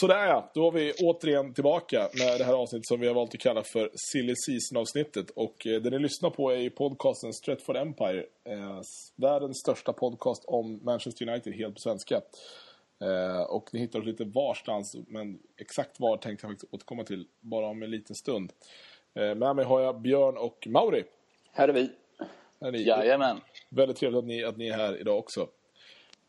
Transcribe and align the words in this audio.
Sådär 0.00 0.26
ja, 0.26 0.50
då 0.54 0.66
är 0.66 0.72
vi 0.72 0.92
återigen 0.92 1.54
tillbaka 1.54 2.08
med 2.18 2.38
det 2.38 2.44
här 2.44 2.52
avsnittet 2.52 2.86
som 2.86 3.00
vi 3.00 3.06
har 3.06 3.14
valt 3.14 3.34
att 3.34 3.40
kalla 3.40 3.62
för 3.62 3.90
Silly 3.94 4.34
Season-avsnittet. 4.36 5.30
Och 5.30 5.66
eh, 5.66 5.82
det 5.82 5.90
ni 5.90 5.98
lyssnar 5.98 6.30
på 6.30 6.50
är 6.50 6.56
ju 6.56 6.70
podcasten 6.70 7.32
Stretford 7.32 7.76
Empire. 7.76 8.24
Eh, 8.44 8.80
världens 9.16 9.60
största 9.60 9.92
podcast 9.92 10.44
om 10.46 10.80
Manchester 10.84 11.28
United, 11.28 11.54
helt 11.54 11.74
på 11.74 11.80
svenska. 11.80 12.20
Eh, 13.00 13.40
och 13.40 13.68
ni 13.72 13.80
hittar 13.80 13.98
oss 13.98 14.04
lite 14.04 14.24
varstans, 14.24 14.96
men 15.08 15.38
exakt 15.56 16.00
var 16.00 16.16
tänkte 16.16 16.46
jag 16.46 16.52
faktiskt 16.52 16.74
återkomma 16.74 17.04
till 17.04 17.26
bara 17.40 17.66
om 17.66 17.82
en 17.82 17.90
liten 17.90 18.16
stund. 18.16 18.52
Eh, 19.14 19.34
med 19.34 19.56
mig 19.56 19.64
har 19.64 19.80
jag 19.80 20.00
Björn 20.00 20.36
och 20.36 20.66
Mauri. 20.66 21.04
Här 21.52 21.68
är 21.68 21.72
vi. 21.72 21.90
Här 22.60 22.68
är 22.68 22.72
ni. 22.72 22.82
Jajamän. 22.82 23.40
Väldigt 23.68 23.96
trevligt 23.96 24.18
att 24.18 24.26
ni, 24.26 24.44
att 24.44 24.56
ni 24.56 24.68
är 24.68 24.76
här 24.76 25.00
idag 25.00 25.18
också. 25.18 25.48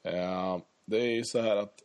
Eh, 0.03 0.57
det 0.85 0.97
är 0.97 1.11
ju 1.11 1.23
så 1.23 1.41
här 1.41 1.55
att 1.55 1.83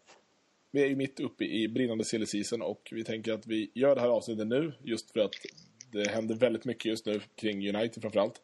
vi 0.75 0.83
är 0.83 0.87
ju 0.87 0.97
mitt 0.97 1.21
uppe 1.21 1.45
i 1.45 1.69
brinnande 1.69 2.05
silly 2.05 2.27
season 2.27 2.63
och 2.63 2.89
vi 2.91 3.05
tänker 3.05 3.33
att 3.33 3.47
vi 3.47 3.71
gör 3.75 3.95
det 3.95 4.01
här 4.01 4.09
avsnittet 4.09 4.47
nu 4.47 4.73
just 4.83 5.11
för 5.11 5.21
att 5.21 5.35
det 5.93 6.11
händer 6.11 6.35
väldigt 6.35 6.65
mycket 6.65 6.85
just 6.85 7.07
nu 7.07 7.21
kring 7.35 7.69
United 7.77 8.03
framförallt. 8.03 8.43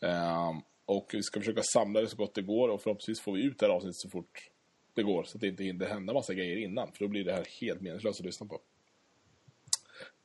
Um, 0.00 0.62
och 0.84 1.10
vi 1.12 1.22
ska 1.22 1.40
försöka 1.40 1.62
samla 1.62 2.00
det 2.00 2.06
så 2.06 2.16
gott 2.16 2.34
det 2.34 2.42
går 2.42 2.68
och 2.68 2.82
förhoppningsvis 2.82 3.20
får 3.20 3.32
vi 3.32 3.44
ut 3.44 3.58
det 3.58 3.66
här 3.66 3.72
avsnittet 3.72 3.96
så 3.96 4.10
fort 4.10 4.50
det 4.94 5.02
går 5.02 5.24
så 5.24 5.36
att 5.36 5.40
det 5.40 5.48
inte 5.48 5.64
hinner 5.64 5.86
hända 5.86 6.12
massa 6.12 6.34
grejer 6.34 6.56
innan 6.56 6.92
för 6.92 7.04
då 7.04 7.08
blir 7.08 7.24
det 7.24 7.32
här 7.32 7.46
helt 7.60 7.80
meningslöst 7.80 8.20
att 8.20 8.26
lyssna 8.26 8.46
på. 8.46 8.54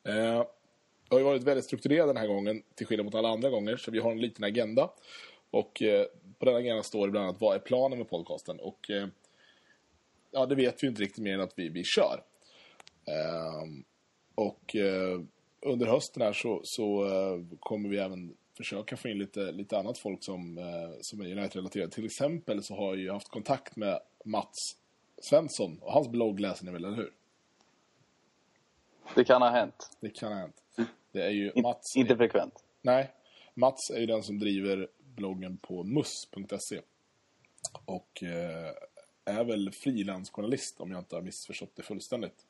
Uh, 0.10 0.46
det 1.10 1.16
har 1.16 1.20
ju 1.20 1.24
varit 1.24 1.44
väldigt 1.44 1.66
strukturerat 1.66 2.08
den 2.08 2.18
här 2.18 2.28
gången 2.28 2.64
till 2.76 2.88
skillnad 2.88 3.06
mot 3.06 3.16
alla 3.16 3.30
andra 3.30 3.50
gånger 3.50 3.78
så 3.78 3.92
vi 3.92 4.00
har 4.00 4.12
en 4.12 4.22
liten 4.22 4.44
agenda 4.44 4.90
och 5.52 5.82
eh, 5.82 6.06
på 6.40 6.46
den 6.46 6.56
agendan 6.56 6.84
står 6.84 7.08
det 7.08 7.12
bland 7.12 7.28
annat 7.28 7.42
vad 7.42 7.56
är 7.56 7.60
planen 7.60 7.98
med 7.98 8.10
podcasten 8.10 8.60
och 8.60 8.90
eh, 8.90 9.08
ja, 10.32 10.46
det 10.46 10.56
vet 10.56 10.84
vi 10.84 10.88
inte 10.88 11.02
riktigt 11.02 11.24
mer 11.24 11.34
än 11.34 11.42
att 11.42 11.54
vi, 11.56 11.70
vi 11.70 11.84
kör. 11.84 12.24
Ehm, 13.06 13.84
och 14.36 14.76
eh, 14.76 15.22
under 15.62 15.88
hösten 15.88 16.22
här 16.22 16.34
så, 16.34 16.62
så 16.64 17.06
eh, 17.06 17.58
kommer 17.60 17.90
vi 17.90 17.98
även 17.98 18.38
försöka 18.58 18.98
få 18.98 19.08
in 19.08 19.18
lite, 19.18 19.52
lite 19.52 19.78
annat 19.78 19.98
folk 19.98 20.24
som, 20.24 20.58
eh, 20.58 20.98
som 21.02 21.22
är 21.22 21.32
United-relaterade. 21.32 21.92
Till 21.92 22.06
exempel 22.06 22.64
så 22.64 22.76
har 22.76 22.88
jag 22.88 22.98
ju 22.98 23.12
haft 23.12 23.30
kontakt 23.30 23.76
med 23.76 24.00
Mats 24.26 24.56
Svensson 25.22 25.80
och 25.82 25.94
hans 25.94 26.08
blogg 26.08 26.40
läser 26.40 26.66
ni 26.66 26.72
väl, 26.72 26.86
eller 26.86 26.98
hur? 26.98 27.14
Det 29.16 29.24
kan 29.24 29.42
ha 29.42 29.50
hänt. 29.50 29.98
Det 30.00 30.10
kan 30.10 30.32
ha 30.32 30.40
hänt. 30.40 30.64
Det 31.12 31.22
är 31.22 31.30
ju 31.30 31.52
Mats... 31.62 31.96
inte 31.96 32.18
frekvent. 32.18 32.64
Nej, 32.82 33.12
Mats 33.54 33.90
är 33.90 34.00
ju 34.00 34.06
den 34.06 34.24
som 34.24 34.40
driver 34.40 34.88
bloggen 35.16 35.58
på 35.58 35.84
mus.se. 35.84 36.82
Och 37.86 38.24
eh, 38.24 38.74
är 39.30 39.44
väl 39.44 39.72
frilansjournalist 39.72 40.82
om 40.82 40.92
jag 40.92 41.00
inte 41.00 41.16
har 41.16 41.22
missförstått 41.22 41.76
det 41.76 41.84
fullständigt. 41.84 42.46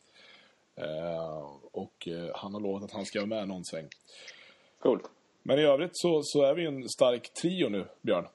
Eh, 0.76 1.50
och 1.72 2.08
eh, 2.08 2.32
han 2.36 2.54
har 2.54 2.62
lovat 2.62 2.84
att 2.84 2.92
han 2.92 3.06
ska 3.06 3.20
vara 3.20 3.28
med 3.28 3.48
någon 3.48 3.66
sväng. 3.66 3.88
Coolt. 4.80 5.04
Men 5.44 5.60
i 5.60 5.64
övrigt 5.64 5.92
så, 5.94 6.22
så 6.24 6.44
är 6.44 6.56
vi 6.56 6.66
en 6.66 6.90
stark 6.90 7.34
trio 7.34 7.70
nu, 7.70 7.86
Björn. 8.02 8.28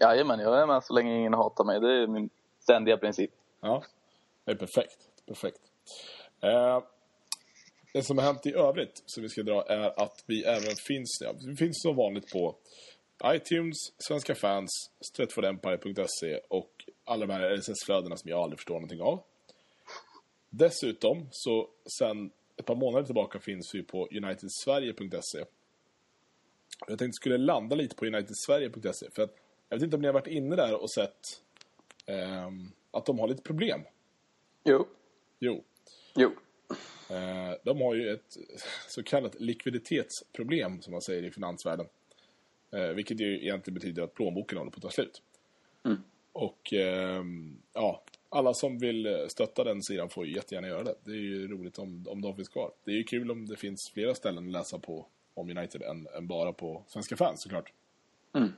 Jajamän, 0.00 0.40
jag 0.40 0.62
är 0.62 0.66
med 0.66 0.84
så 0.84 0.94
länge 0.94 1.18
ingen 1.18 1.34
hatar 1.34 1.64
mig. 1.64 1.80
Det 1.80 2.02
är 2.02 2.06
min 2.06 2.30
ständiga 2.58 2.96
princip. 2.96 3.30
Ja, 3.60 3.84
det 4.44 4.50
är 4.50 4.56
perfekt. 4.56 4.98
perfekt. 5.26 5.60
Eh, 6.40 6.82
det 7.92 8.02
som 8.02 8.18
har 8.18 8.24
hänt 8.24 8.46
i 8.46 8.54
övrigt 8.54 9.02
som 9.06 9.22
vi 9.22 9.28
ska 9.28 9.42
dra 9.42 9.62
är 9.62 10.02
att 10.02 10.24
vi 10.26 10.44
även 10.44 10.74
finns, 10.88 11.18
ja, 11.24 11.32
vi 11.46 11.56
finns 11.56 11.82
som 11.82 11.96
vanligt 11.96 12.32
på 12.32 12.56
iTunes, 13.24 13.76
Svenska 13.98 14.34
fans, 14.34 14.70
stretfordempire.se 15.00 16.40
och 16.48 16.70
alla 17.10 17.26
de 17.26 17.32
här 17.32 17.56
RSS-flödena 17.56 18.16
som 18.16 18.30
jag 18.30 18.40
aldrig 18.40 18.58
förstår 18.58 18.74
någonting 18.74 19.00
av. 19.00 19.22
Dessutom 20.50 21.28
så 21.30 21.68
sen 21.98 22.30
ett 22.56 22.66
par 22.66 22.74
månader 22.74 23.04
tillbaka 23.06 23.40
finns 23.40 23.74
vi 23.74 23.82
på 23.82 24.08
unitedsverige.se. 24.10 25.44
Jag 26.88 26.98
tänkte 26.98 27.12
skulle 27.12 27.38
landa 27.38 27.76
lite 27.76 27.96
på 27.96 28.06
unitedsverige.se 28.06 29.10
för 29.10 29.22
att 29.22 29.36
jag 29.68 29.76
vet 29.76 29.84
inte 29.84 29.96
om 29.96 30.02
ni 30.02 30.08
har 30.08 30.14
varit 30.14 30.26
inne 30.26 30.56
där 30.56 30.82
och 30.82 30.90
sett 30.90 31.42
ehm, 32.06 32.72
att 32.90 33.06
de 33.06 33.18
har 33.18 33.28
lite 33.28 33.42
problem. 33.42 33.80
Jo. 34.64 34.86
Jo, 35.38 35.64
Jo. 36.14 36.30
Eh, 37.10 37.54
de 37.64 37.80
har 37.80 37.94
ju 37.94 38.10
ett 38.10 38.36
så 38.88 39.02
kallat 39.02 39.40
likviditetsproblem 39.40 40.82
som 40.82 40.92
man 40.92 41.02
säger 41.02 41.22
i 41.22 41.30
finansvärlden. 41.30 41.86
Eh, 42.70 42.88
vilket 42.88 43.20
ju 43.20 43.42
egentligen 43.42 43.74
betyder 43.74 44.02
att 44.02 44.14
plånboken 44.14 44.58
håller 44.58 44.70
på 44.70 44.76
att 44.76 44.82
ta 44.82 44.90
slut. 44.90 45.22
Mm. 45.84 46.02
Och 46.32 46.72
ehm, 46.72 47.62
ja, 47.72 48.02
alla 48.28 48.54
som 48.54 48.78
vill 48.78 49.26
stötta 49.28 49.64
den 49.64 49.82
sidan 49.82 50.08
får 50.08 50.26
ju 50.26 50.34
jättegärna 50.34 50.68
göra 50.68 50.82
det. 50.82 50.94
Det 51.04 51.10
är 51.10 51.16
ju 51.16 51.48
roligt 51.48 51.78
om, 51.78 52.06
om 52.08 52.22
de 52.22 52.36
finns 52.36 52.48
kvar. 52.48 52.70
Det 52.84 52.90
är 52.90 52.96
ju 52.96 53.04
kul 53.04 53.30
om 53.30 53.46
det 53.46 53.56
finns 53.56 53.90
flera 53.90 54.14
ställen 54.14 54.46
att 54.46 54.52
läsa 54.52 54.78
på 54.78 55.06
om 55.34 55.50
United 55.50 55.82
än, 55.82 56.06
än 56.16 56.26
bara 56.26 56.52
på 56.52 56.84
Svenska 56.86 57.16
fans 57.16 57.42
såklart. 57.42 57.72
Mm. 58.34 58.52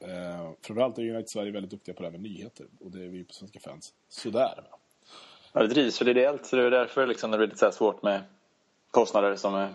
Eh, 0.00 0.50
framförallt 0.62 0.98
är 0.98 1.02
United 1.02 1.28
Sverige 1.28 1.52
väldigt 1.52 1.70
duktiga 1.70 1.94
på 1.94 2.02
det 2.02 2.06
här 2.06 2.12
med 2.12 2.20
nyheter. 2.20 2.66
Och 2.80 2.90
det 2.90 3.04
är 3.04 3.08
vi 3.08 3.24
på 3.24 3.32
Svenska 3.32 3.60
fans. 3.60 3.94
Sådär. 4.08 4.64
Ja, 5.52 5.62
det 5.62 5.68
drivs 5.68 6.00
väl 6.00 6.08
ideellt 6.08 6.46
så 6.46 6.56
det 6.56 6.62
är 6.62 6.70
därför 6.70 7.06
liksom, 7.06 7.30
det 7.30 7.36
blir 7.36 7.46
lite 7.46 7.58
så 7.58 7.72
svårt 7.72 8.02
med 8.02 8.22
kostnader 8.90 9.36
som 9.36 9.54
är, 9.54 9.74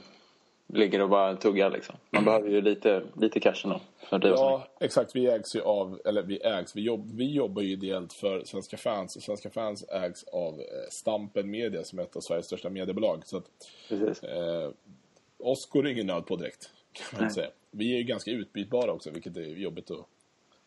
ligger 0.73 1.01
och 1.01 1.09
bara 1.09 1.35
tuggar. 1.35 1.69
Liksom. 1.69 1.95
Man 2.09 2.25
behöver 2.25 2.49
ju 2.49 2.61
lite, 2.61 3.03
lite 3.15 3.39
cash 3.39 3.61
ändå. 3.63 3.81
Ja, 4.09 4.67
exakt. 4.79 5.15
Vi 5.15 5.27
ägs 5.27 5.55
ju 5.55 5.61
av, 5.61 6.01
eller 6.05 6.23
vi 6.23 6.37
ägs, 6.37 6.75
vi, 6.75 6.81
jobb, 6.81 7.11
vi 7.13 7.33
jobbar 7.33 7.61
ju 7.61 7.71
ideellt 7.71 8.13
för 8.13 8.43
Svenska 8.43 8.77
fans. 8.77 9.15
Och 9.15 9.23
Svenska 9.23 9.49
fans 9.49 9.85
ägs 9.89 10.23
av 10.23 10.53
eh, 10.53 10.89
Stampen 10.91 11.51
Media 11.51 11.83
som 11.83 11.99
är 11.99 12.03
ett 12.03 12.15
av 12.15 12.21
Sveriges 12.21 12.45
största 12.45 12.69
mediebolag. 12.69 13.21
Så 13.25 13.37
att 13.37 13.45
eh, 13.91 14.71
oss 15.39 15.69
går 15.69 15.83
det 15.83 15.91
ingen 15.91 16.07
nöd 16.07 16.25
på 16.25 16.35
direkt, 16.35 16.69
kan 16.91 17.21
man 17.21 17.31
säga. 17.31 17.49
Vi 17.71 17.93
är 17.93 17.97
ju 17.97 18.03
ganska 18.03 18.31
utbytbara 18.31 18.91
också, 18.91 19.11
vilket 19.11 19.37
är 19.37 19.41
jobbigt 19.41 19.91
att, 19.91 20.05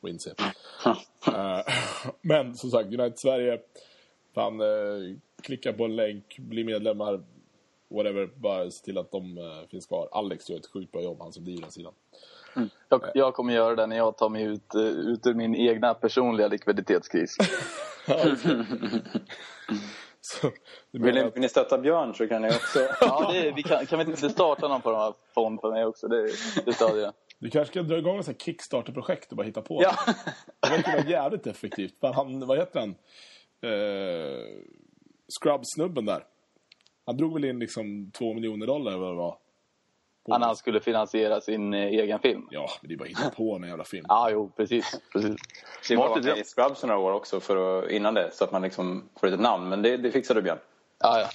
att 0.03 0.11
inse. 0.11 0.35
Eh, 1.27 1.61
men 2.23 2.55
som 2.55 2.71
sagt, 2.71 2.87
United 2.87 3.19
Sverige, 3.19 3.61
fan, 4.35 4.61
eh, 4.61 5.17
klicka 5.43 5.73
på 5.73 5.85
en 5.85 5.97
länk, 5.97 6.39
bli 6.39 6.65
medlemmar, 6.65 7.21
whatever, 7.97 8.27
bara 8.37 8.71
se 8.71 8.85
till 8.85 8.99
att 8.99 9.11
de 9.11 9.39
eh, 9.39 9.69
finns 9.71 9.87
kvar. 9.87 10.09
Alex 10.13 10.51
gör 10.51 10.59
ett 10.59 10.71
sjukt 10.73 10.93
bra 10.93 11.03
jobb, 11.03 11.19
han 11.21 11.33
som 11.33 11.45
driver 11.45 11.63
den 11.63 11.71
sidan. 11.71 11.93
Jag, 12.89 13.03
jag 13.15 13.35
kommer 13.35 13.55
göra 13.55 13.75
det 13.77 13.87
när 13.87 13.97
jag 13.97 14.17
tar 14.17 14.29
mig 14.29 14.43
ut, 14.43 14.75
eh, 14.75 14.81
ut 14.83 15.27
ur 15.27 15.35
min 15.35 15.55
egna 15.55 15.95
personliga 15.95 16.49
likviditetskris. 16.49 17.37
Så, 20.25 20.51
Vill 20.91 21.15
ni, 21.15 21.23
vill 21.31 21.41
ni 21.41 21.49
stötta 21.49 21.79
Björn 21.79 22.15
så 22.15 22.29
kan 22.29 22.43
ni 22.43 22.49
också... 22.49 22.79
Ja, 23.01 23.31
det, 23.33 23.39
är- 23.49 23.53
vi 23.53 23.63
kan, 23.63 23.87
kan 23.87 23.99
vi 23.99 24.05
inte 24.05 24.29
starta 24.31 24.69
någon 24.69 24.81
på 24.83 24.91
de 24.91 24.99
här 25.01 25.15
fond 25.35 25.61
för 25.61 25.71
mig 25.71 25.85
också? 25.85 26.09
Det, 26.09 26.23
det 26.65 26.73
stödjer 26.73 27.03
jag. 27.05 27.13
Du 27.39 27.51
kanske 27.51 27.73
ska 27.73 27.83
dra 27.83 27.99
igång 27.99 28.19
ett 28.19 28.43
Kickstarter-projekt 28.43 29.31
och 29.31 29.37
bara 29.37 29.47
hitta 29.47 29.63
på. 29.63 29.83
Ja. 29.83 29.95
Det 30.61 30.69
verkar 30.69 30.93
vara 30.97 31.07
jävligt 31.11 31.47
effektivt. 31.47 31.95
Han, 32.01 32.47
vad 32.47 32.59
heter 32.59 32.81
han? 32.81 32.91
Eh, 33.71 34.39
Scrub-snubben 35.41 36.05
där. 36.05 36.25
Han 37.07 37.17
drog 37.17 37.35
väl 37.35 37.45
in 37.45 37.59
liksom 37.59 38.11
två 38.11 38.35
miljoner 38.35 38.67
dollar 38.67 38.93
eller 38.93 39.01
vad 39.01 39.11
det 39.13 39.17
var. 39.17 39.39
På- 40.27 40.33
Han, 40.33 40.43
han 40.43 40.57
skulle 40.57 40.81
finansiera 40.81 41.41
sin 41.41 41.75
eh, 41.75 41.81
egen 41.81 42.19
film. 42.19 42.49
Ja, 42.51 42.69
men 42.81 42.89
det 42.89 42.95
är 42.95 42.99
bara 42.99 43.05
att 43.05 43.11
hitta 43.11 43.31
på 43.31 43.57
en 43.57 43.63
jävla 43.69 43.85
film. 43.85 44.05
Ja, 44.09 44.31
jo, 44.31 44.51
precis. 44.57 45.01
precis. 45.13 45.37
Det 45.89 45.97
var 45.97 46.07
Smart 46.07 46.19
idé. 46.27 46.41
i 46.41 46.45
Scrubs 46.45 46.83
några 46.83 46.99
år 46.99 47.13
också 47.13 47.41
för 47.41 47.79
att, 47.85 47.91
innan 47.91 48.15
det 48.15 48.31
så 48.35 48.45
att 48.45 48.53
man 48.53 48.63
liksom 48.63 49.09
får 49.21 49.27
ett 49.27 49.41
namn. 49.41 49.69
Men 49.69 49.83
det, 49.83 49.97
det 49.97 50.11
fixade 50.11 50.41
du 50.41 50.45
Björn. 50.45 50.59
Ja, 50.99 51.21
ja. 51.21 51.29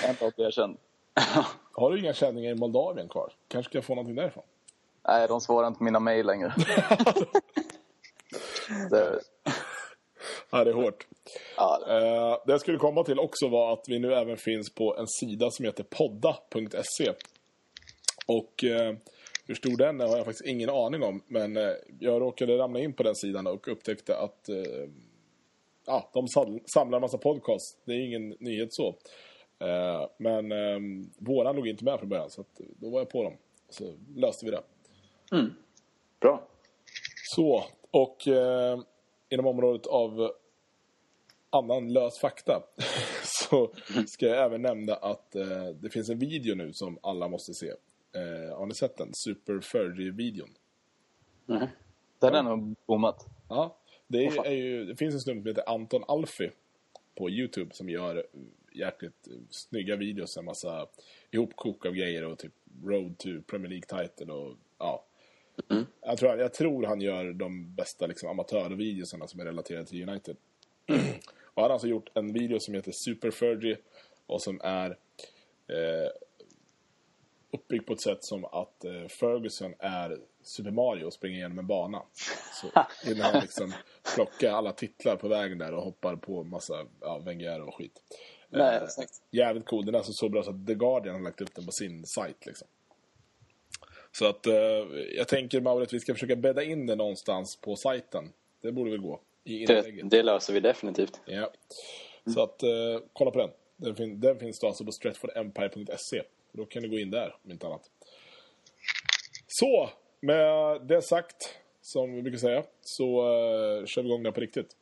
Jag 0.00 0.04
är 0.04 0.10
inte 0.10 0.24
alltid 0.24 0.46
erkänd. 0.46 0.76
Har 1.72 1.90
du 1.90 2.00
inga 2.00 2.12
känningar 2.12 2.50
i 2.50 2.54
Moldavien 2.54 3.08
kvar? 3.08 3.32
Kanske 3.48 3.70
ska 3.70 3.78
jag 3.78 3.84
få 3.84 3.94
någonting 3.94 4.14
därifrån? 4.16 4.44
Nej, 5.08 5.28
de 5.28 5.40
svarar 5.40 5.66
inte 5.66 5.78
på 5.78 5.84
mina 5.84 6.00
mejl 6.00 6.26
längre. 6.26 6.54
det, 8.90 9.20
Ja, 10.58 10.64
det 10.64 10.70
är 10.70 10.74
hårt. 10.74 11.06
ja, 11.56 11.80
Eh, 11.88 12.38
det 12.46 12.52
jag 12.52 12.60
skulle 12.60 12.78
komma 12.78 13.04
till 13.04 13.18
också 13.18 13.48
var 13.48 13.72
att 13.72 13.84
vi 13.88 13.98
nu 13.98 14.14
även 14.14 14.36
finns 14.36 14.74
på 14.74 14.96
en 14.96 15.06
sida 15.08 15.50
som 15.50 15.64
heter 15.64 15.84
podda.se. 15.84 17.12
Och 18.26 18.64
eh, 18.64 18.94
hur 19.46 19.54
stor 19.54 19.76
den 19.76 20.00
är 20.00 20.06
har 20.06 20.16
jag 20.16 20.24
faktiskt 20.26 20.46
ingen 20.48 20.70
aning 20.70 21.02
om. 21.02 21.22
Men 21.26 21.56
eh, 21.56 21.72
jag 22.00 22.20
råkade 22.22 22.58
ramla 22.58 22.80
in 22.80 22.92
på 22.92 23.02
den 23.02 23.14
sidan 23.16 23.46
och 23.46 23.68
upptäckte 23.68 24.16
att 24.16 24.48
eh, 24.48 24.88
ja, 25.86 26.10
de 26.12 26.28
sam- 26.28 26.60
samlar 26.74 26.98
en 26.98 27.02
massa 27.02 27.18
podcasts. 27.18 27.76
Det 27.84 27.92
är 27.92 28.06
ingen 28.06 28.28
nyhet 28.28 28.68
så. 28.74 28.88
Eh, 29.58 30.06
men 30.16 30.52
eh, 30.52 30.78
våran 31.18 31.56
låg 31.56 31.68
inte 31.68 31.84
med 31.84 31.98
från 31.98 32.08
början 32.08 32.30
så 32.30 32.44
då 32.56 32.90
var 32.90 32.98
jag 33.00 33.10
på 33.10 33.22
dem. 33.22 33.36
Så 33.70 33.92
löste 34.16 34.44
vi 34.44 34.50
det. 34.50 34.62
Bra. 36.20 36.42
Så, 37.34 37.64
och 37.90 38.16
inom 39.28 39.46
området 39.46 39.86
av 39.86 40.30
annan 41.56 41.92
lös 41.92 42.18
fakta 42.18 42.62
så 43.22 43.72
ska 44.06 44.26
jag 44.26 44.44
även 44.44 44.62
nämna 44.62 44.94
att 44.94 45.34
eh, 45.34 45.68
det 45.80 45.90
finns 45.90 46.10
en 46.10 46.18
video 46.18 46.54
nu 46.54 46.72
som 46.72 46.98
alla 47.02 47.28
måste 47.28 47.54
se. 47.54 47.68
Eh, 48.12 48.58
har 48.58 48.66
ni 48.66 48.74
sett 48.74 48.96
den? 48.96 49.10
Super 49.12 49.60
Furry-videon. 49.60 50.48
den 52.18 52.34
är 52.34 52.42
nog 52.42 52.74
bommat. 52.86 53.26
Ja, 53.48 53.78
det, 54.06 54.30
fan. 54.30 54.46
är 54.46 54.50
ju, 54.50 54.84
det 54.84 54.96
finns 54.96 55.14
en 55.14 55.20
snubbe 55.20 55.40
som 55.40 55.48
heter 55.48 55.72
Anton 55.74 56.04
Alfi 56.08 56.50
på 57.14 57.30
Youtube 57.30 57.74
som 57.74 57.88
gör 57.88 58.26
jäkligt 58.72 59.28
snygga 59.50 59.96
videos, 59.96 60.36
en 60.36 60.44
massa 60.44 60.86
ihopkok 61.30 61.86
av 61.86 61.92
grejer 61.92 62.24
och 62.24 62.38
typ 62.38 62.52
Road 62.84 63.18
to 63.18 63.28
Premier 63.46 63.68
League 63.68 64.06
title 64.06 64.32
och 64.32 64.56
ja. 64.78 65.04
Mm. 65.70 65.86
Jag, 66.00 66.18
tror, 66.18 66.38
jag 66.38 66.54
tror 66.54 66.86
han 66.86 67.00
gör 67.00 67.32
de 67.32 67.74
bästa 67.74 68.06
liksom, 68.06 68.28
amatörvideosarna 68.28 69.26
som 69.26 69.40
är 69.40 69.44
relaterade 69.44 69.86
till 69.86 70.08
United. 70.08 70.36
och 71.56 71.62
han 71.62 71.70
har 71.70 71.74
alltså 71.74 71.88
gjort 71.88 72.10
en 72.14 72.32
video 72.32 72.60
som 72.60 72.74
heter 72.74 72.92
Super 72.92 73.30
Fergie 73.30 73.76
och 74.26 74.42
som 74.42 74.60
är 74.64 74.90
eh, 75.68 76.10
uppbyggd 77.50 77.86
på 77.86 77.92
ett 77.92 78.00
sätt 78.00 78.24
som 78.24 78.44
att 78.44 78.84
eh, 78.84 79.08
Ferguson 79.08 79.74
är 79.78 80.18
Super 80.42 80.70
Mario 80.70 81.04
och 81.04 81.12
springer 81.12 81.36
igenom 81.36 81.58
en 81.58 81.66
bana. 81.66 82.02
Så 82.62 82.66
innan 83.10 83.32
han 83.32 83.40
liksom 83.42 83.72
plockar 84.14 84.52
alla 84.52 84.72
titlar 84.72 85.16
på 85.16 85.28
vägen 85.28 85.58
där 85.58 85.74
och 85.74 85.82
hoppar 85.82 86.16
på 86.16 86.44
massa 86.44 86.86
ja, 87.00 87.18
Wenger 87.18 87.60
och 87.60 87.74
skit. 87.74 88.02
Nej, 88.48 88.76
Eh, 88.76 89.04
jävligt 89.30 89.66
cool. 89.66 89.84
Den 89.84 89.94
är 89.94 89.98
alltså 89.98 90.12
så 90.12 90.28
bra 90.28 90.42
så 90.42 90.50
att 90.50 90.66
The 90.66 90.74
Guardian 90.74 91.14
har 91.14 91.22
lagt 91.22 91.40
upp 91.40 91.54
den 91.54 91.66
på 91.66 91.72
sin 91.72 92.06
sajt. 92.06 92.46
Liksom. 92.46 92.68
Så 94.12 94.26
att 94.26 94.46
eh, 94.46 94.54
jag 95.16 95.28
tänker 95.28 95.60
Mauri 95.60 95.84
att 95.84 95.92
vi 95.92 96.00
ska 96.00 96.14
försöka 96.14 96.36
bädda 96.36 96.62
in 96.62 96.86
den 96.86 96.98
någonstans 96.98 97.56
på 97.56 97.76
sajten. 97.76 98.32
Det 98.60 98.72
borde 98.72 98.90
väl 98.90 99.00
gå. 99.00 99.20
I 99.46 99.66
Det, 99.66 99.78
inlägget. 99.78 100.10
det 100.10 100.22
löser 100.22 100.52
vi 100.52 100.60
definitivt. 100.60 101.20
Ja. 101.26 101.52
Så 102.34 102.42
att 102.42 102.62
eh, 102.62 102.68
kolla 103.12 103.30
på 103.30 103.38
den. 103.38 103.50
Den, 103.76 103.96
fin 103.96 104.20
den 104.20 104.38
finns 104.38 104.60
då 104.60 104.66
alltså 104.66 104.84
på 104.84 104.92
stretfordempire.se. 104.92 106.22
Då 106.52 106.64
kan 106.64 106.82
du 106.82 106.88
gå 106.88 106.98
in 106.98 107.10
där 107.10 107.36
om 107.44 107.50
inte 107.50 107.66
annat. 107.66 107.90
Så, 109.46 109.90
med 110.20 110.80
det 110.86 111.02
sagt, 111.02 111.58
som 111.82 112.14
vi 112.14 112.22
brukar 112.22 112.38
säga, 112.38 112.64
så 112.80 113.18
eh, 113.18 113.86
kör 113.86 114.02
vi 114.02 114.08
igång 114.08 114.22
den 114.22 114.32
på 114.32 114.40
riktigt. 114.40 114.76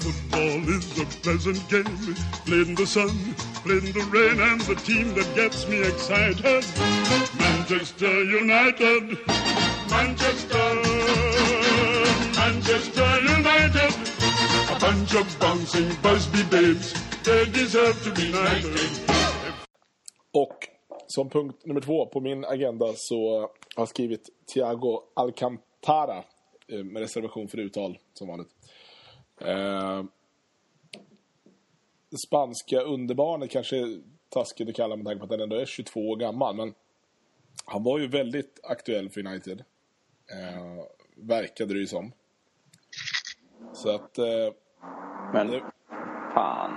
Football 0.00 0.68
is 0.76 0.98
a 0.98 1.06
pleasant 1.22 1.60
game, 1.68 1.96
played 2.46 2.68
in 2.68 2.74
the 2.74 2.86
sun, 2.86 3.10
played 3.64 3.84
in 3.84 3.92
the 3.92 4.04
rain, 4.16 4.40
and 4.40 4.60
the 4.62 4.74
team 4.74 5.14
that 5.14 5.28
gets 5.34 5.68
me 5.68 5.78
excited, 5.92 6.64
Manchester 7.38 8.14
United, 8.42 9.04
Manchester, 9.90 10.68
Manchester 12.40 13.10
United, 13.38 13.92
a 14.74 14.78
bunch 14.80 15.14
of 15.14 15.26
bouncing 15.40 15.90
Busby 16.02 16.42
babes, 16.50 16.94
they 17.24 17.44
deserve 17.46 17.96
to 18.04 18.10
be 18.12 18.32
knighted. 18.32 18.90
Och 20.32 20.68
som 21.06 21.28
punkt 21.30 21.66
nummer 21.66 21.80
två 21.80 22.06
på 22.06 22.20
min 22.20 22.44
agenda 22.44 22.86
så 22.96 23.40
har 23.40 23.50
jag 23.76 23.88
skrivit 23.88 24.28
Thiago 24.54 25.02
Alcantara 25.14 26.24
eh, 26.68 26.84
med 26.84 27.02
reservation 27.02 27.48
för 27.48 27.58
uttal 27.58 27.98
som 28.14 28.28
vanligt. 28.28 28.59
Eh, 29.40 30.04
spanska 32.26 32.80
underbarnet 32.80 33.50
kanske 33.50 33.76
är 33.76 34.00
taskigt 34.28 34.68
att 34.68 34.74
kalla 34.74 34.96
med 34.96 35.06
tanke 35.06 35.18
på 35.18 35.24
att 35.24 35.30
han 35.30 35.40
ändå 35.40 35.56
är 35.56 35.66
22 35.66 36.10
år 36.10 36.16
gammal. 36.16 36.56
Men 36.56 36.74
han 37.64 37.82
var 37.84 37.98
ju 37.98 38.08
väldigt 38.08 38.60
aktuell 38.62 39.10
för 39.10 39.26
United. 39.26 39.64
Eh, 40.32 40.84
verkade 41.16 41.74
det 41.74 41.80
ju 41.80 41.86
som. 41.86 42.12
Så 43.72 43.94
att... 43.94 44.18
Eh, 44.18 44.24
Men 45.32 45.46
det, 45.50 45.62
fan. 46.34 46.70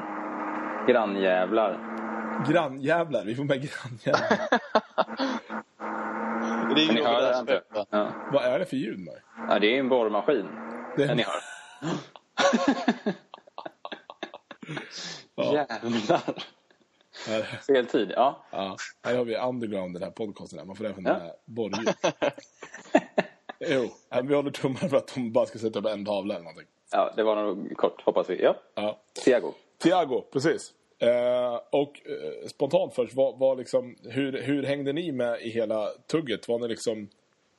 Grannjävlar. 0.87 1.79
grannjävlar, 2.49 3.25
vi 3.25 3.35
får 3.35 3.43
med 3.43 3.57
grannjävlar. 3.69 4.37
Det 6.75 6.81
är 6.81 6.87
Men 6.87 6.95
ni 6.95 7.01
hör 7.03 7.31
det 7.31 7.39
inte? 7.39 7.61
Ja. 7.89 8.11
Vad 8.33 8.43
är 8.43 8.59
det 8.59 8.65
för 8.65 8.77
ljud 8.77 8.99
med? 8.99 9.13
ja, 9.49 9.59
det 9.59 9.75
är 9.75 9.79
en 9.79 9.89
borrmaskin. 9.89 10.45
Det 10.97 11.07
Det 11.07 11.15
ni 11.15 11.23
hör. 11.23 11.41
Ja. 15.35 15.53
Jävlar. 15.53 16.21
Fel 17.67 17.85
tid. 17.85 18.13
Ja. 18.15 18.45
ja, 18.51 18.77
här 19.03 19.17
har 19.17 19.25
vi 19.25 19.37
underground, 19.37 19.95
den 19.95 20.03
här 20.03 20.11
podcasten. 20.11 20.59
Här. 20.59 20.65
Man 20.65 20.75
får 20.75 20.85
även 20.85 21.05
ja. 21.05 21.35
borrljud. 21.45 21.93
jo, 23.59 23.89
vi 24.23 24.35
håller 24.35 24.51
tummar 24.51 24.87
för 24.89 24.97
att 24.97 25.13
de 25.15 25.31
bara 25.31 25.45
ska 25.45 25.59
sätta 25.59 25.79
upp 25.79 25.85
en 25.85 26.05
tavla 26.05 26.33
eller 26.33 26.43
någonting. 26.43 26.67
ja, 26.91 27.13
det 27.15 27.23
var 27.23 27.35
nog 27.35 27.77
kort 27.77 28.01
hoppas 28.01 28.29
vi. 28.29 28.43
Ja. 28.43 28.55
Ja. 28.75 28.99
Thiago. 29.23 29.53
Thiago, 29.83 30.21
precis. 30.33 30.73
Eh, 30.99 31.59
och 31.69 32.01
eh, 32.05 32.47
spontant 32.47 32.93
först, 32.93 33.13
vad, 33.13 33.39
vad 33.39 33.57
liksom, 33.57 33.95
hur, 34.03 34.41
hur 34.41 34.63
hängde 34.63 34.93
ni 34.93 35.11
med 35.11 35.41
i 35.41 35.49
hela 35.49 35.87
tugget? 35.87 36.47
Var 36.47 36.59
ni 36.59 36.67
liksom, 36.67 37.09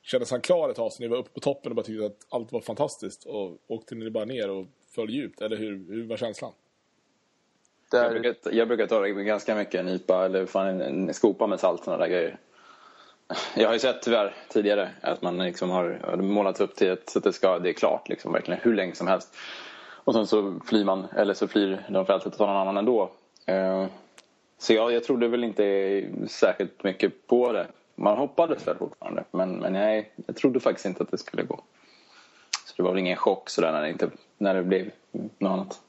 kändes 0.05 0.31
han 0.31 0.41
klar 0.41 0.69
ett 0.69 0.75
tag 0.75 0.91
så 0.91 1.03
ni 1.03 1.07
var 1.07 1.17
uppe 1.17 1.29
på 1.29 1.39
toppen 1.39 1.71
och 1.71 1.75
bara 1.75 1.85
tyckte 1.85 2.05
att 2.05 2.25
allt 2.29 2.51
var 2.51 2.61
fantastiskt? 2.61 3.25
Och 3.25 3.57
åkte 3.67 3.95
ni 3.95 4.09
bara 4.09 4.25
ner 4.25 4.49
och 4.49 4.67
föll 4.95 5.09
djupt? 5.09 5.41
Eller 5.41 5.57
hur, 5.57 5.85
hur 5.89 6.07
var 6.07 6.17
känslan? 6.17 6.51
Jag 7.91 8.03
Där, 8.03 8.19
brukar, 8.19 8.53
jag 8.53 8.67
brukar 8.67 8.87
ta 8.87 8.99
det 8.99 9.13
med 9.13 9.25
ganska 9.25 9.55
mycket 9.55 9.79
en 9.79 9.85
nypa 9.85 10.25
eller 10.25 10.45
fan 10.45 10.67
en, 10.67 10.81
en 10.81 11.13
skopa 11.13 11.47
med 11.47 11.59
salt 11.59 11.83
såna 11.83 11.97
där 11.97 12.07
grejer. 12.07 12.39
Jag 13.55 13.67
har 13.67 13.73
ju 13.73 13.79
sett 13.79 14.01
tyvärr 14.01 14.35
tidigare 14.49 14.89
att 15.01 15.21
man 15.21 15.37
liksom 15.37 15.69
har 15.69 15.99
har 16.03 16.17
målat 16.17 16.61
upp 16.61 16.75
till 16.75 16.89
ett, 16.89 17.09
så 17.09 17.19
att 17.19 17.23
det, 17.23 17.33
ska, 17.33 17.59
det 17.59 17.69
är 17.69 17.73
klart 17.73 18.09
liksom, 18.09 18.31
verkligen 18.31 18.59
hur 18.63 18.75
länge 18.75 18.95
som 18.95 19.07
helst. 19.07 19.35
Och 20.05 20.13
sen 20.13 20.27
så 20.27 20.59
flyr 20.65 20.83
man, 20.83 21.05
eller 21.15 21.33
så 21.33 21.47
flyr 21.47 21.85
de 21.89 22.05
fältet 22.05 22.31
och 22.31 22.37
tar 22.37 22.47
någon 22.47 22.57
annan 22.57 22.77
ändå. 22.77 23.11
Eh, 23.45 23.85
så 24.57 24.73
jag, 24.73 24.91
jag 24.93 25.03
trodde 25.03 25.27
väl 25.27 25.43
inte 25.43 26.03
särskilt 26.27 26.83
mycket 26.83 27.27
på 27.27 27.51
det. 27.51 27.67
Man 27.95 28.17
hoppades 28.17 28.67
väl 28.67 28.77
fortfarande, 28.77 29.23
men, 29.31 29.59
men 29.59 29.73
nej, 29.73 30.13
jag 30.27 30.35
trodde 30.35 30.59
faktiskt 30.59 30.85
inte 30.85 31.03
att 31.03 31.11
det 31.11 31.17
skulle 31.17 31.43
gå. 31.43 31.63
Så 32.65 32.73
det 32.77 32.83
var 32.83 32.91
väl 32.91 32.99
ingen 32.99 33.17
chock 33.17 33.49
sådär 33.49 33.71
när 33.71 33.81
det, 33.81 33.89
inte, 33.89 34.09
när 34.37 34.53
det 34.53 34.63
blev 34.63 34.91
något 35.11 35.51
annat. 35.51 35.81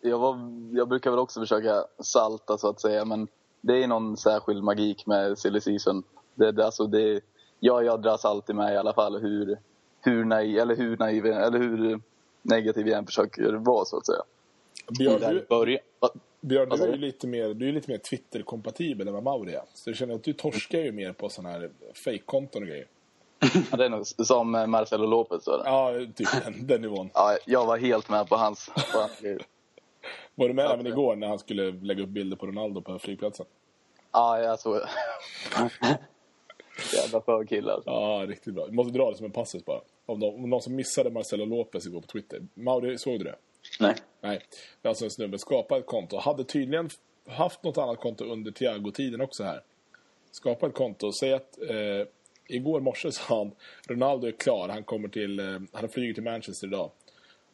jag, 0.00 0.18
var, 0.18 0.38
jag 0.72 0.88
brukar 0.88 1.10
väl 1.10 1.18
också 1.18 1.40
försöka 1.40 1.84
salta 1.98 2.58
så 2.58 2.68
att 2.68 2.80
säga, 2.80 3.04
men 3.04 3.28
det 3.60 3.82
är 3.82 3.86
någon 3.86 4.16
särskild 4.16 4.64
magik 4.64 5.06
med 5.06 5.38
silly 5.38 5.60
season. 5.60 6.02
Det, 6.34 6.52
det, 6.52 6.64
alltså 6.64 6.86
det, 6.86 7.20
ja, 7.60 7.82
jag 7.82 8.02
dras 8.02 8.24
alltid 8.24 8.56
med 8.56 8.74
i 8.74 8.76
alla 8.76 8.94
fall 8.94 9.20
hur, 9.20 9.58
hur, 10.00 10.24
naiv, 10.24 10.58
eller 10.58 10.76
hur, 10.76 10.96
naiv, 10.96 11.26
eller 11.26 11.58
hur 11.58 12.00
negativ 12.42 12.88
jag 12.88 12.98
än 12.98 13.06
försöker 13.06 13.52
vara 13.52 13.84
så 13.84 13.96
att 13.96 14.06
säga. 14.06 14.22
Björn. 14.98 15.78
Va? 16.00 16.08
Björn, 16.40 16.68
Vad 16.68 16.78
du 16.78 16.84
är 16.84 16.88
ju 16.88 16.92
du? 16.94 16.98
lite 16.98 17.26
mer, 17.26 17.54
du 17.54 17.68
är 17.68 17.72
lite 17.72 17.90
mer 17.90 17.98
Twitter-kompatibel 17.98 19.08
än 19.08 19.14
vad 19.14 19.22
Mauri 19.22 19.54
är. 19.54 19.62
Så 19.74 19.90
jag 19.90 19.96
känner 19.96 20.14
att 20.14 20.24
du 20.24 20.32
torskar 20.32 20.78
ju 20.78 20.92
mer 20.92 21.12
på 21.12 21.28
sådana 21.28 21.50
här 21.58 21.70
fake-konton 22.04 22.62
och 22.62 22.68
grejer. 22.68 22.86
Ja, 23.70 23.76
det 23.76 23.84
är 23.84 23.88
nog 23.88 24.06
som 24.06 24.54
eh, 24.54 24.66
Marcelo 24.66 25.06
Lopez. 25.06 25.48
Är 25.48 25.52
det. 25.58 25.62
Ja, 25.64 25.92
typ 26.14 26.44
den, 26.44 26.66
den 26.66 26.80
nivån. 26.82 27.10
Ja, 27.14 27.36
jag 27.46 27.66
var 27.66 27.76
helt 27.78 28.08
med 28.08 28.28
på 28.28 28.36
hans, 28.36 28.70
på 28.92 28.98
hans 28.98 29.20
grej. 29.20 29.38
Var 30.34 30.48
du 30.48 30.54
med 30.54 30.64
Ja, 30.64 30.72
även 30.74 30.86
igår 30.86 31.16
när 31.16 31.26
han 31.28 31.38
skulle 31.38 31.70
lägga 31.70 32.02
upp 32.02 32.08
bilder 32.08 32.36
på 32.36 32.46
Ronaldo 32.46 32.80
på 32.80 32.98
flygplatsen? 32.98 33.46
Ja, 34.12 34.40
jag 34.40 34.60
såg 34.60 34.74
det. 34.76 34.88
Jävla 36.96 37.20
förkille 37.20 37.72
alltså. 37.72 37.90
Ja, 37.90 38.24
riktigt 38.28 38.54
bra. 38.54 38.66
Vi 38.66 38.72
måste 38.72 38.92
dra 38.98 39.10
det 39.10 39.16
som 39.16 39.26
en 39.26 39.32
passus 39.32 39.64
bara. 39.64 39.80
Om, 40.06 40.20
de, 40.20 40.34
om 40.34 40.50
någon 40.50 40.62
som 40.62 40.74
missade 40.76 41.10
Marcelo 41.10 41.44
Lopez 41.44 41.86
igår 41.86 42.00
på 42.00 42.06
Twitter. 42.06 42.46
Mauri, 42.54 42.98
såg 42.98 43.18
du 43.18 43.24
det? 43.24 43.36
Nej. 43.80 43.94
Nej. 44.20 44.40
Det 44.82 44.86
är 44.86 44.88
alltså 44.88 45.04
en 45.04 45.10
snubbe 45.10 45.38
skapade 45.38 45.80
ett 45.80 45.86
konto. 45.86 46.16
Hade 46.18 46.44
tydligen 46.44 46.90
haft 47.26 47.62
något 47.62 47.78
annat 47.78 48.00
konto 48.00 48.24
under 48.24 48.50
Thiago-tiden 48.50 49.20
också 49.20 49.44
här. 49.44 49.62
Skapa 50.30 50.66
ett 50.66 50.74
konto. 50.74 51.12
Säg 51.12 51.32
att 51.32 51.58
eh, 51.62 52.06
igår 52.48 52.80
morse 52.80 53.12
sa 53.12 53.38
han 53.38 53.52
Ronaldo 53.88 54.26
är 54.26 54.32
klar. 54.32 54.68
Han 54.68 54.84
kommer 54.84 55.08
till, 55.08 55.38
eh, 55.38 55.46
han 55.46 55.68
har 55.72 55.88
flugit 55.88 56.14
till 56.14 56.24
Manchester 56.24 56.66
idag. 56.66 56.90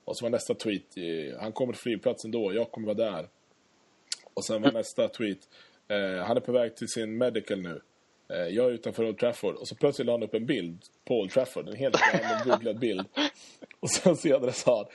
Och 0.04 0.16
så 0.16 0.24
var 0.24 0.30
nästa 0.30 0.54
tweet, 0.54 0.96
eh, 0.96 1.40
han 1.40 1.52
kommer 1.52 1.72
till 1.72 1.82
flygplatsen 1.82 2.30
då, 2.30 2.54
jag 2.54 2.70
kommer 2.70 2.94
vara 2.94 3.12
där. 3.12 3.28
Och 4.34 4.44
sen 4.44 4.62
var 4.62 4.72
nästa 4.72 5.08
tweet, 5.08 5.38
eh, 5.88 6.24
han 6.26 6.36
är 6.36 6.40
på 6.40 6.52
väg 6.52 6.76
till 6.76 6.88
sin 6.88 7.18
medical 7.18 7.60
nu. 7.62 7.80
Eh, 8.34 8.48
jag 8.48 8.66
är 8.66 8.70
utanför 8.70 9.04
Old 9.04 9.18
Trafford. 9.18 9.54
Och 9.54 9.68
så 9.68 9.74
plötsligt 9.74 10.06
la 10.06 10.12
han 10.12 10.22
upp 10.22 10.34
en 10.34 10.46
bild 10.46 10.82
på 11.04 11.20
Old 11.20 11.30
Trafford. 11.30 11.68
En 11.68 11.76
helt 11.76 11.96
random 12.12 12.50
googlad 12.58 12.78
bild. 12.78 13.06
Och 13.80 13.90
sen 13.90 14.16
senare 14.16 14.52
sa 14.52 14.76
han, 14.76 14.86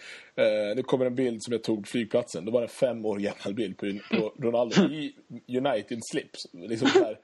eh, 0.46 0.76
nu 0.76 0.84
kommer 0.84 1.06
en 1.06 1.16
bild 1.16 1.44
som 1.44 1.52
jag 1.54 1.64
tog 1.64 1.84
på 1.84 1.88
flygplatsen. 1.90 2.46
Då 2.46 2.52
var 2.52 2.62
det 2.62 2.66
en 2.66 2.70
fem 2.70 3.06
år 3.06 3.18
gammal 3.18 3.54
bild 3.54 3.78
på, 3.78 3.86
på 4.12 4.34
Ronaldo 4.40 4.82
i 4.82 5.16
United 5.58 6.00
slips. 6.12 6.48
Liksom 6.54 6.88
så 6.88 7.00
här, 7.04 7.20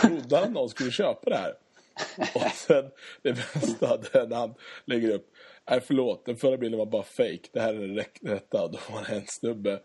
trodde 0.00 0.36
han 0.36 0.44
att 0.44 0.52
någon 0.52 0.68
skulle 0.68 0.90
köpa 0.90 1.30
det 1.30 1.36
här? 1.36 1.54
Och 2.34 2.50
sen 2.54 2.90
det 3.22 3.32
bästa 3.32 3.98
när 4.26 4.36
han 4.36 4.54
lägger 4.84 5.10
upp, 5.10 5.26
nej 5.70 5.80
förlåt, 5.80 6.24
den 6.26 6.36
förra 6.36 6.56
bilden 6.56 6.78
var 6.78 6.86
bara 6.86 7.02
fake. 7.02 7.48
Det 7.52 7.60
här 7.60 7.74
är 7.74 7.80
den 7.80 7.96
rätt- 7.96 8.18
rätta. 8.22 8.68
Då 8.68 8.78
var 8.92 9.04
det 9.08 9.14
en 9.14 9.26
snubbe. 9.26 9.80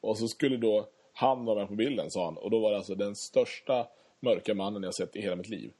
Och 0.00 0.18
så 0.18 0.28
skulle 0.28 0.56
då 0.56 0.88
han 1.12 1.44
vara 1.44 1.58
med 1.58 1.68
på 1.68 1.74
bilden, 1.74 2.10
sa 2.10 2.24
han. 2.24 2.36
Och 2.36 2.50
då 2.50 2.58
var 2.60 2.70
det 2.70 2.76
alltså 2.76 2.94
den 2.94 3.14
största 3.16 3.86
mörka 4.20 4.54
mannen 4.54 4.82
jag 4.82 4.94
sett 4.94 5.16
i 5.16 5.20
hela 5.20 5.36
mitt 5.36 5.48
liv. 5.48 5.72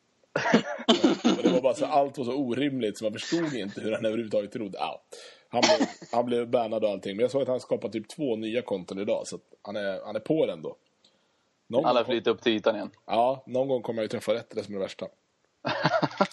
Och 1.37 1.43
det 1.43 1.51
var 1.51 1.61
bara 1.61 1.75
så, 1.75 1.87
allt 1.87 2.19
var 2.19 2.25
så 2.25 2.35
orimligt 2.35 2.99
så 2.99 3.05
man 3.05 3.13
förstod 3.13 3.55
inte 3.55 3.81
hur 3.81 3.93
han 3.93 4.05
överhuvudtaget 4.05 4.53
trodde. 4.53 4.79
Ja, 4.79 5.03
han, 5.49 5.61
blev, 5.61 5.89
han 6.13 6.25
blev 6.27 6.49
bannad 6.49 6.85
och 6.85 6.91
allting. 6.91 7.17
Men 7.17 7.23
jag 7.23 7.31
såg 7.31 7.43
att 7.43 7.49
han 7.49 7.61
skapat 7.61 7.93
typ 7.93 8.09
två 8.09 8.37
nya 8.37 8.63
konton 8.63 8.99
idag. 8.99 9.27
Så 9.27 9.39
han, 9.63 9.77
är, 9.77 10.01
han 10.05 10.17
är 10.17 10.21
på 10.21 10.47
den 10.47 10.63
då. 10.63 10.77
Någon 11.67 11.85
Han 11.85 11.97
har 11.97 12.05
flyttat 12.05 12.27
upp 12.27 12.43
till 12.43 12.53
ytan 12.53 12.77
igen. 12.77 12.91
ja, 13.07 13.45
någon 13.47 13.69
gång 13.69 13.83
kommer 13.83 13.99
jag 13.99 14.05
ju 14.05 14.09
träffa 14.09 14.35
rätt. 14.35 14.51
Det 14.51 14.65
som 14.65 14.75
är 14.75 14.79
det 14.79 14.85
värsta. 14.85 15.07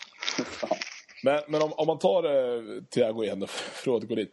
Men, 1.24 1.42
men 1.48 1.62
om, 1.62 1.74
om 1.74 1.88
man 1.88 2.00
tar 2.00 2.24
eh, 2.24 2.84
Thiago 2.84 3.24
igen 3.24 3.40
då, 3.40 3.48
för 3.48 3.92
att 3.92 3.98
återgå 3.98 4.16
dit. 4.16 4.32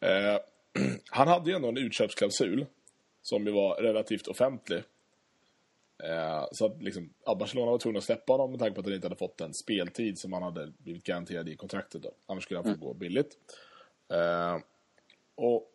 Eh, 0.00 0.36
han 1.10 1.28
hade 1.28 1.50
ju 1.50 1.56
ändå 1.56 1.68
en 1.68 1.76
utköpsklausul 1.76 2.66
som 3.22 3.46
ju 3.46 3.52
var 3.52 3.74
relativt 3.82 4.28
offentlig. 4.28 4.82
Eh, 6.04 6.46
så 6.52 6.66
att 6.66 6.82
liksom, 6.82 7.10
ja, 7.24 7.34
Barcelona 7.34 7.70
var 7.70 7.78
tvungna 7.78 7.98
att 7.98 8.04
släppa 8.04 8.32
honom 8.32 8.50
med 8.50 8.60
tanke 8.60 8.74
på 8.74 8.80
att 8.80 8.86
han 8.86 8.94
inte 8.94 9.06
hade 9.06 9.16
fått 9.16 9.38
den 9.38 9.54
speltid 9.54 10.18
som 10.18 10.32
han 10.32 10.42
hade 10.42 10.72
blivit 10.78 11.04
garanterad 11.04 11.48
i 11.48 11.56
kontraktet. 11.56 12.02
Då. 12.02 12.10
Annars 12.26 12.44
skulle 12.44 12.60
han 12.60 12.74
få 12.74 12.86
gå 12.86 12.94
billigt. 12.94 13.38
Eh, 14.08 14.58
och 15.34 15.70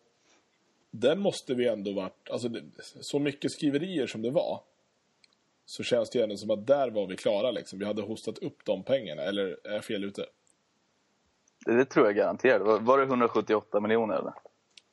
den 0.91 1.19
måste 1.19 1.53
vi 1.53 1.67
ändå 1.67 1.93
varit... 1.93 2.29
Alltså, 2.29 2.49
så 3.01 3.19
mycket 3.19 3.51
skriverier 3.51 4.07
som 4.07 4.21
det 4.21 4.31
var 4.31 4.61
så 5.65 5.83
känns 5.83 6.09
det 6.09 6.19
ju 6.19 6.23
ändå 6.23 6.37
som 6.37 6.51
att 6.51 6.67
där 6.67 6.89
var 6.89 7.07
vi 7.07 7.15
klara. 7.15 7.51
Liksom. 7.51 7.79
Vi 7.79 7.85
hade 7.85 8.01
hostat 8.01 8.37
upp 8.37 8.65
de 8.65 8.83
pengarna. 8.83 9.21
Eller 9.21 9.59
är 9.63 9.73
jag 9.73 9.85
fel 9.85 10.03
ute? 10.03 10.25
Det, 11.65 11.77
det 11.77 11.85
tror 11.85 12.05
jag 12.05 12.15
garanterat. 12.15 12.61
Var, 12.61 12.79
var 12.79 12.97
det 12.97 13.03
178 13.03 13.79
miljoner 13.79 14.15
eller? 14.15 14.33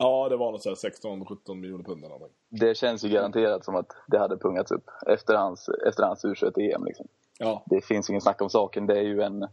Ja, 0.02 0.28
det 0.28 0.36
var 0.36 0.52
något 0.52 0.62
sådär 0.62 0.76
16-17 0.76 1.54
miljoner 1.54 1.84
pund 1.84 1.98
eller 1.98 2.14
någonting. 2.14 2.36
Det 2.48 2.76
känns 2.76 3.04
ju 3.04 3.08
garanterat 3.08 3.64
som 3.64 3.76
att 3.76 3.96
det 4.06 4.18
hade 4.18 4.36
pungats 4.36 4.72
upp 4.72 4.90
efter 5.06 5.34
hans, 5.34 5.68
efter 5.68 6.02
hans 6.02 6.24
U21-EM. 6.24 6.84
Liksom. 6.84 7.08
Ja, 7.38 7.62
Det 7.66 7.84
finns 7.84 8.10
ingen 8.10 8.20
snack 8.20 8.42
om 8.42 8.50
saken. 8.50 8.86
Det 8.86 8.98
är 8.98 9.02
ju 9.02 9.22
en, 9.22 9.48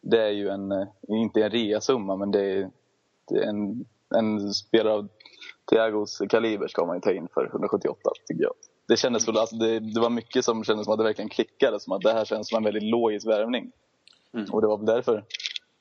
det 0.00 0.22
är 0.22 0.30
ju 0.30 0.48
en 0.48 0.86
inte 1.08 1.42
en 1.42 1.50
reasumma, 1.50 2.16
men 2.16 2.30
det 2.30 2.40
är, 2.40 2.70
det 3.28 3.38
är 3.38 3.48
en, 3.48 3.84
en 4.14 4.54
spelare 4.54 4.94
av 4.94 5.08
Thiagos 5.70 6.22
kaliber 6.28 6.68
ska 6.68 6.86
man 6.86 6.96
ju 6.96 7.00
ta 7.00 7.12
in 7.12 7.28
för 7.34 7.46
178, 7.46 8.10
tycker 8.26 8.42
jag. 8.42 8.54
Det 8.88 8.96
kändes 8.96 9.28
väl, 9.28 9.36
alltså 9.36 9.56
det, 9.56 9.80
det 9.80 10.00
var 10.00 10.10
mycket 10.10 10.44
som 10.44 10.64
kändes 10.64 10.84
som 10.84 10.92
att 10.92 10.98
det 10.98 11.04
verkligen 11.04 11.28
klickade, 11.28 11.80
som 11.80 11.92
att 11.92 12.02
det 12.02 12.12
här 12.12 12.24
känns 12.24 12.48
som 12.48 12.56
en 12.56 12.64
väldigt 12.64 12.82
logisk 12.82 13.26
värvning. 13.26 13.72
Och 14.52 14.60
det 14.60 14.66
var 14.66 14.76
väl 14.76 14.86
därför 14.86 15.24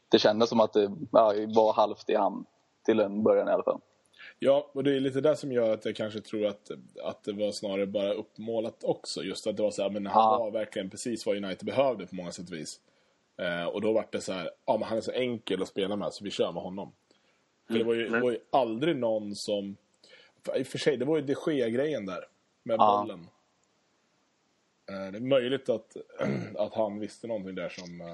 det 0.10 0.20
kändes 0.20 0.50
som 0.50 0.60
att 0.60 0.74
det 0.74 0.92
ja, 1.12 1.34
var 1.56 1.74
halvt 1.74 2.10
i 2.10 2.16
hamn 2.16 2.46
till 2.86 3.00
en 3.00 3.24
början 3.24 3.48
i 3.48 3.52
alla 3.52 3.64
fall. 3.64 3.82
Ja, 4.44 4.70
och 4.74 4.84
det 4.84 4.96
är 4.96 5.00
lite 5.00 5.22
det 5.22 5.36
som 5.36 5.52
gör 5.52 5.74
att 5.74 5.86
jag 5.86 5.96
kanske 5.96 6.22
tror 6.22 6.46
att, 6.46 6.72
att 7.04 7.24
det 7.24 7.34
var 7.34 7.52
snarare 7.52 7.86
bara 7.86 8.14
uppmålat 8.14 8.84
också. 8.84 9.24
Just 9.24 9.48
att 9.48 9.58
det 9.58 9.64
var 9.64 9.72
så 9.72 9.82
här, 9.82 9.90
men 9.90 10.06
han 10.06 10.24
Ja. 10.34 10.40
var 10.40 10.52
verkligen 10.52 10.90
precis 10.90 11.26
vad 11.26 11.38
United 11.38 11.66
behövde 11.66 12.08
på 12.08 12.16
många 12.16 12.32
sätt 12.32 12.48
och 12.50 12.54
vis. 12.56 12.80
Eh, 13.38 13.66
och 13.66 13.82
då 13.82 13.94
var 13.94 14.08
det 14.12 14.22
så 14.22 14.34
här, 14.34 14.50
ja 14.66 14.78
men 14.78 14.88
han 14.88 14.98
är 14.98 15.02
så 15.02 15.12
enkel 15.12 15.62
att 15.62 15.68
spela 15.68 15.96
med 15.96 16.14
så 16.14 16.24
vi 16.24 16.32
kör 16.32 16.52
med 16.52 16.64
honom. 16.64 16.92
För 17.68 17.74
det 17.74 17.84
var 17.84 17.94
ju, 17.94 18.10
det 18.10 18.20
var 18.20 18.32
ju 18.32 18.40
aldrig 18.50 18.96
någon 18.96 19.36
som... 19.36 19.78
för 20.46 20.58
I 20.60 20.64
och 20.64 20.68
för 20.68 20.78
sig, 20.78 20.98
det 20.98 21.06
var 21.06 21.18
ju 21.18 21.22
de 21.24 21.36
Gea-grejen 21.48 22.06
där. 22.06 22.26
Med 22.64 22.76
Ja. 22.80 23.00
bollen. 23.02 23.28
Eh, 24.90 25.12
det 25.12 25.18
är 25.18 25.22
möjligt 25.22 25.70
att, 25.70 25.98
att 26.58 26.74
han 26.74 27.00
visste 27.00 27.28
någonting 27.28 27.56
där 27.56 27.70
som, 27.70 28.02
eh, 28.02 28.08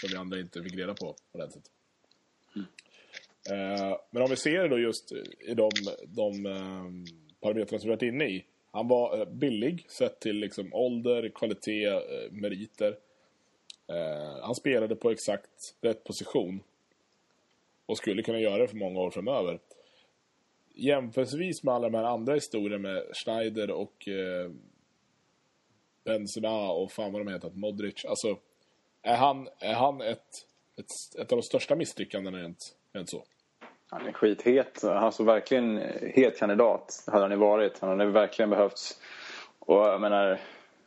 som 0.00 0.08
vi 0.10 0.16
andra 0.16 0.40
inte 0.40 0.62
fick 0.62 0.74
reda 0.74 0.94
på 0.94 1.14
ordentligt. 1.32 1.70
Eh, 2.56 2.62
Eh, 3.50 3.96
men 4.10 4.22
om 4.22 4.30
vi 4.30 4.36
ser 4.36 4.62
det 4.62 4.68
då 4.68 4.78
just 4.78 5.12
i 5.48 5.54
de, 5.54 5.70
de 6.06 6.46
eh, 6.46 7.12
parametrarna 7.40 7.78
som 7.78 7.88
vi 7.88 7.94
varit 7.94 8.02
inne 8.02 8.24
i. 8.24 8.44
Han 8.70 8.88
var 8.88 9.18
eh, 9.18 9.24
billig 9.24 9.86
sett 9.90 10.20
till 10.20 10.36
liksom 10.36 10.74
ålder, 10.74 11.28
kvalitet, 11.28 12.00
meriter. 12.30 12.96
Han 14.42 14.54
spelade 14.54 14.96
på 14.96 15.10
exakt 15.10 15.74
rätt 15.80 16.04
position. 16.04 16.60
Och 17.86 17.98
skulle 17.98 18.22
kunna 18.22 18.40
göra 18.40 18.58
det 18.58 18.68
för 18.68 18.76
många 18.76 19.00
år 19.00 19.10
framöver. 19.10 19.60
Jämförelsevis 20.74 21.62
med 21.62 21.74
alla 21.74 21.88
de 21.88 21.98
här 21.98 22.04
andra 22.04 22.34
historierna 22.34 22.78
med 22.78 23.02
Schneider 23.12 23.70
och 23.70 24.08
eh, 24.08 24.50
Benzema 26.04 26.72
och 26.72 26.92
fan 26.92 27.12
vad 27.12 27.26
de 27.26 27.32
heter, 27.32 27.50
Modric. 27.50 28.04
Alltså, 28.04 28.38
är 29.02 29.16
han, 29.16 29.48
är 29.58 29.74
han 29.74 30.00
ett, 30.00 30.26
ett, 30.76 31.20
ett 31.20 31.32
av 31.32 31.38
de 31.38 31.42
största 31.42 31.76
misslyckandena 31.76 32.38
rent, 32.38 32.76
rent 32.92 33.10
så? 33.10 33.24
Han 33.90 34.06
är 34.06 34.12
skithet. 34.12 34.84
Alltså 34.84 35.24
verkligen 35.24 35.82
het 36.00 36.38
kandidat 36.38 37.04
hade 37.06 37.24
han 37.24 37.30
ju 37.30 37.36
varit. 37.36 37.78
Han 37.80 37.88
hade 37.88 38.06
verkligen 38.06 38.50
behövts. 38.50 39.00
Och 39.58 39.76
jag 39.76 40.00
menar, 40.00 40.38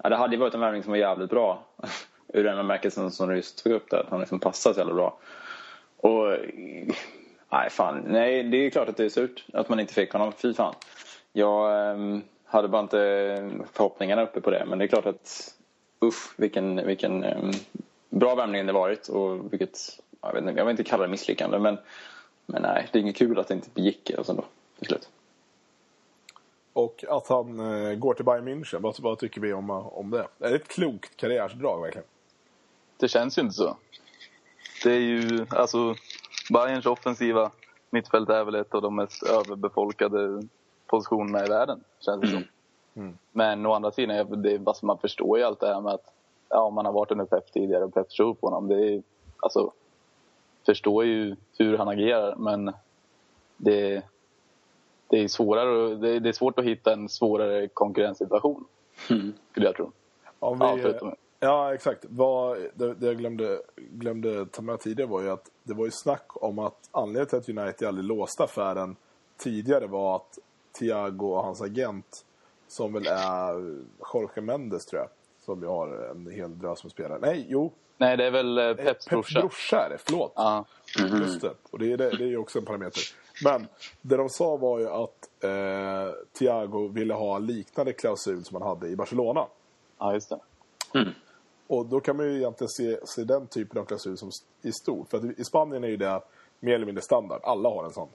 ja, 0.03 0.09
det 0.09 0.15
hade 0.15 0.35
ju 0.35 0.39
varit 0.39 0.53
en 0.53 0.59
värvning 0.59 0.83
som 0.83 0.91
var 0.91 0.97
jävligt 0.97 1.29
bra. 1.29 1.63
Ur 2.33 2.43
den 2.43 2.57
bemärkelsen 2.57 3.11
som 3.11 3.29
du 3.29 3.35
just 3.35 3.63
tog 3.63 3.73
upp 3.73 3.89
där. 3.89 3.97
Att 3.97 4.09
han 4.09 4.19
liksom 4.19 4.39
passar 4.39 4.73
så 4.73 4.79
jävla 4.79 4.93
bra. 4.93 5.17
Och 5.97 6.37
nej 7.51 7.69
fan, 7.69 8.03
nej 8.07 8.43
det 8.43 8.57
är 8.57 8.69
klart 8.69 8.89
att 8.89 8.97
det 8.97 9.05
är 9.05 9.09
surt 9.09 9.45
att 9.53 9.69
man 9.69 9.79
inte 9.79 9.93
fick 9.93 10.11
honom. 10.11 10.31
Fy 10.31 10.53
fan. 10.53 10.75
Jag 11.33 11.91
ehm, 11.91 12.21
hade 12.45 12.67
bara 12.67 12.81
inte 12.81 13.51
förhoppningarna 13.73 14.23
uppe 14.23 14.41
på 14.41 14.51
det. 14.51 14.65
Men 14.67 14.79
det 14.79 14.85
är 14.85 14.87
klart 14.87 15.05
att 15.05 15.53
usch 16.05 16.33
vilken, 16.37 16.87
vilken 16.87 17.23
ehm, 17.23 17.51
bra 18.09 18.35
värvning 18.35 18.65
det 18.65 18.73
varit. 18.73 19.07
Och 19.07 19.53
vilket, 19.53 19.79
jag 20.21 20.33
vet 20.33 20.41
inte, 20.41 20.53
jag 20.59 20.65
vill 20.65 20.71
inte 20.71 20.83
kalla 20.83 21.03
det 21.03 21.09
misslyckande. 21.09 21.59
Men 21.59 21.77
men 22.51 22.61
nej, 22.61 22.89
det 22.91 22.99
är 22.99 23.01
inget 23.01 23.15
kul 23.15 23.39
att 23.39 23.47
det 23.47 23.53
inte 23.53 23.81
gick 23.81 24.11
alltså 24.17 24.33
då, 24.33 24.43
till 24.77 24.87
slut. 24.87 25.09
Och 26.73 27.03
att 27.09 27.27
han 27.27 27.59
eh, 27.59 27.93
går 27.95 28.13
till 28.13 28.25
Bayern 28.25 28.47
München, 28.47 28.79
vad, 28.81 28.99
vad 28.99 29.19
tycker 29.19 29.41
vi 29.41 29.53
om, 29.53 29.69
om 29.69 30.09
det? 30.09 30.27
Är 30.39 30.49
det 30.49 30.55
ett 30.55 30.67
klokt 30.67 31.17
karriärsdrag 31.17 31.81
verkligen? 31.81 32.07
Det 32.97 33.07
känns 33.07 33.37
ju 33.37 33.41
inte 33.41 33.53
så. 33.55 33.77
Det 34.83 34.91
är 34.91 34.99
ju, 34.99 35.45
alltså, 35.49 35.95
Bayerns 36.53 36.85
offensiva 36.85 37.51
mittfält 37.89 38.29
är 38.29 38.43
väl 38.43 38.55
ett 38.55 38.73
av 38.73 38.81
de 38.81 38.95
mest 38.95 39.23
överbefolkade 39.23 40.43
positionerna 40.87 41.45
i 41.45 41.49
världen, 41.49 41.83
känns 41.99 42.21
det 42.21 42.27
som. 42.27 42.43
Men 43.31 43.65
å 43.65 43.73
andra 43.73 43.91
sidan, 43.91 44.41
det, 44.41 44.51
är- 44.53 44.61
alltså, 44.67 44.85
man 44.85 44.97
förstår 44.97 45.37
ju 45.37 45.43
allt 45.43 45.59
det 45.59 45.67
här 45.73 45.81
med 45.81 45.93
att 45.93 46.13
ja, 46.49 46.69
man 46.69 46.85
har 46.85 46.93
varit 46.93 47.11
under 47.11 47.25
Pep 47.25 47.53
tidigare 47.53 47.83
och 47.83 47.93
Pep 47.93 48.09
tror 48.09 48.33
på 48.33 48.47
honom. 48.47 48.67
Det 48.67 48.93
är, 48.93 49.03
alltså, 49.39 49.71
förstår 50.65 51.05
ju 51.05 51.35
hur 51.57 51.77
han 51.77 51.87
agerar, 51.87 52.35
men 52.35 52.73
det, 53.57 54.01
det, 55.07 55.17
är 55.23 55.27
svårare, 55.27 55.95
det, 55.95 56.19
det 56.19 56.29
är 56.29 56.33
svårt 56.33 56.59
att 56.59 56.65
hitta 56.65 56.93
en 56.93 57.09
svårare 57.09 57.67
konkurrenssituation, 57.67 58.65
skulle 59.51 59.65
jag 59.65 59.75
tro. 59.75 59.91
Om 60.39 60.59
vi, 60.59 60.65
Ja, 60.65 60.77
förutom- 60.81 61.15
ja, 61.39 61.73
exakt. 61.73 62.05
Vad, 62.09 62.57
det, 62.73 62.93
det 62.93 63.07
jag 63.07 63.17
glömde, 63.17 63.61
glömde 63.75 64.45
ta 64.45 64.61
med 64.61 64.79
tidigare 64.79 65.09
var 65.09 65.21
ju 65.21 65.29
att 65.29 65.51
det 65.63 65.73
var 65.73 65.85
ju 65.85 65.91
snack 65.91 66.25
om 66.43 66.59
att 66.59 66.89
anledningen 66.91 67.27
till 67.27 67.37
att 67.59 67.65
United 67.65 67.87
aldrig 67.87 68.05
låste 68.05 68.43
affären 68.43 68.95
tidigare 69.37 69.87
var 69.87 70.15
att 70.15 70.39
Thiago 70.79 71.25
och 71.33 71.43
hans 71.43 71.61
agent, 71.61 72.25
som 72.67 72.93
väl 72.93 73.07
är 73.07 73.53
Jorge 74.13 74.41
Mendes 74.41 74.85
tror 74.85 75.01
jag, 75.01 75.09
som 75.55 75.61
ju 75.61 75.67
har 75.67 76.09
en 76.11 76.31
hel 76.31 76.59
drös 76.59 76.83
med 76.83 76.91
spelare. 76.91 77.19
Nej, 77.21 77.45
jo. 77.49 77.73
Nej, 77.97 78.17
det 78.17 78.25
är 78.25 78.31
väl 78.31 78.57
eh, 78.57 78.73
Peps 78.73 78.85
Peps 78.85 79.07
brorsa. 79.09 79.39
brorsa 79.39 79.85
är 79.85 79.89
det, 79.89 79.97
förlåt. 79.97 80.33
Ja. 80.35 80.65
Just 80.99 81.41
det. 81.41 81.53
Och 81.71 81.79
det 81.79 81.91
är, 81.91 81.97
det, 81.97 82.09
det 82.09 82.23
är 82.23 82.27
ju 82.27 82.37
också 82.37 82.59
en 82.59 82.65
parameter. 82.65 83.01
Men 83.43 83.67
det 84.01 84.17
de 84.17 84.29
sa 84.29 84.57
var 84.57 84.79
ju 84.79 84.89
att 84.89 85.43
eh, 85.43 86.13
Thiago 86.39 86.87
ville 86.87 87.13
ha 87.13 87.37
liknande 87.37 87.93
klausul 87.93 88.43
som 88.43 88.61
han 88.61 88.69
hade 88.69 88.87
i 88.87 88.95
Barcelona. 88.95 89.47
ja, 89.99 90.13
just 90.13 90.29
det. 90.29 90.39
Och 91.67 91.85
då 91.85 91.99
kan 91.99 92.17
man 92.17 92.25
ju 92.25 92.37
egentligen 92.37 92.69
se, 92.69 92.97
se 93.03 93.23
den 93.23 93.47
typen 93.47 93.81
av 93.81 93.85
klausul 93.85 94.17
som 94.17 94.29
i 94.61 94.71
stort. 94.71 95.09
För 95.09 95.17
att 95.17 95.23
i 95.39 95.43
Spanien 95.43 95.83
är 95.83 95.87
ju 95.87 95.97
det 95.97 96.21
mer 96.59 96.75
eller 96.75 96.85
mindre 96.85 97.01
standard. 97.01 97.39
Alla 97.43 97.69
har 97.69 97.85
en 97.85 97.91
sån. 97.91 98.09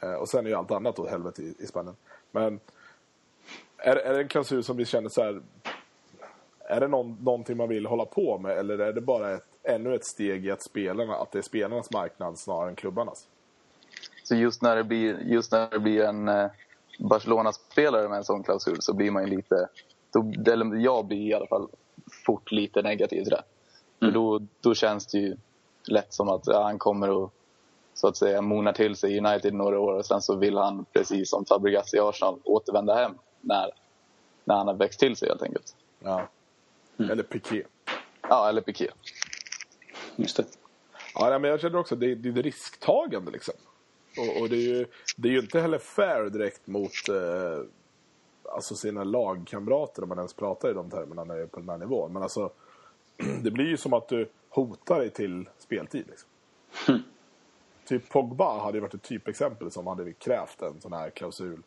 Eh, 0.00 0.12
och 0.12 0.28
sen 0.28 0.46
är 0.46 0.50
ju 0.50 0.56
allt 0.56 0.70
annat 0.70 0.98
åt 0.98 1.10
helvete 1.10 1.42
i, 1.42 1.54
i 1.58 1.66
Spanien. 1.66 1.96
Men 2.30 2.60
är, 3.76 3.96
är 3.96 4.14
det 4.14 4.20
en 4.20 4.28
klausul 4.28 4.64
som 4.64 4.76
vi 4.76 4.84
känner 4.84 5.08
så 5.08 5.22
här... 5.22 5.42
Är 6.70 6.80
det 6.80 6.88
någon, 6.88 7.16
någonting 7.20 7.56
man 7.56 7.68
vill 7.68 7.86
hålla 7.86 8.04
på 8.04 8.38
med 8.38 8.58
eller 8.58 8.78
är 8.78 8.92
det 8.92 9.00
bara 9.00 9.34
ett, 9.34 9.44
ännu 9.62 9.94
ett 9.94 10.04
steg 10.04 10.46
i 10.46 10.50
att 10.50 10.62
spelarna, 10.62 11.14
att 11.14 11.32
det 11.32 11.38
är 11.38 11.42
spelarnas 11.42 11.90
marknad 11.90 12.38
snarare 12.38 12.68
än 12.68 12.76
klubbarnas? 12.76 13.26
Så 14.24 14.34
just 14.34 14.62
när 14.62 14.76
det 14.76 14.84
blir, 14.84 15.18
just 15.20 15.52
när 15.52 15.70
det 15.70 15.78
blir 15.78 16.04
en 16.04 16.28
eh, 16.28 16.50
Barcelona-spelare 16.98 18.08
med 18.08 18.18
en 18.18 18.24
sån 18.24 18.42
klausul 18.42 18.76
så 18.80 18.92
blir 18.92 19.10
man 19.10 19.24
ju 19.24 19.36
lite... 19.36 19.68
Då, 20.12 20.32
eller 20.52 20.76
jag 20.76 21.06
blir 21.06 21.18
i 21.18 21.34
alla 21.34 21.46
fall 21.46 21.68
fort 22.26 22.52
lite 22.52 22.82
negativ 22.82 23.22
till 23.22 23.32
det. 23.32 23.42
För 23.98 24.10
då, 24.10 24.40
då 24.60 24.74
känns 24.74 25.06
det 25.06 25.18
ju 25.18 25.36
lätt 25.88 26.12
som 26.12 26.28
att 26.28 26.46
ja, 26.46 26.62
han 26.62 26.78
kommer 26.78 27.24
att 27.24 27.30
så 27.94 28.08
att 28.08 28.16
säga 28.16 28.42
mona 28.42 28.72
till 28.72 28.96
sig 28.96 29.12
i 29.12 29.18
United 29.18 29.54
några 29.54 29.80
år 29.80 29.92
och 29.92 30.06
sen 30.06 30.22
så 30.22 30.36
vill 30.36 30.56
han 30.56 30.84
precis 30.92 31.30
som 31.30 31.44
Fabregas 31.44 31.94
i 31.94 31.98
Arsenal 31.98 32.38
återvända 32.44 32.94
hem 32.94 33.12
när, 33.40 33.70
när 34.44 34.54
han 34.54 34.66
har 34.66 34.74
växt 34.74 35.00
till 35.00 35.16
sig 35.16 35.28
helt 35.28 35.42
enkelt. 35.42 35.76
Ja. 35.98 36.28
Eller 37.08 37.22
Piqué. 37.22 37.62
Ja, 38.22 38.48
eller 38.48 38.60
Piqué. 38.60 38.90
Just 40.16 40.36
det. 40.36 40.44
Ja, 41.14 41.30
nej, 41.30 41.38
men 41.38 41.50
jag 41.50 41.60
känner 41.60 41.78
också 41.78 41.94
att 41.94 42.00
det, 42.00 42.14
det 42.14 42.28
är 42.28 42.38
ett 42.38 42.44
risktagande 42.44 43.30
liksom. 43.30 43.54
Och, 44.18 44.42
och 44.42 44.48
det, 44.48 44.56
är 44.56 44.76
ju, 44.76 44.86
det 45.16 45.28
är 45.28 45.32
ju 45.32 45.38
inte 45.38 45.60
heller 45.60 45.78
fair 45.78 46.30
direkt 46.30 46.66
mot 46.66 47.08
eh, 47.08 47.64
alltså 48.52 48.74
sina 48.74 49.04
lagkamrater 49.04 50.02
om 50.02 50.08
man 50.08 50.18
ens 50.18 50.34
pratar 50.34 50.70
i 50.70 50.72
de 50.72 50.90
termerna 50.90 51.24
när 51.24 51.34
det 51.34 51.42
är 51.42 51.46
på 51.46 51.60
den 51.60 51.68
här 51.68 51.78
nivån. 51.78 52.12
Men 52.12 52.22
alltså, 52.22 52.50
det 53.42 53.50
blir 53.50 53.66
ju 53.66 53.76
som 53.76 53.92
att 53.92 54.08
du 54.08 54.30
hotar 54.48 54.98
dig 54.98 55.10
till 55.10 55.48
speltid. 55.58 56.04
Liksom. 56.08 56.28
Typ 57.84 58.08
Pogba 58.08 58.60
hade 58.62 58.78
ju 58.78 58.82
varit 58.82 58.94
ett 58.94 59.02
typexempel 59.02 59.70
som 59.70 59.86
hade 59.86 60.12
krävt 60.12 60.62
en 60.62 60.80
sån 60.80 60.92
här 60.92 61.10
klausul 61.10 61.62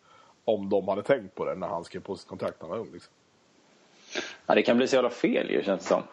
om 0.46 0.70
de 0.70 0.88
hade 0.88 1.04
tänkt 1.04 1.36
på 1.36 1.46
det 1.46 1.56
när 1.56 1.68
han 1.68 1.84
skrev 1.84 2.02
på 2.02 2.16
sitt 2.16 2.28
kontrakt 2.28 2.62
när 2.62 2.70
han 2.70 2.78
var 2.78 2.86
ung. 2.86 2.94
Liksom. 2.94 3.14
Ja, 4.46 4.56
det 4.56 4.64
kan 4.64 4.78
bli 4.78 4.88
så 4.88 4.96
jävla 4.96 5.10
fel 5.10 5.52
ju 5.52 5.64
känns 5.64 5.82
det 5.82 5.88
som. 5.88 6.04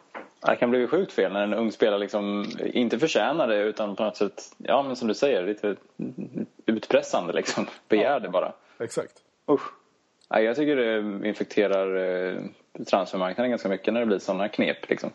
Det 0.47 0.57
kan 0.57 0.71
bli 0.71 0.87
sjukt 0.87 1.13
fel 1.13 1.33
när 1.33 1.43
en 1.45 1.55
ung 1.55 1.73
spelare 1.73 1.99
liksom 1.99 2.45
inte 2.65 2.99
förtjänar 2.99 3.49
det 3.49 3.63
utan 3.63 3.97
på 3.97 4.03
något 4.05 4.17
sätt, 4.17 4.43
ja 4.59 4.83
men 4.83 4.97
som 4.97 5.09
du 5.09 5.15
säger, 5.15 5.47
lite 5.47 5.77
utpressande 6.67 7.33
liksom. 7.33 7.67
Begär 7.89 8.21
det 8.21 8.29
bara. 8.29 8.53
Exakt. 8.79 9.13
Usch. 9.51 9.73
Nej, 10.31 10.45
jag 10.45 10.57
tycker 10.57 10.77
det 10.77 11.29
infekterar 11.29 11.97
eh, 11.97 12.43
transfermarknaden 12.91 13.51
ganska 13.51 13.69
mycket 13.69 13.95
när 13.95 14.01
det 14.01 14.07
blir 14.07 14.19
sådana 14.19 14.49
knep 14.49 14.89
liksom. 14.89 15.11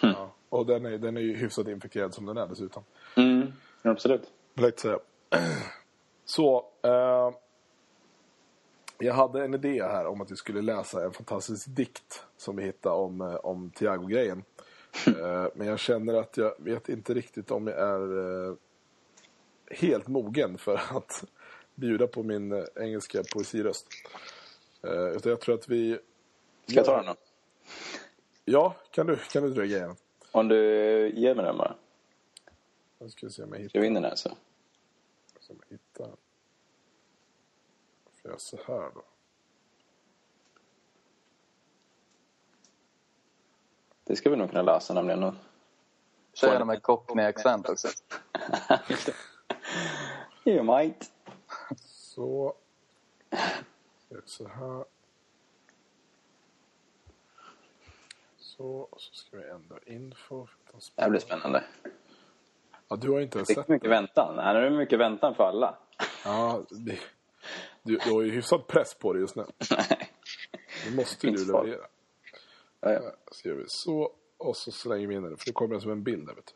Ja. 0.00 0.30
Och 0.48 0.66
den 0.66 0.86
är, 0.86 0.98
den 0.98 1.16
är 1.16 1.20
ju 1.20 1.36
hyfsat 1.36 1.68
infekterad 1.68 2.14
som 2.14 2.26
den 2.26 2.36
är 2.36 2.46
dessutom. 2.46 2.84
Mm, 3.16 3.52
absolut. 3.82 4.22
Lätt 4.54 4.78
säga. 4.78 4.98
Så, 6.24 6.64
eh, 6.82 7.30
jag 8.98 9.14
hade 9.14 9.44
en 9.44 9.54
idé 9.54 9.82
här 9.82 10.06
om 10.06 10.20
att 10.20 10.30
vi 10.30 10.36
skulle 10.36 10.62
läsa 10.62 11.04
en 11.04 11.12
fantastisk 11.12 11.66
dikt 11.68 12.24
som 12.36 12.56
vi 12.56 12.62
hittade 12.62 12.94
om, 12.94 13.20
eh, 13.20 13.34
om 13.34 13.70
Thiago-grejen. 13.70 14.44
Eh, 15.06 15.46
men 15.54 15.66
jag 15.66 15.78
känner 15.78 16.14
att 16.14 16.36
jag 16.36 16.54
vet 16.58 16.88
inte 16.88 17.14
riktigt 17.14 17.50
om 17.50 17.66
jag 17.66 17.78
är 17.78 18.48
eh, 18.48 18.54
helt 19.70 20.08
mogen 20.08 20.58
för 20.58 20.74
att 20.96 21.24
bjuda 21.74 22.06
på 22.06 22.22
min 22.22 22.66
engelska 22.76 23.22
poesiröst. 23.32 23.86
Utan 24.82 25.30
jag 25.30 25.40
tror 25.40 25.54
att 25.54 25.68
vi... 25.68 25.98
Ska 26.66 26.74
jag 26.74 26.84
ta 26.84 26.96
den 26.96 27.06
då? 27.06 27.14
Ja, 28.44 28.76
kan 28.90 29.06
du, 29.06 29.16
kan 29.16 29.42
du 29.42 29.50
dra 29.50 29.62
grejen? 29.62 29.96
Om 30.32 30.48
du 30.48 30.56
ger 31.14 31.34
mig 31.34 31.44
den 31.44 31.56
bara. 31.56 31.74
Jag 32.98 33.10
ska 33.10 33.28
se 33.28 33.42
om 33.42 33.52
jag 33.52 33.58
hittar, 33.58 33.68
Ska 33.68 33.80
vi 33.80 33.86
in 33.86 33.94
den 33.94 34.04
här 34.04 34.14
så. 34.14 34.28
om 34.28 34.36
jag 35.68 35.78
hittar 35.78 36.04
den. 36.04 36.16
Jag 38.28 38.40
så 38.40 38.56
här 38.66 38.90
då? 38.94 39.04
Det 44.04 44.16
ska 44.16 44.30
vi 44.30 44.36
nog 44.36 44.50
kunna 44.50 44.62
läsa 44.62 44.94
nämligen. 44.94 45.38
Kör 46.32 46.52
gärna 46.52 46.64
med 46.64 46.82
cockney-accent 46.82 47.68
också. 47.68 47.88
you 50.44 50.62
might. 50.62 51.12
Så. 51.76 52.54
Så 54.24 54.48
här. 54.48 54.84
Så, 58.36 58.66
och 58.66 59.00
så 59.00 59.14
ska 59.14 59.36
vi 59.36 59.48
ändra 59.48 59.78
info. 59.86 60.46
Det 60.94 61.02
här 61.02 61.10
blir 61.10 61.20
spännande. 61.20 61.64
Ja, 62.88 62.96
du 62.96 63.10
har 63.10 63.20
inte 63.20 63.38
ens 63.38 63.48
Det 63.48 63.52
är 63.52 63.54
sett 63.54 63.68
mycket 63.68 63.90
väntan. 63.90 64.38
Här 64.38 64.54
är 64.54 64.70
det 64.70 64.76
mycket 64.76 64.98
väntan 64.98 65.34
för 65.34 65.44
alla. 65.44 65.78
Ja, 66.24 66.62
det, 66.70 66.98
du, 67.84 67.96
du 67.96 68.10
har 68.10 68.22
ju 68.22 68.30
hyfsat 68.30 68.66
press 68.66 68.94
på 68.94 69.12
dig 69.12 69.22
just 69.22 69.36
nu. 69.36 69.44
Nu 70.86 70.96
måste 70.96 71.26
du 71.26 71.46
leverera. 71.46 71.86
Ja, 72.80 72.92
ja. 72.92 73.12
Så 73.30 73.48
gör 73.48 73.54
vi 73.54 73.64
så. 73.68 74.12
Och 74.36 74.56
så 74.56 74.72
slänger 74.72 75.06
vi 75.06 75.14
in 75.14 75.22
den. 75.22 75.36
För 75.36 75.46
det 75.46 75.52
kommer 75.52 75.74
den 75.74 75.80
som 75.80 75.90
en 75.90 76.02
bild 76.02 76.26
där, 76.26 76.34
vet 76.34 76.54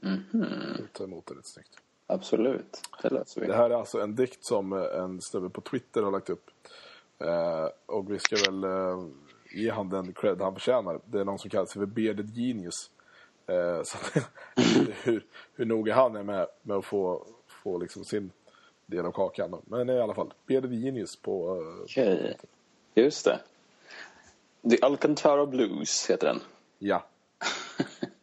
du. 0.00 0.08
Mhm. 0.08 0.88
Ta 0.92 1.04
emot 1.04 1.26
det 1.26 1.34
lite 1.34 1.48
snyggt. 1.48 1.78
Absolut. 2.06 2.80
Det 3.02 3.10
löser 3.10 3.40
vi. 3.40 3.46
Det 3.46 3.56
här 3.56 3.70
är 3.70 3.74
alltså 3.74 4.00
en 4.00 4.14
dikt 4.14 4.44
som 4.44 4.72
eh, 4.72 5.02
en 5.02 5.20
snubbe 5.20 5.50
på 5.50 5.60
Twitter 5.60 6.02
har 6.02 6.10
lagt 6.10 6.30
upp. 6.30 6.50
Eh, 7.18 7.68
och 7.86 8.10
vi 8.10 8.18
ska 8.18 8.36
väl 8.36 8.64
eh, 8.64 9.06
ge 9.50 9.70
han 9.70 9.88
den 9.88 10.12
cred 10.12 10.40
han 10.40 10.54
förtjänar. 10.54 11.00
Det 11.04 11.20
är 11.20 11.24
någon 11.24 11.38
som 11.38 11.50
kallar 11.50 11.66
sig 11.66 11.80
för 11.80 11.86
Bearded 11.86 12.30
Genius. 12.36 12.90
Eh, 13.46 13.82
så 13.82 13.98
hur, 15.02 15.26
hur 15.54 15.64
noga 15.64 15.94
han 15.94 16.16
är 16.16 16.22
med, 16.22 16.46
med 16.62 16.76
att 16.76 16.84
få, 16.84 17.26
få 17.46 17.78
liksom 17.78 18.04
sin 18.04 18.30
del 18.86 19.06
av 19.06 19.12
kakan. 19.12 19.62
Men 19.64 19.90
i 19.90 19.98
alla 20.00 20.14
fall, 20.14 20.32
Bearded 20.46 20.72
Genius 20.72 21.16
på... 21.16 21.56
Eh, 21.56 21.82
Okej. 21.82 22.38
Just 22.94 23.24
det. 23.24 23.40
The 24.70 24.78
Alcantara 24.82 25.46
Blues 25.46 26.10
heter 26.10 26.26
den. 26.26 26.40
ja. 26.78 27.06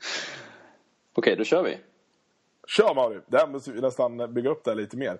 Okej, 1.13 1.35
då 1.35 1.43
kör 1.43 1.63
vi. 1.63 1.77
Kör 2.67 2.95
Mauri! 2.95 3.19
Det 3.27 3.37
här 3.37 3.47
måste 3.47 3.71
vi 3.71 3.81
nästan 3.81 4.33
bygga 4.33 4.49
upp 4.49 4.63
det 4.63 4.71
här 4.71 4.75
lite 4.75 4.97
mer. 4.97 5.19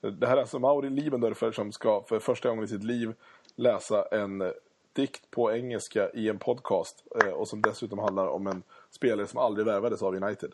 Det 0.00 0.26
här 0.26 0.36
är 0.36 0.40
alltså 0.40 0.58
Mauri 0.58 0.90
Liebendorfer 0.90 1.52
som 1.52 1.72
ska 1.72 2.02
för 2.08 2.18
första 2.18 2.48
gången 2.48 2.64
i 2.64 2.68
sitt 2.68 2.84
liv 2.84 3.14
läsa 3.56 4.04
en 4.10 4.40
eh, 4.40 4.50
dikt 4.92 5.30
på 5.30 5.52
engelska 5.52 6.10
i 6.10 6.28
en 6.28 6.38
podcast. 6.38 7.04
eh, 7.24 7.30
Och 7.30 7.48
som 7.48 7.62
dessutom 7.62 7.98
handlar 7.98 8.26
om 8.26 8.46
en 8.46 8.62
spelare 8.90 9.26
som 9.26 9.38
aldrig 9.40 9.66
värvades 9.66 10.02
av 10.02 10.14
United. 10.14 10.52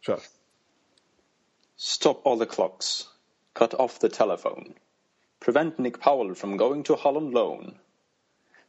Kör! 0.00 0.18
Stop 1.76 2.14
all 2.24 2.38
the 2.38 2.46
clocks. 2.46 3.02
Cut 3.54 3.74
off 3.74 3.98
the 3.98 4.08
telephone. 4.08 4.74
Prevent 5.40 5.78
Nick 5.78 6.00
Powell 6.00 6.34
from 6.34 6.56
going 6.56 6.82
to 6.84 6.96
Holland 6.96 7.34
loan. 7.34 7.78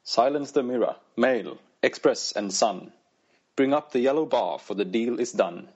Silence 0.04 0.52
the 0.52 0.64
mirror, 0.64 0.96
mail, 1.16 1.58
express 1.84 2.32
and 2.32 2.54
sun. 2.54 2.92
Bring 3.56 3.74
up 3.74 3.92
the 3.92 4.00
yellow 4.00 4.26
bar 4.26 4.58
for 4.58 4.74
the 4.74 4.86
deal 4.86 5.20
is 5.20 5.32
done. 5.32 5.70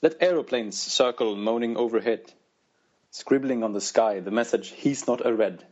Let 0.00 0.22
aeroplanes 0.22 0.80
circle 0.80 1.36
moaning 1.36 1.76
overhead. 1.76 2.32
Scribbling 3.10 3.62
on 3.62 3.72
the 3.72 3.80
sky 3.80 4.20
the 4.20 4.30
message 4.30 4.70
he's 4.70 5.06
not 5.06 5.24
a 5.24 5.34
red. 5.34 5.64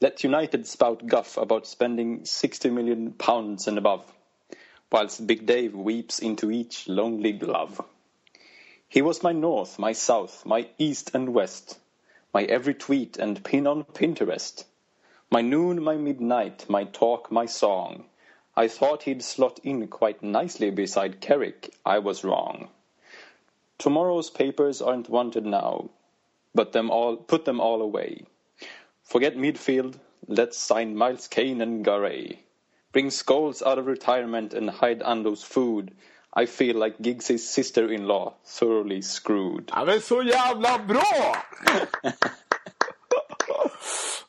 Let 0.00 0.24
United 0.24 0.66
spout 0.66 1.06
guff 1.06 1.36
about 1.36 1.66
spending 1.66 2.24
60 2.24 2.70
million 2.70 3.12
pounds 3.12 3.68
and 3.68 3.76
above. 3.76 4.04
Whilst 4.90 5.26
Big 5.26 5.46
Dave 5.46 5.74
weeps 5.74 6.18
into 6.18 6.50
each 6.50 6.88
lonely 6.88 7.32
glove. 7.32 7.80
He 8.90 9.02
was 9.02 9.22
my 9.22 9.30
north, 9.30 9.78
my 9.78 9.92
south, 9.92 10.44
my 10.44 10.68
east 10.76 11.14
and 11.14 11.32
west, 11.32 11.78
my 12.34 12.42
every 12.42 12.74
tweet 12.74 13.16
and 13.18 13.44
pin 13.44 13.68
on 13.68 13.84
Pinterest, 13.84 14.64
my 15.30 15.42
noon, 15.42 15.80
my 15.80 15.94
midnight, 15.94 16.68
my 16.68 16.82
talk, 16.82 17.30
my 17.30 17.46
song. 17.46 18.06
I 18.56 18.66
thought 18.66 19.04
he'd 19.04 19.22
slot 19.22 19.60
in 19.62 19.86
quite 19.86 20.24
nicely 20.24 20.70
beside 20.70 21.20
Kerrick. 21.20 21.72
I 21.86 22.00
was 22.00 22.24
wrong. 22.24 22.68
Tomorrow's 23.78 24.28
papers 24.28 24.82
aren't 24.82 25.08
wanted 25.08 25.46
now, 25.46 25.90
but 26.52 26.72
them 26.72 26.90
all 26.90 27.16
put 27.16 27.44
them 27.44 27.60
all 27.60 27.82
away. 27.82 28.24
Forget 29.04 29.36
midfield, 29.36 30.00
let's 30.26 30.58
sign 30.58 30.96
Miles 30.96 31.28
Kane 31.28 31.60
and 31.60 31.84
Garay. 31.84 32.40
Bring 32.90 33.10
Scholes 33.10 33.64
out 33.64 33.78
of 33.78 33.86
retirement 33.86 34.52
and 34.52 34.68
hide 34.68 35.00
Ando's 35.00 35.44
food. 35.44 35.94
I 36.36 36.46
feel 36.46 36.78
like 36.78 36.96
Giggs's 36.98 37.38
sister-in-law, 37.38 38.34
thoroughly 38.58 39.02
screwed. 39.02 39.64
Ja 39.68 39.84
men 39.84 40.00
så 40.00 40.22
jävla 40.22 40.78
bra! 40.78 41.36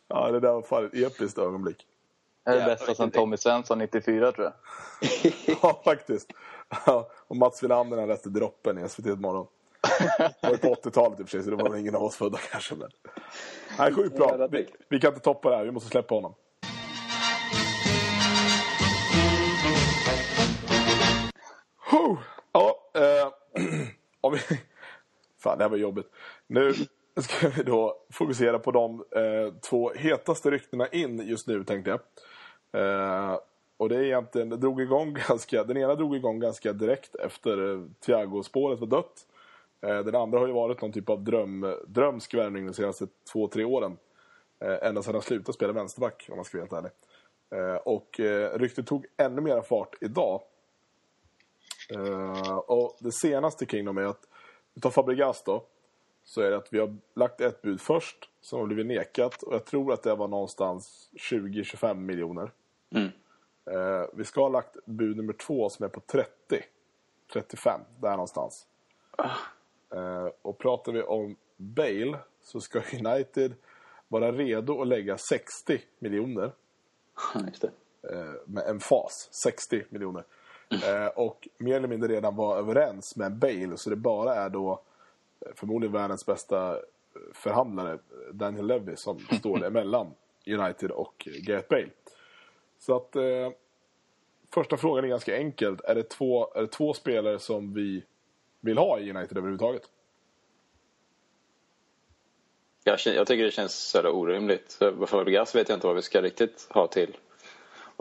ja 0.08 0.32
det 0.32 0.40
där 0.40 0.52
var 0.52 0.62
fan 0.62 0.86
ett 0.86 0.94
episkt 0.94 1.38
ögonblick. 1.38 1.86
Det 2.46 2.52
är 2.52 2.56
det 2.56 2.66
bästa 2.66 2.86
vilken 2.86 3.12
Tommy 3.12 3.38
Svensson 3.38 3.78
94 3.78 4.32
tror 4.32 4.46
jag. 4.46 4.54
Ja 5.62 5.82
faktiskt. 5.86 6.32
Ja, 6.86 7.10
och 7.28 7.36
Mats 7.36 7.64
Wilander 7.64 7.98
han 7.98 8.08
läste 8.08 8.30
droppen 8.30 8.86
i 8.86 8.90
SVT 8.90 9.20
morgon. 9.20 9.48
Det 10.42 10.50
var 10.50 10.58
på 10.58 10.76
80-talet 10.84 11.20
i 11.20 11.24
och 11.24 11.30
för 11.30 11.38
sig 11.38 11.44
så 11.44 11.50
det 11.50 11.56
var 11.56 11.70
väl 11.70 11.80
ingen 11.80 11.96
av 11.96 12.04
oss 12.04 12.16
födda 12.16 12.38
kanske. 12.52 12.76
Men... 12.76 12.90
Nej, 13.78 13.94
sjukt 13.94 14.16
bra. 14.16 14.48
Vi, 14.48 14.68
vi 14.90 15.00
kan 15.00 15.10
inte 15.10 15.24
toppa 15.24 15.50
det 15.50 15.56
här, 15.56 15.64
vi 15.64 15.72
måste 15.72 15.90
släppa 15.90 16.16
honom. 16.16 16.34
Vi... 24.32 24.60
Fan, 25.40 25.58
det 25.58 25.64
här 25.64 25.70
var 25.70 25.78
jobbigt. 25.78 26.12
Nu 26.48 26.74
ska 27.16 27.50
vi 27.50 27.64
då 27.64 27.98
fokusera 28.10 28.60
på 28.60 28.72
de 28.72 29.04
eh, 29.16 29.54
två 29.70 29.92
hetaste 29.96 30.52
ryktena 30.52 30.88
in 30.88 31.28
just 31.28 31.48
nu, 31.48 31.64
tänkte 31.64 31.90
jag. 31.90 32.00
Eh, 32.82 33.40
och 33.78 33.90
det 33.90 33.96
är 33.96 34.04
egentligen, 34.04 34.50
det 34.50 34.58
drog 34.58 34.82
igång 34.82 35.14
ganska, 35.28 35.64
den 35.64 35.78
ena 35.78 35.96
drog 35.96 36.16
igång 36.16 36.40
ganska 36.40 36.74
direkt 36.74 37.16
efter 37.16 37.74
eh, 37.74 37.82
Thiago-spåret 38.06 38.80
var 38.80 38.88
dött. 38.88 39.28
Eh, 39.82 40.00
den 40.00 40.16
andra 40.16 40.40
har 40.40 40.48
ju 40.48 40.54
varit 40.54 40.82
någon 40.82 40.92
typ 40.92 41.10
av 41.10 41.24
dröm, 41.24 41.76
drömsk 41.88 42.34
värvning 42.34 42.66
de 42.66 42.74
senaste 42.74 43.08
två, 43.34 43.48
tre 43.48 43.64
åren. 43.64 43.98
Eh, 44.66 44.88
ända 44.88 45.04
sedan 45.04 45.14
han 45.14 45.22
slutade 45.22 45.54
spela 45.54 45.74
vänsterback, 45.74 46.28
om 46.30 46.36
man 46.36 46.46
ska 46.46 46.58
vara 46.58 46.68
helt 46.68 46.74
ärlig. 46.74 46.92
Eh, 47.56 47.76
och 47.76 48.20
eh, 48.20 48.60
ryktet 48.60 48.88
tog 48.88 49.06
ännu 49.18 49.42
mer 49.42 49.62
fart 49.62 49.96
idag. 50.02 50.42
Eh, 51.92 52.58
och 52.58 52.98
det 53.00 53.12
senaste 53.12 53.66
kring 53.66 53.86
dem 53.86 53.98
är 53.98 54.06
att, 54.06 54.28
tar 54.82 54.90
Fabregas 54.90 55.44
då, 55.44 55.66
så 56.24 56.42
är 56.42 56.52
det 56.52 56.58
att 56.58 56.74
vi 56.74 56.80
har 56.80 56.98
lagt 57.16 57.42
ett 57.42 57.62
bud 57.62 57.82
först 57.82 58.30
som 58.42 58.60
har 58.60 58.66
blivit 58.66 58.86
nekat 58.86 59.44
och 59.44 59.54
jag 59.54 59.66
tror 59.66 59.94
att 59.94 60.04
det 60.04 60.16
var 60.16 60.28
någonstans 60.28 61.10
20-25 61.32 61.96
miljoner. 61.96 62.52
Mm. 62.90 63.10
Eh, 63.66 64.06
vi 64.14 64.24
ska 64.24 64.42
ha 64.42 64.50
lagt 64.50 64.86
bud 64.86 65.18
nummer 65.18 65.34
två 65.34 65.70
som 65.70 65.86
är 65.86 65.90
på 65.90 66.00
30. 66.00 66.30
35, 67.34 67.82
där 68.00 68.12
någonstans. 68.12 68.68
Eh, 69.96 70.28
och 70.42 70.58
pratar 70.58 70.92
vi 70.92 71.02
om 71.02 71.36
Bale 71.58 72.18
så 72.42 72.60
ska 72.60 72.82
United 72.94 73.54
vara 74.08 74.32
redo 74.32 74.82
att 74.82 74.88
lägga 74.88 75.18
60 75.18 75.82
miljoner. 76.00 76.52
Just 77.48 77.62
det. 77.62 77.72
Eh, 78.14 78.34
med 78.46 78.68
en 78.68 78.80
fas, 78.80 79.30
60 79.44 79.84
miljoner. 79.90 80.24
Eh, 80.72 81.08
och 81.08 81.48
mer 81.58 81.76
eller 81.76 81.88
mindre 81.88 82.14
redan 82.14 82.36
var 82.36 82.58
överens 82.58 83.16
med 83.16 83.36
Bale 83.36 83.78
så 83.78 83.90
det 83.90 83.96
bara 83.96 84.36
är 84.36 84.50
då 84.50 84.82
eh, 85.46 85.52
förmodligen 85.56 85.94
världens 85.94 86.26
bästa 86.26 86.74
eh, 86.74 86.82
förhandlare, 87.34 88.00
Daniel 88.32 88.68
Levy, 88.68 88.96
som 88.96 89.20
står 89.40 89.66
emellan 89.66 90.14
United 90.48 90.92
och 90.92 91.28
Gareth 91.42 91.70
Bale. 91.70 91.90
Så 92.80 92.96
att 92.96 93.16
eh, 93.16 93.52
första 94.54 94.78
frågan 94.78 95.04
är 95.04 95.10
ganska 95.10 95.36
enkelt. 95.36 95.82
Är 95.82 95.96
det 95.96 96.04
två, 96.04 96.54
är 96.56 96.62
det 96.62 96.68
två 96.68 96.94
spelare 96.94 97.40
som 97.40 97.74
vi 97.74 98.04
vill 98.60 98.78
ha 98.78 99.00
i 99.00 99.12
United 99.12 99.38
överhuvudtaget? 99.38 99.90
Jag, 102.84 103.00
jag 103.06 103.28
tycker 103.28 103.44
det 103.44 103.52
känns 103.52 103.74
så 103.74 104.10
orimligt. 104.10 104.74
För 104.74 105.06
Fabregas 105.06 105.56
vet 105.56 105.70
jag 105.70 105.76
inte 105.76 105.88
vad 105.88 105.96
vi 105.96 106.02
ska 106.02 106.22
riktigt 106.22 106.68
ha 106.70 106.88
till. 106.88 107.18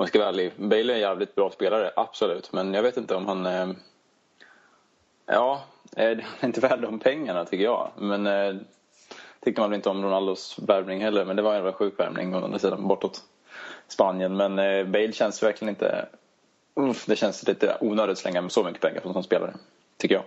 Jag 0.01 0.09
ska 0.09 0.19
vara 0.19 0.29
ärlig. 0.29 0.53
Bale 0.57 0.93
är 0.93 0.95
en 0.95 1.01
jävligt 1.01 1.35
bra 1.35 1.51
spelare, 1.51 1.91
absolut. 1.97 2.53
Men 2.53 2.75
jag 2.75 2.83
vet 2.83 2.97
inte 2.97 3.15
om 3.15 3.27
han... 3.27 3.47
Eh, 3.47 3.69
ja, 5.27 5.65
eh, 5.97 6.09
han 6.09 6.41
är 6.41 6.47
inte 6.47 6.61
värd 6.61 6.81
de 6.81 6.99
pengarna 6.99 7.45
tycker 7.45 7.65
jag. 7.65 7.91
Men 7.97 8.27
eh, 8.27 8.55
tyckte 9.41 9.61
man 9.61 9.71
väl 9.71 9.77
inte 9.77 9.89
om 9.89 10.05
Ronaldos 10.05 10.59
värvning 10.59 11.01
heller. 11.01 11.25
Men 11.25 11.37
det 11.37 11.43
var 11.43 11.51
en 11.51 11.57
jävla 11.57 11.73
sjuk 11.73 11.99
värvning 11.99 12.35
å 12.35 12.45
andra 12.45 12.59
sidan 12.59 12.89
bortåt 12.89 13.23
Spanien. 13.89 14.37
Men 14.37 14.59
eh, 14.59 14.87
Bale 14.87 15.13
känns 15.13 15.43
verkligen 15.43 15.69
inte... 15.75 16.09
Uff, 16.75 17.07
det 17.07 17.17
känns 17.17 17.47
lite 17.49 17.77
onödigt 17.81 18.13
att 18.13 18.19
slänga 18.19 18.49
så 18.49 18.65
mycket 18.65 18.83
pengar 18.83 19.01
på 19.01 19.09
en 19.09 19.15
sån 19.15 19.25
spelare. 19.25 19.55
Tycker 19.97 20.15
jag. 20.15 20.25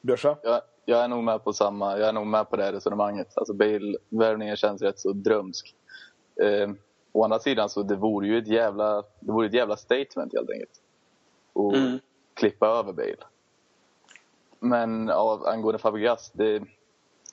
Björsa? 0.00 0.36
Jag, 0.42 0.60
jag 0.84 1.04
är 1.04 1.08
nog 1.08 1.24
med 1.24 1.44
på 1.44 1.52
samma, 1.52 1.98
jag 1.98 2.08
är 2.08 2.12
nog 2.12 2.26
med 2.26 2.50
på 2.50 2.56
det 2.56 2.72
resonemanget. 2.72 3.38
Alltså 3.38 3.54
Bale-värvningen 3.54 4.56
känns 4.56 4.82
rätt 4.82 4.98
så 4.98 5.12
drömsk. 5.12 5.74
Eh, 6.42 6.68
å 7.14 7.24
andra 7.24 7.38
sidan 7.38 7.68
så 7.68 7.82
det 7.82 7.96
vore 7.96 8.26
ju 8.26 8.38
ett 8.38 8.48
jävla, 8.48 9.02
det 9.20 9.32
vore 9.32 9.46
ett 9.46 9.54
jävla 9.54 9.76
statement 9.76 10.34
helt 10.34 10.50
enkelt. 10.50 10.80
Och 11.52 11.76
Mm. 11.76 11.98
klippa 12.34 12.66
över 12.66 12.92
Bale. 12.92 13.24
Men 14.60 15.08
ja, 15.08 15.42
angående 15.46 15.78
Fabregas, 15.78 16.30
det, 16.34 16.62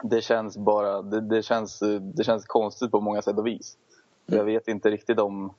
det 0.03 0.21
känns 0.21 0.57
bara, 0.57 1.01
det, 1.01 1.21
det, 1.21 1.43
känns, 1.43 1.79
det 2.01 2.23
känns 2.23 2.45
konstigt 2.45 2.91
på 2.91 2.99
många 2.99 3.21
sätt 3.21 3.37
och 3.37 3.47
vis. 3.47 3.77
Jag 4.25 4.43
vet 4.43 4.67
inte 4.67 4.89
riktigt 4.89 5.19
om, 5.19 5.53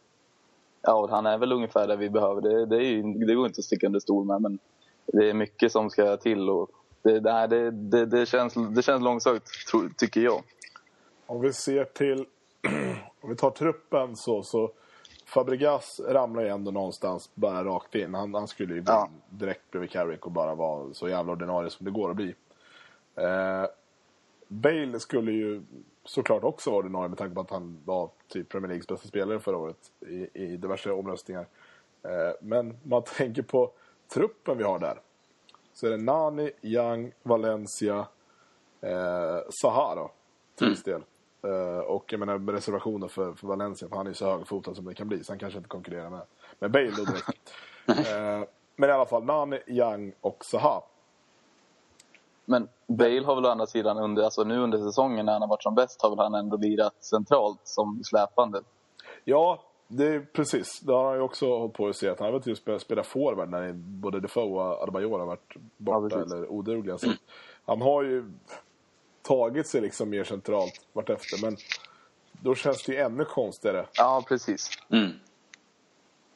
ja 0.82 1.08
han 1.10 1.26
är 1.26 1.38
väl 1.38 1.52
ungefär 1.52 1.88
där 1.88 1.96
vi 1.96 2.10
behöver. 2.10 2.40
Det, 2.40 2.66
det, 2.66 2.76
är 2.76 2.90
ju, 2.90 3.02
det 3.02 3.34
går 3.34 3.46
inte 3.46 3.58
att 3.58 3.64
sticka 3.64 3.86
under 3.86 4.00
stol 4.00 4.24
med 4.24 4.42
men 4.42 4.58
det 5.06 5.30
är 5.30 5.34
mycket 5.34 5.72
som 5.72 5.90
ska 5.90 6.16
till 6.16 6.50
och 6.50 6.70
det, 7.02 7.20
det, 7.20 7.46
det, 7.46 7.70
det, 7.70 8.06
det, 8.06 8.26
känns, 8.26 8.54
det 8.54 8.82
känns 8.82 9.02
långsökt, 9.02 9.66
tror, 9.70 9.88
tycker 9.96 10.20
jag. 10.20 10.42
Om 11.26 11.40
vi 11.40 11.52
ser 11.52 11.84
till... 11.84 12.26
om 13.22 13.30
vi 13.30 13.36
tar 13.36 13.50
truppen 13.50 14.16
så... 14.16 14.42
så 14.42 14.70
Fabregas 15.26 16.00
ramlar 16.08 16.42
ju 16.42 16.48
ändå 16.48 16.70
någonstans 16.70 17.30
bara 17.34 17.64
rakt 17.64 17.94
in. 17.94 18.14
Han, 18.14 18.34
han 18.34 18.48
skulle 18.48 18.74
ju 18.74 18.82
Ja. 18.86 19.08
direkt 19.30 19.70
bredvid 19.70 19.90
Carrick 19.90 20.26
och 20.26 20.32
bara 20.32 20.54
vara 20.54 20.94
så 20.94 21.08
jävla 21.08 21.32
ordinarie 21.32 21.70
som 21.70 21.84
det 21.84 21.90
går 21.90 22.10
att 22.10 22.16
bli. 22.16 22.34
Eh, 23.14 23.64
Bale 24.48 25.00
skulle 25.00 25.32
ju 25.32 25.62
såklart 26.04 26.44
också 26.44 26.70
vara 26.70 26.78
ordinarie 26.78 27.08
med 27.08 27.18
tanke 27.18 27.34
på 27.34 27.40
att 27.40 27.50
han 27.50 27.78
var 27.84 28.10
typ 28.28 28.48
Premier 28.48 28.68
Leagues 28.68 28.86
bästa 28.86 29.08
spelare 29.08 29.40
förra 29.40 29.56
året 29.56 29.76
i, 30.00 30.28
i 30.32 30.56
diverse 30.56 30.90
omröstningar. 30.90 31.46
Eh, 32.02 32.32
men 32.40 32.78
man 32.82 33.02
tänker 33.16 33.42
på 33.42 33.70
truppen 34.14 34.58
vi 34.58 34.64
har 34.64 34.78
där. 34.78 35.00
Så 35.72 35.86
är 35.86 35.90
det 35.90 35.96
Nani, 35.96 36.50
Young, 36.62 37.12
Valencia, 37.22 38.06
eh, 38.80 39.38
Zaha 39.62 39.94
då, 39.94 40.10
till 40.54 40.68
viss 40.68 40.82
del. 40.82 41.02
Eh, 41.42 41.78
och 41.78 42.12
jag 42.12 42.20
menar 42.20 42.38
med 42.38 42.54
reservationer 42.54 43.08
för, 43.08 43.34
för 43.34 43.46
Valencia, 43.46 43.88
för 43.88 43.96
han 43.96 44.06
är 44.06 44.10
ju 44.10 44.14
så 44.14 44.30
högfotad 44.30 44.74
som 44.74 44.84
det 44.84 44.94
kan 44.94 45.08
bli, 45.08 45.24
så 45.24 45.32
han 45.32 45.38
kanske 45.38 45.56
inte 45.56 45.68
konkurrerar 45.68 46.10
med, 46.10 46.22
med 46.58 46.70
Bale 46.70 46.90
då 46.96 47.04
direkt. 47.04 47.54
eh, 48.08 48.48
men 48.76 48.90
i 48.90 48.92
alla 48.92 49.06
fall, 49.06 49.24
Nani, 49.24 49.60
Young 49.66 50.12
och 50.20 50.44
Zaha. 50.44 50.82
Men 52.44 52.68
Bale 52.86 53.24
har 53.24 53.34
väl 53.34 53.46
å 53.46 53.48
andra 53.48 53.66
sidan 53.66 53.98
under, 53.98 54.22
alltså 54.22 54.44
nu 54.44 54.58
under 54.58 54.78
säsongen 54.78 55.26
när 55.26 55.32
han 55.32 55.42
har 55.42 55.48
varit 55.48 55.62
som 55.62 55.74
bäst 55.74 56.02
har 56.02 56.10
väl 56.10 56.18
han 56.18 56.34
ändå 56.34 56.56
lirat 56.56 57.04
centralt 57.04 57.60
som 57.64 58.00
släpande. 58.04 58.62
Ja, 59.24 59.62
det 59.88 60.06
är 60.06 60.20
precis. 60.20 60.80
Det 60.80 60.92
har 60.92 61.04
han 61.04 61.14
ju 61.14 61.20
också 61.20 61.58
hållit 61.58 61.74
på 61.74 61.88
att 61.88 61.96
se. 61.96 62.08
Att 62.08 62.18
han 62.18 62.26
har 62.26 62.32
väl 62.32 62.42
till 62.42 62.56
spelat 62.56 62.82
spela 62.82 63.02
forward 63.02 63.48
när 63.48 63.72
både 63.72 64.20
Defoe 64.20 64.44
och 64.44 64.82
Adebayor 64.82 65.18
har 65.18 65.26
varit 65.26 65.54
borta 65.76 66.16
precis. 66.18 66.32
eller 66.32 66.52
odugliga. 66.52 66.98
Så 66.98 67.12
han 67.64 67.82
har 67.82 68.02
ju 68.02 68.32
tagit 69.22 69.66
sig 69.66 69.80
liksom 69.80 70.10
mer 70.10 70.24
centralt 70.24 70.80
vartefter. 70.92 71.38
Men 71.42 71.56
då 72.32 72.54
känns 72.54 72.82
det 72.82 72.92
ju 72.92 72.98
ännu 72.98 73.24
konstigare. 73.24 73.86
Ja, 73.92 74.24
precis. 74.28 74.70
Mm. 74.90 75.10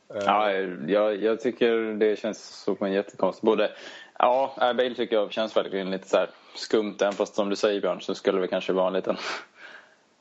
Ja, 0.09 0.53
jag, 0.87 1.23
jag 1.23 1.41
tycker 1.41 1.99
det 1.99 2.19
känns 2.19 2.63
så 2.65 2.75
på 2.75 2.87
en 2.87 2.93
jättekonstigt. 2.93 3.45
Både, 3.45 3.71
ja, 4.19 4.55
äh, 4.61 4.73
Bale 4.73 4.95
tycker 4.95 5.17
jag 5.17 5.33
känns 5.33 5.57
verkligen 5.57 5.91
lite 5.91 6.09
så 6.09 6.17
här 6.17 6.31
skumt. 6.55 6.97
Även 7.01 7.13
fast 7.13 7.35
som 7.35 7.49
du 7.49 7.57
säger 7.57 7.81
Björn 7.81 8.01
så 8.01 8.15
skulle 8.15 8.41
det 8.41 8.49
kanske 8.49 8.73
vara 8.73 8.87
en 8.87 8.93
liten, 8.93 9.17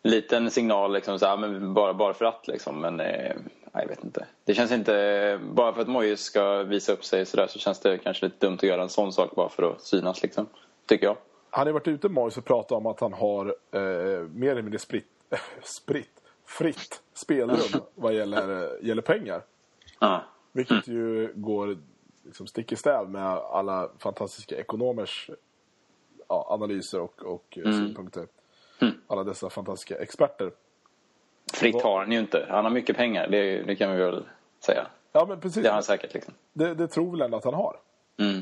liten 0.03 0.51
signal 0.51 0.93
liksom 0.93 1.19
så 1.19 1.25
här, 1.25 1.37
men 1.37 1.73
bara, 1.73 1.93
bara 1.93 2.13
för 2.13 2.25
att 2.25 2.47
liksom. 2.47 2.81
Men 2.81 2.99
eh, 2.99 3.35
jag 3.73 3.87
vet 3.87 4.03
inte. 4.03 4.25
Det 4.45 4.53
känns 4.53 4.71
inte, 4.71 5.39
bara 5.43 5.73
för 5.73 5.81
att 5.81 5.87
Moyes 5.87 6.23
ska 6.23 6.63
visa 6.63 6.93
upp 6.93 7.05
sig 7.05 7.25
så 7.25 7.37
där 7.37 7.47
så 7.47 7.59
känns 7.59 7.79
det 7.79 7.97
kanske 7.97 8.25
lite 8.25 8.45
dumt 8.45 8.55
att 8.55 8.63
göra 8.63 8.81
en 8.81 8.89
sån 8.89 9.13
sak 9.13 9.35
bara 9.35 9.49
för 9.49 9.71
att 9.71 9.81
synas 9.81 10.23
liksom. 10.23 10.45
Tycker 10.85 11.05
jag. 11.05 11.17
Han 11.55 11.67
har 11.67 11.73
varit 11.73 11.87
ute 11.87 12.09
Moise 12.09 12.39
och 12.39 12.45
pratat 12.45 12.71
om 12.71 12.85
att 12.85 12.99
han 12.99 13.13
har 13.13 13.45
eh, 13.71 13.81
mer 14.29 14.51
eller 14.51 14.61
mindre 14.61 14.79
spritt, 14.79 15.07
spritt, 15.63 16.21
fritt 16.45 17.01
spelrum 17.13 17.81
vad 17.95 18.13
gäller, 18.13 18.63
eh, 18.63 18.87
gäller 18.87 19.01
pengar. 19.01 19.43
Ja. 19.99 20.23
Vilket 20.51 20.87
ju 20.87 21.33
går 21.35 21.77
liksom 22.23 22.47
stick 22.47 22.71
i 22.71 22.75
stäv 22.75 23.09
med 23.09 23.25
alla 23.25 23.89
fantastiska 23.99 24.55
ekonomers 24.55 25.29
ja, 26.27 26.47
analyser 26.49 26.99
och, 26.99 27.23
och 27.23 27.57
mm. 27.57 27.73
synpunkter. 27.73 28.27
Alla 29.07 29.23
dessa 29.23 29.49
fantastiska 29.49 29.95
experter. 29.95 30.51
Fritt 31.53 31.81
har 31.81 31.99
han 31.99 32.11
ju 32.11 32.19
inte. 32.19 32.47
Han 32.49 32.65
har 32.65 32.71
mycket 32.71 32.97
pengar, 32.97 33.27
det, 33.27 33.63
det 33.63 33.75
kan 33.75 33.91
vi 33.91 33.97
väl 33.97 34.25
säga. 34.59 34.87
Ja, 35.11 35.25
men 35.25 35.39
precis. 35.39 35.63
Det 35.63 35.69
har 35.69 35.73
han 35.73 35.83
säkert 35.83 36.13
liksom. 36.13 36.33
Det, 36.53 36.73
det 36.73 36.87
tror 36.87 37.11
väl 37.11 37.21
ändå 37.21 37.37
att 37.37 37.45
han 37.45 37.53
har. 37.53 37.79
Mm. 38.17 38.41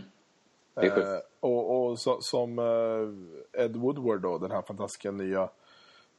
Det 0.73 0.85
är 0.85 0.89
sjukt. 0.89 1.07
Eh, 1.07 1.19
och 1.39 1.89
och 1.89 1.99
så, 1.99 2.21
som 2.21 2.59
eh, 2.59 3.63
Ed 3.63 3.75
Woodward 3.75 4.21
då, 4.21 4.37
den 4.37 4.51
här 4.51 4.61
fantastiska 4.61 5.11
nya 5.11 5.49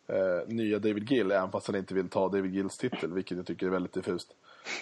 eh, 0.07 0.47
nya 0.47 0.79
David 0.79 1.11
Gill, 1.11 1.33
även 1.33 1.51
fast 1.51 1.67
han 1.67 1.77
inte 1.77 1.95
vill 1.95 2.09
ta 2.09 2.29
David 2.29 2.55
Gills 2.55 2.77
titel, 2.77 3.13
vilket 3.13 3.37
jag 3.37 3.47
tycker 3.47 3.67
är 3.67 3.71
väldigt 3.71 3.93
diffust. 3.93 4.35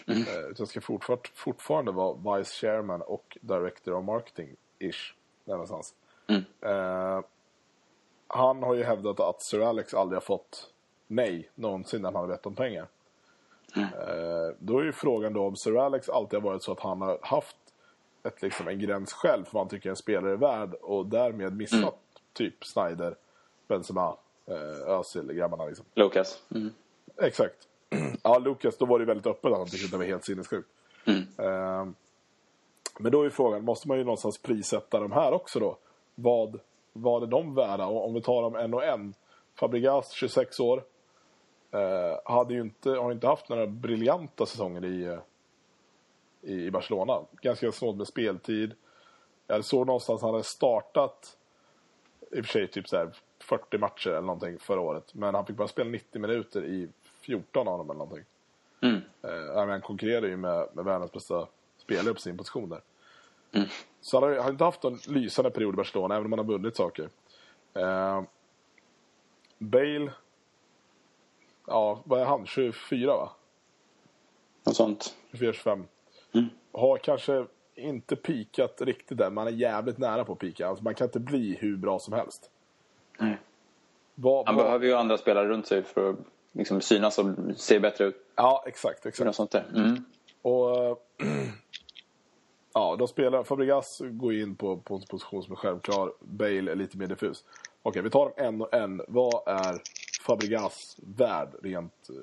Mm. 0.06 0.22
Eh, 0.22 0.50
utan 0.50 0.66
ska 0.66 0.80
fortfart, 0.80 1.32
fortfarande 1.34 1.92
vara 1.92 2.38
Vice 2.38 2.52
Chairman 2.52 3.02
och 3.02 3.38
Director 3.40 3.94
of 3.94 4.04
Marketing-ish. 4.04 5.14
Någonstans. 5.44 5.94
Mm. 6.26 6.42
Eh, 6.60 7.24
han 8.26 8.62
har 8.62 8.74
ju 8.74 8.82
hävdat 8.82 9.20
att 9.20 9.42
Sir 9.42 9.60
Alex 9.60 9.94
aldrig 9.94 10.16
har 10.16 10.20
fått 10.20 10.70
nej 11.06 11.50
någonsin 11.54 12.02
när 12.02 12.12
han 12.12 12.20
har 12.20 12.26
bett 12.26 12.46
om 12.46 12.54
pengar. 12.54 12.88
Mm. 13.76 13.88
Eh, 13.88 14.54
då 14.58 14.78
är 14.78 14.84
ju 14.84 14.92
frågan 14.92 15.32
då 15.32 15.46
om 15.46 15.56
Sir 15.56 15.78
Alex 15.78 16.08
alltid 16.08 16.40
har 16.40 16.50
varit 16.50 16.62
så 16.62 16.72
att 16.72 16.80
han 16.80 17.00
har 17.00 17.18
haft 17.22 17.56
ett, 18.22 18.42
liksom, 18.42 18.68
en 18.68 18.78
gräns 18.78 19.12
själv 19.12 19.44
för 19.44 19.52
vad 19.52 19.62
han 19.62 19.68
tycker 19.68 19.90
en 19.90 19.96
spelare 19.96 20.32
är 20.32 20.36
värd 20.36 20.74
och 20.74 21.06
därmed 21.06 21.56
missat 21.56 21.80
Mm. 21.80 21.94
typ 22.32 22.64
Snyder, 22.64 23.16
Benzema, 23.68 24.16
eh, 24.46 24.88
Özil, 24.90 25.32
grabbarna 25.32 25.64
liksom. 25.66 25.86
Lucas. 25.94 26.42
Mm. 26.54 26.70
Exakt. 27.16 27.68
Ja, 28.22 28.38
Lucas, 28.38 28.76
då 28.78 28.86
var 28.86 28.98
det 28.98 29.04
väldigt 29.04 29.26
öppet 29.26 29.52
att 29.52 29.58
han 29.58 29.66
tyckte 29.66 29.84
att 29.84 29.90
det 29.90 29.98
var 29.98 30.04
helt 30.04 30.24
sinnessjukt. 30.24 30.68
Mm. 31.04 31.20
Eh, 31.38 31.86
men 32.98 33.12
då 33.12 33.22
är 33.22 33.30
frågan, 33.30 33.64
måste 33.64 33.88
man 33.88 33.98
ju 33.98 34.04
någonstans 34.04 34.38
prissätta 34.38 35.00
de 35.00 35.12
här 35.12 35.32
också 35.32 35.60
då? 35.60 35.76
Vad, 36.14 36.60
vad 36.92 37.22
är 37.22 37.26
de 37.26 37.54
värda? 37.54 37.86
Och 37.86 38.06
om 38.06 38.14
vi 38.14 38.22
tar 38.22 38.42
dem 38.42 38.56
en 38.56 38.74
och 38.74 38.84
en. 38.84 39.14
Fabregas, 39.60 40.10
26 40.12 40.60
år. 40.60 40.82
Eh, 41.70 42.20
hade 42.24 42.54
ju 42.54 42.60
inte, 42.60 42.90
har 42.90 43.08
ju 43.08 43.14
inte 43.14 43.26
haft 43.26 43.48
några 43.48 43.66
briljanta 43.66 44.46
säsonger 44.46 44.84
i, 44.84 45.04
eh, 45.04 45.18
i, 46.42 46.70
Barcelona. 46.70 47.20
Ganska 47.40 47.72
snålt 47.72 47.96
med 47.96 48.06
speltid. 48.06 48.74
Jag 49.46 49.64
såg 49.64 49.86
någonstans 49.86 50.16
att 50.16 50.22
han 50.22 50.34
hade 50.34 50.44
startat 50.44 51.36
i 52.30 52.40
och 52.40 52.44
för 52.46 52.52
sig 52.52 52.68
typ 52.68 52.88
så 52.88 52.96
här 52.96 53.10
40 53.38 53.78
matcher 53.78 54.10
eller 54.10 54.20
någonting 54.20 54.58
förra 54.58 54.80
året. 54.80 55.14
Men 55.14 55.34
han 55.34 55.46
fick 55.46 55.56
bara 55.56 55.68
spela 55.68 55.90
90 55.90 56.20
minuter 56.20 56.64
i 56.64 56.88
14 57.20 57.68
av 57.68 57.78
dem 57.78 57.90
eller 57.90 57.98
någonting. 57.98 58.24
Mm. 58.80 59.00
Eh, 59.22 59.68
han 59.68 59.80
konkurrerade 59.80 60.28
ju 60.28 60.36
med, 60.36 60.68
med 60.72 60.84
världens 60.84 61.12
bästa 61.12 61.46
spelare 61.78 62.14
på 62.14 62.20
sin 62.20 62.36
position 62.36 62.68
där. 62.68 62.80
Mm. 63.52 63.68
Så 64.00 64.16
han 64.16 64.28
har, 64.28 64.36
han 64.36 64.44
har 64.44 64.50
inte 64.50 64.64
haft 64.64 64.84
en 64.84 64.98
lysande 65.06 65.50
period 65.50 65.74
i 65.74 65.76
Barcelona, 65.76 66.14
även 66.14 66.26
om 66.26 66.32
han 66.32 66.38
har 66.38 66.52
vunnit 66.52 66.76
saker. 66.76 67.08
Eh, 67.74 68.22
Bale, 69.58 70.12
ja, 71.66 72.02
vad 72.04 72.20
är 72.20 72.24
han? 72.24 72.46
24 72.46 73.16
va? 73.16 73.32
Något 74.64 74.76
sånt. 74.76 75.16
24-25. 75.30 75.84
Mm. 76.34 76.46
Har 76.72 76.96
kanske 76.96 77.46
inte 77.74 78.16
pikat 78.16 78.82
riktigt 78.82 79.18
där, 79.18 79.30
men 79.30 79.38
han 79.38 79.46
är 79.46 79.58
jävligt 79.58 79.98
nära 79.98 80.24
på 80.24 80.32
att 80.32 80.38
pika. 80.38 80.68
Alltså, 80.68 80.84
man 80.84 80.94
kan 80.94 81.04
inte 81.04 81.20
bli 81.20 81.56
hur 81.60 81.76
bra 81.76 81.98
som 81.98 82.14
helst. 82.14 82.50
Nej. 83.18 83.38
Vad, 84.14 84.46
Han 84.46 84.56
vad, 84.56 84.64
behöver 84.64 84.86
ju 84.86 84.94
andra 84.94 85.18
spelare 85.18 85.48
runt 85.48 85.66
sig 85.66 85.82
för 85.82 86.10
att 86.10 86.16
liksom 86.52 86.80
synas 86.80 87.18
och 87.18 87.26
se 87.56 87.80
bättre 87.80 88.04
ut. 88.04 88.16
Ja, 88.34 88.64
exakt. 88.66 89.06
Exakt. 89.06 89.26
något 89.26 89.36
sånt 89.36 89.50
där. 89.50 89.64
Mm. 89.74 90.04
Och 90.42 91.06
ja, 92.74 92.96
de 92.98 93.08
spelar, 93.08 93.44
Fabregas 93.44 94.02
går 94.04 94.34
in 94.34 94.56
på, 94.56 94.76
på 94.76 94.94
en 94.94 95.02
position 95.02 95.42
som 95.42 95.52
är 95.52 95.56
självklar. 95.56 96.12
Bale 96.20 96.72
är 96.72 96.76
lite 96.76 96.98
mer 96.98 97.06
diffus. 97.06 97.44
Okej, 97.82 98.02
vi 98.02 98.10
tar 98.10 98.24
dem 98.24 98.32
en 98.36 98.62
och 98.62 98.74
en. 98.74 99.02
Vad 99.08 99.42
är 99.46 99.82
Fabregas 100.26 100.96
värd 101.02 101.48
rent 101.62 102.08
eh, 102.08 102.16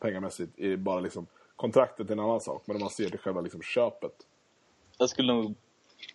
pengamässigt? 0.00 0.58
I 0.58 0.76
bara 0.76 1.00
liksom 1.00 1.26
Kontraktet 1.64 2.08
är 2.08 2.12
en 2.12 2.20
annan 2.20 2.40
sak, 2.40 2.62
men 2.66 2.76
om 2.76 2.80
man 2.80 2.90
ser 2.90 3.08
till 3.08 3.18
själva 3.18 3.40
liksom 3.40 3.62
köpet. 3.62 4.12
Jag 4.98 5.08
skulle 5.08 5.32
nog 5.32 5.54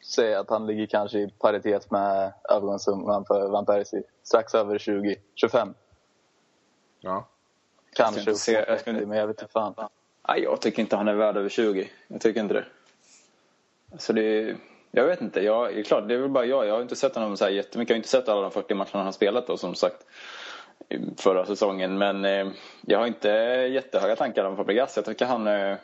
säga 0.06 0.40
att 0.40 0.50
han 0.50 0.68
ligger 0.68 0.86
kanske 0.86 1.20
i 1.20 1.30
paritet 1.40 1.92
med 1.92 2.34
övergångssumman 2.50 3.26
för 3.26 3.50
Van 3.50 3.66
Persie. 3.66 4.04
Strax 4.24 4.56
över 4.56 4.78
20, 4.78 5.16
25. 5.36 5.74
Ja. 7.00 7.28
Kanske 7.94 8.20
inte 8.20 8.36
se- 8.36 8.52
jag 8.68 8.78
inte- 8.78 9.06
men 9.06 9.18
jag 9.18 9.28
vet 9.28 9.42
inte 9.42 9.52
fan. 9.54 9.74
Nej, 10.28 10.42
jag 10.44 10.62
tycker 10.62 10.82
inte 10.82 10.96
han 10.96 11.08
är 11.08 11.14
värd 11.16 11.38
över 11.38 11.50
20. 11.50 11.90
Jag 12.08 12.22
tycker 12.22 12.40
inte 12.42 12.54
det. 12.54 12.66
Alltså 13.92 14.14
det 14.14 14.56
jag 14.92 15.06
vet 15.06 15.22
inte. 15.22 15.42
Jag, 15.42 15.74
det 15.74 15.80
är 15.80 15.84
klart, 15.84 16.08
det 16.08 16.14
är 16.14 16.18
väl 16.20 16.30
bara 16.30 16.46
jag. 16.46 16.68
Jag 16.68 16.74
har 16.74 16.82
inte 16.82 16.96
sett 16.96 17.16
honom 17.16 17.38
så 17.38 17.44
här 17.44 17.52
jättemycket. 17.52 17.90
Jag 17.90 17.96
har 17.96 17.98
inte 17.98 18.10
sett 18.10 18.30
alla 18.30 18.42
de 18.42 18.52
40 18.52 18.74
matcherna 18.74 18.90
han 18.94 19.06
har 19.06 19.12
spelat 19.12 19.48
då, 19.48 19.58
som 19.58 19.76
sagt 19.76 20.06
förra 21.18 21.46
säsongen. 21.46 21.98
Men 21.98 22.26
eh, 22.26 22.48
jag 22.82 23.00
har 23.00 23.08
inte 23.08 23.30
jättehöga 23.74 24.16
tankar 24.16 24.46
om 24.46 24.58
Fabregas. 24.58 24.96
Jag 24.96 25.06
tycker 25.06 25.26
han... 25.26 25.48
Eh, 25.48 25.78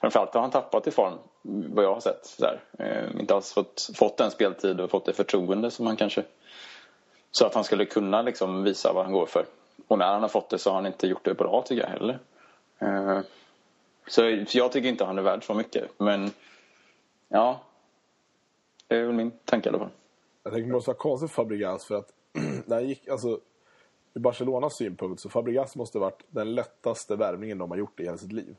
framförallt 0.00 0.34
har 0.34 0.40
han 0.40 0.50
tappat 0.50 0.86
i 0.86 0.90
form, 0.90 1.14
vad 1.42 1.84
jag 1.84 1.94
har 1.94 2.00
sett. 2.00 2.26
Så 2.26 2.42
där. 2.42 2.60
Eh, 2.78 3.20
inte 3.20 3.34
alls 3.34 3.52
fått, 3.52 3.90
fått 3.94 4.16
den 4.16 4.30
speltid 4.30 4.80
och 4.80 4.90
fått 4.90 5.04
det 5.04 5.12
förtroende 5.12 5.70
som 5.70 5.86
han 5.86 5.96
kanske... 5.96 6.24
Så 7.30 7.46
att 7.46 7.54
han 7.54 7.64
skulle 7.64 7.84
kunna 7.84 8.22
liksom 8.22 8.62
visa 8.64 8.92
vad 8.92 9.04
han 9.04 9.12
går 9.12 9.26
för. 9.26 9.46
Och 9.88 9.98
när 9.98 10.06
han 10.06 10.22
har 10.22 10.28
fått 10.28 10.50
det 10.50 10.58
så 10.58 10.70
har 10.70 10.74
han 10.74 10.86
inte 10.86 11.06
gjort 11.06 11.24
det 11.24 11.34
bra 11.34 11.62
tycker 11.66 11.82
jag 11.82 11.90
heller. 11.90 12.18
Eh, 12.78 13.20
så, 14.06 14.44
så 14.48 14.58
jag 14.58 14.72
tycker 14.72 14.88
inte 14.88 15.04
han 15.04 15.18
är 15.18 15.22
värd 15.22 15.44
så 15.44 15.54
mycket. 15.54 15.90
Men 15.98 16.30
ja, 17.28 17.60
det 18.88 18.96
är 18.96 19.04
väl 19.04 19.14
min 19.14 19.30
tanke 19.30 19.68
i 19.68 19.70
alla 19.70 19.78
fall. 19.78 19.90
Jag 20.42 20.52
tänker 20.52 20.66
det 20.66 20.72
måste 20.72 20.90
vara 20.90 20.98
konstigt 20.98 21.30
för 21.30 21.42
Fabregas 21.42 21.84
för 21.84 21.94
att 21.94 22.12
när 22.66 22.76
han 22.76 22.88
gick, 22.88 23.08
alltså 23.08 23.40
ur 24.18 24.22
Barcelonas 24.22 24.76
synpunkt 24.76 25.20
så 25.20 25.28
Fabregas 25.28 25.76
måste 25.76 25.98
varit 25.98 26.24
den 26.28 26.54
lättaste 26.54 27.16
värvningen 27.16 27.58
de 27.58 27.70
har 27.70 27.78
gjort 27.78 28.00
i 28.00 28.04
hela 28.04 28.16
sitt 28.16 28.32
liv. 28.32 28.56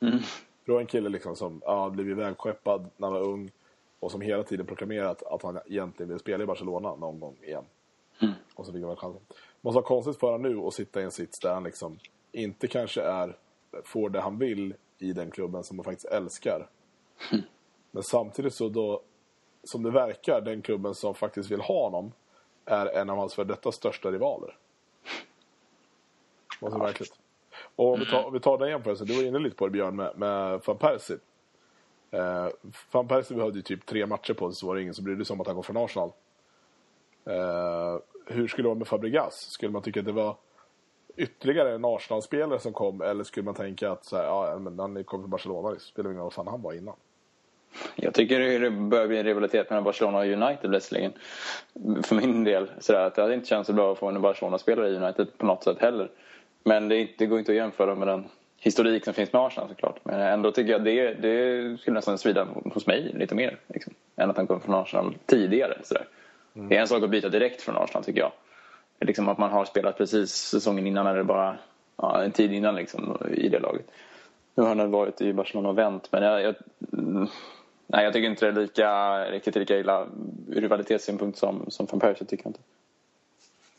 Mm. 0.00 0.18
Det 0.64 0.72
var 0.72 0.80
en 0.80 0.86
kille 0.86 1.08
liksom 1.08 1.36
som 1.36 1.62
ja, 1.64 1.90
blev 1.90 2.10
ivägskeppad 2.10 2.90
när 2.96 3.08
han 3.08 3.14
var 3.14 3.22
ung 3.22 3.50
och 4.00 4.10
som 4.10 4.20
hela 4.20 4.42
tiden 4.42 4.66
proklamerat 4.66 5.22
att 5.22 5.42
han 5.42 5.58
egentligen 5.66 6.08
vill 6.08 6.18
spela 6.18 6.44
i 6.44 6.46
Barcelona 6.46 6.94
någon 6.96 7.20
gång 7.20 7.36
igen. 7.42 7.64
Mm. 8.22 8.34
Och 8.54 8.66
så 8.66 8.72
fick 8.72 8.80
han 8.80 8.88
väl 8.88 8.96
chansen. 8.96 9.22
Måste 9.60 9.74
vara 9.74 9.86
konstigt 9.86 10.20
för 10.20 10.26
honom 10.26 10.42
nu 10.42 10.66
att 10.66 10.74
sitta 10.74 11.00
i 11.00 11.04
en 11.04 11.10
sits 11.10 11.40
där 11.40 11.54
han 11.54 11.64
liksom 11.64 11.98
inte 12.32 12.68
kanske 12.68 13.02
är, 13.02 13.36
får 13.84 14.10
det 14.10 14.20
han 14.20 14.38
vill 14.38 14.74
i 14.98 15.12
den 15.12 15.30
klubben 15.30 15.64
som 15.64 15.78
han 15.78 15.84
faktiskt 15.84 16.12
älskar. 16.12 16.68
Men 17.90 18.02
samtidigt 18.02 18.54
så 18.54 18.68
då, 18.68 19.02
som 19.64 19.82
det 19.82 19.90
verkar, 19.90 20.40
den 20.40 20.62
klubben 20.62 20.94
som 20.94 21.14
faktiskt 21.14 21.50
vill 21.50 21.60
ha 21.60 21.84
honom 21.84 22.12
är 22.64 22.86
en 22.86 23.10
av 23.10 23.16
hans 23.16 23.34
för 23.34 23.44
detta 23.44 23.72
största 23.72 24.10
rivaler. 24.10 24.56
Måste 26.62 26.78
vara 26.78 26.88
märkligt. 26.88 27.12
Och 27.76 27.92
om 27.92 28.00
vi 28.00 28.06
tar, 28.06 28.24
om 28.24 28.32
vi 28.32 28.40
tar 28.40 28.58
den 28.58 28.68
jämförelsen, 28.68 29.06
du 29.06 29.16
var 29.16 29.22
inne 29.22 29.38
lite 29.38 29.56
på 29.56 29.66
det 29.66 29.70
Björn 29.70 29.96
med, 29.96 30.12
med 30.16 30.60
van 30.64 30.78
Persie. 30.78 31.18
Eh, 32.10 32.48
van 32.92 33.08
Persie 33.08 33.36
behövde 33.36 33.58
ju 33.58 33.62
typ 33.62 33.86
tre 33.86 34.06
matcher 34.06 34.34
på 34.34 34.50
sig 34.50 34.56
så 34.56 34.66
var 34.66 34.74
det 34.74 34.82
ingen 34.82 34.94
som 34.94 35.04
brydde 35.04 35.24
sig 35.24 35.34
om 35.34 35.40
att 35.40 35.46
han 35.46 35.56
går 35.56 35.62
från 35.62 35.76
Arsenal. 35.76 36.12
Eh, 37.24 37.98
hur 38.26 38.48
skulle 38.48 38.64
det 38.64 38.68
vara 38.68 38.78
med 38.78 38.88
Fabregas? 38.88 39.34
Skulle 39.34 39.72
man 39.72 39.82
tycka 39.82 40.00
att 40.00 40.06
det 40.06 40.12
var 40.12 40.36
ytterligare 41.16 41.74
en 41.74 41.84
Arsenal-spelare 41.84 42.58
som 42.58 42.72
kom 42.72 43.00
eller 43.00 43.24
skulle 43.24 43.44
man 43.44 43.54
tänka 43.54 43.90
att 43.90 44.04
så 44.04 44.16
här, 44.16 44.24
ja, 44.24 44.58
men 44.58 44.78
han 44.78 45.04
kom 45.04 45.20
från 45.20 45.30
Barcelona, 45.30 45.70
det 45.70 45.80
spelar 45.80 46.10
ingen 46.10 46.18
roll 46.18 46.24
vad 46.24 46.32
fan 46.32 46.46
han 46.46 46.62
var 46.62 46.72
innan. 46.72 46.94
Jag 47.96 48.14
tycker 48.14 48.60
det 48.60 48.70
börjar 48.70 49.06
bli 49.06 49.18
en 49.18 49.24
rivalitet 49.24 49.70
mellan 49.70 49.84
Barcelona 49.84 50.18
och 50.18 50.24
United 50.24 50.70
plötsligen. 50.70 51.12
För 52.02 52.14
min 52.14 52.44
del. 52.44 52.70
Sådär, 52.78 53.06
att 53.06 53.14
det 53.14 53.22
hade 53.22 53.34
inte 53.34 53.46
känts 53.46 53.66
så 53.66 53.72
bra 53.72 53.92
att 53.92 53.98
få 53.98 54.08
en 54.08 54.22
Barcelona-spelare 54.22 54.88
i 54.88 54.96
United 54.96 55.38
på 55.38 55.46
något 55.46 55.64
sätt 55.64 55.78
heller. 55.78 56.10
Men 56.64 56.88
det, 56.88 56.96
inte- 56.96 57.14
det 57.18 57.26
går 57.26 57.38
inte 57.38 57.52
att 57.52 57.56
jämföra 57.56 57.94
med 57.94 58.08
den 58.08 58.24
historik 58.58 59.04
som 59.04 59.14
finns 59.14 59.32
med 59.32 59.42
Arsenal 59.42 59.68
såklart. 59.68 60.00
Men 60.02 60.20
ändå 60.20 60.52
tycker 60.52 60.72
jag 60.72 60.84
det, 60.84 61.14
det 61.14 61.78
skulle 61.80 61.94
nästan 61.94 62.18
svida 62.18 62.44
hos 62.64 62.86
mig 62.86 63.12
lite 63.14 63.34
mer. 63.34 63.58
Liksom, 63.66 63.94
än 64.16 64.30
att 64.30 64.36
han 64.36 64.46
kom 64.46 64.60
från 64.60 64.74
Arsenal 64.74 65.14
tidigare. 65.26 65.78
Sådär. 65.84 66.06
Det 66.52 66.76
är 66.76 66.80
en 66.80 66.88
sak 66.88 67.02
att 67.02 67.10
byta 67.10 67.28
direkt 67.28 67.62
från 67.62 67.76
Arsenal 67.76 68.04
tycker 68.04 68.20
jag. 68.20 68.32
Liksom 69.00 69.28
att 69.28 69.38
man 69.38 69.50
har 69.50 69.64
spelat 69.64 69.98
precis 69.98 70.30
säsongen 70.30 70.86
innan 70.86 71.06
eller 71.06 71.22
bara 71.22 71.56
ja, 71.96 72.22
en 72.22 72.32
tid 72.32 72.52
innan 72.52 72.74
liksom, 72.74 73.18
i 73.36 73.48
det 73.48 73.58
laget. 73.58 73.86
Nu 74.54 74.62
har 74.62 74.76
han 74.76 74.90
varit 74.90 75.20
i 75.20 75.32
Barcelona 75.32 75.68
och 75.68 75.78
vänt 75.78 76.08
men 76.12 76.22
jag, 76.22 76.42
jag, 76.42 76.54
mm, 76.92 77.26
nej, 77.86 78.04
jag 78.04 78.12
tycker 78.12 78.28
inte 78.30 78.50
det 78.50 78.60
är 78.60 78.62
lika, 78.62 79.24
riktigt 79.30 79.54
lika 79.56 79.78
illa 79.78 80.06
ur 80.48 80.60
rivalitetssynpunkt 80.60 81.38
som, 81.38 81.64
som 81.68 81.86
van 81.90 82.00
Persie 82.00 82.26
tycker 82.26 82.44
jag 82.44 82.50
inte. 82.50 82.60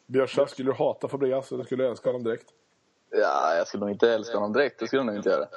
Björsa, 0.06 0.48
skulle 0.48 0.70
du 0.72 0.76
hata 0.76 1.08
Fabregas 1.08 1.52
eller 1.52 1.64
skulle 1.64 1.84
du 1.84 1.90
älska 1.90 2.10
honom 2.10 2.24
direkt? 2.24 2.48
Ja, 3.14 3.56
jag 3.56 3.68
skulle 3.68 3.82
nog 3.82 3.90
inte 3.92 4.14
älska 4.14 4.34
honom 4.38 4.54
direkt. 4.54 4.80
Det 4.80 4.88
skulle 4.88 5.00
jag 5.00 5.06
nog 5.06 5.16
inte 5.16 5.30
göra. 5.30 5.48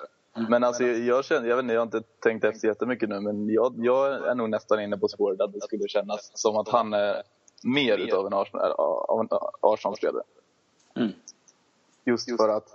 Men 0.48 0.64
alltså, 0.64 0.82
jag, 0.84 1.24
känner, 1.24 1.48
jag, 1.48 1.56
vet 1.56 1.62
inte, 1.62 1.74
jag 1.74 1.80
har 1.80 1.86
inte 1.86 2.02
tänkt 2.22 2.44
efter 2.44 2.68
jättemycket 2.68 3.08
nu, 3.08 3.20
men 3.20 3.48
jag, 3.50 3.74
jag 3.76 4.28
är 4.28 4.34
nog 4.34 4.50
nästan 4.50 4.80
inne 4.80 4.96
på 4.98 5.08
spåret 5.08 5.40
att 5.40 5.52
det 5.52 5.60
skulle 5.60 5.88
kännas 5.88 6.30
som 6.34 6.56
att 6.56 6.68
han 6.68 6.92
är 6.92 7.22
mer 7.64 7.98
utav 7.98 8.26
en 8.26 8.32
Arsenal- 8.32 8.72
av 9.08 9.20
en 9.20 9.28
Arsenal-spelare. 9.60 10.22
Mm. 10.96 11.12
Just 12.04 12.36
för 12.36 12.48
att... 12.48 12.74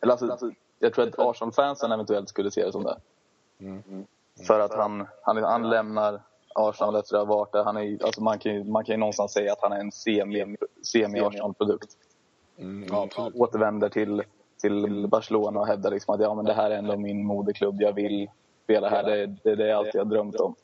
Eller 0.00 0.12
alltså, 0.12 0.50
jag 0.78 0.94
tror 0.94 1.08
att 1.08 1.18
Arsenal-fansen 1.18 1.92
eventuellt 1.92 2.28
skulle 2.28 2.50
se 2.50 2.64
det 2.64 2.72
som 2.72 2.84
det. 2.84 2.96
För 4.46 4.60
att 4.60 4.74
han, 4.74 5.06
han, 5.22 5.36
han 5.44 5.70
lämnar 5.70 6.20
Arsenal 6.54 6.96
efter 6.96 7.16
att 7.16 7.26
ha 7.28 7.34
varit 7.36 7.52
där. 7.52 7.64
Han 7.64 7.76
är, 7.76 8.04
alltså 8.04 8.22
man, 8.22 8.38
kan, 8.38 8.54
ju- 8.54 8.64
man 8.64 8.84
kan 8.84 8.92
ju 8.92 8.98
någonstans 8.98 9.32
säga 9.32 9.52
att 9.52 9.60
han 9.62 9.72
är 9.72 9.80
en 9.80 9.90
semi- 9.90 10.56
semi-Arsenal-produkt 10.82 11.96
Mm, 12.58 12.88
ja, 12.90 13.30
återvänder 13.34 13.88
till, 13.88 14.22
till 14.60 15.06
Barcelona 15.08 15.60
och 15.60 15.66
hävdar 15.66 15.90
liksom 15.90 16.14
att 16.14 16.20
ja, 16.20 16.34
men 16.34 16.44
det 16.44 16.52
här 16.52 16.70
är 16.70 16.78
ändå 16.78 16.96
min 16.96 17.24
moderklubb. 17.24 17.82
Jag 17.82 17.92
vill 17.92 18.28
spela 18.64 18.88
här. 18.88 19.02
Det, 19.02 19.26
det 19.42 19.50
är 19.50 19.56
det 19.56 19.66
jag 19.66 19.78
alltid 19.78 20.00
har 20.00 20.04
drömt 20.04 20.36
om. 20.36 20.54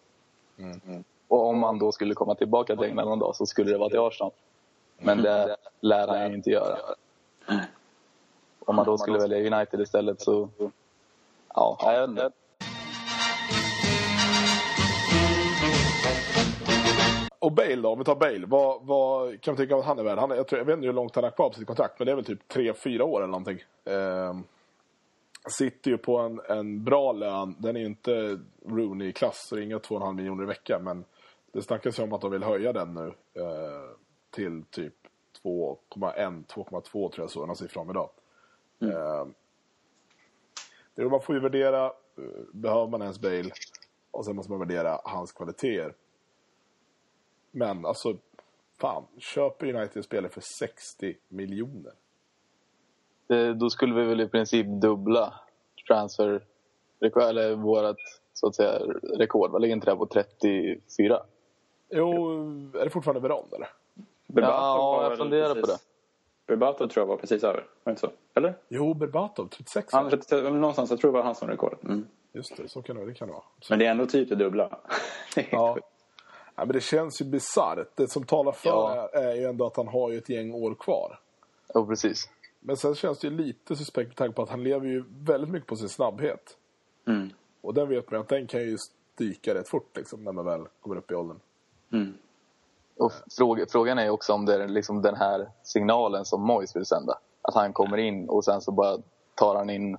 Och 1.29 1.47
om 1.47 1.63
han 1.63 1.79
då 1.79 1.93
skulle 1.93 2.15
komma 2.15 2.35
tillbaka 2.35 2.77
till 2.77 2.85
England 2.85 3.09
någon 3.09 3.19
dag 3.19 3.37
så 3.37 3.47
skulle 3.47 3.71
det 3.71 3.79
vara 3.79 3.89
till 3.89 3.99
Arsenal. 3.99 4.33
Men 4.99 5.23
det 5.23 5.57
lär 5.81 6.09
han 6.09 6.29
ju 6.29 6.37
inte 6.37 6.51
göra. 6.51 6.79
Om 8.59 8.77
man 8.77 8.87
då 8.87 8.99
skulle 8.99 9.19
välja 9.19 9.57
United 9.57 9.81
istället 9.81 10.21
så... 10.21 10.49
Ja, 11.55 11.79
jag 11.81 12.01
vet 12.01 12.11
inte. 12.11 12.31
Och 17.43 17.53
Bale 17.53 17.77
då, 17.77 17.89
om 17.89 17.99
vi 17.99 18.05
tar 18.05 18.15
Bale. 18.15 18.47
Vad, 18.47 18.87
vad 18.87 19.41
kan 19.41 19.55
vi 19.55 19.63
tycka 19.63 19.77
att 19.77 19.85
han 19.85 19.99
är 19.99 20.03
värd? 20.03 20.19
Han 20.19 20.31
är, 20.31 20.37
jag, 20.37 20.49
tror, 20.49 20.59
jag 20.59 20.67
vet 20.67 20.77
inte 20.77 20.87
hur 20.87 20.93
långt 20.93 21.15
han 21.15 21.25
har 21.25 21.31
kvar 21.31 21.49
på 21.49 21.55
sitt 21.55 21.67
kontrakt, 21.67 21.99
men 21.99 22.07
det 22.07 22.13
är 22.13 22.17
väl 22.17 22.25
typ 22.25 22.53
3-4 22.53 23.01
år 23.01 23.19
eller 23.21 23.31
någonting. 23.31 23.59
Ehm, 23.85 24.45
sitter 25.49 25.91
ju 25.91 25.99
på 25.99 26.19
en, 26.19 26.41
en 26.49 26.85
bra 26.85 27.13
lön. 27.13 27.57
Den 27.59 27.77
är 27.77 27.81
ju 27.81 27.87
inte 27.87 28.39
Rooney-klass, 28.67 29.49
så 29.49 29.55
det 29.55 29.63
är 29.63 29.65
inga 29.65 29.79
2,5 29.79 30.15
miljoner 30.15 30.45
i 30.45 30.47
veckan. 30.47 30.85
Men 30.85 31.05
det 31.53 31.63
snackas 31.63 31.99
ju 31.99 32.03
om 32.03 32.13
att 32.13 32.21
de 32.21 32.31
vill 32.31 32.43
höja 32.43 32.73
den 32.73 32.95
nu 32.95 33.07
eh, 33.43 33.97
till 34.31 34.65
typ 34.71 34.95
2,1, 35.45 36.47
2,2 36.47 36.83
tror 36.91 37.13
jag 37.17 37.31
såg 37.31 37.47
någon 37.47 37.57
siffra 37.57 37.81
om 37.81 37.91
idag. 37.91 38.11
Det 40.95 41.03
är, 41.03 41.09
man 41.11 41.23
får 41.23 41.35
ju 41.35 41.41
värdera, 41.41 41.87
eh, 41.87 41.93
behöver 42.53 42.87
man 42.87 43.03
ens 43.03 43.21
Bale? 43.21 43.51
Och 44.11 44.25
sen 44.25 44.37
måste 44.37 44.53
man 44.53 44.61
värdera 44.61 45.01
hans 45.05 45.33
kvaliteter. 45.33 45.95
Men 47.53 47.87
alltså, 47.87 48.17
fan, 48.81 49.05
köper 49.19 49.75
United 49.75 50.05
spelare 50.05 50.33
för 50.33 50.41
60 50.41 51.17
miljoner? 51.29 51.93
Eh, 53.29 53.49
Då 53.51 53.71
skulle 53.71 53.95
vi 53.95 54.05
väl 54.05 54.21
i 54.21 54.29
princip 54.29 54.67
dubbla 54.67 55.35
transfer... 55.89 56.45
Eller 57.21 57.55
vårat, 57.55 57.97
så 58.33 58.47
att 58.47 58.55
säga, 58.55 58.79
rekord. 59.19 59.51
Vad 59.51 59.63
ligger 59.63 59.75
inte 59.75 59.91
det 59.91 59.97
på 59.97 60.07
34? 60.07 61.23
Jo, 61.91 62.31
är 62.75 62.85
det 62.85 62.91
fortfarande 62.91 63.21
Veron 63.21 63.49
eller? 63.55 63.69
Berbatov 64.27 64.55
Ja, 65.03 65.09
jag 65.09 65.19
funderar 65.19 65.49
på 65.49 65.55
precis- 65.55 65.87
Berbatov 66.47 66.89
tror 66.89 67.03
jag 67.03 67.07
var 67.09 67.17
precis 67.17 67.45
över. 67.45 67.55
Var 67.59 67.65
det 67.85 67.91
inte 67.91 68.01
så? 68.01 68.11
Eller? 68.35 68.55
Jo, 68.69 68.95
Berbatov, 68.95 69.49
36 69.49 69.93
Han, 69.93 70.05
va? 70.05 70.11
30 70.11 70.51
någonstans, 70.51 70.91
jag 70.91 71.01
tror 71.01 71.13
det 71.13 71.19
var 71.19 71.25
han 71.25 71.35
som 71.35 71.49
rekordet. 71.49 71.85
Mm. 71.85 72.07
Just 72.33 72.57
det, 72.57 72.69
så 72.69 72.83
kan 72.83 72.97
det, 72.97 73.07
det 73.07 73.15
kan 73.15 73.29
det 73.29 73.35
vara. 73.35 73.45
Men 73.71 73.79
det 73.79 73.87
är 73.87 73.91
ändå 73.91 74.07
typ 74.07 74.29
det 74.29 74.35
dubbla. 74.35 74.79
Ja. 75.51 75.79
Ja, 76.57 76.65
men 76.65 76.73
det 76.73 76.81
känns 76.81 77.21
ju 77.21 77.25
bisarrt. 77.25 77.89
Det 77.95 78.09
som 78.11 78.25
talar 78.25 78.53
för 78.53 78.69
Ja. 78.69 79.09
är, 79.13 79.35
ju 79.35 79.45
ändå 79.45 79.67
att 79.67 79.77
han 79.77 79.89
har 79.89 80.11
ju 80.11 80.19
ett 80.19 80.29
gäng 80.29 80.55
år 80.55 80.75
kvar. 80.75 81.21
Jo, 81.75 81.87
precis. 81.87 82.29
Men 82.61 82.77
sen 82.77 82.95
känns 82.95 83.19
det 83.19 83.29
ju 83.29 83.37
lite 83.37 83.77
suspekt 83.77 84.09
med 84.09 84.17
tanke 84.17 84.35
på 84.35 84.43
att 84.43 84.49
han 84.49 84.65
lever 84.65 84.87
ju 84.87 85.05
väldigt 85.09 85.51
mycket 85.51 85.69
på 85.69 85.77
sin 85.77 85.89
snabbhet. 85.89 86.57
Mm. 87.07 87.31
Och 87.61 87.75
den 87.75 87.89
vet 87.89 88.11
man 88.11 88.21
att 88.21 88.29
den 88.29 88.47
kan 88.47 88.61
ju 88.61 88.77
stika 89.15 89.55
rätt 89.55 89.69
fort 89.69 89.97
liksom, 89.97 90.25
när 90.25 90.33
man 90.33 90.45
väl 90.45 90.67
kommer 90.81 90.97
upp 90.97 91.11
i 91.11 91.15
åldern. 91.15 91.41
Mm. 91.93 92.15
Och 92.97 93.13
fråga, 93.39 93.67
frågan 93.69 93.99
är 93.99 94.11
också 94.11 94.33
om 94.33 94.47
det 94.47 94.55
är 94.55 94.69
liksom 94.69 95.03
den 95.03 95.15
här 95.15 95.49
signalen 95.63 96.25
som 96.25 96.43
Moyes 96.43 96.77
vill 96.77 96.87
sända. 96.87 97.19
Att 97.43 97.55
han 97.55 97.73
kommer 97.73 97.97
in 97.97 98.29
och 98.29 98.45
sen 98.45 98.61
så 98.61 98.73
bara 98.73 98.99
tar 99.35 99.57
han 99.57 99.71
in 99.71 99.97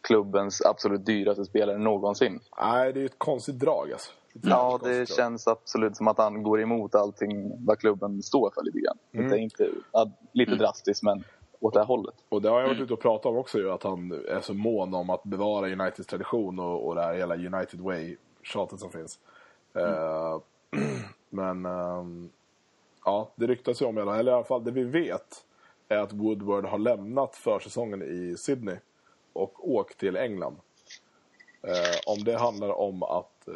klubbens 0.00 0.62
absolut 0.62 1.06
dyraste 1.06 1.44
spelare 1.44 1.78
någonsin. 1.78 2.40
Nej, 2.62 2.92
det 2.92 2.98
är 2.98 3.00
ju 3.00 3.06
ett 3.06 3.18
konstigt 3.18 3.58
drag 3.58 3.92
alltså. 3.92 4.12
Ja, 4.42 4.80
jävligt 4.82 5.08
det 5.08 5.14
känns 5.14 5.46
absolut 5.48 5.96
som 5.96 6.08
att 6.08 6.18
han 6.18 6.42
går 6.42 6.60
emot 6.60 6.94
allting 6.94 7.64
vad 7.66 7.78
klubben 7.78 8.22
står 8.22 8.50
för 8.54 8.62
lite 8.62 8.78
grann. 8.78 8.98
Mm. 9.12 9.24
Inte, 9.24 9.38
inte, 9.38 9.70
ja, 9.92 10.10
lite 10.32 10.54
drastiskt 10.54 11.02
men 11.02 11.24
åt 11.60 11.74
det 11.74 11.80
här 11.80 11.86
hållet. 11.86 12.14
Och 12.28 12.42
det 12.42 12.48
har 12.48 12.60
jag 12.60 12.68
varit 12.68 12.80
ute 12.80 12.92
och 12.92 13.00
pratat 13.00 13.26
om 13.26 13.36
också 13.36 13.58
ju, 13.58 13.70
att 13.70 13.82
han 13.82 14.12
är 14.28 14.40
så 14.40 14.54
mån 14.54 14.94
om 14.94 15.10
att 15.10 15.24
bevara 15.24 15.72
Uniteds 15.72 16.06
tradition 16.06 16.58
och, 16.58 16.86
och 16.86 16.94
det 16.94 17.02
här 17.02 17.14
hela 17.14 17.34
United 17.34 17.80
Way-tjatet 17.80 18.80
som 18.80 18.90
finns. 18.90 19.18
Eh, 19.74 20.40
men 21.30 21.66
ehm, 21.66 22.30
ja, 23.04 23.30
det 23.34 23.46
ryktas 23.46 23.82
ju 23.82 23.86
om, 23.86 23.98
eller 23.98 24.14
i 24.14 24.30
alla 24.30 24.44
fall 24.44 24.64
det 24.64 24.70
vi 24.70 24.84
vet, 24.84 25.44
är 25.88 25.98
att 25.98 26.12
Woodward 26.12 26.64
har 26.64 26.78
lämnat 26.78 27.36
försäsongen 27.36 28.02
i 28.02 28.36
Sydney 28.36 28.76
och 29.32 29.70
åkt 29.70 29.98
till 29.98 30.16
England. 30.16 30.56
Eh, 31.62 32.12
om 32.14 32.24
det 32.24 32.38
handlar 32.38 32.78
om 32.78 33.02
att 33.02 33.48
eh, 33.48 33.54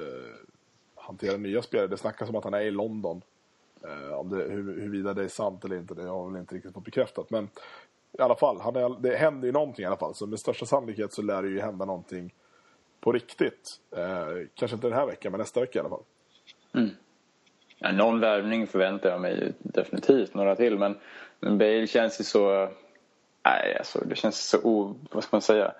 hantera 1.09 1.37
nya 1.37 1.63
spelare, 1.63 1.87
det 1.87 1.97
snackas 1.97 2.29
om 2.29 2.37
att 2.37 2.45
han 2.45 2.55
är 2.55 2.61
i 2.61 2.71
London. 2.71 3.23
Eh, 3.85 4.13
om 4.13 4.29
det, 4.29 4.37
hur, 4.37 4.81
huruvida 4.81 5.15
det 5.15 5.25
är 5.25 5.29
sant 5.29 5.65
eller 5.65 5.77
inte, 5.77 5.95
det 5.95 6.03
har 6.03 6.09
jag 6.09 6.31
väl 6.31 6.41
inte 6.41 6.55
riktigt 6.55 6.75
fått 6.75 6.85
bekräftat. 6.85 7.31
Men 7.31 7.49
i 8.19 8.23
alla 8.23 8.37
fall, 8.37 8.61
han 8.61 8.77
är, 8.77 9.01
det 9.01 9.17
händer 9.17 9.47
ju 9.47 9.53
någonting 9.53 9.83
i 9.83 9.87
alla 9.87 9.97
fall. 9.97 10.15
Så 10.15 10.27
med 10.27 10.39
största 10.39 10.67
sannolikhet 10.67 11.13
så 11.13 11.23
lär 11.23 11.43
det 11.43 11.49
ju 11.49 11.61
hända 11.61 11.85
någonting 11.85 12.35
på 13.01 13.13
riktigt. 13.13 13.81
Eh, 13.97 14.47
kanske 14.55 14.75
inte 14.75 14.87
den 14.87 14.99
här 14.99 15.07
veckan, 15.07 15.33
men 15.33 15.39
nästa 15.39 15.61
vecka 15.61 15.79
i 15.79 15.81
alla 15.81 15.89
fall. 15.89 16.03
Mm. 16.75 16.91
Ja, 17.79 17.93
någon 17.93 18.21
värvning 18.21 18.67
förväntar 18.67 19.11
jag 19.11 19.21
mig 19.21 19.53
definitivt, 19.59 20.35
några 20.35 20.57
till. 20.57 20.79
Men, 20.79 20.99
men 21.41 21.59
Bale 21.59 21.87
känns 21.87 22.21
ju 22.21 22.25
så... 22.25 22.69
Nej, 23.45 23.77
alltså, 23.79 24.05
det 24.05 24.17
känns 24.17 24.49
så 24.49 24.59
o, 24.63 24.95
vad 25.11 25.25
ska 25.25 25.37
man 25.37 25.43
säga, 25.43 25.75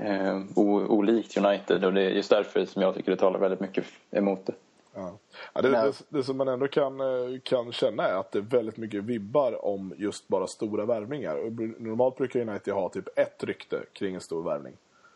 eh, 0.00 0.42
olikt 0.56 1.36
United. 1.36 1.84
Och 1.84 1.92
det 1.92 2.02
är 2.02 2.10
just 2.10 2.30
därför 2.30 2.64
som 2.64 2.82
jag 2.82 2.94
tycker 2.94 3.10
det 3.10 3.16
talar 3.16 3.38
väldigt 3.38 3.60
mycket 3.60 3.84
emot 4.10 4.46
det. 4.46 4.54
Ja. 4.94 5.18
Ja, 5.52 5.62
det, 5.62 5.68
det, 5.68 5.92
det 6.08 6.22
som 6.22 6.36
man 6.36 6.48
ändå 6.48 6.68
kan, 6.68 7.00
eh, 7.00 7.40
kan 7.42 7.72
känna 7.72 8.02
är 8.02 8.14
att 8.14 8.32
det 8.32 8.38
är 8.38 8.42
väldigt 8.42 8.76
mycket 8.76 9.04
vibbar 9.04 9.64
om 9.64 9.94
just 9.96 10.28
bara 10.28 10.46
stora 10.46 10.84
värvningar. 10.84 11.36
Normalt 11.82 12.16
brukar 12.16 12.40
United 12.40 12.74
ha 12.74 12.88
typ 12.88 13.18
ett 13.18 13.44
rykte 13.44 13.84
kring 13.92 14.14
en 14.14 14.20
stor 14.20 14.42
värvning. 14.42 14.72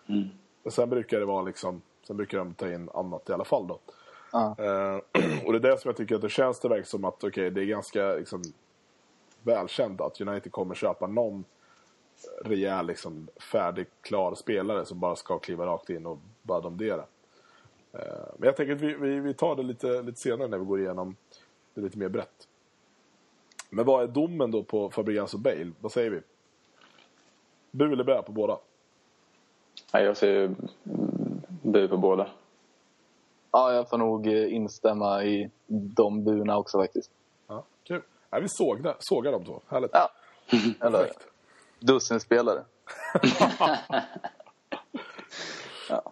Mm. 0.06 0.28
Och 0.62 0.72
sen 0.72 0.90
brukar 0.90 1.20
det 1.20 1.26
vara 1.26 1.42
liksom, 1.42 1.82
sen 2.06 2.16
brukar 2.16 2.38
de 2.38 2.54
ta 2.54 2.72
in 2.72 2.88
annat 2.94 3.30
i 3.30 3.32
alla 3.32 3.44
fall 3.44 3.66
då. 3.66 3.78
Ja. 4.32 4.56
Eh, 4.58 4.96
och 5.46 5.52
det 5.52 5.58
är 5.58 5.72
det 5.72 5.80
som 5.80 5.88
jag 5.88 5.96
tycker 5.96 6.14
att 6.14 6.22
det 6.22 6.28
känns 6.28 6.60
det 6.60 6.68
verkar 6.68 6.84
som 6.84 7.04
att 7.04 7.24
okej, 7.24 7.50
det 7.50 7.60
är 7.60 7.64
ganska 7.64 8.12
liksom, 8.12 8.42
välkänt 9.42 10.00
att 10.00 10.20
United 10.20 10.52
kommer 10.52 10.74
köpa 10.74 11.06
någon 11.06 11.44
rejäl, 12.44 12.86
liksom, 12.86 13.28
färdig, 13.52 13.86
klar 14.00 14.34
spelare 14.34 14.86
som 14.86 15.00
bara 15.00 15.16
ska 15.16 15.38
kliva 15.38 15.66
rakt 15.66 15.90
in 15.90 16.06
och 16.06 16.18
bara 16.42 16.60
domdera. 16.60 17.04
Eh, 17.92 18.26
men 18.36 18.46
jag 18.46 18.56
tänker 18.56 18.74
att 18.74 18.80
vi, 18.80 18.94
vi, 18.94 19.20
vi 19.20 19.34
tar 19.34 19.56
det 19.56 19.62
lite, 19.62 20.02
lite 20.02 20.20
senare 20.20 20.48
när 20.48 20.58
vi 20.58 20.64
går 20.64 20.80
igenom 20.80 21.16
det 21.74 21.80
lite 21.80 21.98
mer 21.98 22.08
brett. 22.08 22.48
Men 23.70 23.84
vad 23.84 24.02
är 24.02 24.06
domen 24.06 24.50
då 24.50 24.62
på 24.62 24.90
Fabregas 24.90 25.34
och 25.34 25.40
Bale? 25.40 25.72
Vad 25.80 25.92
säger 25.92 26.10
vi? 26.10 26.20
Bu 27.70 27.92
eller 27.92 28.04
bä 28.04 28.22
på 28.22 28.32
båda? 28.32 28.58
Nej, 29.92 30.04
jag 30.04 30.22
ju 30.22 30.54
bu 31.62 31.88
på 31.88 31.96
båda. 31.96 32.28
Ja, 33.52 33.72
jag 33.72 33.88
får 33.88 33.98
nog 33.98 34.26
eh, 34.26 34.54
instämma 34.54 35.24
i 35.24 35.50
de 35.66 36.24
buna 36.24 36.58
också 36.58 36.78
faktiskt. 36.78 37.10
Ja, 37.46 37.64
kul. 37.84 38.02
Ja, 38.30 38.38
vi 38.38 38.48
sågar, 38.48 38.96
sågar 38.98 39.32
de 39.32 39.44
två. 39.44 39.60
Härligt. 39.68 39.90
Ja, 39.92 40.10
eller 40.80 40.98
Perfekt 40.98 41.26
dussinspelare. 41.80 42.64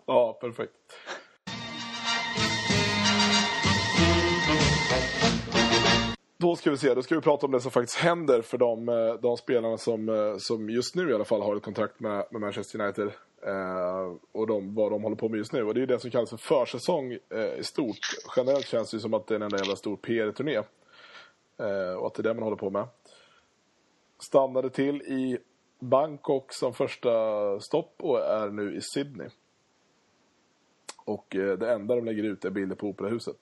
Ja, 0.06 0.38
perfekt. 0.40 0.72
Då 6.36 6.56
ska 6.56 6.70
vi 6.70 6.76
se, 6.76 6.94
då 6.94 7.02
ska 7.02 7.14
vi 7.14 7.20
prata 7.20 7.46
om 7.46 7.52
det 7.52 7.60
som 7.60 7.70
faktiskt 7.70 7.98
händer 7.98 8.42
för 8.42 8.58
de, 8.58 8.88
eh, 8.88 9.14
de 9.22 9.36
spelarna 9.36 9.78
som, 9.78 10.08
eh, 10.08 10.36
som 10.38 10.70
just 10.70 10.94
nu 10.94 11.10
i 11.10 11.14
alla 11.14 11.24
fall 11.24 11.42
har 11.42 11.56
ett 11.56 11.62
kontrakt 11.62 12.00
med, 12.00 12.24
med 12.30 12.40
Manchester 12.40 12.80
United. 12.80 13.10
Eh, 13.46 14.16
och 14.32 14.46
de, 14.46 14.74
vad 14.74 14.92
de 14.92 15.02
håller 15.02 15.16
på 15.16 15.28
med 15.28 15.38
just 15.38 15.52
nu. 15.52 15.62
Och 15.64 15.74
det 15.74 15.78
är 15.78 15.80
ju 15.80 15.86
det 15.86 15.98
som 15.98 16.10
kallas 16.10 16.30
för 16.30 16.36
försäsong 16.36 17.12
eh, 17.12 17.58
i 17.58 17.64
stort. 17.64 17.98
Generellt 18.36 18.66
känns 18.66 18.90
det 18.90 18.96
ju 18.96 19.00
som 19.00 19.14
att 19.14 19.26
det 19.26 19.34
är 19.34 19.36
en 19.36 19.42
enda 19.42 19.58
jävla 19.58 19.76
stor 19.76 19.96
PR-turné. 19.96 20.56
Eh, 21.58 21.94
och 21.98 22.06
att 22.06 22.14
det 22.14 22.20
är 22.20 22.22
det 22.22 22.34
man 22.34 22.42
håller 22.42 22.56
på 22.56 22.70
med. 22.70 22.86
Stannade 24.18 24.70
till 24.70 25.02
i 25.02 25.38
Bangkok 25.78 26.52
som 26.52 26.74
första 26.74 27.10
stopp 27.60 27.94
och 27.98 28.20
är 28.20 28.50
nu 28.50 28.76
i 28.76 28.80
Sydney. 28.80 29.28
Och 31.04 31.36
eh, 31.36 31.58
det 31.58 31.72
enda 31.72 31.94
de 31.94 32.04
lägger 32.04 32.22
ut 32.22 32.44
är 32.44 32.50
bilder 32.50 32.76
på 32.76 32.88
Operahuset. 32.88 33.36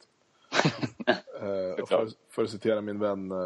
eh, 1.07 1.87
för, 1.87 2.09
för 2.29 2.43
att 2.43 2.51
citera 2.51 2.81
min 2.81 2.99
vän, 2.99 3.31
eh, 3.31 3.37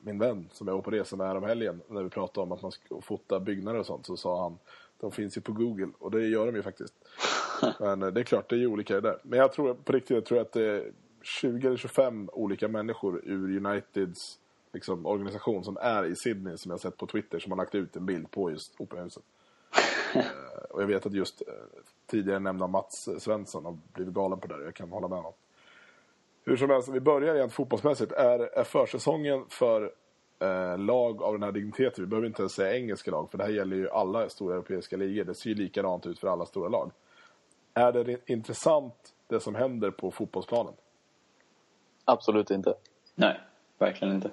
min 0.00 0.18
vän 0.18 0.48
som 0.52 0.68
jag 0.68 0.74
var 0.74 0.82
på 0.82 0.90
resa 0.90 1.16
med 1.16 1.42
helgen 1.42 1.82
när 1.88 2.02
vi 2.02 2.10
pratade 2.10 2.42
om 2.42 2.52
att 2.52 2.62
man 2.62 2.72
ska 2.72 3.00
fota 3.00 3.40
byggnader 3.40 3.78
och 3.78 3.86
sånt 3.86 4.06
så 4.06 4.16
sa 4.16 4.42
han 4.42 4.58
de 5.00 5.12
finns 5.12 5.36
ju 5.36 5.40
på 5.40 5.52
Google 5.52 5.88
och 5.98 6.10
det 6.10 6.26
gör 6.26 6.46
de 6.46 6.56
ju 6.56 6.62
faktiskt. 6.62 6.94
Men 7.80 8.00
det 8.00 8.20
är 8.20 8.24
klart, 8.24 8.50
det 8.50 8.56
är 8.56 8.60
ju 8.60 8.66
olika 8.66 8.94
det 8.94 9.00
där. 9.00 9.18
Men 9.22 9.38
jag 9.38 9.52
tror 9.52 9.74
på 9.74 9.92
riktigt, 9.92 10.14
jag 10.14 10.24
tror 10.24 10.40
att 10.40 10.52
det 10.52 10.64
är 10.64 10.92
20 11.22 11.66
eller 11.66 11.76
25 11.76 12.30
olika 12.32 12.68
människor 12.68 13.20
ur 13.24 13.56
Uniteds 13.56 14.38
liksom, 14.72 15.06
organisation 15.06 15.64
som 15.64 15.76
är 15.80 16.04
i 16.04 16.16
Sydney 16.16 16.56
som 16.56 16.70
jag 16.70 16.80
sett 16.80 16.96
på 16.96 17.06
Twitter 17.06 17.38
som 17.38 17.52
har 17.52 17.56
lagt 17.56 17.74
ut 17.74 17.96
en 17.96 18.06
bild 18.06 18.30
på 18.30 18.50
just 18.50 18.80
Operahuset. 18.80 19.22
Eh, 20.14 20.62
och 20.70 20.82
jag 20.82 20.86
vet 20.86 21.06
att 21.06 21.12
just 21.12 21.42
eh, 21.42 21.54
tidigare 22.06 22.38
nämnda 22.38 22.66
Mats 22.66 23.08
Svensson 23.18 23.64
har 23.64 23.78
blivit 23.92 24.14
galen 24.14 24.40
på 24.40 24.46
det 24.46 24.56
där. 24.56 24.64
Jag 24.64 24.74
kan 24.74 24.88
hålla 24.90 25.08
med 25.08 25.18
honom. 25.18 25.32
Hur 26.44 26.56
som 26.56 26.70
helst, 26.70 26.88
vi 26.88 27.00
börjar 27.00 27.34
rent 27.34 27.52
fotbollsmässigt. 27.52 28.12
Är, 28.12 28.38
är 28.38 28.64
försäsongen 28.64 29.44
för 29.48 29.92
eh, 30.38 30.78
lag 30.78 31.22
av 31.22 31.32
den 31.32 31.42
här 31.42 31.52
digniteten, 31.52 32.04
vi 32.04 32.08
behöver 32.08 32.26
inte 32.26 32.42
ens 32.42 32.52
säga 32.52 32.76
engelska 32.76 33.10
lag, 33.10 33.30
för 33.30 33.38
det 33.38 33.44
här 33.44 33.50
gäller 33.50 33.76
ju 33.76 33.90
alla 33.90 34.28
stora 34.28 34.54
europeiska 34.54 34.96
ligor. 34.96 35.24
Det 35.24 35.34
ser 35.34 35.50
ju 35.50 35.56
likadant 35.56 36.06
ut 36.06 36.18
för 36.18 36.28
alla 36.28 36.46
stora 36.46 36.68
lag. 36.68 36.90
Är 37.74 37.92
det 37.92 38.04
re- 38.04 38.20
intressant 38.26 39.14
det 39.28 39.40
som 39.40 39.54
händer 39.54 39.90
på 39.90 40.10
fotbollsplanen? 40.10 40.74
Absolut 42.04 42.50
inte. 42.50 42.74
Nej, 43.14 43.40
verkligen 43.78 44.14
inte. 44.14 44.30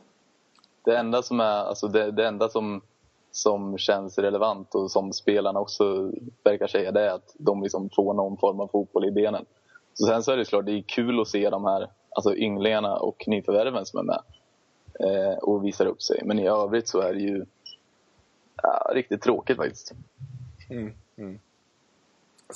Det 0.83 0.97
enda 0.97 1.21
som, 1.21 1.39
är, 1.39 1.63
alltså 1.63 1.87
det, 1.87 2.11
det 2.11 2.27
enda 2.27 2.49
som, 2.49 2.81
som 3.31 3.77
känns 3.77 4.17
relevant 4.17 4.75
och 4.75 4.91
som 4.91 5.13
spelarna 5.13 5.59
också 5.59 6.11
verkar 6.43 6.67
säga 6.67 6.91
det 6.91 7.01
är 7.01 7.13
att 7.15 7.35
de 7.37 7.63
liksom 7.63 7.89
får 7.89 8.13
någon 8.13 8.37
form 8.37 8.59
av 8.59 8.67
fotboll 8.67 9.05
i 9.05 9.11
benen. 9.11 9.45
Så 9.93 10.05
sen 10.05 10.23
så 10.23 10.31
är 10.31 10.37
det 10.37 10.45
klart, 10.45 10.65
det 10.65 10.71
är 10.71 10.81
kul 10.81 11.21
att 11.21 11.27
se 11.27 11.49
de 11.49 11.65
här 11.65 11.87
alltså 12.09 12.35
ynglingarna 12.35 12.95
och 12.95 13.23
nyförvärven 13.27 13.85
som 13.85 13.99
är 13.99 14.03
med 14.03 14.21
eh, 14.99 15.37
och 15.37 15.65
visar 15.65 15.85
upp 15.85 16.01
sig. 16.01 16.21
Men 16.25 16.39
i 16.39 16.47
övrigt 16.47 16.87
så 16.87 16.99
är 16.99 17.13
det 17.13 17.19
ju 17.19 17.45
ja, 18.63 18.91
riktigt 18.93 19.21
tråkigt 19.21 19.57
faktiskt. 19.57 19.93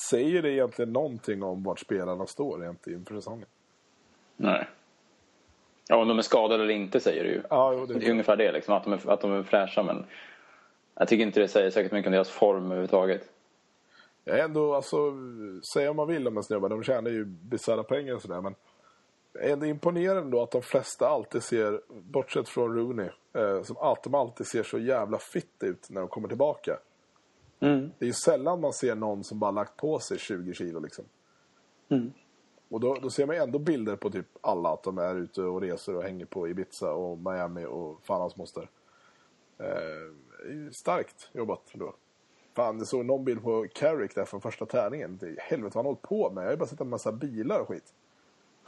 Säger 0.09 0.41
det 0.41 0.51
egentligen 0.51 0.93
någonting 0.93 1.43
om 1.43 1.63
vart 1.63 1.79
spelarna 1.79 2.25
står 2.25 2.59
rent 2.59 2.87
inför 2.87 3.15
säsongen? 3.15 3.47
Nej. 4.35 4.67
Ja, 5.89 5.95
om 5.95 6.07
de 6.07 6.17
är 6.17 6.21
skadade 6.21 6.63
eller 6.63 6.73
inte 6.73 6.99
säger 6.99 7.23
du 7.23 7.29
ju. 7.29 7.41
Ja, 7.49 7.73
jo, 7.73 7.85
det- 7.85 7.93
Det 7.93 8.05
är 8.05 8.11
ungefär 8.11 8.35
det, 8.35 8.51
liksom, 8.51 8.73
att, 8.73 8.83
de 8.83 8.93
är, 8.93 9.09
att 9.09 9.21
de 9.21 9.31
är 9.31 9.43
fräscha. 9.43 9.83
Men 9.83 10.05
jag 10.95 11.07
tycker 11.07 11.23
inte 11.25 11.39
det 11.39 11.47
säger 11.47 11.69
särskilt 11.69 11.91
mycket 11.93 12.07
om 12.07 12.13
deras 12.13 12.29
form 12.29 12.65
överhuvudtaget. 12.65 13.29
Jag 14.23 14.39
är 14.39 14.43
ändå, 14.43 14.73
alltså, 14.75 15.13
säga 15.73 15.89
om 15.89 15.95
man 15.95 16.07
vill 16.07 16.27
om 16.27 16.37
en 16.37 16.43
snubbar, 16.43 16.69
de 16.69 16.83
tjänar 16.83 17.11
ju 17.11 17.25
bisarra 17.25 17.83
pengar 17.83 18.13
och 18.15 18.21
sådär, 18.21 18.41
men 18.41 18.55
det 19.33 19.39
är 19.39 19.53
ändå 19.53 19.65
imponerande 19.65 20.31
då 20.31 20.41
att 20.43 20.51
de 20.51 20.61
flesta 20.61 21.07
alltid 21.07 21.43
ser, 21.43 21.81
bortsett 21.89 22.49
från 22.49 22.75
Rooney, 22.75 23.09
eh, 23.33 23.63
som 23.63 23.95
de 24.03 24.15
alltid 24.15 24.47
ser 24.47 24.63
så 24.63 24.77
jävla 24.79 25.17
fitt 25.17 25.63
ut 25.63 25.89
när 25.89 26.01
de 26.01 26.07
kommer 26.07 26.27
tillbaka. 26.27 26.77
Mm. 27.59 27.91
Det 27.97 28.05
är 28.05 28.07
ju 28.07 28.13
sällan 28.13 28.61
man 28.61 28.73
ser 28.73 28.95
någon 28.95 29.23
som 29.23 29.39
bara 29.39 29.51
lagt 29.51 29.77
på 29.77 29.99
sig 29.99 30.17
20 30.17 30.53
kilo 30.53 30.79
liksom. 30.79 31.05
Mm. 31.89 32.11
Och 32.69 32.79
då, 32.79 32.93
då 32.93 33.09
ser 33.09 33.25
man 33.25 33.35
ju 33.35 33.41
ändå 33.41 33.59
bilder 33.59 33.95
på 33.95 34.09
typ 34.09 34.27
alla, 34.41 34.69
att 34.69 34.83
de 34.83 34.97
är 34.97 35.15
ute 35.15 35.41
och 35.41 35.61
reser 35.61 35.95
och 35.95 36.03
hänger 36.03 36.25
på 36.25 36.47
Ibiza 36.47 36.91
och 36.91 37.17
Miami 37.17 37.65
och 37.65 37.99
fan 38.03 38.21
hans 38.21 38.35
moster. 38.35 38.69
Eh, 39.59 39.67
är 39.67 40.71
starkt 40.71 41.29
jobbat 41.33 41.61
då. 41.73 41.95
Fan, 42.55 42.77
jag 42.77 42.87
såg 42.87 43.05
någon 43.05 43.25
bild 43.25 43.43
på 43.43 43.67
Carrick 43.73 44.15
där 44.15 44.25
från 44.25 44.41
första 44.41 44.65
tärningen. 44.65 45.17
Det 45.17 45.27
är 45.27 45.39
helvete 45.39 45.75
vad 45.75 45.85
han 45.85 45.89
hållit 45.89 46.01
på 46.01 46.31
med. 46.31 46.41
Jag 46.41 46.47
har 46.47 46.51
ju 46.51 46.57
bara 46.57 46.67
sett 46.67 46.81
en 46.81 46.89
massa 46.89 47.11
bilar 47.11 47.59
och 47.59 47.67
skit. 47.67 47.93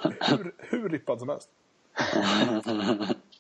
Hur, 0.02 0.56
hur 0.58 0.90
rippad 0.90 1.20
som 1.20 1.30
helst. 1.30 1.50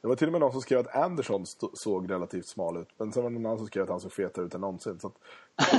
Det 0.01 0.07
var 0.07 0.16
till 0.16 0.28
och 0.28 0.32
med 0.32 0.41
någon 0.41 0.51
som 0.51 0.62
skrev 0.62 0.80
att 0.80 0.95
Anderson 0.95 1.45
stå- 1.45 1.72
såg 1.74 2.12
relativt 2.12 2.45
smal 2.45 2.78
ut. 2.78 2.88
Men 2.97 3.12
sen 3.12 3.24
var 3.24 3.30
det 3.30 3.34
någon 3.34 3.45
annan 3.45 3.57
som 3.57 3.68
skrev 3.68 3.84
att 3.84 3.89
han 3.89 3.99
såg 3.99 4.12
fetare 4.12 4.45
ut 4.45 4.55
än 4.55 4.62
någonsin. 4.62 4.99
Så 4.99 5.07
att, 5.07 5.14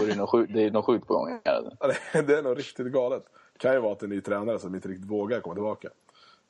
är 0.03 0.07
det, 0.07 0.17
något 0.17 0.31
sjukt, 0.31 0.53
det 0.53 0.63
är 0.63 0.71
något 0.71 0.85
sjukt 0.85 1.07
på 1.07 1.15
gång. 1.15 1.29
här. 1.29 1.41
ja, 1.81 1.87
det, 2.13 2.23
det 2.23 2.39
är 2.39 2.43
nog 2.43 2.59
riktigt 2.59 2.87
galet. 2.87 3.25
Det 3.61 3.67
kan 3.69 3.75
ju 3.75 3.81
vara 3.81 3.93
att 3.93 3.99
det 3.99 4.05
är 4.05 4.09
en 4.09 4.11
ny 4.15 4.21
tränare 4.21 4.59
som 4.59 4.75
inte 4.75 4.89
riktigt 4.89 5.11
vågar 5.11 5.41
komma 5.41 5.55
tillbaka. 5.55 5.89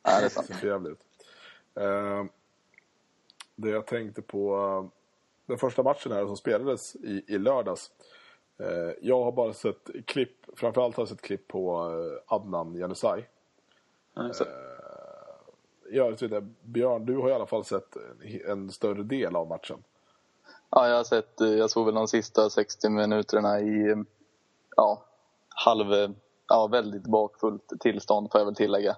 Ja, 0.02 0.10
det 0.10 0.16
är 0.16 0.22
Det 0.22 0.30
sant. 0.30 0.46
ser 0.46 0.54
för 0.54 0.66
jävligt 0.66 0.92
ut. 0.92 1.00
Eh, 1.74 2.24
det 3.56 3.68
jag 3.70 3.86
tänkte 3.86 4.22
på... 4.22 4.56
eh, 4.56 4.96
den 5.46 5.58
första 5.58 5.82
matchen 5.82 6.12
här 6.12 6.26
som 6.26 6.36
spelades 6.36 6.96
i, 6.96 7.24
i 7.26 7.38
lördags. 7.38 7.90
Eh, 8.58 8.92
jag 9.02 9.24
har 9.24 9.32
bara 9.32 9.52
sett 9.52 9.90
klipp, 10.06 10.46
framförallt 10.56 10.96
har 10.96 11.02
jag 11.02 11.08
sett 11.08 11.20
klipp 11.22 11.48
på 11.48 11.90
eh, 11.90 12.34
Adnan 12.34 12.74
Januzaj. 12.74 13.28
Ja. 14.14 14.32
Jag 15.90 16.10
vet 16.10 16.22
inte, 16.22 16.46
Björn, 16.62 17.06
du 17.06 17.16
har 17.16 17.28
i 17.28 17.32
alla 17.32 17.46
fall 17.46 17.64
sett 17.64 17.96
en, 17.96 18.50
en 18.50 18.70
större 18.72 19.02
del 19.02 19.36
av 19.36 19.48
matchen. 19.48 19.82
Ja, 20.70 20.88
jag 20.88 20.96
har 20.96 21.04
sett, 21.04 21.40
eh, 21.40 21.48
jag 21.48 21.70
såg 21.70 21.86
väl 21.86 21.94
de 21.94 22.08
sista 22.08 22.50
60 22.50 22.88
minuterna 22.88 23.60
i, 23.60 24.04
ja, 24.76 25.04
halv, 25.48 26.14
ja, 26.50 26.66
väldigt 26.66 27.06
bakfullt 27.06 27.72
tillstånd 27.80 28.28
får 28.32 28.40
jag 28.40 28.46
väl 28.46 28.54
tillägga. 28.54 28.96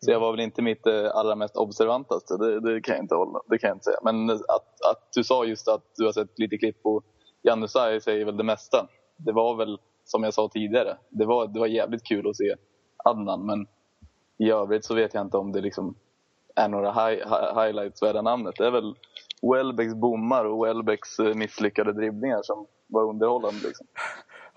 Så 0.00 0.10
jag 0.10 0.20
var 0.20 0.30
väl 0.30 0.40
inte 0.40 0.62
mitt 0.62 0.86
eh, 0.86 1.10
allra 1.14 1.34
mest 1.34 1.56
observantaste, 1.56 2.36
det, 2.36 2.60
det 2.60 2.80
kan 2.80 2.94
jag 2.94 3.04
inte 3.04 3.14
hålla, 3.14 3.40
det 3.48 3.58
kan 3.58 3.68
jag 3.68 3.76
inte 3.76 3.84
säga. 3.84 3.98
Men 4.02 4.30
att, 4.30 4.84
att 4.90 5.08
du 5.14 5.24
sa 5.24 5.44
just 5.44 5.68
att 5.68 5.82
du 5.96 6.04
har 6.04 6.12
sett 6.12 6.38
lite 6.38 6.58
klipp 6.58 6.82
på 6.82 7.02
Janusaj 7.42 8.00
säger 8.00 8.24
väl 8.24 8.36
det 8.36 8.44
mesta. 8.44 8.88
Det 9.16 9.32
var 9.32 9.56
väl, 9.56 9.78
som 10.04 10.22
jag 10.22 10.34
sa 10.34 10.48
tidigare, 10.48 10.96
det 11.08 11.26
var, 11.26 11.46
det 11.46 11.60
var 11.60 11.66
jävligt 11.66 12.06
kul 12.06 12.28
att 12.28 12.36
se 12.36 12.54
Adnan, 13.04 13.46
men 13.46 13.66
i 14.38 14.50
övrigt 14.50 14.84
så 14.84 14.94
vet 14.94 15.14
jag 15.14 15.26
inte 15.26 15.36
om 15.36 15.52
det 15.52 15.60
liksom 15.60 15.94
är 16.56 16.68
några 16.68 16.92
high, 16.92 17.18
highlights 17.62 18.02
värda 18.02 18.22
namnet. 18.22 18.54
Det 18.58 18.66
är 18.66 18.70
väl 18.70 18.94
Welbecks 19.42 19.94
bommar 19.94 20.44
och 20.44 20.66
Welbecks 20.66 21.18
eh, 21.18 21.34
misslyckade 21.34 21.92
dribblingar 21.92 22.40
som 22.42 22.66
var 22.86 23.08
underhållande. 23.08 23.66
Liksom. 23.66 23.86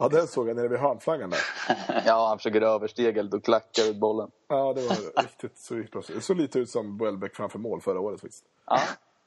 Ja, 0.02 0.10
den 0.10 0.28
såg 0.28 0.50
jag 0.50 0.56
nere 0.56 0.68
vid 0.68 0.80
hörnflaggan 0.80 1.30
där. 1.30 1.40
Ja, 2.06 2.28
han 2.28 2.38
försöker 2.38 2.62
översteget 2.62 3.34
och 3.34 3.44
klackar 3.44 3.84
ut 3.90 3.96
bollen. 4.00 4.32
Ja, 4.48 4.74
det 4.74 4.82
var 4.88 5.22
riktigt 5.24 5.58
så 5.58 5.74
bra. 5.92 6.02
Det 6.08 6.22
såg 6.22 6.38
lite 6.38 6.60
ut 6.60 6.70
som 6.70 6.98
Welbeck 6.98 7.36
framför 7.36 7.60
mål 7.60 7.82
förra 7.82 8.00
året 8.00 8.22
faktiskt. 8.22 8.46
Ja, 8.66 8.80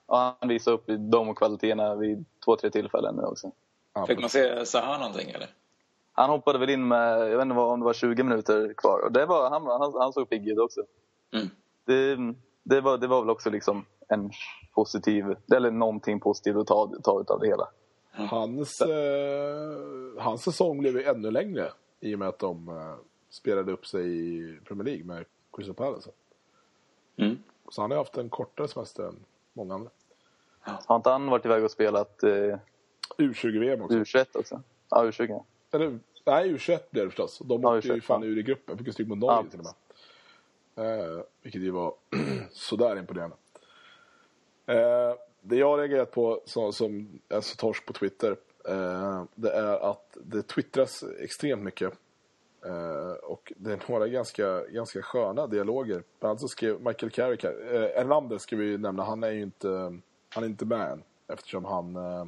och 0.07 0.19
han 0.19 0.49
visade 0.49 0.75
upp 0.77 0.85
de 1.11 1.35
kvaliteterna 1.35 1.95
vid 1.95 2.25
två, 2.45 2.57
tre 2.57 2.71
tillfällen 2.71 3.17
nu 3.17 3.23
också. 3.23 3.51
Ja, 3.95 4.07
Fick 4.07 4.21
man 4.21 4.31
se 4.31 4.67
Zaha 4.67 4.99
någonting 4.99 5.31
eller? 5.31 5.49
Han 6.13 6.31
hoppade 6.31 6.59
väl 6.59 6.71
in 6.71 6.89
med, 6.89 7.19
jag 7.21 7.37
vet 7.37 7.43
inte 7.43 7.55
vad- 7.55 7.73
om 7.73 7.81
det 7.81 7.85
var 7.85 7.93
20 7.93 8.23
minuter 8.23 8.75
kvar. 8.77 9.01
Och 9.05 9.13
det 9.13 9.27
var, 9.27 9.51
han, 9.51 9.67
han, 9.67 9.93
han 10.01 10.13
såg 10.13 10.29
pigg 10.29 10.49
ut 10.49 10.59
också. 10.59 10.81
Mm. 11.35 11.49
Det, 11.87 12.17
det, 12.63 12.81
var, 12.81 12.99
det 12.99 13.07
var 13.07 13.21
väl 13.21 13.31
också 13.31 13.51
liksom 13.51 13.85
en 14.09 14.31
positiv, 14.75 15.25
eller 15.55 15.71
någonting 15.71 16.21
positivt 16.21 16.57
att 16.57 16.67
ta, 16.67 16.93
ta 17.05 17.21
utav 17.21 17.41
det 17.41 17.47
hela. 17.47 17.69
Hans, 18.17 18.81
eh, 18.81 19.77
hans 20.19 20.43
säsong 20.43 20.79
blev 20.79 20.97
ju 20.97 21.03
ännu 21.05 21.31
längre 21.31 21.73
i 22.01 22.15
och 22.15 22.19
med 22.19 22.29
att 22.29 22.39
de 22.39 22.69
eh, 22.69 22.95
spelade 23.31 23.73
upp 23.73 23.87
sig 23.87 24.07
i 24.07 24.59
Premier 24.65 24.85
League 24.85 25.05
med 25.05 25.25
Crystal 25.53 25.75
Palace. 25.75 26.11
Mm. 27.17 27.39
Så 27.69 27.81
han 27.81 27.91
har 27.91 27.99
haft 27.99 28.17
en 28.17 28.29
kortare 28.29 28.69
semester 28.69 29.09
än 29.09 29.17
många 29.53 29.75
andra. 29.75 29.91
Har 30.61 30.97
inte 30.97 31.11
han 31.11 31.27
varit 31.27 31.45
iväg 31.45 31.65
och 31.65 31.71
spelat 31.71 32.23
eh, 32.23 32.59
U20-VM 33.19 33.83
också. 33.83 33.97
U21 33.99 34.27
också? 34.39 34.63
Ja, 34.91 35.05
U20. 35.05 35.27
ja. 35.29 35.45
Eller, 35.73 35.99
nej, 36.27 36.53
U21 36.55 36.79
blev 36.91 37.05
det 37.05 37.11
förstås. 37.11 37.39
De 37.45 37.63
Ja, 37.63 37.77
åkte 37.77 37.89
ju 37.89 37.95
U21, 37.95 38.01
fan 38.01 38.23
ja. 38.23 38.29
ur 38.29 38.39
i 38.39 38.43
gruppen. 38.43 38.79
Fick 38.79 38.87
ju 38.87 38.93
stryk 38.93 39.09
mot 39.09 39.19
Norge 39.19 39.37
Ja. 39.45 39.51
till 39.51 39.61
och 39.61 39.65
med. 39.65 39.75
Eh, 40.77 41.21
vilket 41.43 41.61
ju 41.63 41.71
var 41.71 41.95
sådär 42.51 42.99
imponerande. 42.99 43.37
Eh, 44.67 45.15
det 45.45 45.57
jag 45.57 45.69
har 45.69 45.79
reagerat 45.79 46.11
på 46.11 46.43
som, 46.45 46.73
som 46.73 47.21
så 47.41 47.57
torsk 47.57 47.87
på 47.87 47.93
Twitter. 47.93 48.37
Eh, 48.69 49.25
det 49.35 49.51
är 49.51 49.91
att 49.91 50.17
det 50.23 50.43
twittras 50.43 51.05
extremt 51.21 51.63
mycket. 51.63 51.93
Eh, 52.67 53.13
och 53.23 53.53
det 53.57 53.73
är 53.73 53.91
några 53.91 54.09
ganska, 54.09 54.67
ganska 54.67 55.03
sköna 55.03 55.47
dialoger. 55.47 56.03
Bland 56.21 56.31
annat 56.31 56.41
så 56.41 56.49
skrev 56.49 56.81
Michael 56.81 57.11
Carrick. 57.11 57.45
Eh, 57.45 58.01
Erlander 58.01 58.39
ska 58.39 58.57
vi 58.57 58.79
nämna. 58.79 59.03
Han 59.03 59.23
är 59.23 59.31
ju 59.31 59.43
inte, 59.43 59.99
han 60.29 60.45
är 60.45 60.49
inte 60.49 60.65
med 60.65 60.93
än. 60.93 61.03
Eftersom 61.27 61.65
han, 61.65 61.97
eh, 61.97 62.27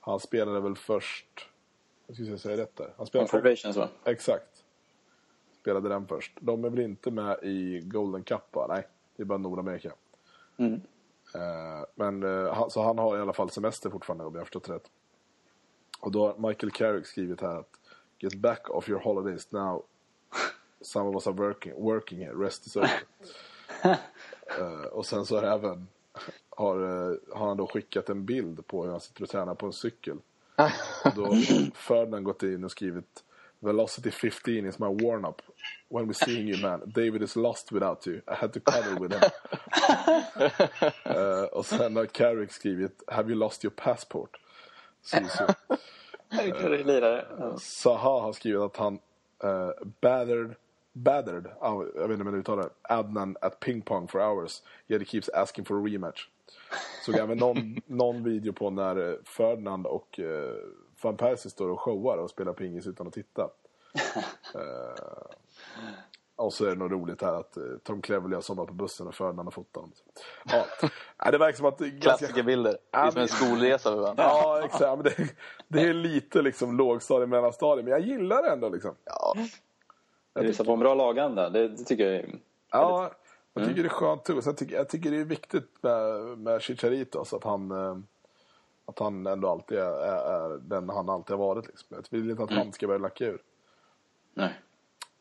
han 0.00 0.20
spelade 0.20 0.60
väl 0.60 0.76
först... 0.76 1.48
Jag 2.06 2.26
ska 2.26 2.38
säga 2.38 2.56
rätt 2.56 2.76
där. 2.76 2.92
Han 2.96 3.06
spelade 3.06 3.30
Confederations 3.30 3.76
va? 3.76 3.88
Exakt. 4.04 4.64
Spelade 5.60 5.88
den 5.88 6.06
först. 6.06 6.32
De 6.40 6.64
är 6.64 6.70
väl 6.70 6.80
inte 6.80 7.10
med 7.10 7.38
i 7.42 7.80
Golden 7.84 8.22
Cup 8.22 8.42
va? 8.52 8.66
Nej, 8.68 8.86
det 9.16 9.22
är 9.22 9.24
bara 9.24 9.38
Nordamerika. 9.38 9.92
Mm. 10.56 10.80
Eh, 11.34 11.84
men 11.94 12.22
eh, 12.22 12.68
så 12.68 12.82
han 12.82 12.98
har 12.98 13.18
i 13.18 13.20
alla 13.20 13.32
fall 13.32 13.50
semester 13.50 13.90
fortfarande 13.90 14.24
om 14.24 14.34
jag 14.34 14.44
förstått 14.44 14.68
rätt. 14.68 14.90
Och 16.00 16.12
då 16.12 16.26
har 16.26 16.48
Michael 16.48 16.70
Carrick 16.70 17.06
skrivit 17.06 17.40
här 17.40 17.58
att 17.58 17.80
Get 18.18 18.34
back 18.34 18.70
off 18.70 18.88
your 18.88 19.00
holidays 19.00 19.52
now. 19.52 19.82
Some 20.80 21.08
of 21.08 21.14
us 21.14 21.26
are 21.26 21.34
working, 21.34 21.74
working 21.82 22.18
here. 22.18 22.44
Rest 22.44 22.66
is 22.66 22.76
over. 22.76 23.02
Eh, 24.58 24.84
och 24.84 25.06
sen 25.06 25.26
så 25.26 25.36
har 25.36 25.42
även 25.42 25.88
har, 26.50 26.76
har 27.36 27.46
han 27.48 27.56
då 27.56 27.66
skickat 27.66 28.08
en 28.08 28.24
bild 28.24 28.66
på 28.66 28.84
hur 28.84 28.90
han 28.90 29.00
sitter 29.00 29.22
och 29.22 29.28
tränar 29.28 29.54
på 29.54 29.66
en 29.66 29.72
cykel. 29.72 30.18
Då 31.16 31.24
har 31.24 31.70
Ferdinand 31.74 32.24
gått 32.24 32.42
in 32.42 32.64
och 32.64 32.70
skrivit 32.70 33.24
Velocity 33.60 34.10
15 34.10 34.66
is 34.66 34.78
my 34.78 34.88
warm-up. 34.88 35.42
When 35.88 36.06
we're 36.06 36.12
seeing 36.12 36.48
you 36.48 36.56
man, 36.58 36.82
David 36.94 37.22
is 37.22 37.36
lost 37.36 37.72
without 37.72 38.06
you. 38.06 38.22
I 38.28 38.34
had 38.34 38.52
to 38.52 38.60
cuddle 38.60 38.98
with 39.00 39.12
him. 39.12 39.22
Eh, 41.04 41.44
och 41.44 41.66
sen 41.66 41.96
har 41.96 42.06
Carrick 42.06 42.52
skrivit 42.52 43.02
Have 43.06 43.30
you 43.30 43.38
lost 43.38 43.64
your 43.64 43.70
passport? 43.70 44.30
Sisu. 45.02 45.44
Ja. 46.30 47.58
Saha 47.58 48.20
har 48.20 48.32
skrivit 48.32 48.60
att 48.60 48.76
han 48.76 48.98
uh, 49.44 49.70
battered, 50.00 50.54
battered, 50.92 51.46
ah, 51.60 51.84
jag 51.94 52.08
vet 52.08 52.10
inte 52.10 52.22
om 52.22 52.26
jag 52.26 52.38
uttalar 52.38 52.62
det, 52.62 52.70
Adnan 52.82 53.36
at 53.40 53.60
ping 53.60 53.82
pong 53.82 54.08
for 54.08 54.20
hours. 54.20 54.62
Yet 54.88 55.00
he 55.00 55.04
keeps 55.04 55.28
asking 55.28 55.64
for 55.64 55.76
a 55.76 55.82
rematch. 55.84 56.28
Såg 57.06 57.14
även 57.14 57.38
någon, 57.38 57.80
någon 57.86 58.24
video 58.24 58.52
på 58.52 58.70
när 58.70 59.10
eh, 59.10 59.16
Ferdinand 59.24 59.86
och 59.86 60.18
uh, 60.18 60.54
Van 61.04 61.16
Persie 61.16 61.50
står 61.50 61.68
och 61.70 61.80
showar 61.80 62.18
och 62.18 62.30
spelar 62.30 62.52
pingis 62.52 62.86
utan 62.86 63.06
att 63.06 63.12
titta. 63.12 63.48
Eh, 64.54 65.24
och 66.36 66.52
så 66.52 66.64
är 66.64 66.68
det 66.70 66.76
nog 66.76 66.92
roligt 66.92 67.22
här 67.22 67.34
att 67.34 67.56
eh, 67.56 67.62
Tom 67.82 68.02
Cleverley 68.02 68.34
har 68.34 68.42
somnat 68.42 68.66
på 68.66 68.72
bussen 68.74 69.06
och 69.06 69.14
Ferdinand 69.14 69.46
har 69.46 69.50
fotat 69.50 69.76
honom. 69.76 69.92
Ja. 70.44 71.30
Det 71.30 71.38
verkar 71.38 71.56
som 71.56 71.66
att... 71.66 71.78
ganska- 71.78 72.00
Klassikerbilder. 72.00 72.78
Det 72.90 72.98
är 72.98 73.10
som 73.10 73.20
en 73.20 73.28
skolresa 73.28 73.90
för 73.90 74.00
varandra. 74.00 74.22
Ja, 74.24 74.62
exakt. 74.64 74.80
Men 74.80 75.02
det, 75.02 75.34
det 75.68 75.80
är 75.80 75.94
lite 75.94 76.42
liksom 76.42 76.76
lågstadie, 76.76 77.26
mellanstadie. 77.26 77.82
Men 77.84 77.90
jag 77.90 78.00
gillar 78.00 78.42
det 78.42 78.50
ändå 78.50 78.68
liksom. 78.68 78.94
Ja. 79.04 79.34
Det 80.32 80.42
visar 80.42 80.64
på 80.64 80.72
en 80.72 80.78
bra 80.80 80.94
laganda. 80.94 81.50
Det, 81.50 81.68
det 81.68 81.84
tycker 81.84 82.04
jag 82.04 82.14
är... 82.14 82.38
Ja, 82.70 83.10
jag 83.54 83.68
tycker 83.68 83.82
det 83.82 83.88
är 83.88 83.90
skönt. 83.90 84.28
Och 84.28 84.44
sen 84.44 84.54
tycker, 84.56 84.76
jag 84.76 84.88
tycker 84.88 85.10
det 85.10 85.20
är 85.20 85.24
viktigt 85.24 85.82
med, 85.82 86.22
med 86.38 86.62
Chicharito. 86.62 87.24
Så 87.24 87.36
att 87.36 87.44
han, 87.44 87.70
eh, 87.70 87.96
att 88.86 88.98
han 88.98 89.26
ändå 89.26 89.48
alltid 89.48 89.78
är, 89.78 89.92
är, 89.92 90.52
är 90.52 90.58
den 90.58 90.88
han 90.88 91.08
alltid 91.08 91.36
har 91.36 91.46
varit. 91.46 91.66
Liksom. 91.66 91.86
Jag 91.90 92.04
vill 92.10 92.30
inte 92.30 92.42
att 92.42 92.50
han 92.50 92.72
ska 92.72 92.86
börja 92.86 92.98
lacka 92.98 93.24
ur. 93.24 93.42
Nej. 94.34 94.60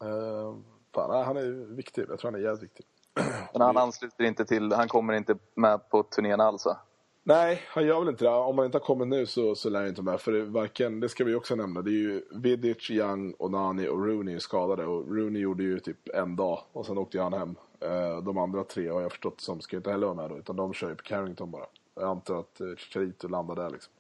Uh, 0.03 0.57
fan, 0.95 1.26
han 1.26 1.38
är 1.38 1.76
viktig. 1.76 2.05
Jag 2.09 2.20
tror 2.20 2.32
han 2.32 2.39
är 2.39 2.43
jävligt 2.43 2.64
viktig. 2.64 2.86
Men 3.53 3.61
han 3.61 3.78
ansluter 3.78 4.24
inte 4.24 4.45
till, 4.45 4.72
han 4.72 4.88
kommer 4.88 5.14
inte 5.14 5.38
med 5.55 5.89
på 5.89 6.03
turnén 6.03 6.41
alls? 6.41 6.68
Nej, 7.24 7.61
han 7.68 7.86
gör 7.86 7.99
väl 7.99 8.09
inte 8.09 8.26
det. 8.26 8.30
Om 8.30 8.57
han 8.57 8.66
inte 8.66 8.78
har 8.78 8.86
kommit 8.86 9.07
nu 9.07 9.26
så, 9.26 9.55
så 9.55 9.70
lär 9.70 9.80
han 9.80 9.89
inte 9.89 10.01
med. 10.01 10.22
För 10.22 10.32
det, 10.32 10.45
varken, 10.45 10.99
det 10.99 11.09
ska 11.09 11.24
vi 11.24 11.36
också 11.36 11.55
nämna. 11.55 11.82
Det 11.82 11.89
är 11.89 12.01
ju 12.01 12.22
Vidic, 12.32 12.91
Young, 12.91 13.36
Onani 13.39 13.88
och 13.88 14.05
Rooney 14.05 14.36
är 14.36 14.39
skadade. 14.39 14.86
Och 14.86 15.16
Rooney 15.16 15.41
gjorde 15.41 15.64
ju 15.64 15.80
typ 15.80 16.09
en 16.14 16.36
dag 16.36 16.59
och 16.74 16.86
sen 16.86 16.97
åkte 16.97 17.22
han 17.22 17.34
hem. 17.34 17.55
Eh, 17.80 18.24
De 18.24 18.38
andra 18.38 18.64
tre 18.64 18.89
har 18.89 19.01
jag 19.01 19.11
förstått 19.11 19.41
som 19.41 19.61
ska 19.61 19.78
inte 19.78 19.91
heller 19.91 20.07
vara 20.07 20.16
med 20.16 20.30
då. 20.30 20.38
Utan 20.38 20.55
de 20.55 20.74
kör 20.74 20.89
ju 20.89 20.95
på 20.95 21.03
Carrington 21.03 21.51
bara. 21.51 21.66
Jag 21.96 22.04
antar 22.04 22.39
att 22.39 22.62
eh, 22.62 22.76
Chicharito 22.76 23.28
landar 23.28 23.56
där 23.56 23.70
liksom. 23.70 23.94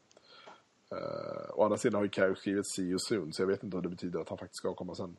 Uh, 0.91 1.59
å 1.59 1.63
andra 1.63 1.77
sidan 1.77 1.95
har 1.95 2.03
ju 2.03 2.09
Carrick 2.09 2.37
skrivit 2.37 2.67
see 2.67 2.83
you 2.83 2.99
soon. 2.99 3.33
Så 3.33 3.41
jag 3.41 3.47
vet 3.47 3.63
inte 3.63 3.75
vad 3.75 3.83
det 3.83 3.89
betyder 3.89 4.19
att 4.19 4.29
han 4.29 4.37
faktiskt 4.37 4.57
ska 4.57 4.73
komma 4.73 4.95
sen. 4.95 5.17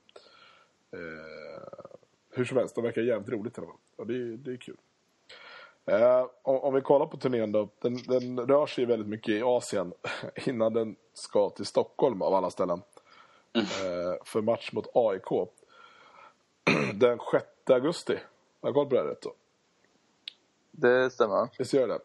Eh, 0.91 1.85
hur 2.31 2.45
som 2.45 2.57
helst, 2.57 2.75
det 2.75 2.83
verkar 2.83 3.03
jävligt 3.03 3.29
roligt 3.29 3.59
i 3.59 3.61
alla 3.61 3.71
fall. 3.71 3.79
Och 3.97 4.07
det, 4.07 4.37
det 4.37 4.53
är 4.53 4.57
kul. 4.57 4.77
Eh, 5.87 6.27
om, 6.43 6.57
om 6.57 6.75
vi 6.75 6.81
kollar 6.81 7.07
på 7.07 7.17
turnén 7.17 7.53
då. 7.53 7.69
Den, 7.81 7.97
den 7.97 8.41
rör 8.41 8.67
sig 8.67 8.87
väldigt 8.87 9.09
mycket 9.09 9.35
i 9.35 9.43
Asien 9.43 9.93
innan 10.47 10.73
den 10.73 10.97
ska 11.15 11.51
till 11.51 11.67
Stockholm 11.67 12.23
av 12.23 12.35
alla 12.35 12.51
ställen. 12.51 12.83
Eh, 13.55 14.25
för 14.25 14.43
match 14.43 14.73
mot 14.73 14.87
AIK. 14.95 15.49
den 16.95 17.19
6 17.33 17.47
augusti. 17.67 18.19
Har 18.61 18.69
jag 18.69 18.75
koll 18.75 18.87
på 18.87 18.95
det 18.95 19.01
här 19.01 19.09
rätt 19.09 19.23
då? 19.23 19.35
Det 20.71 21.11
stämmer. 21.11 21.49
Visst 21.59 21.73
gör 21.73 21.89
det? 21.89 21.99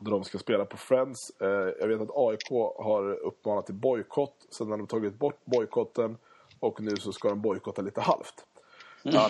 Då 0.00 0.10
de 0.10 0.24
ska 0.24 0.38
spela 0.38 0.64
på 0.64 0.76
Friends. 0.76 1.40
Eh, 1.40 1.48
jag 1.80 1.88
vet 1.88 2.00
att 2.00 2.10
AIK 2.14 2.50
har 2.78 3.12
uppmanat 3.12 3.66
till 3.66 3.74
bojkott. 3.74 4.46
Sen 4.50 4.70
har 4.70 4.78
de 4.78 4.86
tagit 4.86 5.18
bort 5.18 5.44
bojkotten. 5.44 6.16
Och 6.60 6.80
nu 6.80 6.96
så 6.96 7.12
ska 7.12 7.28
de 7.28 7.40
bojkotta 7.40 7.82
lite 7.82 8.00
halvt. 8.00 8.44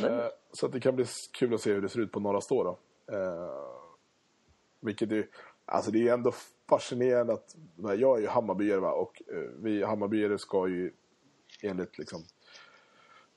Eh, 0.04 0.26
så 0.52 0.68
det 0.68 0.80
kan 0.80 0.96
bli 0.96 1.06
kul 1.32 1.54
att 1.54 1.60
se 1.60 1.72
hur 1.72 1.82
det 1.82 1.88
ser 1.88 2.00
ut 2.00 2.12
på 2.12 2.20
Norra 2.20 2.40
Stå 2.40 2.64
då. 2.64 2.78
Eh, 3.16 3.50
vilket 4.80 5.12
är, 5.12 5.26
alltså 5.64 5.90
det 5.90 6.08
är 6.08 6.12
ändå 6.12 6.32
fascinerande 6.68 7.32
att, 7.32 7.56
jag 7.76 8.16
är 8.16 8.20
ju 8.20 8.26
Hammarbyare 8.26 8.80
va, 8.80 8.92
och 8.92 9.22
vi 9.56 9.84
Hammarbyare 9.84 10.38
ska 10.38 10.68
ju 10.68 10.92
enligt 11.62 11.98
liksom 11.98 12.24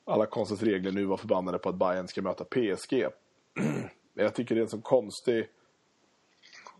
alla 0.05 0.25
konstens 0.25 0.63
regler 0.63 0.91
nu 0.91 1.05
vara 1.05 1.17
förbannade 1.17 1.57
på 1.57 1.69
att 1.69 1.75
Bayern 1.75 2.07
ska 2.07 2.21
möta 2.21 2.45
PSG. 2.45 3.07
Jag 4.13 4.35
tycker 4.35 4.55
det 4.55 4.61
är 4.61 4.63
en 4.63 4.69
sån 4.69 4.81
konstig, 4.81 5.47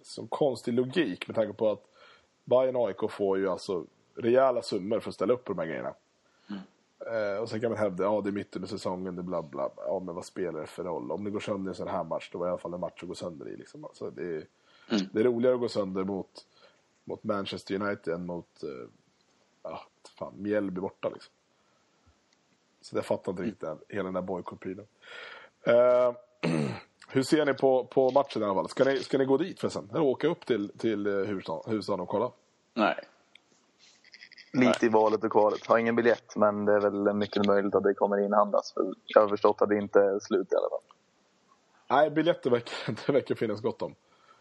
sån 0.07 0.27
konstig 0.27 0.73
logik 0.73 1.27
med 1.27 1.35
tanke 1.35 1.53
på 1.53 1.71
att 1.71 1.83
Bayern 2.45 2.75
och 2.75 2.87
AIK 2.87 3.11
får 3.11 3.37
ju 3.37 3.49
alltså 3.49 3.85
rejäla 4.15 4.61
summor 4.61 4.99
för 4.99 5.09
att 5.09 5.15
ställa 5.15 5.33
upp 5.33 5.43
på 5.43 5.53
de 5.53 5.59
här 5.59 5.67
grejerna. 5.67 5.93
Eh, 6.99 7.41
och 7.41 7.49
sen 7.49 7.61
kan 7.61 7.69
man 7.69 7.79
hävda, 7.79 8.03
ja 8.03 8.21
det 8.21 8.29
är 8.29 8.31
mitt 8.31 8.55
under 8.55 8.69
säsongen, 8.69 9.15
det 9.15 9.23
bla 9.23 9.41
bla. 9.41 9.69
Ja 9.77 10.01
men 10.05 10.15
vad 10.15 10.25
spelar 10.25 10.61
det 10.61 10.67
för 10.67 10.83
roll? 10.83 11.11
Om 11.11 11.23
det 11.23 11.31
går 11.31 11.39
sönder 11.39 11.69
i 11.69 11.71
en 11.71 11.75
sån 11.75 11.87
här 11.87 12.03
match, 12.03 12.29
då 12.31 12.37
var 12.37 12.45
det 12.45 12.49
i 12.49 12.51
alla 12.51 12.59
fall 12.59 12.73
en 12.73 12.79
match 12.79 13.03
att 13.03 13.07
gå 13.07 13.15
sönder 13.15 13.49
i. 13.49 13.57
Liksom. 13.57 13.85
Alltså, 13.85 14.09
det, 14.09 14.35
är, 14.35 14.47
det 15.11 15.19
är 15.19 15.23
roligare 15.23 15.55
att 15.55 15.61
gå 15.61 15.69
sönder 15.69 16.03
mot 16.03 16.45
mot 17.07 17.23
Manchester 17.23 17.81
United 17.81 18.13
än 18.13 18.25
mot 18.25 18.63
eh, 18.63 18.89
ja, 19.63 19.81
fan, 20.17 20.33
Mjällby 20.37 20.81
borta 20.81 21.09
liksom. 21.09 21.33
Så 22.81 22.95
det 22.95 23.01
fattar 23.01 23.31
inte 23.31 23.43
riktigt 23.43 23.61
den, 23.61 23.79
hela 23.89 24.03
den 24.03 24.13
där 24.13 24.21
bojkottprylen. 24.21 24.87
Eh, 25.63 26.13
hur 27.07 27.23
ser 27.23 27.45
ni 27.45 27.53
på, 27.53 27.83
på 27.83 28.11
matchen 28.11 28.41
i 28.41 28.45
alla 28.45 28.53
fall? 28.53 28.69
Ska 28.69 28.83
ni, 28.83 28.99
ska 28.99 29.17
ni 29.17 29.25
gå 29.25 29.37
dit 29.37 29.59
förresten? 29.59 29.89
Eller 29.91 30.01
åka 30.01 30.27
upp 30.27 30.45
till, 30.45 30.71
till 30.77 31.07
eh, 31.07 31.13
huvudstaden, 31.13 31.63
huvudstaden 31.67 31.99
och 31.99 32.07
kolla? 32.09 32.31
Nej. 32.73 32.95
Lite 34.53 34.85
i 34.85 34.89
valet 34.89 35.23
och 35.23 35.31
kvalet. 35.31 35.65
Har 35.67 35.77
ingen 35.77 35.95
biljett, 35.95 36.35
men 36.35 36.65
det 36.65 36.73
är 36.73 36.79
väl 36.79 37.13
mycket 37.13 37.45
möjligt 37.45 37.75
att 37.75 37.83
det 37.83 37.93
kommer 37.93 38.25
inhandlas. 38.25 38.73
För 38.73 38.93
jag 39.05 39.21
har 39.21 39.29
förstått 39.29 39.61
att 39.61 39.69
det 39.69 39.77
inte 39.77 39.99
är 39.99 40.19
slut 40.19 40.53
i 40.53 40.55
alla 40.55 40.69
fall. 40.69 40.79
Nej, 41.89 42.09
biljetter 42.09 42.49
verkar, 42.49 42.73
det 43.05 43.13
verkar 43.13 43.35
finnas 43.35 43.61
gott 43.61 43.81
om. 43.81 43.95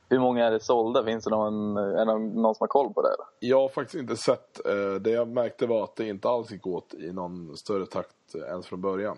Hur 0.08 0.18
många 0.18 0.46
är 0.46 0.50
det 0.50 0.60
sålda? 0.60 1.04
Finns 1.04 1.24
det 1.24 1.30
någon, 1.30 1.76
är 1.76 2.04
det 2.04 2.18
någon 2.18 2.54
som 2.54 2.64
har 2.64 2.68
koll 2.68 2.92
på 2.92 3.02
det? 3.02 3.08
Eller? 3.08 3.26
Jag 3.38 3.60
har 3.60 3.68
faktiskt 3.68 4.00
inte 4.00 4.16
sett. 4.16 4.66
Eh, 4.66 4.94
det 5.00 5.10
jag 5.10 5.28
märkte 5.28 5.66
var 5.66 5.84
att 5.84 5.96
det 5.96 6.08
inte 6.08 6.28
alls 6.28 6.50
gick 6.50 6.66
åt 6.66 6.94
i 6.94 7.12
någon 7.12 7.56
större 7.56 7.86
takt 7.86 8.34
eh, 8.34 8.40
ens 8.40 8.66
från 8.66 8.80
början. 8.80 9.16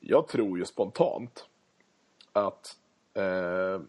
Jag 0.00 0.28
tror 0.28 0.58
ju 0.58 0.64
spontant 0.64 1.46
att... 2.32 2.76
Eh, 3.14 3.80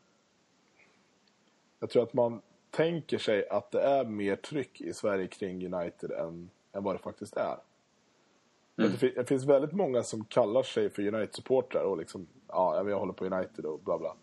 jag 1.79 1.89
tror 1.89 2.03
att 2.03 2.13
man 2.13 2.41
tänker 2.71 3.17
sig 3.17 3.49
att 3.49 3.71
det 3.71 3.81
är 3.81 4.05
mer 4.05 4.35
tryck 4.35 4.81
i 4.81 4.93
Sverige 4.93 5.27
kring 5.27 5.73
United 5.73 6.11
än, 6.11 6.49
än 6.71 6.83
vad 6.83 6.95
det 6.95 6.99
faktiskt 6.99 7.37
är. 7.37 7.57
Mm. 8.77 8.91
Det, 8.99 9.09
det 9.09 9.25
finns 9.25 9.45
väldigt 9.45 9.73
många 9.73 10.03
som 10.03 10.25
kallar 10.25 10.63
sig 10.63 10.89
för 10.89 11.07
United-supportrar 11.07 11.83
och 11.83 11.97
liksom, 11.97 12.27
ja, 12.47 12.89
jag 12.89 12.99
håller 12.99 13.13
på 13.13 13.25
United 13.25 13.65
och 13.65 13.79
bla 13.79 13.97
bla. 13.97 14.15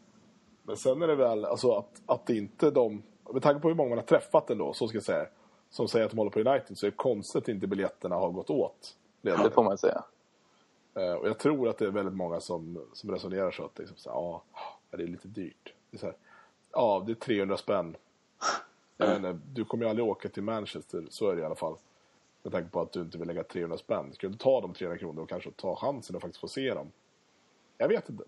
Men 0.62 0.76
sen 0.76 1.02
är 1.02 1.06
det 1.06 1.14
väl, 1.14 1.44
alltså 1.44 1.72
att, 1.72 2.02
att 2.06 2.26
det 2.26 2.36
inte 2.36 2.70
de, 2.70 3.02
med 3.32 3.42
tanke 3.42 3.60
på 3.60 3.68
hur 3.68 3.74
många 3.74 3.88
man 3.88 3.98
har 3.98 4.04
träffat 4.04 4.50
ändå, 4.50 4.72
så 4.72 4.88
ska 4.88 4.96
jag 4.96 5.04
säga, 5.04 5.26
som 5.70 5.88
säger 5.88 6.04
att 6.04 6.10
de 6.10 6.18
håller 6.18 6.30
på 6.30 6.40
United, 6.40 6.78
så 6.78 6.86
är 6.86 6.90
det 6.90 6.96
konstigt 6.96 7.42
att 7.42 7.48
inte 7.48 7.66
biljetterna 7.66 8.16
har 8.16 8.30
gått 8.30 8.50
åt. 8.50 8.96
redan. 9.22 9.44
Det 9.44 9.50
får 9.50 9.64
man 9.64 9.78
säga. 9.78 10.04
Eh, 10.94 11.12
Och 11.12 11.28
jag 11.28 11.38
tror 11.38 11.68
att 11.68 11.78
det 11.78 11.84
är 11.86 11.90
väldigt 11.90 12.14
många 12.14 12.40
som, 12.40 12.84
som 12.92 13.10
resonerar 13.10 13.50
så 13.50 13.64
att 13.64 13.78
liksom 13.78 13.96
så 13.96 14.10
här, 14.10 14.16
ja, 14.16 14.42
det 14.90 15.02
är 15.02 15.06
lite 15.06 15.28
dyrt. 15.28 15.72
Det 15.90 15.96
är 15.96 16.00
så 16.00 16.06
här, 16.06 16.14
ja, 16.72 17.02
det 17.06 17.12
är 17.12 17.14
300 17.14 17.56
spänn. 17.56 17.96
Jag 18.96 19.06
vet 19.06 19.16
inte, 19.16 19.38
du 19.52 19.64
kommer 19.64 19.84
ju 19.84 19.90
aldrig 19.90 20.08
åka 20.08 20.28
till 20.28 20.42
Manchester, 20.42 21.04
så 21.10 21.30
är 21.30 21.36
det 21.36 21.42
i 21.42 21.44
alla 21.44 21.54
fall. 21.54 21.76
Med 22.42 22.52
tanke 22.52 22.70
på 22.70 22.80
att 22.80 22.92
du 22.92 23.00
inte 23.00 23.18
vill 23.18 23.26
lägga 23.28 23.42
300 23.44 23.78
spänn. 23.78 24.12
Ska 24.14 24.28
du 24.28 24.34
ta 24.36 24.60
de 24.60 24.74
300 24.74 24.98
kronor 24.98 25.22
och 25.22 25.28
kanske 25.28 25.50
ta 25.50 25.76
chansen 25.76 26.16
att 26.16 26.22
faktiskt 26.22 26.40
få 26.40 26.48
se 26.48 26.74
dem? 26.74 26.92
Jag 27.78 27.88
vet 27.88 28.08
inte. 28.08 28.24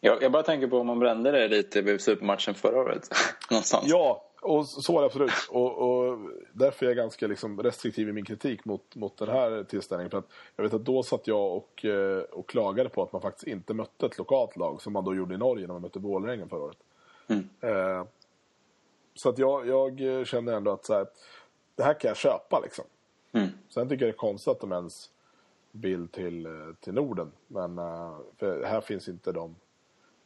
Jag, 0.00 0.22
jag 0.22 0.32
bara 0.32 0.42
tänker 0.42 0.66
på 0.66 0.78
om 0.78 0.86
man 0.86 0.98
brände 0.98 1.30
det 1.30 1.48
lite 1.48 1.82
vid 1.82 2.00
supermatchen 2.00 2.54
förra 2.54 2.80
året. 2.80 3.08
Någonstans. 3.50 3.84
Ja, 3.88 4.24
och 4.42 4.68
så 4.68 4.96
är 4.96 5.00
det 5.00 5.06
absolut. 5.06 5.32
Och, 5.50 5.78
och 5.78 6.18
därför 6.52 6.86
är 6.86 6.90
jag 6.90 6.96
ganska 6.96 7.26
liksom 7.26 7.62
restriktiv 7.62 8.08
i 8.08 8.12
min 8.12 8.24
kritik 8.24 8.64
mot, 8.64 8.96
mot 8.96 9.16
den 9.16 9.28
här 9.28 9.64
tillställningen. 9.64 10.10
För 10.10 10.18
att 10.18 10.28
jag 10.56 10.64
vet 10.64 10.74
att 10.74 10.84
då 10.84 11.02
satt 11.02 11.26
jag 11.26 11.56
och, 11.56 11.84
eh, 11.84 12.22
och 12.22 12.48
klagade 12.48 12.88
på 12.88 13.02
att 13.02 13.12
man 13.12 13.22
faktiskt 13.22 13.46
inte 13.46 13.74
mötte 13.74 14.06
ett 14.06 14.18
lokalt 14.18 14.56
lag 14.56 14.82
som 14.82 14.92
man 14.92 15.04
då 15.04 15.14
gjorde 15.14 15.34
i 15.34 15.38
Norge 15.38 15.66
när 15.66 15.74
man 15.74 15.82
mötte 15.82 15.98
Vålerenga 15.98 16.48
förra 16.48 16.62
året. 16.62 16.78
Mm. 17.26 17.48
Eh, 17.60 18.04
så 19.14 19.28
att 19.28 19.38
jag, 19.38 19.66
jag 19.66 20.26
känner 20.26 20.52
ändå 20.52 20.70
att 20.70 20.84
så 20.84 20.94
här, 20.94 21.06
det 21.74 21.82
här 21.82 22.00
kan 22.00 22.08
jag 22.08 22.16
köpa 22.16 22.60
liksom. 22.60 22.84
Mm. 23.32 23.48
Sen 23.68 23.88
tycker 23.88 24.04
jag 24.04 24.12
det 24.12 24.16
är 24.16 24.18
konstigt 24.18 24.50
att 24.50 24.60
de 24.60 24.72
ens 24.72 25.10
vill 25.70 26.08
till, 26.08 26.46
eh, 26.46 26.52
till 26.80 26.94
Norden. 26.94 27.32
Men 27.46 27.78
eh, 27.78 28.14
här 28.64 28.80
finns 28.80 29.08
inte 29.08 29.32
de... 29.32 29.56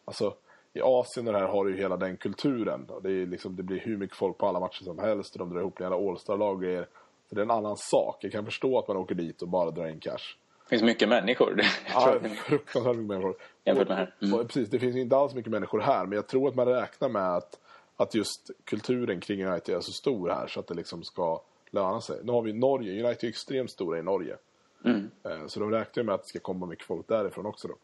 Alltså, 0.04 0.34
i 0.76 0.80
Asien 0.82 1.26
och 1.26 1.32
det 1.32 1.38
här 1.38 1.46
har 1.46 1.66
ju 1.66 1.76
hela 1.76 1.96
den 1.96 2.16
kulturen. 2.16 2.86
Och 2.88 3.02
det, 3.02 3.10
är 3.12 3.26
liksom, 3.26 3.56
det 3.56 3.62
blir 3.62 3.78
hur 3.80 3.96
mycket 3.96 4.16
folk 4.16 4.38
på 4.38 4.46
alla 4.46 4.60
matcher 4.60 4.84
som 4.84 4.98
helst 4.98 5.32
och 5.34 5.38
de 5.38 5.50
drar 5.50 5.60
ihop 5.60 5.80
hela 5.80 5.96
All-star-lag 5.96 6.54
och 6.54 6.62
grejer. 6.62 6.88
Så 7.28 7.34
det 7.34 7.40
är 7.40 7.44
en 7.44 7.50
annan 7.50 7.76
sak. 7.76 8.16
Jag 8.20 8.32
kan 8.32 8.44
förstå 8.44 8.78
att 8.78 8.88
man 8.88 8.96
åker 8.96 9.14
dit 9.14 9.42
och 9.42 9.48
bara 9.48 9.70
drar 9.70 9.86
in 9.86 10.00
cash. 10.00 10.36
Det 10.64 10.68
finns 10.70 10.82
mycket 10.82 11.08
människor. 11.08 11.60
Ja, 11.94 12.18
fruktansvärt 12.46 12.96
mycket 12.96 13.08
människor. 13.08 13.36
Jämfört 13.64 13.88
med 13.88 13.96
här. 13.96 14.14
Mm. 14.22 14.34
Och, 14.40 14.46
precis, 14.46 14.68
det 14.68 14.78
finns 14.78 14.96
inte 14.96 15.16
alls 15.16 15.34
mycket 15.34 15.50
människor 15.52 15.80
här. 15.80 16.06
Men 16.06 16.16
jag 16.16 16.26
tror 16.26 16.48
att 16.48 16.54
man 16.54 16.66
räknar 16.66 17.08
med 17.08 17.36
att, 17.36 17.60
att 17.96 18.14
just 18.14 18.50
kulturen 18.64 19.20
kring 19.20 19.44
United 19.46 19.74
är 19.74 19.80
så 19.80 19.92
stor 19.92 20.28
här 20.30 20.46
så 20.46 20.60
att 20.60 20.66
det 20.66 20.74
liksom 20.74 21.02
ska 21.02 21.40
löna 21.70 22.00
sig. 22.00 22.20
Nu 22.24 22.32
har 22.32 22.42
vi 22.42 22.52
Norge. 22.52 23.04
United 23.04 23.24
är 23.24 23.28
extremt 23.28 23.70
stora 23.70 23.98
i 23.98 24.02
Norge. 24.02 24.36
Mm. 24.84 25.10
Eh, 25.24 25.46
Så 25.46 25.60
de 25.60 25.70
räknar 25.70 26.02
med 26.04 26.14
att 26.14 26.22
det 26.22 26.28
ska 26.28 26.38
komma 26.38 26.66
mycket 26.66 26.86
folk 26.86 27.08
därifrån 27.08 27.46
också 27.46 27.68
då. 27.68 27.74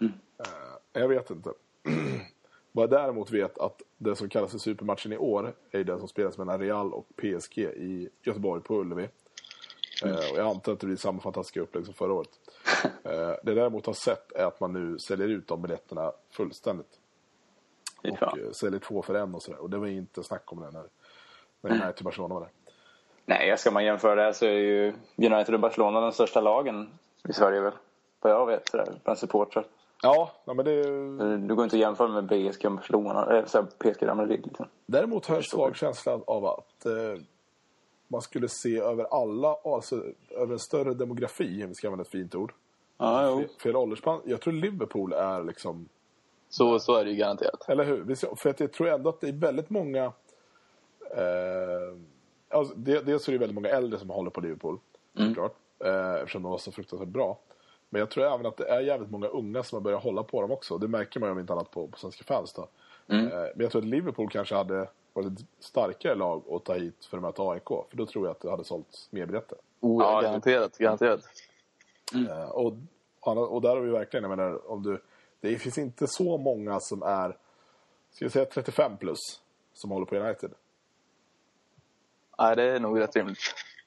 Mm. 0.00 0.12
Eh, 0.38 1.00
Jag 1.00 1.08
vet 1.08 1.30
inte. 1.30 1.50
Vad 2.72 2.82
jag 2.82 2.90
däremot 2.90 3.30
vet 3.30 3.58
att 3.58 3.82
det 3.98 4.16
som 4.16 4.28
kallas 4.28 4.50
för 4.50 4.58
supermatchen 4.58 5.12
i 5.12 5.16
år 5.18 5.54
är 5.70 5.84
den 5.84 5.98
som 5.98 6.08
spelas 6.08 6.38
mellan 6.38 6.60
Real 6.60 6.92
och 6.92 7.06
PSG 7.16 7.58
i 7.58 8.08
Göteborg 8.22 8.62
på 8.62 8.74
Ullevi. 8.80 9.08
Mm. 10.04 10.14
Eh, 10.14 10.20
Och 10.32 10.38
jag 10.38 10.46
antar 10.46 10.72
att 10.72 10.80
det 10.80 10.86
blir 10.86 10.96
samma 10.96 11.20
fantastiska 11.20 11.60
upplägg 11.60 11.84
som 11.84 11.94
förra 11.94 12.12
året. 12.12 12.30
Eh, 13.04 13.10
Det 13.12 13.38
jag 13.44 13.56
däremot 13.56 13.86
har 13.86 13.92
sett 13.92 14.32
är 14.32 14.44
att 14.44 14.60
man 14.60 14.72
nu 14.72 14.98
säljer 14.98 15.28
ut 15.28 15.48
de 15.48 15.62
biljetterna 15.62 16.12
fullständigt. 16.30 16.98
Och 18.02 18.22
eh, 18.38 18.50
säljer 18.52 18.80
två 18.80 19.02
för 19.02 19.14
en 19.14 19.34
och 19.34 19.42
sådär. 19.42 19.58
Och 19.62 19.70
det 19.70 19.78
var 19.78 19.86
inte 19.86 20.22
snack 20.22 20.52
om 20.52 20.60
det 20.60 20.70
när, 20.70 20.84
när 21.60 21.70
Mm. 21.70 21.82
United 21.82 22.04
Barcelona 22.04 22.34
var 22.34 22.40
där. 22.40 22.50
Nej, 23.24 23.58
ska 23.58 23.70
man 23.70 23.84
jämföra 23.84 24.14
det 24.14 24.22
här 24.22 24.32
så 24.32 24.44
är 24.46 24.50
ju 24.50 24.92
United 25.16 25.54
och 25.54 25.60
Barcelona 25.60 26.00
de 26.00 26.12
största 26.12 26.40
lagen 26.40 26.90
i 27.28 27.32
Sverige 27.32 27.60
väl? 27.60 27.72
Vad 28.20 28.32
jag 28.32 28.46
vet, 28.46 28.68
sådär, 28.68 29.00
bland 29.04 29.18
supportrar. 29.18 29.66
Ja, 30.02 30.32
ja, 30.44 30.54
men 30.54 30.64
det 30.64 30.72
är 30.72 31.36
Du 31.38 31.54
går 31.54 31.64
inte 31.64 31.76
att 31.76 31.80
jämföra 31.80 32.08
med 32.08 32.28
PSG 32.28 32.66
och 32.66 32.72
Barcelona, 32.72 33.42
PSG 33.78 34.02
Real 34.02 34.16
Madrid 34.16 34.46
liksom. 34.46 34.66
Däremot 34.86 35.26
har 35.26 35.34
jag 35.34 35.42
en 35.42 35.48
svag 35.48 35.76
känsla 35.76 36.20
av 36.26 36.46
att 36.46 36.86
eh, 36.86 37.22
man 38.08 38.22
skulle 38.22 38.48
se 38.48 38.78
över 38.78 39.04
alla, 39.04 39.56
alltså 39.64 40.04
över 40.30 40.52
en 40.52 40.58
större 40.58 40.94
demografi, 40.94 41.64
om 41.64 41.68
vi 41.68 41.74
ska 41.74 41.86
använda 41.86 42.02
ett 42.02 42.08
fint 42.08 42.34
ord. 42.34 42.52
Ja, 42.98 43.28
jo. 43.28 43.44
Fel 43.62 43.76
åldersspann. 43.76 44.20
Jag 44.24 44.40
tror 44.40 44.52
Liverpool 44.52 45.12
är 45.12 45.44
liksom, 45.44 45.88
Så, 46.48 46.78
så 46.78 46.94
är 46.94 47.04
det 47.04 47.10
ju 47.10 47.16
garanterat. 47.16 47.68
eller 47.68 47.84
hur? 47.84 48.36
För 48.36 48.50
att 48.50 48.60
jag 48.60 48.72
tror 48.72 48.88
ändå 48.88 49.08
att 49.08 49.20
det 49.20 49.28
är 49.28 49.32
väldigt 49.32 49.70
många, 49.70 50.04
eh, 51.10 51.96
alltså, 52.48 52.74
det, 52.76 53.00
dels 53.00 53.28
är 53.28 53.32
det 53.32 53.38
väldigt 53.38 53.54
många 53.54 53.68
äldre 53.68 53.98
som 53.98 54.10
håller 54.10 54.30
på 54.30 54.40
Liverpool, 54.40 54.78
såklart. 55.16 55.54
Eh, 55.84 56.14
eftersom 56.14 56.42
de 56.42 56.50
var 56.50 56.58
så 56.58 56.72
fruktansvärt 56.72 57.08
bra. 57.08 57.38
Men 57.88 57.98
jag 57.98 58.10
tror 58.10 58.24
även 58.34 58.46
att 58.46 58.56
det 58.56 58.68
är 58.68 58.80
jävligt 58.80 59.10
många 59.10 59.26
unga 59.26 59.62
som 59.62 59.76
har 59.76 59.80
börjat 59.80 60.02
hålla 60.02 60.22
på 60.22 60.42
dem 60.42 60.50
också. 60.50 60.78
Det 60.78 60.88
märker 60.88 61.20
man 61.20 61.28
ju 61.28 61.32
om 61.32 61.38
inte 61.38 61.52
annat 61.52 61.70
på, 61.70 61.88
på 61.88 61.98
svenska 61.98 62.24
fans 62.24 62.52
då. 62.52 62.68
Eh, 63.14 63.24
men 63.28 63.52
jag 63.56 63.70
tror 63.70 63.82
att 63.82 63.88
Liverpool 63.88 64.28
kanske 64.30 64.54
hade 64.54 64.88
varit 65.12 65.40
ett 65.40 65.46
starkare 65.60 66.14
lag 66.14 66.42
att 66.50 66.64
ta 66.64 66.74
hit 66.74 67.04
för 67.04 67.16
att 67.16 67.22
möta 67.22 67.42
AIK. 67.42 67.68
För 67.68 67.96
då 67.96 68.06
tror 68.06 68.26
jag 68.26 68.30
att 68.30 68.40
det 68.40 68.50
hade 68.50 68.64
sålts 68.64 69.12
mer 69.12 69.26
biljetter. 69.26 69.58
Oh, 69.80 70.02
Ja, 70.02 70.20
garanterat, 70.20 70.78
garanterat. 70.78 71.20
Eh, 72.14 72.48
och, 72.48 72.72
och 73.54 73.62
där 73.62 73.68
har 73.68 73.80
vi 73.80 73.90
verkligen, 73.90 74.30
jag 74.30 74.36
menar, 74.38 74.70
om 74.70 74.82
du, 74.82 75.02
det 75.40 75.58
finns 75.58 75.78
inte 75.78 76.06
så 76.06 76.38
många 76.38 76.80
som 76.80 77.02
är, 77.02 77.36
ska 78.10 78.24
jag 78.24 78.32
säga 78.32 78.44
35 78.44 78.96
plus, 78.96 79.18
som 79.72 79.90
håller 79.90 80.06
på 80.06 80.16
United. 80.16 80.50
Nej, 82.38 82.56
det 82.56 82.62
är 82.62 82.80
nog 82.80 83.00
rätt 83.00 83.16
rimligt. 83.16 83.38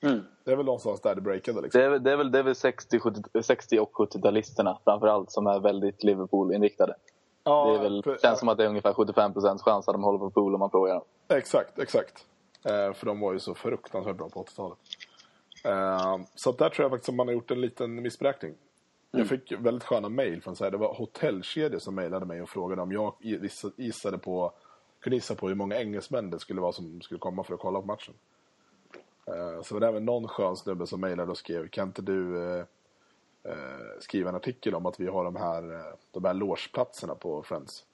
Mm. 0.01 0.19
Det 0.43 0.51
är 0.51 0.55
väl 0.55 0.65
någonstans 0.65 1.01
där 1.01 1.15
det 1.15 1.21
breakade 1.21 1.61
liksom. 1.61 1.79
Det 1.81 1.85
är, 1.85 1.89
väl- 1.89 2.03
det 2.03 2.11
är 2.11 2.17
väl, 2.17 2.31
det 2.31 2.39
är 2.39 2.43
väl 2.43 2.55
60, 2.55 2.99
70, 2.99 3.41
60 3.43 3.79
och 3.79 3.91
70-talisterna 3.93 4.77
framförallt 4.83 5.31
som 5.31 5.47
är 5.47 5.59
väldigt 5.59 6.03
Liverpool-inriktade. 6.03 6.95
ja, 7.43 7.67
det 7.71 7.77
är 7.79 7.81
väl, 7.83 8.03
känns 8.21 8.39
som 8.39 8.49
att 8.49 8.57
det 8.57 8.63
är 8.63 8.67
ungefär 8.69 8.93
75% 8.93 9.59
chans 9.63 9.87
att 9.87 9.93
de 9.93 10.03
håller 10.03 10.19
på 10.19 10.29
pool 10.29 10.53
om 10.53 10.59
man 10.59 10.69
frågar 10.69 10.93
dem. 10.93 11.03
Exakt, 11.27 11.79
exakt. 11.79 12.25
Eh, 12.65 12.93
för 12.93 13.05
de 13.05 13.19
var 13.19 13.33
ju 13.33 13.39
så 13.39 13.53
fruktansvärt 13.55 14.17
bra 14.17 14.29
på 14.29 14.43
80-talet. 14.43 14.77
Eh, 15.63 16.17
så 16.35 16.51
där 16.51 16.69
tror 16.69 16.83
jag 16.83 16.91
faktiskt 16.91 17.09
att 17.09 17.15
man 17.15 17.27
har 17.27 17.33
gjort 17.33 17.51
en 17.51 17.61
liten 17.61 18.01
missberäkning. 18.01 18.53
Jag 19.11 19.27
fick 19.27 19.51
väldigt 19.51 19.83
sköna 19.83 20.09
mejl 20.09 20.41
från 20.41 20.55
så 20.55 20.63
här, 20.63 20.71
det 20.71 20.77
var 20.77 20.93
hotellkedjor 20.93 21.79
som 21.79 21.95
mejlade 21.95 22.25
mig 22.25 22.41
och 22.41 22.49
frågade 22.49 22.81
om 22.81 22.91
jag 22.91 23.13
giss- 23.21 23.71
gissade 23.77 24.17
på, 24.17 24.51
kunde 24.99 25.15
gissa 25.15 25.35
på 25.35 25.47
hur 25.47 25.55
många 25.55 25.75
engelsmän 25.79 26.29
det 26.29 26.39
skulle 26.39 26.61
vara 26.61 26.71
som 26.71 27.01
skulle 27.01 27.19
komma 27.19 27.43
för 27.43 27.53
att 27.53 27.59
kolla 27.59 27.81
på 27.81 27.87
matchen. 27.87 28.13
Eh, 29.35 29.61
så 29.61 29.73
var 29.73 29.79
det 29.79 29.87
även 29.87 30.05
någon 30.05 30.27
skön 30.27 30.57
snubbe 30.57 30.87
som 30.87 31.01
mejlade 31.01 31.31
och 31.31 31.37
skrev, 31.37 31.67
kan 31.67 31.87
inte 31.87 32.01
du 32.01 32.43
eh, 32.43 32.65
eh, 33.43 33.99
skriva 33.99 34.29
en 34.29 34.35
artikel 34.35 34.75
om 34.75 34.85
att 34.85 34.99
vi 34.99 35.07
har 35.07 35.23
de 35.23 35.35
här, 35.35 35.93
de 36.11 36.25
här 36.25 36.33
logeplatserna 36.33 37.15
på 37.15 37.43
Friends? 37.43 37.85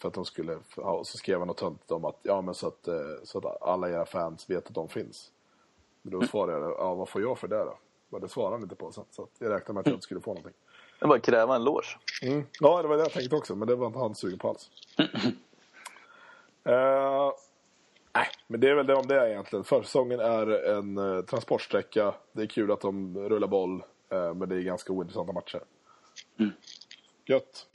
För 0.00 0.08
att 0.08 0.14
de 0.14 0.24
skulle, 0.24 0.58
och 0.76 1.06
så 1.06 1.18
skrev 1.18 1.38
han 1.38 1.48
något 1.48 1.56
töntigt 1.56 1.90
om 1.90 2.04
att, 2.04 2.18
ja 2.22 2.42
men 2.42 2.54
så 2.54 2.66
att, 2.66 2.88
så 3.22 3.38
att 3.38 3.62
alla 3.62 3.90
era 3.90 4.06
fans 4.06 4.50
vet 4.50 4.66
att 4.66 4.74
de 4.74 4.88
finns. 4.88 5.32
Men 6.02 6.20
då 6.20 6.26
svarade 6.26 6.66
jag, 6.66 6.70
ja 6.78 6.94
vad 6.94 7.08
får 7.08 7.22
jag 7.22 7.38
för 7.38 7.48
det 7.48 7.58
då? 7.58 7.78
Men 8.08 8.20
det 8.20 8.28
svarade 8.28 8.54
han 8.54 8.62
inte 8.62 8.74
på, 8.74 8.92
så, 8.92 9.04
så 9.10 9.28
jag 9.38 9.50
räknade 9.50 9.72
med 9.72 9.80
att 9.80 9.86
jag 9.86 9.94
inte 9.94 10.04
skulle 10.04 10.20
få 10.20 10.30
någonting. 10.30 10.54
Det 10.98 11.14
att 11.14 11.22
kräva 11.22 11.56
en 11.56 11.64
loge. 11.64 11.98
Mm. 12.22 12.46
Ja, 12.60 12.82
det 12.82 12.88
var 12.88 12.96
det 12.96 13.02
jag 13.02 13.12
tänkte 13.12 13.36
också, 13.36 13.54
men 13.56 13.68
det 13.68 13.74
var 13.74 13.86
inte 13.86 13.98
han 13.98 14.14
sugen 14.14 14.38
på 14.38 14.48
alls. 14.48 14.70
Nej, 16.62 17.32
men 18.50 18.60
det 18.60 18.70
är 18.70 18.74
väl 18.74 18.86
det 18.86 18.94
om 18.94 19.06
det 19.06 19.30
egentligen. 19.30 19.64
Försäsongen 19.64 20.20
är 20.20 20.46
en 20.76 20.98
uh, 20.98 21.24
transportsträcka. 21.24 22.14
Det 22.32 22.42
är 22.42 22.46
kul 22.46 22.72
att 22.72 22.80
de 22.80 23.18
rullar 23.28 23.48
boll, 23.48 23.82
eh, 24.12 24.34
men 24.34 24.48
det 24.48 24.56
är 24.56 24.60
ganska 24.60 24.92
ointressanta 24.92 25.32
matcher. 25.32 25.60
Gött. 27.26 27.66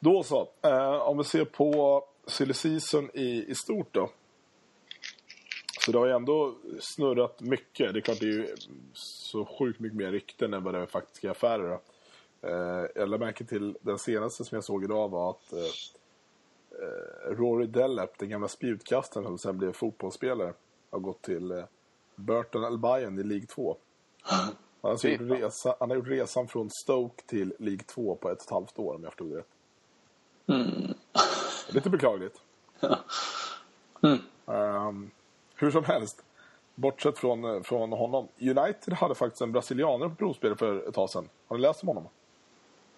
Då 0.00 0.22
så. 0.22 0.48
Eh, 0.62 0.94
om 0.94 1.18
vi 1.18 1.24
ser 1.24 1.44
på 1.44 2.02
silly 2.26 2.54
season 2.54 3.10
i, 3.14 3.44
i 3.48 3.54
stort 3.54 3.94
då. 3.94 4.10
Så 5.80 5.92
det 5.92 5.98
har 5.98 6.06
ju 6.06 6.12
ändå 6.12 6.54
snurrat 6.80 7.40
mycket. 7.40 7.92
Det 7.92 7.98
är 7.98 8.00
klart 8.00 8.20
det 8.20 8.26
är 8.26 8.32
ju 8.32 8.56
så 8.92 9.44
sjukt 9.44 9.80
mycket 9.80 9.96
mer 9.96 10.12
rykten 10.12 10.54
än 10.54 10.64
vad 10.64 10.74
det 10.74 10.80
är 10.80 10.86
faktiska 10.86 11.30
affärer. 11.30 11.68
Då. 11.68 11.80
Eh, 12.46 12.86
jag 12.94 13.08
lade 13.08 13.24
märke 13.24 13.44
till 13.44 13.76
den 13.80 13.98
senaste 13.98 14.44
som 14.44 14.56
jag 14.56 14.64
såg 14.64 14.84
idag 14.84 15.08
var 15.08 15.30
att 15.30 15.52
eh, 15.52 15.58
eh, 16.70 17.30
Rory 17.30 17.66
Dellep, 17.66 18.18
den 18.18 18.28
gamla 18.28 18.48
spjutkastaren 18.48 19.26
som 19.26 19.38
sen 19.38 19.58
blev 19.58 19.72
fotbollsspelare, 19.72 20.52
har 20.90 20.98
gått 20.98 21.22
till 21.22 21.64
Burton 22.14 22.64
Albion 22.64 23.18
i 23.18 23.22
League 23.22 23.46
2. 23.46 23.76
Han 24.22 24.54
har, 24.80 24.90
alltså 24.90 25.08
gjort 25.08 25.20
resa, 25.20 25.76
han 25.80 25.90
har 25.90 25.96
gjort 25.96 26.08
resan 26.08 26.48
från 26.48 26.70
Stoke 26.70 27.22
till 27.26 27.54
League 27.58 27.84
2 27.86 28.14
på 28.14 28.30
ett 28.30 28.38
och 28.38 28.44
ett 28.44 28.50
halvt 28.50 28.78
år 28.78 28.94
om 28.94 29.02
jag 29.02 29.12
förstod 29.12 29.30
det 29.30 29.38
rätt. 29.38 29.46
Lite 31.68 31.90
beklagligt. 31.90 32.40
Ehm, 34.46 35.10
hur 35.54 35.70
som 35.70 35.84
helst, 35.84 36.24
bortsett 36.74 37.18
från, 37.18 37.64
från 37.64 37.92
honom. 37.92 38.28
United 38.40 38.94
hade 38.94 39.14
faktiskt 39.14 39.42
en 39.42 39.52
brasilianare 39.52 40.08
på 40.08 40.14
provspel 40.14 40.56
för 40.56 40.88
ett 40.88 40.94
tag 40.94 41.10
sedan. 41.10 41.28
Har 41.46 41.56
ni 41.56 41.62
läst 41.62 41.82
om 41.82 41.88
honom? 41.88 42.08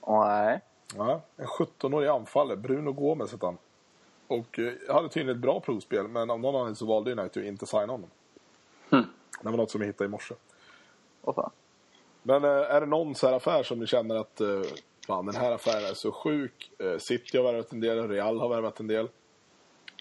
Nej. 0.06 0.60
Ja, 0.96 1.20
en 1.36 1.46
17-årig 1.46 2.08
anfallare, 2.08 2.56
Bruno 2.56 2.92
Gomes 2.92 3.32
heter 3.34 3.46
han. 3.46 3.58
Och 4.26 4.58
eh, 4.58 4.94
hade 4.94 5.08
tydligen 5.08 5.36
ett 5.36 5.42
bra 5.42 5.60
provspel, 5.60 6.08
men 6.08 6.30
av 6.30 6.40
någon 6.40 6.54
anledning 6.54 6.76
så 6.76 6.86
valde 6.86 7.12
United 7.12 7.42
att 7.42 7.48
inte 7.48 7.66
signa 7.66 7.86
honom. 7.86 8.10
Det 9.42 9.50
var 9.50 9.56
något 9.56 9.70
som 9.70 9.80
jag 9.80 9.86
hittade 9.86 10.04
i 10.04 10.08
morse. 10.10 10.34
Fan. 11.34 11.50
Men 12.22 12.44
eh, 12.44 12.50
är 12.50 12.80
det 12.80 12.86
någon 12.86 13.14
så 13.14 13.26
här 13.26 13.34
affär 13.34 13.62
som 13.62 13.78
ni 13.80 13.86
känner 13.86 14.14
att 14.16 14.40
eh, 14.40 14.62
fan, 15.06 15.26
den 15.26 15.34
här 15.34 15.52
affären 15.52 15.84
är 15.90 15.94
så 15.94 16.12
sjuk? 16.12 16.70
Eh, 16.78 16.98
City 16.98 17.36
har 17.38 17.44
värvat 17.44 17.72
en 17.72 17.80
del, 17.80 18.08
Real 18.08 18.40
har 18.40 18.48
värvat 18.48 18.80
en 18.80 18.86
del. 18.86 19.08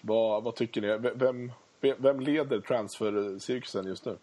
Vad, 0.02 0.42
vad 0.44 0.54
tycker 0.54 0.80
ni? 0.80 0.86
V- 0.98 1.10
Vem, 1.14 1.52
vem- 1.80 1.96
vem 1.98 2.20
leder 2.20 2.60
transfer-cirkusen 2.60 3.86
just 3.86 4.04
nu? 4.04 4.16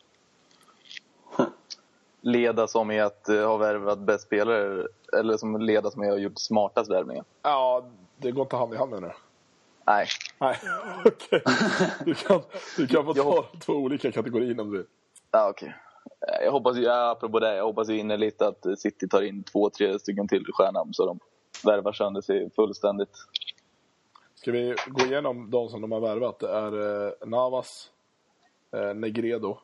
Leda 2.25 2.67
som 2.67 2.91
i 2.91 2.99
att 2.99 3.25
uh, 3.29 3.45
ha 3.45 3.57
värvat 3.57 3.99
bäst 3.99 4.25
spelare 4.25 4.87
eller 5.17 5.37
som 5.37 5.61
leda 5.61 5.91
som 5.91 6.03
i 6.03 6.07
att 6.07 6.13
ha 6.13 6.19
gjort 6.19 6.39
smartast 6.39 6.91
värvningar? 6.91 7.25
Ja, 7.41 7.85
det 8.17 8.31
går 8.31 8.41
inte 8.41 8.55
hand 8.55 8.73
i 8.73 8.77
hand 8.77 8.91
menar 8.91 9.07
du? 9.07 9.13
Nej. 9.85 10.07
Nej, 10.39 10.57
okej. 11.05 11.43
Du, 12.05 12.13
kan, 12.13 12.41
du 12.77 12.87
kan 12.87 13.05
få 13.05 13.13
ta 13.13 13.45
två 13.59 13.73
olika 13.73 14.11
kategorier 14.11 14.59
om 14.61 14.71
du 14.71 14.77
vill. 14.77 14.87
Ja, 15.31 15.49
okej. 15.49 15.75
Eh, 16.27 16.45
Jag 16.45 16.51
hoppas 16.51 16.77
ju, 16.77 16.89
apropå 16.89 17.39
det, 17.39 17.55
jag 17.55 17.63
hoppas 17.65 17.89
ju 17.89 17.97
innerligt 17.97 18.41
att 18.41 18.65
eh, 18.65 18.75
City 18.75 19.07
tar 19.07 19.21
in 19.21 19.43
två, 19.43 19.69
tre 19.69 19.99
stycken 19.99 20.27
till 20.27 20.45
stjärnamn 20.53 20.93
så 20.93 21.05
de 21.05 21.19
värvar 21.63 21.93
sönder 21.93 22.21
sig 22.21 22.49
fullständigt. 22.55 23.15
Ska 24.35 24.51
vi 24.51 24.75
gå 24.87 25.05
igenom 25.05 25.49
de 25.51 25.69
som 25.69 25.81
de 25.81 25.91
har 25.91 25.99
värvat? 25.99 26.39
Det 26.39 26.49
är 26.49 27.05
eh, 27.07 27.27
Navas, 27.27 27.89
eh, 28.71 28.93
Negredo, 28.93 29.57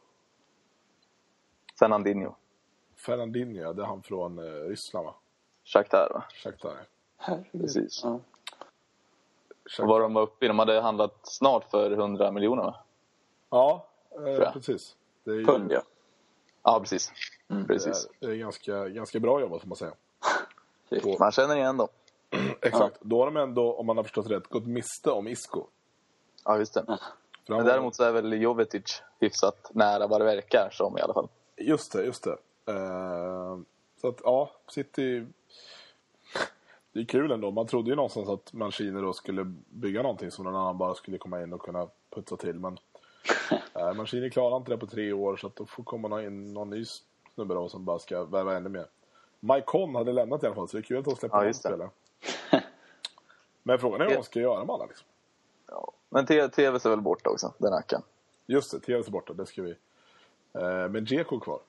Fernandinho, 1.80 2.36
Fernandinho, 3.06 3.62
ja, 3.62 3.74
det 3.74 3.82
är 3.82 3.86
han 3.86 4.02
från 4.04 4.40
eh, 4.40 4.44
Ryssland 4.70 5.06
va? 5.06 5.16
Shakhtar 5.66 6.10
va? 6.14 6.24
Shakhtar. 6.44 6.78
Precis. 7.52 8.02
Ja. 8.04 8.10
Och 8.10 8.22
Shakhtar. 9.72 9.88
vad 9.88 10.02
de 10.02 10.14
var 10.14 10.22
uppe 10.22 10.46
i, 10.46 10.48
de 10.48 10.60
hade 10.60 10.82
handlat 10.82 11.16
snart 11.24 11.72
för 11.72 11.92
100 11.92 12.32
miljoner 12.32 12.64
va? 12.64 12.76
Ja, 13.50 13.88
eh, 14.28 14.52
precis. 14.54 14.96
Det 15.24 15.32
är, 15.32 15.36
ju- 15.36 15.46
Pund 15.46 15.72
ja. 15.72 15.82
Ja, 16.64 16.80
precis. 16.80 17.12
det 17.48 17.64
Precis. 17.68 18.08
är, 18.20 18.28
det 18.28 18.34
är 18.34 18.38
ganska, 18.38 18.88
ganska 18.90 19.20
bra 19.20 19.42
jobbat 19.42 19.62
får 19.62 19.68
man 19.68 19.76
säga. 19.78 19.94
På, 21.04 21.16
Man 21.20 21.32
känner 21.32 21.56
igen 21.56 21.78
dem. 21.78 21.88
exakt. 22.62 22.98
Då 23.02 23.20
har 23.20 23.26
de 23.26 23.38
ändå, 23.38 23.74
om 23.74 23.86
man 23.86 23.98
har 23.98 24.04
förstått 24.04 24.28
rätt, 24.32 24.48
gått 24.48 24.66
miste 24.68 25.12
om 25.12 25.28
Isco. 25.28 25.66
Ja, 26.46 26.58
just 26.58 26.74
det. 26.74 26.84
Han 26.88 26.98
Men 27.48 27.66
däremot 27.66 27.96
så 27.96 28.04
är 28.04 28.12
väl 28.12 28.42
Jovetic 28.42 29.02
hyfsat 29.20 29.72
nära 29.74 30.08
vad 30.08 30.22
det 30.22 30.26
verkar 30.26 30.70
som 30.72 30.98
i 30.98 31.02
alla 31.02 31.14
fall. 31.14 31.28
Just 31.58 31.92
det, 31.92 32.04
just 32.06 32.24
det. 32.24 32.38
Eh, 32.70 33.58
så 34.02 34.08
att, 34.08 34.22
ja, 34.24 34.52
City... 34.68 35.26
Det 36.92 37.00
är 37.00 37.06
kul 37.06 37.32
ändå. 37.32 37.52
Man 37.52 37.68
trodde 37.68 37.90
ju 37.90 37.96
någonstans 37.96 38.30
att 38.30 38.54
Mancini 38.54 39.02
då 39.02 39.14
skulle 39.14 39.44
bygga 39.70 40.02
någonting 40.02 40.32
som 40.32 40.46
någon 40.46 40.56
annan 40.56 40.78
bara 40.78 40.96
skulle 40.96 41.18
komma 41.18 41.42
in 41.44 41.54
och 41.54 41.62
kunna 41.62 41.88
putsa 42.10 42.38
till. 42.38 42.60
Men 42.60 42.78
eh, 43.76 43.94
Mancini 43.94 44.30
klarar 44.30 44.58
inte 44.58 44.72
det 44.72 44.78
på 44.78 44.88
tre 44.88 45.14
år 45.14 45.38
så 45.38 45.48
att 45.48 45.56
då 45.56 45.66
får 45.66 45.84
komma 45.84 46.24
in 46.24 46.54
någon 46.54 46.70
ny 46.70 46.86
snubbe 47.36 47.54
då 47.54 47.70
som 47.70 47.86
bara 47.86 48.00
ska 48.00 48.24
värva 48.24 48.58
ännu 48.58 48.70
mer. 48.70 48.86
Mike 49.40 49.64
Conn 49.66 49.96
hade 49.96 50.14
lämnat 50.14 50.44
i 50.44 50.46
alla 50.46 50.56
fall 50.56 50.68
så 50.68 50.78
det 50.78 50.82
är 50.82 50.84
kul 50.84 50.98
att 50.98 51.06
de 51.06 51.16
släpper 51.16 51.36
Ja, 51.36 51.40
honom 51.40 51.48
just 51.48 51.64
det. 51.64 51.70
spela. 51.70 51.90
Men 53.64 53.80
frågan 53.80 54.02
är 54.02 54.06
vad 54.06 54.16
de 54.16 54.24
ska 54.24 54.40
göra 54.40 54.66
med 54.66 54.74
alla 54.74 54.86
liksom. 54.86 55.08
Ja. 55.68 55.92
Men 56.10 56.26
T- 56.26 56.50
TV 56.50 56.80
ser 56.80 56.90
väl 56.90 57.02
bort 57.02 57.28
också, 57.28 57.54
den 57.58 57.72
rackaren. 57.72 58.04
Just 58.46 58.72
det, 58.72 58.80
TVs 58.80 59.08
är 59.08 59.12
borta, 59.12 59.34
det 59.34 59.46
ska 59.46 59.62
vi... 59.62 59.72
Eh, 60.54 60.90
men 60.90 61.06
Dzeko 61.06 61.36
är 61.36 61.40
kvar. 61.40 61.60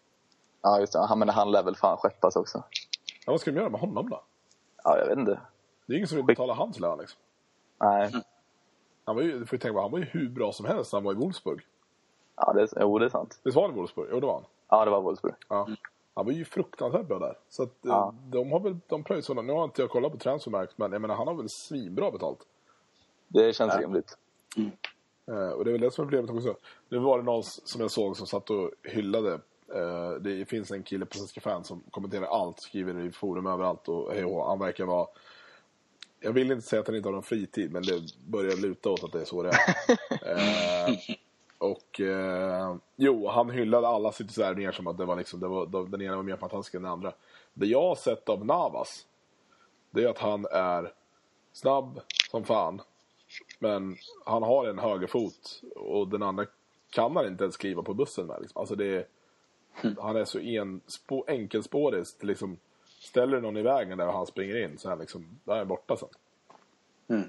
Ja, 0.62 0.80
just 0.80 0.92
det. 0.92 0.98
Han, 1.06 1.18
men 1.18 1.28
han 1.28 1.50
lär 1.50 1.62
väl 1.62 1.76
fan 1.76 1.96
skeppas 1.96 2.36
också. 2.36 2.62
Ja, 3.26 3.32
vad 3.32 3.40
ska 3.40 3.50
de 3.50 3.56
göra 3.56 3.68
med 3.70 3.80
honom 3.80 4.10
då? 4.10 4.22
Ja, 4.84 4.98
jag 4.98 5.06
vet 5.06 5.18
inte. 5.18 5.40
Det 5.86 5.92
är 5.92 5.96
ingen 5.96 6.08
som 6.08 6.16
vill 6.16 6.24
betala 6.26 6.54
hans 6.54 6.80
lön 6.80 6.98
liksom. 6.98 7.20
Nej. 7.80 8.10
Han 9.04 9.16
var 9.16 9.22
ju, 9.22 9.38
du 9.38 9.46
får 9.46 9.56
ju 9.56 9.58
tänka 9.60 9.74
på, 9.74 9.80
han 9.80 9.90
var 9.90 9.98
ju 9.98 10.04
hur 10.04 10.28
bra 10.28 10.52
som 10.52 10.66
helst 10.66 10.92
när 10.92 11.00
han 11.00 11.04
var 11.04 11.12
i 11.12 11.16
Wolfsburg. 11.16 11.60
Ja, 12.36 12.52
det, 12.52 12.68
jo, 12.80 12.98
det 12.98 13.04
är 13.04 13.08
sant. 13.08 13.40
Visst 13.44 13.56
var 13.56 13.62
han 13.62 13.72
i 13.72 13.74
Wolfsburg? 13.74 14.08
Jo, 14.12 14.20
det 14.20 14.26
var 14.26 14.34
han. 14.34 14.44
Ja, 14.68 14.84
det 14.84 14.90
var 14.90 15.00
Wolfsburg. 15.00 15.34
Ja. 15.48 15.68
Han 16.14 16.26
var 16.26 16.32
ju 16.32 16.44
fruktansvärt 16.44 17.06
bra 17.06 17.18
där. 17.18 17.38
Så 17.48 17.62
att, 17.62 17.68
eh, 17.68 17.90
Ja. 17.90 18.14
de 18.30 18.52
har 18.52 18.60
väl, 18.60 18.78
de 18.86 19.04
pröjsar 19.04 19.34
honom. 19.34 19.46
Nu 19.46 19.52
har 19.52 19.64
inte 19.64 19.82
jag 19.82 19.90
kollat 19.90 20.12
på 20.12 20.18
Transfermarkt, 20.18 20.78
men 20.78 20.92
jag 20.92 21.00
menar, 21.00 21.14
han 21.14 21.26
har 21.28 21.34
väl 21.34 21.48
svinbra 21.48 22.10
betalt. 22.10 22.38
Det 23.28 23.56
känns 23.56 23.76
rimligt. 23.76 24.18
Eh, 25.28 25.48
och 25.50 25.64
det 25.64 25.70
är 25.70 25.72
väl 25.72 25.80
det 25.80 25.90
som 25.90 26.02
är 26.02 26.06
problemet 26.06 26.30
också. 26.30 26.54
Nu 26.88 26.98
var 26.98 27.18
det 27.18 27.24
någon 27.24 27.42
som 27.44 27.80
jag 27.80 27.90
såg 27.90 28.16
som 28.16 28.26
satt 28.26 28.50
och 28.50 28.70
hyllade. 28.82 29.40
Eh, 29.74 30.10
det 30.20 30.48
finns 30.48 30.70
en 30.70 30.82
kille 30.82 31.06
på 31.06 31.16
Svenska 31.16 31.40
fans 31.40 31.66
som 31.66 31.82
kommenterar 31.90 32.26
allt, 32.26 32.60
skriver 32.60 33.06
i 33.06 33.12
forum 33.12 33.46
överallt 33.46 33.88
och 33.88 34.12
hej 34.12 34.24
och 34.24 34.30
hå. 34.30 34.48
Han 34.48 34.58
verkar 34.58 34.84
vara... 34.84 35.08
Jag 36.20 36.32
vill 36.32 36.50
inte 36.50 36.66
säga 36.66 36.80
att 36.80 36.86
han 36.86 36.96
inte 36.96 37.08
har 37.08 37.12
någon 37.12 37.22
fritid, 37.22 37.72
men 37.72 37.82
det 37.82 38.00
börjar 38.26 38.56
luta 38.56 38.90
åt 38.90 39.04
att 39.04 39.12
det 39.12 39.20
är 39.20 39.24
så 39.24 39.42
det 39.42 39.50
är. 39.50 40.88
Eh, 40.88 40.94
och 41.58 42.00
eh, 42.00 42.76
jo, 42.96 43.28
han 43.28 43.50
hyllade 43.50 43.88
alla 43.88 44.12
Citys 44.12 44.38
värvningar 44.38 44.72
som 44.72 44.86
att 44.86 44.98
det 44.98 45.04
var 45.04 45.16
liksom, 45.16 45.40
det 45.40 45.48
var, 45.48 45.86
den 45.86 46.02
ena 46.02 46.16
var 46.16 46.22
mer 46.22 46.36
fantastisk 46.36 46.74
än 46.74 46.82
den 46.82 46.92
andra. 46.92 47.12
Det 47.54 47.66
jag 47.66 47.82
har 47.82 47.94
sett 47.94 48.28
av 48.28 48.46
Navas, 48.46 49.06
det 49.90 50.04
är 50.04 50.08
att 50.08 50.18
han 50.18 50.46
är 50.52 50.92
snabb 51.52 52.00
som 52.30 52.44
fan. 52.44 52.80
Men 53.58 53.96
han 54.24 54.42
har 54.42 54.66
en 54.66 54.78
högerfot 54.78 55.62
och 55.76 56.08
den 56.08 56.22
andra 56.22 56.46
kan 56.90 57.16
han 57.16 57.26
inte 57.26 57.44
ens 57.44 57.54
skriva 57.54 57.82
på 57.82 57.94
bussen 57.94 58.26
med. 58.26 58.36
Liksom. 58.40 58.60
Alltså 58.60 58.74
det 58.74 59.08
är, 59.82 60.02
Han 60.02 60.16
är 60.16 60.24
så 60.24 60.38
enspå, 60.38 61.24
enkelspårig. 61.28 62.04
Liksom, 62.20 62.56
ställer 62.84 63.36
du 63.36 63.40
någon 63.42 63.56
i 63.56 63.62
vägen 63.62 63.98
där 63.98 64.06
och 64.06 64.12
han 64.14 64.26
springer 64.26 64.64
in 64.64 64.78
så 64.78 64.88
är 64.88 64.90
han 64.90 64.98
liksom, 64.98 65.40
där 65.44 65.54
är 65.54 65.58
han 65.58 65.68
borta 65.68 65.96
sen. 65.96 66.08
Mm. 67.08 67.28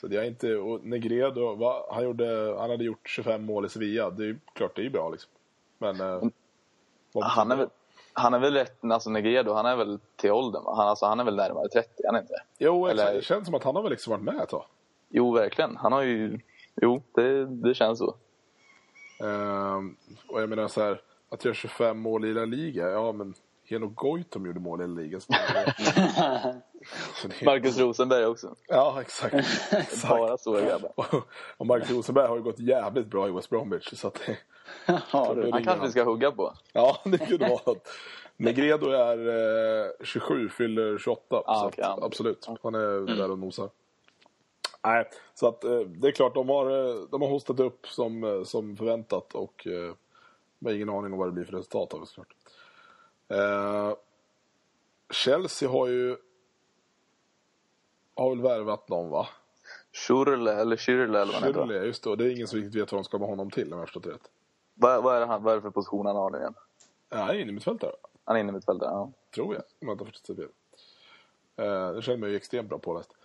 Så 0.00 0.06
det 0.06 0.16
är 0.16 0.22
inte, 0.24 0.56
och 0.56 0.84
Negredo, 0.84 1.54
va, 1.54 1.86
han, 1.90 2.04
gjorde, 2.04 2.56
han 2.58 2.70
hade 2.70 2.84
gjort 2.84 3.08
25 3.08 3.44
mål 3.44 3.66
i 3.66 3.68
Sevilla. 3.68 4.10
Det 4.10 4.24
är 4.26 4.36
klart, 4.52 4.76
det 4.76 4.82
är 4.82 4.84
ju 4.84 4.90
bra 4.90 5.08
liksom. 5.10 5.30
Men... 5.78 6.00
eh, 6.00 6.22
vad 7.12 7.24
Han 7.24 7.50
är 7.52 7.56
väl, 7.56 7.68
han 8.12 8.34
är 8.34 8.38
väl 8.38 8.54
rätt, 8.54 8.84
alltså 8.84 9.10
Negredo, 9.10 9.52
han 9.52 9.66
är 9.66 9.76
väl 9.76 9.98
till 10.16 10.30
åldern? 10.32 10.62
Han, 10.66 10.88
alltså, 10.88 11.06
han 11.06 11.20
är 11.20 11.24
väl 11.24 11.36
närmare 11.36 11.68
30, 11.68 11.88
han 12.06 12.14
är 12.16 12.20
inte? 12.20 12.34
Jo, 12.58 12.86
exakt. 12.86 13.08
eller- 13.08 13.16
det 13.16 13.22
känns 13.24 13.46
som 13.46 13.54
att 13.54 13.64
han 13.64 13.76
har 13.76 13.82
väl 13.82 13.90
liksom 13.90 14.10
varit 14.10 14.22
med 14.22 14.42
ett 14.42 14.48
tag. 14.48 14.64
Jo, 15.08 15.32
verkligen. 15.32 15.76
Han 15.76 15.92
har 15.92 16.02
ju... 16.02 16.40
Jo, 16.76 17.02
det, 17.14 17.46
det 17.46 17.74
känns 17.74 17.98
så. 17.98 18.14
Ehm, 19.24 19.96
och 20.28 20.42
jag 20.42 20.48
menar 20.48 20.68
så 20.68 20.80
här, 20.82 21.00
att 21.32 21.44
göra 21.44 21.54
25 21.54 21.98
mål 21.98 22.24
i 22.24 22.34
La 22.34 22.44
Liga, 22.44 22.90
ja 22.90 23.12
men 23.12 23.34
Henok 23.64 23.94
Goitom 23.94 24.46
gjorde 24.46 24.60
mål 24.60 24.80
i 24.82 24.86
La 24.86 24.94
Liga. 25.00 25.20
Så 25.20 25.32
så 27.14 27.28
det, 27.28 27.44
Marcus 27.44 27.78
Rosenberg 27.78 28.26
också. 28.26 28.54
ja, 28.68 29.00
exakt. 29.00 29.34
exakt. 29.72 30.08
Bara 30.08 30.38
stora 30.38 30.60
grabbar. 30.60 30.92
Och- 31.56 31.66
Marcus 31.66 31.90
Rosenberg 31.90 32.26
har 32.28 32.36
ju 32.36 32.42
gått 32.42 32.58
jävligt 32.58 33.06
bra 33.06 33.28
i 33.28 33.30
West 33.30 33.50
Bromwich. 33.50 33.88
Så 33.98 34.08
att 34.08 34.14
det, 34.26 34.38
Ja, 35.12 35.34
du. 35.34 35.50
Han 35.52 35.64
kanske 35.64 35.86
vi 35.86 35.92
ska 35.92 36.04
hugga 36.04 36.30
på. 36.30 36.54
Ja, 36.72 36.98
det 37.04 37.18
kunde 37.18 37.48
vara 37.48 37.60
något. 37.66 37.88
Negredo 38.36 38.86
är 38.90 39.28
eh, 39.84 39.90
27, 40.04 40.48
fyller 40.48 40.98
28. 40.98 41.42
Ah, 41.46 41.60
så 41.60 41.66
okej, 41.66 41.84
att, 41.84 42.02
absolut, 42.02 42.46
han 42.62 42.74
är 42.74 43.16
där 43.16 43.30
och 43.30 43.38
nosar. 43.38 43.70
Nej, 44.84 45.10
så 45.34 45.48
att 45.48 45.64
eh, 45.64 45.78
det 45.80 46.08
är 46.08 46.12
klart, 46.12 46.34
de 46.34 46.48
har, 46.48 46.70
eh, 46.70 46.94
de 47.10 47.22
har 47.22 47.28
hostat 47.28 47.60
upp 47.60 47.86
som, 47.86 48.24
eh, 48.24 48.42
som 48.42 48.76
förväntat 48.76 49.34
och 49.34 49.66
har 50.70 50.76
ingen 50.76 50.88
aning 50.88 51.12
om 51.12 51.18
vad 51.18 51.28
det 51.28 51.32
blir 51.32 51.44
för 51.44 51.52
resultat 51.52 51.94
av 51.94 52.00
det 52.00 52.06
såklart. 52.06 52.36
Eh, 53.28 53.94
Chelsea 55.10 55.68
har 55.68 55.86
ju 55.86 56.16
har 58.14 58.30
väl 58.30 58.40
värvat 58.40 58.88
någon 58.88 59.10
va? 59.10 59.28
Schürrle, 59.92 60.50
eller 60.50 60.76
Schürrle 60.76 61.22
eller 61.22 61.32
vad 61.32 61.56
han 61.56 61.70
heter. 61.70 61.84
Just 61.84 62.04
det. 62.04 62.10
Och 62.10 62.18
det 62.18 62.24
är 62.24 62.30
ingen 62.30 62.48
som 62.48 62.58
riktigt 62.58 62.82
vet 62.82 62.92
vad 62.92 62.98
de 62.98 63.04
ska 63.04 63.18
med 63.18 63.28
honom 63.28 63.50
till 63.50 63.72
om 63.72 63.78
jag 63.78 63.88
förstått 63.88 64.04
det 64.04 64.10
rätt. 64.10 64.30
Vad, 64.74 65.02
vad, 65.02 65.16
är 65.16 65.20
det 65.20 65.26
han, 65.26 65.42
vad 65.42 65.52
är 65.52 65.56
det 65.56 65.62
för 65.62 65.70
position 65.70 66.06
han 66.06 66.16
har 66.16 66.30
nu 66.30 66.38
igen? 66.38 66.54
Ja, 67.08 67.16
han 67.16 67.28
är 67.28 67.38
inne 67.38 67.52
mittfältare. 67.52 67.92
Han 68.24 68.36
är 68.36 68.40
inne 68.40 68.52
mittfältare, 68.52 68.90
ja. 68.90 69.12
Tror 69.34 69.54
jag, 69.54 69.62
om 69.80 69.88
jag 69.88 69.94
inte 69.94 70.04
har 70.04 70.10
förstått 70.10 70.36
det 70.36 70.42
fel. 70.42 70.52
Eh, 71.56 71.66
jag 71.66 72.02
känner 72.02 72.18
mig 72.18 72.30
ju 72.30 72.36
extremt 72.36 72.68
bra 72.68 72.78
påläst. 72.78 73.16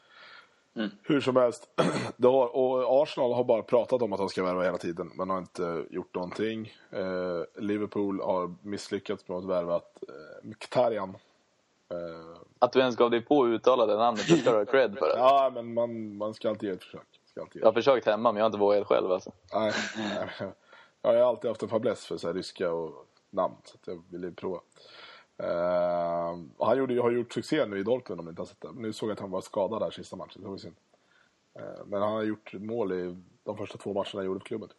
Hur 1.04 1.22
som 1.22 1.36
helst, 1.36 1.68
har, 2.24 2.56
och 2.56 3.02
Arsenal 3.04 3.34
har 3.34 3.44
bara 3.44 3.62
pratat 3.64 4.02
om 4.02 4.14
att 4.14 4.20
de 4.20 4.30
ska 4.30 4.44
värva 4.44 4.64
hela 4.64 4.78
tiden, 4.78 5.12
men 5.16 5.30
har 5.30 5.38
inte 5.38 5.86
gjort 5.90 6.16
någonting. 6.16 6.74
Eh, 6.92 7.62
Liverpool 7.64 8.22
har 8.22 8.56
misslyckats 8.62 9.28
med 9.28 9.38
att 9.38 9.46
värva 9.46 9.76
eh, 9.76 9.82
Mkhitaryan. 10.44 11.18
Eh, 11.90 12.38
Att 12.60 12.72
du 12.74 12.80
ens 12.80 12.96
gav 12.96 13.12
dig 13.12 13.22
på 13.22 13.44
att 13.44 13.48
uttala 13.48 13.86
det 13.86 13.98
namnet, 13.98 14.28
det 14.28 14.38
ska 14.38 14.52
du 14.52 14.58
ha 14.58 14.66
cred 14.72 14.98
för. 14.98 15.08
Det. 15.08 15.14
ja, 15.18 15.52
men 15.54 15.74
man, 15.74 16.18
man 16.18 16.34
ska 16.34 16.50
alltid 16.50 16.68
göra 16.68 16.76
ett 16.78 16.84
försök. 16.84 17.22
Ska 17.26 17.42
alltid 17.42 17.62
Jag 17.62 17.68
har 17.68 17.74
försökt 17.74 18.06
hemma, 18.06 18.32
men 18.32 18.38
jag 18.38 18.44
har 18.44 18.48
inte 18.50 18.60
vågat 18.60 18.88
själv. 18.88 19.12
Alltså. 19.12 19.32
Nej, 19.54 19.72
nej, 19.98 20.30
jag 21.02 21.14
har 21.14 21.30
alltid 21.30 21.50
haft 21.50 21.64
en 21.64 21.70
fäbless 21.70 22.06
för 22.06 22.18
så 22.18 22.34
ryska 22.34 22.72
och 22.72 23.06
namn, 23.30 23.56
så 23.64 23.76
att 23.76 23.88
jag 23.88 24.04
ville 24.10 24.32
prova. 24.32 24.60
Och 26.58 26.68
han 26.68 26.78
gjorde, 26.78 27.02
har 27.02 27.12
gjort 27.12 27.34
succé 27.34 27.66
nu 27.66 27.80
i 27.80 27.84
Dortmund 27.84 28.20
om 28.20 28.26
ni 28.26 28.30
inte 28.30 28.42
har 28.42 28.48
sett 28.48 28.62
det. 28.62 28.72
Nu 28.76 28.94
såg 28.94 29.10
jag 29.10 29.14
att 29.14 29.20
han 29.20 29.32
var 29.32 29.42
skadad 29.42 29.82
där 29.82 29.92
sista 29.92 30.16
matchen, 30.16 30.42
det 30.42 30.48
var 30.48 30.58
synd. 30.58 30.76
Eh, 31.60 31.86
men 31.86 32.02
han 32.02 32.12
har 32.12 32.24
gjort 32.24 32.54
mål 32.54 32.92
i 32.92 33.18
de 33.44 33.58
första 33.58 33.78
två 33.78 33.94
matcherna 33.94 34.10
han 34.14 34.26
gjorde 34.26 34.40
för 34.40 34.46
klubben. 34.48 34.70
Typ. 34.70 34.78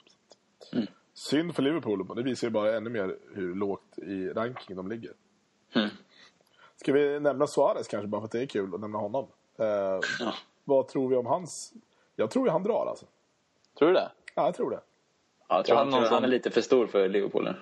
Att- 0.82 0.88
Synd 1.14 1.54
för 1.54 1.62
Liverpool, 1.62 2.04
men 2.06 2.16
det 2.16 2.22
visar 2.22 2.46
ju 2.46 2.50
bara 2.50 2.76
ännu 2.76 2.90
mer 2.90 3.16
hur 3.34 3.54
lågt 3.54 3.98
i 3.98 4.28
ranking 4.28 4.76
de 4.76 4.88
ligger. 4.88 5.12
Ska 6.76 6.92
vi 6.92 7.20
nämna 7.20 7.46
Suarez 7.46 7.88
kanske, 7.88 8.06
bara 8.08 8.20
för 8.20 8.24
att 8.26 8.32
det 8.32 8.40
är 8.42 8.46
kul 8.46 8.74
att 8.74 8.80
nämna 8.80 8.98
honom? 8.98 9.26
Eh, 9.56 10.00
Vad 10.64 10.88
tror 10.88 11.08
vi 11.08 11.16
om 11.16 11.26
hans... 11.26 11.72
Jag 12.16 12.30
tror 12.30 12.46
ju 12.46 12.50
han 12.52 12.62
drar 12.62 12.86
alltså. 12.86 13.06
Tror 13.78 13.88
du 13.88 13.94
det? 13.94 14.10
Ja, 14.34 14.44
jag 14.44 14.54
tror 14.54 14.70
det. 14.70 14.80
Ja, 15.48 15.56
jag 15.56 15.64
tror 15.64 15.76
Ja, 15.76 15.80
han, 15.82 15.90
någon 15.90 16.00
tror 16.00 16.10
han 16.14 16.24
är 16.24 16.28
lite 16.28 16.50
för 16.50 16.60
stor 16.60 16.86
för 16.86 17.08
Liverpool 17.08 17.44
nu. 17.44 17.54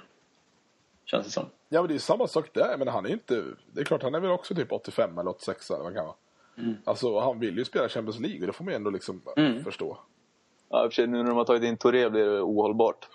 Känns 1.04 1.26
det 1.26 1.32
som. 1.32 1.44
Ja, 1.68 1.80
men 1.82 1.88
det 1.88 1.94
är 1.94 1.98
samma 1.98 2.26
sak 2.26 2.50
där. 2.52 2.76
Men 2.78 2.88
han 2.88 3.06
är 3.06 3.10
inte... 3.10 3.44
Det 3.72 3.80
är 3.80 3.84
klart, 3.84 4.02
han 4.02 4.14
är 4.14 4.20
väl 4.20 4.30
också 4.30 4.54
typ 4.54 4.72
85 4.72 5.18
eller 5.18 5.30
86 5.30 5.70
eller 5.70 5.84
vad 5.84 5.94
kan 5.94 6.04
vara. 6.06 6.16
Alltså, 6.84 7.18
han 7.20 7.40
vill 7.40 7.58
ju 7.58 7.64
spela 7.64 7.88
Champions 7.88 8.20
League 8.20 8.40
och 8.40 8.46
det 8.46 8.52
får 8.52 8.64
man 8.64 8.72
ju 8.72 8.76
ändå 8.76 8.90
liksom 8.90 9.22
förstå. 9.64 9.98
Ja, 10.68 10.84
i 10.84 10.88
och 10.88 10.90
för 10.92 10.94
sig, 10.94 11.06
nu 11.06 11.16
när 11.18 11.24
de 11.24 11.36
har 11.36 11.44
tagit 11.44 11.62
in 11.62 11.76
Touré 11.76 12.10
blir 12.10 12.24
det 12.26 12.40
ohållbart. 12.42 13.08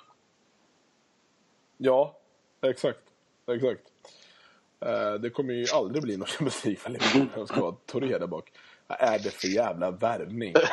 Ja, 1.77 2.17
exakt. 2.61 2.99
Exakt. 3.51 3.81
Eh, 4.79 5.13
det 5.13 5.29
kommer 5.29 5.53
ju 5.53 5.65
aldrig 5.73 6.03
bli 6.03 6.17
någon 6.17 6.27
Champions 6.27 6.65
League 6.65 6.79
för 6.79 6.89
Liverpool 6.89 7.21
när 7.31 7.35
de 7.37 7.47
ska 7.47 7.59
ha 7.59 7.77
Touré 7.85 8.17
där 8.17 8.27
bak. 8.27 8.51
Vad 8.87 8.97
är 9.01 9.19
det 9.19 9.29
för 9.29 9.47
jävla 9.47 9.91
värvning? 9.91 10.53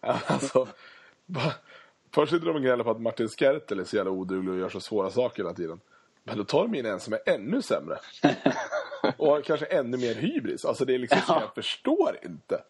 Alltså, 0.00 0.68
va- 1.26 1.54
först 2.14 2.32
sitter 2.32 2.46
de 2.46 2.54
och 2.56 2.62
gnäller 2.62 2.84
på 2.84 2.90
att 2.90 3.00
Martin 3.00 3.28
Skertel 3.28 3.80
är 3.80 3.84
så 3.84 3.96
jävla 3.96 4.10
oduglig 4.10 4.52
och 4.54 4.58
gör 4.60 4.68
så 4.68 4.80
svåra 4.80 5.10
saker 5.10 5.42
hela 5.42 5.54
tiden. 5.54 5.80
Men 6.28 6.38
då 6.38 6.44
tar 6.44 6.62
de 6.62 6.74
in 6.74 6.86
en 6.86 7.00
som 7.00 7.12
är 7.12 7.20
ännu 7.26 7.62
sämre. 7.62 7.98
Och 9.16 9.26
har 9.26 9.40
kanske 9.40 9.66
ännu 9.66 9.96
mer 9.96 10.14
hybris. 10.14 10.64
Alltså 10.64 10.84
det 10.84 10.94
är 10.94 10.98
liksom, 10.98 11.20
så 11.20 11.32
jag 11.32 11.54
förstår 11.54 12.18
inte. 12.22 12.62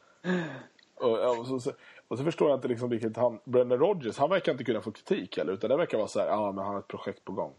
Och, 0.94 1.18
ja, 1.18 1.38
och, 1.38 1.46
så, 1.46 1.60
så, 1.60 1.72
och 2.08 2.18
så 2.18 2.24
förstår 2.24 2.50
jag 2.50 2.56
inte 2.56 2.68
liksom 2.68 2.90
vilket 2.90 3.16
han, 3.16 3.40
Brendan 3.44 3.78
Rodgers, 3.78 4.18
han 4.18 4.30
verkar 4.30 4.52
inte 4.52 4.64
kunna 4.64 4.80
få 4.80 4.92
kritik 4.92 5.38
heller. 5.38 5.52
Utan 5.52 5.70
det 5.70 5.76
verkar 5.76 5.98
vara 5.98 6.08
så 6.08 6.20
här, 6.20 6.26
ja 6.26 6.52
men 6.52 6.64
han 6.64 6.72
har 6.72 6.80
ett 6.80 6.88
projekt 6.88 7.24
på 7.24 7.32
gång. 7.32 7.54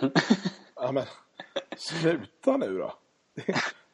ja 0.74 0.92
men, 0.92 1.04
sluta 1.76 2.56
nu 2.56 2.78
då. 2.78 2.94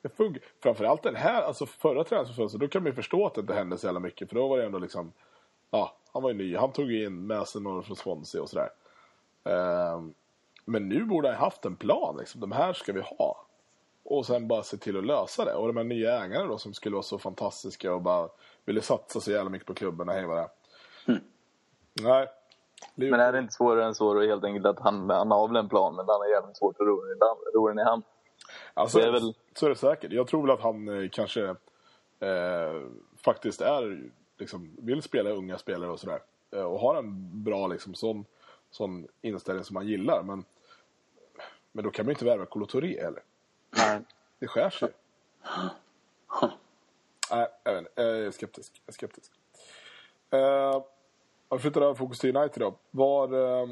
Det 0.02 0.08
funkar. 0.08 0.42
Framförallt 0.62 1.02
den 1.02 1.16
här, 1.16 1.42
alltså 1.42 1.66
förra 1.66 2.04
transferfönstret, 2.04 2.60
då 2.60 2.68
kan 2.68 2.82
man 2.82 2.90
ju 2.90 2.94
förstå 2.94 3.26
att 3.26 3.34
det 3.34 3.40
inte 3.40 3.54
hände 3.54 3.78
så 3.78 3.86
jävla 3.86 4.00
mycket. 4.00 4.28
För 4.28 4.36
då 4.36 4.48
var 4.48 4.58
det 4.58 4.64
ändå 4.64 4.78
liksom, 4.78 5.12
ja, 5.70 5.96
han 6.12 6.22
var 6.22 6.30
ju 6.30 6.36
ny. 6.36 6.56
Han 6.56 6.72
tog 6.72 6.92
ju 6.92 7.04
in 7.04 7.26
Mason 7.26 7.82
från 7.82 7.96
Swansea 7.96 8.42
och 8.42 8.48
sådär. 8.48 8.70
Ehm, 9.44 10.14
men 10.68 10.88
nu 10.88 11.04
borde 11.04 11.28
han 11.28 11.36
ha 11.36 11.44
haft 11.44 11.64
en 11.64 11.76
plan 11.76 12.16
liksom. 12.18 12.40
De 12.40 12.52
här 12.52 12.72
ska 12.72 12.92
vi 12.92 13.00
ha. 13.00 13.44
Och 14.02 14.26
sen 14.26 14.48
bara 14.48 14.62
se 14.62 14.76
till 14.76 14.96
att 14.98 15.06
lösa 15.06 15.44
det. 15.44 15.54
Och 15.54 15.66
de 15.66 15.76
här 15.76 15.84
nya 15.84 16.24
ägarna 16.24 16.46
då 16.46 16.58
som 16.58 16.74
skulle 16.74 16.94
vara 16.94 17.02
så 17.02 17.18
fantastiska 17.18 17.94
och 17.94 18.02
bara 18.02 18.28
ville 18.64 18.80
satsa 18.82 19.20
så 19.20 19.30
jävla 19.30 19.50
mycket 19.50 19.66
på 19.66 19.74
klubben 19.74 20.08
och 20.08 20.14
hej 20.14 20.26
vad 20.26 20.36
det 20.36 20.42
är. 20.42 21.20
Nej. 22.02 22.26
Men 22.94 23.20
är 23.20 23.32
det 23.32 23.38
inte 23.38 23.54
svårare 23.54 23.84
än 23.84 23.94
så 23.94 24.14
då 24.14 24.20
helt 24.20 24.44
enkelt 24.44 24.66
att 24.66 24.78
han, 24.80 25.10
han 25.10 25.30
har 25.30 25.48
väl 25.48 25.56
en 25.56 25.68
plan, 25.68 25.94
men 25.96 26.06
han 26.08 26.22
är 26.22 26.26
jävligt 26.30 26.56
svårt 26.56 26.80
att 26.80 26.86
ro 26.86 27.00
den 27.00 27.10
i 27.10 27.68
den 27.68 27.78
i 27.78 27.82
hamn. 27.82 28.02
Alltså, 28.74 28.98
Det 28.98 29.04
är 29.04 29.12
väl- 29.12 29.34
Så 29.54 29.66
är 29.66 29.70
det 29.70 29.76
säkert. 29.76 30.12
Jag 30.12 30.26
tror 30.26 30.42
väl 30.42 30.50
att 30.50 30.60
han 30.60 31.02
eh, 31.02 31.08
kanske 31.08 31.48
eh, 32.20 32.82
faktiskt 33.24 33.60
är, 33.60 34.10
liksom, 34.38 34.76
vill 34.78 35.02
spela 35.02 35.30
unga 35.30 35.58
spelare 35.58 35.90
och 35.90 36.00
sådär. 36.00 36.20
Eh, 36.50 36.62
och 36.62 36.80
har 36.80 36.96
en 36.96 37.44
bra 37.44 37.66
liksom, 37.66 37.94
sån, 37.94 38.24
sån 38.70 39.08
inställning 39.22 39.64
som 39.64 39.74
man 39.74 39.86
gillar. 39.86 40.22
Men, 40.22 40.44
men 41.72 41.84
då 41.84 41.90
kan 41.90 42.06
man 42.06 42.10
ju 42.10 42.14
inte 42.14 42.24
värva 42.24 42.46
Kolo 42.46 42.66
Touré 42.66 43.02
heller. 43.02 43.22
Nej. 43.76 44.00
Det 44.38 44.46
skär 44.46 44.70
sig 44.70 44.92
Nej, 47.30 47.48
jag 47.64 47.72
vet 47.72 47.78
inte. 47.80 47.92
Jag 48.02 48.08
är 48.20 48.30
skeptisk. 48.30 48.82
Jag 48.86 48.92
är 48.92 48.96
skeptisk. 48.96 49.32
Uh, 50.34 50.82
om 51.48 51.58
vi 51.58 51.62
flyttar 51.62 51.80
över 51.80 51.94
fokus 51.94 52.18
till 52.18 52.36
United 52.36 52.60
då. 52.62 52.74
Var, 52.90 53.32
eh, 53.32 53.68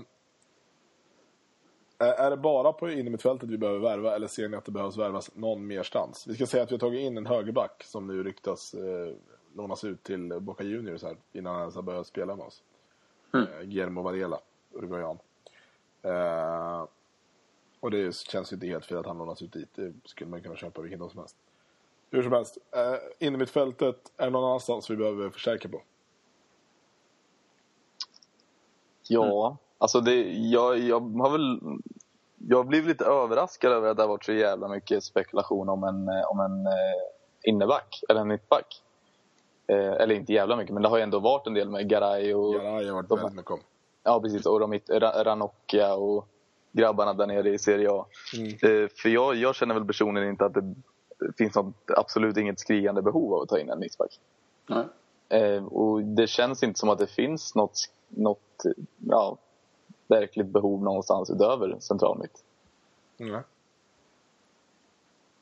är- 1.99 2.31
det 2.31 2.37
bara 2.37 2.73
på 2.73 2.91
innermittfältet 2.91 3.49
vi 3.51 3.59
behöver 3.59 3.81
värva 3.81 4.15
eller 4.15 4.27
ser 4.27 4.49
ni 4.49 4.57
att 4.57 4.65
det 4.65 4.71
behövs 4.73 4.97
värvas 4.97 5.31
någon 5.35 5.67
merstans? 5.67 6.27
Vi 6.27 6.35
ska 6.35 6.47
säga 6.47 6.63
att 6.63 6.71
vi 6.71 6.75
har 6.75 6.81
tagit 6.81 7.01
in 7.01 7.17
en 7.17 7.27
högerback 7.27 7.83
som 7.85 8.07
nu 8.07 8.23
ryktas 8.23 8.75
eh, 8.75 9.15
lånas 9.55 9.85
ut 9.85 10.03
till 10.03 10.41
Boca 10.41 10.65
Juniors 10.65 11.03
här 11.03 11.17
innan 11.33 11.53
han 11.53 11.61
ens 11.63 11.75
har 11.75 11.83
börjat 11.83 12.07
spela 12.07 12.37
med 12.37 12.47
oss. 12.47 12.63
Eh, 13.35 13.61
Guillermo 13.63 14.03
Varela, 14.03 14.41
uruguayan. 14.73 15.19
Eh, 16.03 16.85
och 17.87 17.93
det 17.93 18.17
känns 18.17 18.53
ju 18.53 18.55
inte 18.55 18.67
helt 18.67 18.87
fel 18.87 18.99
att 18.99 19.07
han 19.07 19.19
lånas 19.19 19.43
ut 19.43 19.53
dit. 19.53 19.69
Det 19.75 19.93
skulle 20.05 20.31
man 20.31 20.43
kunna 20.43 20.57
köpa 20.57 20.83
vilken 20.83 21.01
dag 21.01 21.11
som 21.11 21.21
helst. 21.21 21.37
Hur 22.11 22.23
som 22.23 22.33
helst, 22.33 22.59
eh, 22.77 23.27
innermittfältet 23.27 24.13
är 24.17 24.31
någon 24.31 24.45
annanstans 24.45 24.91
vi 24.91 24.97
behöver 24.97 25.31
förstärka 25.31 25.69
på. 25.69 25.83
Ja, 29.09 29.57
alltså 29.79 30.01
det, 30.01 30.33
jag, 30.33 30.79
jag 30.79 31.01
har 31.01 31.31
väl... 31.31 31.61
Jag 32.49 32.57
har 32.57 32.65
blivit 32.65 32.89
lite 32.89 33.05
överraskad 33.05 33.73
över 33.73 33.89
att 33.89 33.97
det 33.97 34.03
har 34.03 34.09
varit 34.09 34.25
så 34.25 34.33
jävla 34.33 34.69
mycket 34.69 35.05
spekulation 35.05 35.69
om 35.69 35.85
en, 35.85 36.09
eh, 36.09 36.31
om 36.31 36.41
en 36.41 36.67
eh, 36.67 37.03
innerback, 37.43 38.01
eller 38.09 38.21
en 38.21 38.29
mittback. 38.29 38.83
Eh, 39.67 39.93
eller 39.93 40.15
inte 40.15 40.33
jävla 40.33 40.57
mycket, 40.57 40.75
men 40.75 40.83
det 40.83 40.89
har 40.89 40.97
ju 40.97 41.03
ändå 41.03 41.19
varit 41.19 41.47
en 41.47 41.55
del 41.55 41.71
med 41.71 41.89
Garay 41.89 42.35
och... 42.35 42.55
Garay 42.55 42.87
har 42.87 42.95
varit 42.95 43.11
väldigt 43.11 43.35
mycket 43.35 43.51
om. 43.51 43.61
Ja, 44.03 44.21
precis. 44.21 44.47
Och 44.47 44.61
de, 44.61 44.81
Ranocchia 45.25 45.95
och 45.95 46.29
grabbarna 46.77 47.15
där 47.15 47.27
nere 47.27 47.51
i 47.51 47.59
Serie 47.59 47.91
A. 47.91 48.07
Eh, 48.63 48.89
för 48.97 49.09
jag, 49.09 49.37
jag 49.37 49.55
känner 49.55 49.75
väl 49.75 49.85
personligen 49.85 50.29
inte 50.29 50.45
att 50.45 50.55
det 50.55 50.75
finns 51.39 51.55
något, 51.55 51.75
absolut 51.97 52.37
inget 52.37 52.61
skriande 52.61 53.03
behov 53.03 53.35
av 53.35 53.43
att 53.43 53.49
ta 53.49 53.59
in 53.59 53.71
en 53.71 53.79
mittback. 53.79 54.21
Eh, 55.29 55.65
och 55.65 56.03
det 56.03 56.27
känns 56.27 56.63
inte 56.63 56.79
som 56.79 56.89
att 56.89 56.99
det 56.99 57.07
finns 57.07 57.55
något, 57.55 57.79
något 58.09 58.63
ja, 59.09 59.37
verkligt 60.07 60.47
behov 60.47 60.83
någonstans 60.83 61.31
utöver 61.31 61.77
central 61.81 62.19
mitt. 62.19 62.45
Mm. 63.19 63.43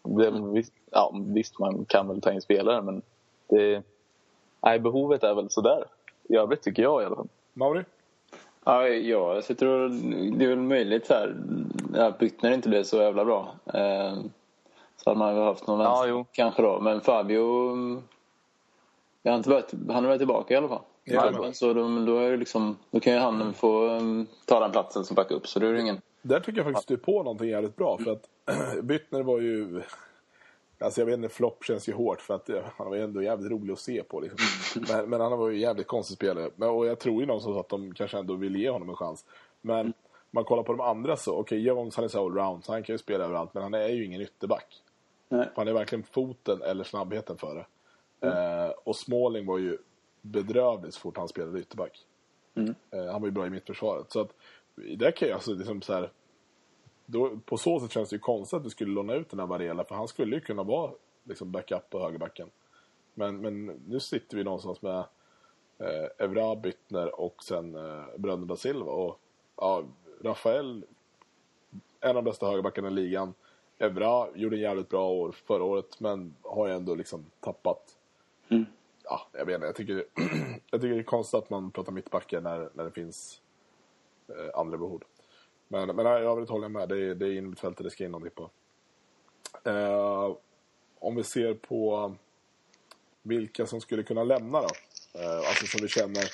Det, 0.03 0.30
visst, 0.30 0.72
ja, 0.91 1.12
visst, 1.14 1.59
man 1.59 1.85
kan 1.85 2.09
väl 2.09 2.20
ta 2.20 2.32
in 2.32 2.41
spelare, 2.41 2.82
men 2.82 3.03
det, 3.49 3.82
nej, 4.62 4.80
behovet 4.80 5.22
är 5.22 5.35
väl 5.35 5.51
sådär. 5.51 5.85
I 6.28 6.37
övrigt 6.37 6.62
tycker 6.62 6.82
jag 6.82 7.03
i 7.03 7.05
alla 7.05 7.16
fall. 7.16 7.28
Mauri? 7.53 7.85
Ja, 8.64 8.88
ja, 8.88 9.42
jag 9.48 9.58
tror 9.58 9.88
det 10.38 10.44
är 10.44 10.48
väl 10.48 10.58
möjligt 10.58 11.06
så 11.06 11.14
här. 11.14 11.36
Ja, 11.94 12.10
Byttner 12.18 12.52
inte 12.52 12.68
blev 12.68 12.82
så 12.82 12.96
jävla 12.96 13.24
bra. 13.24 13.54
Eh, 13.66 14.14
så 14.96 15.10
hade 15.10 15.18
man 15.18 15.34
väl 15.34 15.44
haft 15.44 15.66
någon 15.66 15.80
Ja, 15.80 16.02
vänster 16.02 16.24
kanske 16.32 16.62
då. 16.62 16.80
Men 16.80 17.00
Fabio, 17.00 17.42
jag 19.22 19.32
har 19.32 19.36
inte 19.36 19.50
varit, 19.50 19.72
han 19.88 20.04
är 20.04 20.08
väl 20.08 20.18
tillbaka 20.18 20.54
i 20.54 20.56
alla 20.56 20.68
fall. 20.68 20.82
Ja, 21.04 21.32
Så- 21.32 21.52
så 21.52 21.72
då, 21.74 22.04
då, 22.06 22.18
är 22.18 22.30
det 22.30 22.36
liksom, 22.36 22.76
då 22.90 23.00
kan 23.00 23.12
ju 23.12 23.18
han 23.18 23.54
få 23.54 23.88
mm, 23.88 24.26
ta 24.46 24.60
den 24.60 24.70
platsen 24.72 25.04
som 25.04 25.14
backup. 25.14 25.46
Så 25.48 25.58
då 25.58 25.66
är 25.66 25.72
det 25.72 25.80
ingen... 25.80 26.00
Där 26.22 26.40
tycker 26.40 26.58
jag 26.58 26.66
faktiskt 26.66 26.88
du 26.88 26.94
är 26.94 26.98
på 26.98 27.22
någonting 27.22 27.48
jävligt 27.48 27.76
bra. 27.76 27.98
För 27.98 28.12
att 28.12 28.28
Byttner 28.82 29.22
var 29.22 29.38
ju... 29.40 29.82
Alltså 30.85 31.01
jag 31.01 31.07
vet 31.07 31.14
inte, 31.14 31.28
flopp 31.28 31.64
känns 31.64 31.89
ju 31.89 31.93
hårt 31.93 32.20
för 32.20 32.35
att 32.35 32.49
eh, 32.49 32.62
han 32.76 32.89
var 32.89 32.97
ju 32.97 33.03
ändå 33.03 33.22
jävligt 33.22 33.51
rolig 33.51 33.72
att 33.72 33.78
se 33.78 34.03
på. 34.03 34.20
Liksom. 34.20 34.39
Men, 34.89 35.11
men 35.11 35.20
han 35.20 35.39
var 35.39 35.51
ju 35.51 35.59
jävligt 35.59 35.87
konstig 35.87 36.16
spelare. 36.16 36.51
Men, 36.57 36.68
och 36.68 36.87
jag 36.87 36.99
tror 36.99 37.20
ju 37.20 37.26
någonstans 37.26 37.57
att 37.57 37.68
de 37.68 37.95
kanske 37.95 38.18
ändå 38.18 38.35
vill 38.35 38.57
ge 38.57 38.70
honom 38.70 38.89
en 38.89 38.97
chans. 38.97 39.24
Men 39.61 39.93
man 40.30 40.45
kollar 40.45 40.62
på 40.62 40.72
de 40.72 40.80
andra 40.80 41.16
så, 41.16 41.37
okej, 41.39 41.61
Jones 41.61 41.97
han 41.97 42.05
är 42.05 42.09
så 42.09 42.24
allround 42.24 42.64
så 42.64 42.72
han 42.72 42.82
kan 42.82 42.95
ju 42.95 42.99
spela 42.99 43.24
överallt. 43.24 43.55
Men 43.55 43.62
han 43.62 43.74
är 43.74 43.89
ju 43.89 44.05
ingen 44.05 44.20
ytterback. 44.20 44.82
Nej. 45.28 45.49
Han 45.55 45.68
är 45.68 45.72
verkligen 45.72 46.03
foten 46.03 46.62
eller 46.62 46.85
snabbheten 46.85 47.37
för 47.37 47.55
det. 47.55 47.66
Eh, 48.28 48.70
och 48.85 48.97
Smalling 48.97 49.47
var 49.47 49.59
ju 49.59 49.78
bedrövlig 50.20 50.95
så 50.95 51.01
fort 51.01 51.16
han 51.16 51.28
spelade 51.28 51.61
ytterback. 51.61 52.07
Eh, 52.91 53.12
han 53.12 53.20
var 53.20 53.28
ju 53.28 53.32
bra 53.32 53.47
i 53.47 53.51
mittförsvaret. 53.51 54.12
Så 54.12 54.20
att, 54.20 54.30
där 54.97 55.11
kan 55.11 55.28
jag 55.28 55.35
alltså 55.35 55.55
liksom 55.55 55.82
så 55.82 55.93
här, 55.93 56.11
då, 57.07 57.38
på 57.44 57.57
så 57.57 57.80
sätt 57.80 57.92
känns 57.92 58.11
det 58.11 58.16
ju 58.16 58.20
konstigt 58.20 58.57
att 58.57 58.66
vi 58.66 58.70
skulle 58.70 58.94
låna 58.94 59.14
ut 59.14 59.30
den 59.30 59.40
här 59.40 59.46
Varela. 59.46 59.84
För 59.84 59.94
han 59.94 60.09
skulle 60.09 60.36
ju 60.36 60.40
kunna 60.40 60.62
vara 60.62 60.90
liksom 61.24 61.50
backup 61.52 61.90
på 61.90 62.00
högerbacken. 62.00 62.50
Men, 63.14 63.36
men 63.36 63.66
nu 63.66 64.00
sitter 64.00 64.36
vi 64.36 64.44
någonstans 64.44 64.82
med 64.82 64.98
eh, 65.78 66.09
Evra, 66.18 66.57
Byttner 66.57 67.20
och 67.20 67.42
sen 67.42 67.74
eh, 67.74 68.05
Bröderna 68.16 68.46
da 68.46 68.57
Silva. 68.57 68.92
Och 68.92 69.20
ja, 69.57 69.84
Rafael, 70.22 70.84
en 72.00 72.09
av 72.09 72.14
de 72.14 72.24
bästa 72.24 72.46
högerbackarna 72.46 72.88
i 72.88 72.90
ligan. 72.90 73.34
bra, 73.78 74.28
gjorde 74.34 74.57
en 74.57 74.62
jävligt 74.62 74.88
bra 74.88 75.11
år 75.11 75.32
förra 75.32 75.64
året, 75.64 76.00
men 76.00 76.34
har 76.42 76.66
ju 76.66 76.74
ändå 76.74 76.94
liksom 76.94 77.24
tappat. 77.40 77.98
Mm. 78.48 78.64
Ja, 79.05 79.26
jag 79.32 79.46
vet 79.46 79.55
inte, 79.55 79.66
jag 79.66 79.76
tycker, 79.76 79.94
jag 80.70 80.80
tycker 80.80 80.94
det 80.94 81.00
är 81.00 81.02
konstigt 81.02 81.38
att 81.38 81.50
man 81.50 81.70
pratar 81.70 81.92
mittbackar 81.92 82.40
när, 82.40 82.70
när 82.74 82.84
det 82.84 82.90
finns 82.90 83.40
eh, 84.28 84.59
andra 84.61 84.78
behov. 84.78 85.02
Men, 85.68 85.96
men 85.96 86.04
nej, 86.04 86.22
jag 86.22 86.36
vill 86.36 86.48
hålla 86.48 86.68
med, 86.68 86.88
det 86.88 86.96
är, 87.10 87.14
det 87.14 87.26
är 87.26 87.32
innermittfältet 87.32 87.84
det 87.84 87.90
ska 87.90 88.04
in 88.04 88.10
någonting 88.10 88.34
på. 88.34 88.50
Eh, 89.70 90.36
om 90.98 91.16
vi 91.16 91.24
ser 91.24 91.54
på 91.54 92.14
vilka 93.22 93.66
som 93.66 93.80
skulle 93.80 94.02
kunna 94.02 94.24
lämna 94.24 94.60
då. 94.60 94.68
Eh, 95.20 95.36
alltså 95.48 95.66
som 95.66 95.80
vi 95.82 95.88
känner, 95.88 96.24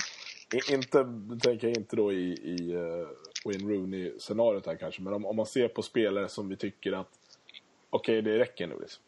i- 0.54 0.74
inte, 0.74 1.04
nu 1.04 1.38
tänker 1.38 1.68
jag 1.68 1.76
inte 1.76 1.96
då 1.96 2.12
i, 2.12 2.32
i 2.32 2.74
uh, 2.76 3.08
Wayne 3.44 3.72
Rooney-scenariot 3.74 4.66
här 4.66 4.76
kanske, 4.76 5.02
men 5.02 5.12
om, 5.12 5.26
om 5.26 5.36
man 5.36 5.46
ser 5.46 5.68
på 5.68 5.82
spelare 5.82 6.28
som 6.28 6.48
vi 6.48 6.56
tycker 6.56 6.92
att 6.92 7.08
okej, 7.90 8.22
det 8.22 8.38
räcker 8.38 8.66
nu 8.66 8.78
liksom. 8.80 9.02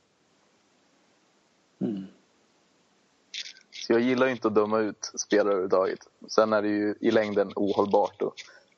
Så 3.71 3.93
jag 3.93 4.01
gillar 4.01 4.27
ju 4.27 4.33
inte 4.33 4.49
att 4.49 4.55
döma 4.55 4.79
ut 4.81 5.13
spelare 5.15 5.49
överhuvudtaget. 5.53 5.99
Sen 6.29 6.53
är 6.53 6.63
det 6.63 6.69
ju 6.69 6.95
i 7.01 7.11
längden 7.11 7.53
ohållbart 7.57 8.23
att 8.23 8.33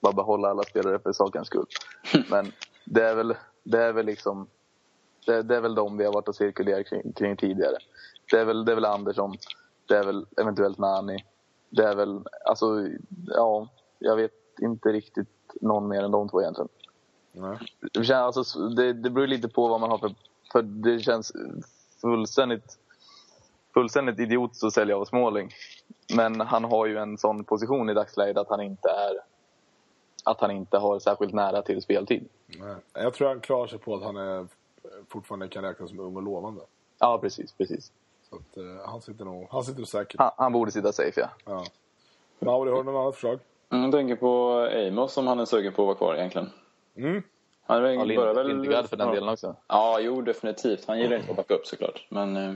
bara 0.04 0.12
behålla 0.12 0.48
alla 0.48 0.62
spelare 0.62 0.98
för 0.98 1.12
sakens 1.12 1.46
skull. 1.46 1.66
Men 2.30 2.52
det 2.84 3.02
är 3.02 3.14
väl, 3.14 3.34
det 3.62 3.82
är 3.82 3.92
väl 3.92 4.06
liksom... 4.06 4.46
Det, 5.26 5.42
det 5.42 5.56
är 5.56 5.60
väl 5.60 5.74
de 5.74 5.96
vi 5.96 6.04
har 6.04 6.12
varit 6.12 6.28
och 6.28 6.36
cirkulerat 6.36 6.86
kring, 6.86 7.12
kring 7.12 7.36
tidigare. 7.36 7.76
Det 8.30 8.38
är, 8.38 8.44
väl, 8.44 8.64
det 8.64 8.72
är 8.72 8.74
väl 8.74 8.84
Andersson. 8.84 9.36
Det 9.88 9.94
är 9.94 10.04
väl 10.04 10.26
eventuellt 10.36 10.78
Nani. 10.78 11.24
Det 11.70 11.84
är 11.84 11.94
väl... 11.94 12.20
Alltså, 12.44 12.88
ja. 13.26 13.68
Jag 13.98 14.16
vet 14.16 14.32
inte 14.60 14.88
riktigt 14.88 15.28
någon 15.60 15.88
mer 15.88 16.02
än 16.02 16.10
de 16.10 16.28
två 16.28 16.40
egentligen. 16.40 16.68
Nej. 17.32 17.58
Det, 17.92 18.04
känns, 18.04 18.36
alltså, 18.36 18.68
det, 18.68 18.92
det 18.92 19.10
beror 19.10 19.26
lite 19.26 19.48
på 19.48 19.68
vad 19.68 19.80
man 19.80 19.90
har 19.90 19.98
för... 19.98 20.14
För 20.52 20.62
det 20.62 21.00
känns 21.00 21.32
fullständigt, 22.00 22.78
fullständigt 23.74 24.20
idiotiskt 24.20 24.64
att 24.64 24.72
sälja 24.72 24.96
av 24.96 25.04
Småling. 25.04 25.50
Men 26.14 26.40
han 26.40 26.64
har 26.64 26.86
ju 26.86 26.98
en 26.98 27.18
sån 27.18 27.44
position 27.44 27.90
i 27.90 27.94
dagsläget 27.94 28.36
att 28.36 28.48
han 28.48 28.60
inte 28.60 28.88
är... 28.88 29.33
Att 30.24 30.40
han 30.40 30.50
inte 30.50 30.78
har 30.78 30.98
särskilt 30.98 31.32
nära 31.34 31.62
till 31.62 31.82
speltid. 31.82 32.28
Nej. 32.46 32.74
Jag 32.92 33.14
tror 33.14 33.28
han 33.28 33.40
klarar 33.40 33.66
sig 33.66 33.78
på 33.78 33.94
att 33.94 34.02
han 34.02 34.16
är, 34.16 34.46
fortfarande 35.08 35.48
kan 35.48 35.64
räknas 35.64 35.90
som 35.90 36.00
ung 36.00 36.16
och 36.16 36.22
lovande. 36.22 36.60
Ja, 36.98 37.18
precis. 37.18 37.52
precis. 37.52 37.92
Så 38.30 38.36
att, 38.36 38.56
eh, 38.56 38.86
han 38.90 39.00
sitter 39.00 39.24
nog 39.24 39.46
han 39.50 39.64
sitter 39.64 39.78
nog 39.80 39.88
säkert. 39.88 40.18
Han, 40.20 40.30
han 40.36 40.52
borde 40.52 40.70
sitta 40.70 40.92
safe, 40.92 41.20
ja. 41.20 41.28
Ja. 41.44 41.64
Mauri, 42.38 42.70
har 42.70 42.76
du 42.78 42.82
något 42.92 43.00
annat 43.00 43.14
förslag? 43.14 43.38
Mm, 43.70 43.84
Jag 43.84 43.92
tänker 43.92 44.16
på 44.16 44.52
Amos 44.88 45.16
om 45.16 45.26
han 45.26 45.40
är 45.40 45.44
sugen 45.44 45.72
på 45.72 45.82
att 45.82 45.86
vara 45.86 45.96
kvar 45.96 46.14
egentligen. 46.14 46.50
Mm. 46.96 47.22
Han 47.66 47.76
ja 47.76 47.82
börjar 47.82 48.04
Lind, 48.06 48.22
väl... 48.36 48.46
Lindegard 48.48 48.86
för 48.86 48.96
den 48.96 49.10
delen 49.14 49.28
också. 49.28 49.56
Ja, 49.68 49.98
jo 50.00 50.22
definitivt. 50.22 50.84
Han 50.86 50.98
gillar 50.98 51.16
inte 51.16 51.30
att 51.30 51.36
backa 51.36 51.54
upp 51.54 51.66
såklart. 51.66 52.06
Men 52.08 52.36
eh, 52.36 52.54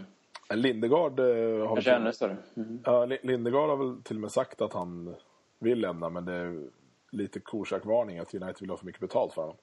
Lindegard 0.56 1.20
eh, 1.20 1.26
har 1.68 1.74
kanske 1.74 1.92
ännu 1.92 2.12
större. 2.12 2.36
Mm. 2.56 2.80
ja, 2.84 3.04
Li- 3.04 3.18
Lindegard 3.22 3.68
har 3.70 3.76
väl 3.76 4.02
till 4.02 4.16
och 4.16 4.20
med 4.20 4.30
sagt 4.32 4.60
att 4.60 4.72
han 4.72 5.14
vill 5.58 5.80
lämna, 5.80 6.08
men 6.08 6.24
det 6.24 6.32
är 6.32 6.62
lite 7.10 7.40
korsakvarning 7.40 8.18
att 8.18 8.34
United 8.34 8.60
vill 8.60 8.70
ha 8.70 8.76
för 8.76 8.86
mycket 8.86 9.00
betalt 9.00 9.34
för 9.34 9.42
honom. 9.42 9.56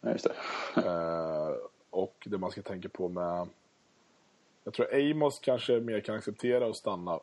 Ja, 0.00 0.10
just 0.10 0.24
det. 0.24 0.34
Eh, 0.88 1.54
och 1.90 2.26
det 2.26 2.38
man 2.38 2.50
ska 2.50 2.62
tänka 2.62 2.88
på 2.88 3.08
med... 3.08 3.48
Jag 4.64 4.74
tror 4.74 4.94
Amos 4.94 5.38
kanske 5.38 5.80
mer 5.80 6.00
kan 6.00 6.14
acceptera 6.14 6.66
att 6.66 6.76
stanna. 6.76 7.20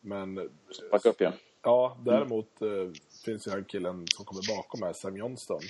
Men 0.00 0.50
Backa 0.90 1.08
upp 1.08 1.20
igen. 1.20 1.32
ja, 1.62 1.96
däremot 2.04 2.62
eh, 2.62 2.68
finns 3.24 3.46
ju 3.46 3.50
den 3.50 3.64
killen 3.64 4.06
som 4.06 4.24
kommer 4.24 4.56
bakom 4.56 4.82
här, 4.82 4.92
Sam 4.92 5.16
Johnston. 5.16 5.60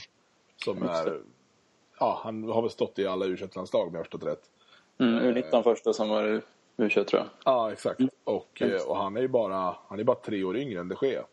Som 0.57 0.81
det. 0.81 0.89
är... 0.89 1.21
Ja, 1.99 2.21
han 2.25 2.45
har 2.45 2.63
väl 2.63 2.71
stått 2.71 2.99
i 2.99 3.07
alla 3.07 3.27
u 3.27 3.37
landslag 3.55 3.89
om 3.89 3.95
jag 3.95 3.99
har 3.99 4.05
förstått 4.05 4.25
rätt. 4.25 4.51
Mm, 4.99 5.35
U19 5.35 5.63
första 5.63 5.93
som 5.93 6.09
var 6.09 6.25
u 6.25 6.41
tror 6.91 7.05
jag. 7.13 7.27
Ja, 7.45 7.73
exakt. 7.73 8.01
Och, 8.25 8.63
eh, 8.63 8.83
och 8.83 8.97
han 8.97 9.17
är 9.17 9.21
ju 9.21 9.29
bara, 9.29 9.77
han 9.87 10.01
är 10.01 10.05
bara 10.05 10.17
tre 10.17 10.45
år 10.45 10.57
yngre 10.57 10.81
än 10.81 10.89
de 10.89 10.97
Gea. 11.03 11.25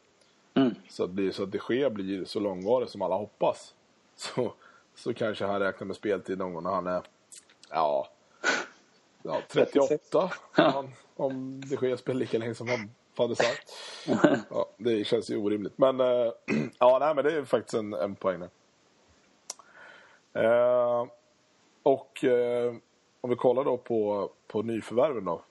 Mm. 0.58 0.76
Så 0.90 1.04
att, 1.04 1.10
blir, 1.10 1.32
så 1.32 1.44
att 1.44 1.52
de 1.52 1.60
Gea 1.70 1.90
blir 1.90 2.26
så 2.26 2.40
långvarig 2.40 2.90
som 2.90 3.02
alla 3.02 3.16
hoppas. 3.16 3.74
Så, 4.16 4.54
så 4.96 5.14
kanske 5.14 5.46
han 5.46 5.60
räknar 5.60 5.88
med 5.88 5.96
speltid 5.96 6.38
någon 6.38 6.54
gång 6.54 6.64
när 6.64 6.72
han 6.72 6.88
är 6.88 7.02
ja, 7.70 8.08
ja 9.24 9.42
38. 9.48 10.32
Han, 10.52 10.90
om 11.16 11.62
de 11.62 11.88
Gea 11.88 11.98
spelar 11.98 12.20
lika 12.20 12.38
länge 12.38 12.56
som 12.56 12.68
han 12.68 12.90
hade 13.18 13.36
sagt. 13.36 13.72
Ja, 14.50 14.70
det 14.78 15.04
känns 15.04 15.30
ju 15.30 15.38
orimligt. 15.38 15.78
Men, 15.78 16.00
eh, 16.00 16.06
ja, 16.80 16.98
nej, 17.00 17.16
men 17.16 17.24
det 17.24 17.34
är 17.34 17.46
faktiskt 17.46 17.74
en, 17.74 17.94
en 17.94 18.16
poäng 18.16 18.40
där. 18.40 18.50
Eh, 20.34 21.08
och 21.84 22.24
eh, 22.24 22.76
om 23.22 23.30
vi 23.30 23.36
kollar 23.36 23.64
då 23.64 23.78
på, 23.78 24.32
på 24.48 24.62
nyförvärven 24.62 25.26
då. 25.26 25.42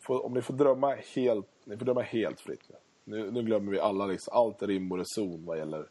Får, 0.00 0.26
om 0.26 0.34
ni 0.34 0.42
får 0.42 0.54
drömma 0.54 0.94
helt, 0.94 1.46
ni 1.64 1.76
får 1.76 1.84
drömma 1.84 2.02
helt 2.02 2.40
fritt 2.40 2.62
nu. 2.68 2.76
Nu, 3.04 3.30
nu 3.30 3.42
glömmer 3.42 3.72
vi 3.72 3.80
alla 3.80 4.06
liksom, 4.06 4.36
allt 4.36 4.62
är 4.62 4.66
rim 4.66 4.92
och 4.92 4.98
reson 4.98 5.44
vad 5.44 5.58
gäller 5.58 5.88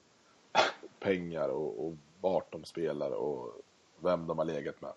pengar 0.99 1.49
och, 1.49 1.85
och 1.85 1.93
vart 2.21 2.51
de 2.51 2.63
spelar 2.63 3.11
och 3.11 3.61
vem 3.99 4.27
de 4.27 4.37
har 4.37 4.45
legat 4.45 4.81
med. 4.81 4.93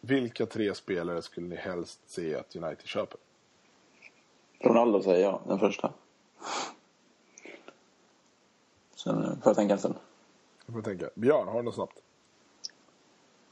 Vilka 0.00 0.46
tre 0.46 0.74
spelare 0.74 1.22
skulle 1.22 1.46
ni 1.46 1.56
helst 1.56 2.00
se 2.06 2.34
att 2.34 2.56
United 2.56 2.86
köper? 2.86 3.20
Ronaldo 4.60 5.02
säger 5.02 5.24
jag, 5.24 5.40
den 5.46 5.58
första. 5.58 5.92
Sen 8.94 9.22
får 9.22 9.50
jag 9.50 9.56
tänka 9.56 9.74
en 9.74 9.78
stund. 9.78 9.94
Jag 10.66 10.74
får 10.74 10.82
tänka. 10.82 11.10
Björn, 11.14 11.48
har 11.48 11.56
du 11.56 11.62
något 11.62 11.74
snabbt? 11.74 12.02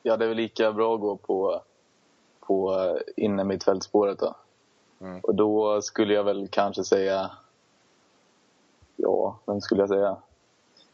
Ja, 0.02 0.16
det 0.16 0.24
är 0.24 0.28
väl 0.28 0.36
lika 0.36 0.72
bra 0.72 0.94
att 0.94 1.00
gå 1.00 1.16
på, 1.16 1.62
på 2.40 2.74
eh, 2.74 3.24
inne 3.24 3.44
mittfältspåret 3.44 4.18
då. 4.18 4.36
Mm. 5.00 5.20
Och 5.20 5.34
då 5.34 5.82
skulle 5.82 6.14
jag 6.14 6.24
väl 6.24 6.48
kanske 6.48 6.84
säga... 6.84 7.30
Ja, 8.96 9.38
vem 9.46 9.60
skulle 9.60 9.82
jag 9.82 9.88
säga? 9.88 10.16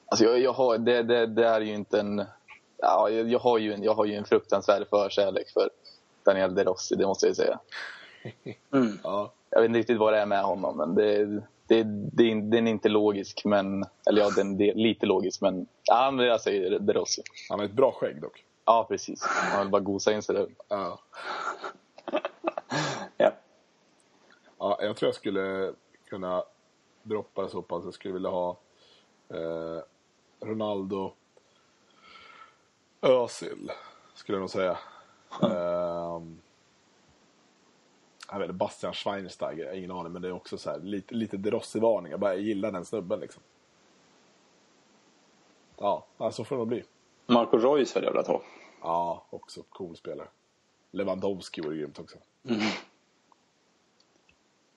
Alltså 0.07 0.25
jag, 0.25 0.41
jag 0.41 0.53
har, 0.53 0.79
det, 0.79 1.03
det, 1.03 1.27
det 1.27 1.47
är 1.47 1.61
ju 1.61 1.75
inte 1.75 2.01
en... 2.01 2.25
Ja, 2.79 3.11
jag, 3.11 3.29
jag, 3.31 3.39
har 3.39 3.59
ju 3.59 3.73
en, 3.73 3.83
jag 3.83 3.95
har 3.95 4.05
ju 4.05 4.15
en 4.15 4.25
fruktansvärd 4.25 4.89
förkärlek 4.91 5.51
för 5.51 5.71
Daniel 6.25 6.55
De 6.55 6.65
Rossi, 6.65 6.95
det 6.95 7.07
måste 7.07 7.27
jag 7.27 7.37
säga. 7.37 7.59
Mm. 8.73 8.99
Ja. 9.03 9.33
Jag 9.51 9.61
vet 9.61 9.69
inte 9.69 9.79
riktigt 9.79 9.99
vad 9.99 10.13
det 10.13 10.19
är 10.19 10.27
med 10.27 10.43
honom, 10.43 10.77
men 10.77 10.95
det, 10.95 11.27
det, 11.67 11.83
det, 12.13 12.41
den 12.41 12.67
är 12.67 12.71
inte 12.71 12.89
logisk, 12.89 13.45
men... 13.45 13.85
Eller 14.09 14.23
ja, 14.23 14.31
den 14.37 14.61
är 14.61 14.75
lite 14.75 15.07
logisk, 15.07 15.41
men... 15.41 15.67
Ja, 15.85 16.11
men 16.11 16.27
jag 16.27 16.41
säger 16.41 16.79
De 16.79 16.93
Rossi. 16.93 17.23
Han 17.49 17.59
har 17.59 17.67
ett 17.67 17.73
bra 17.73 17.93
skägg 17.93 18.21
dock. 18.21 18.45
Ja, 18.65 18.87
precis. 18.89 19.23
Han 19.25 19.61
vill 19.61 19.71
bara 19.71 19.83
gosa 19.83 20.13
in 20.13 20.23
sig 20.23 20.35
där. 20.35 20.47
Ja. 20.69 20.99
Ja. 23.17 23.33
Ja, 24.59 24.79
jag 24.81 24.97
tror 24.97 25.09
jag 25.09 25.15
skulle 25.15 25.75
kunna 26.05 26.45
droppa 27.03 27.43
det 27.43 27.49
så 27.49 27.63
pass. 27.63 27.85
Jag 27.85 27.95
skulle 27.95 28.15
vilja 28.15 28.31
ha 28.31 28.59
eh, 29.29 29.81
Ronaldo, 30.41 31.13
Özil, 33.01 33.73
skulle 34.15 34.37
jag 34.37 34.41
nog 34.41 34.51
säga. 34.51 34.79
Ehm, 35.43 36.41
jag 38.31 38.39
vet 38.39 38.45
inte, 38.45 38.53
Bastian 38.53 38.93
Schweinsteiger, 38.93 39.65
jag 39.65 39.71
har 39.71 39.77
ingen 39.77 39.91
aning, 39.91 40.13
men 40.13 40.23
det 40.23 40.29
är 40.29 40.33
också 40.33 40.59
så 40.59 40.71
här, 40.71 40.79
lite, 40.79 41.15
lite 41.15 41.37
De 41.37 41.51
Rossi-varning. 41.51 42.11
Jag 42.11 42.21
bara 42.21 42.35
gillar 42.35 42.73
den 42.73 42.85
snubben 42.85 43.21
liksom. 43.21 43.43
Ja, 45.79 46.05
så 46.33 46.45
får 46.45 46.57
det 46.57 46.59
nog 46.59 46.69
bli. 46.69 46.85
Marco 47.27 47.57
Reus 47.59 47.95
hade 47.95 48.07
jag 48.07 48.13
velat 48.13 48.27
ha. 48.27 48.43
Ja, 48.83 49.25
också 49.31 49.63
cool 49.69 49.97
spelare. 49.97 50.29
Lewandowski 50.91 51.61
vore 51.61 51.77
grymt 51.77 51.99
också. 51.99 52.19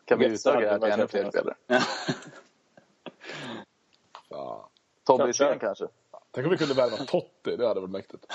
Kan 0.10 0.20
vi 0.20 0.26
utöka 0.26 0.60
det 0.60 0.70
här 0.70 0.80
till 0.80 0.91
ännu 0.91 1.07
fler 1.07 1.30
spelare? 1.30 1.55
Ja. 4.30 4.70
Tobbe. 5.03 5.26
Hysén 5.28 5.60
kanske? 5.60 5.88
Tänk 6.32 6.45
om 6.47 6.51
vi 6.51 6.57
kunde 6.57 6.74
värva 6.74 6.97
Totti, 6.97 7.55
det 7.55 7.68
hade 7.68 7.80
varit 7.80 7.91
mäktigt. 7.91 8.26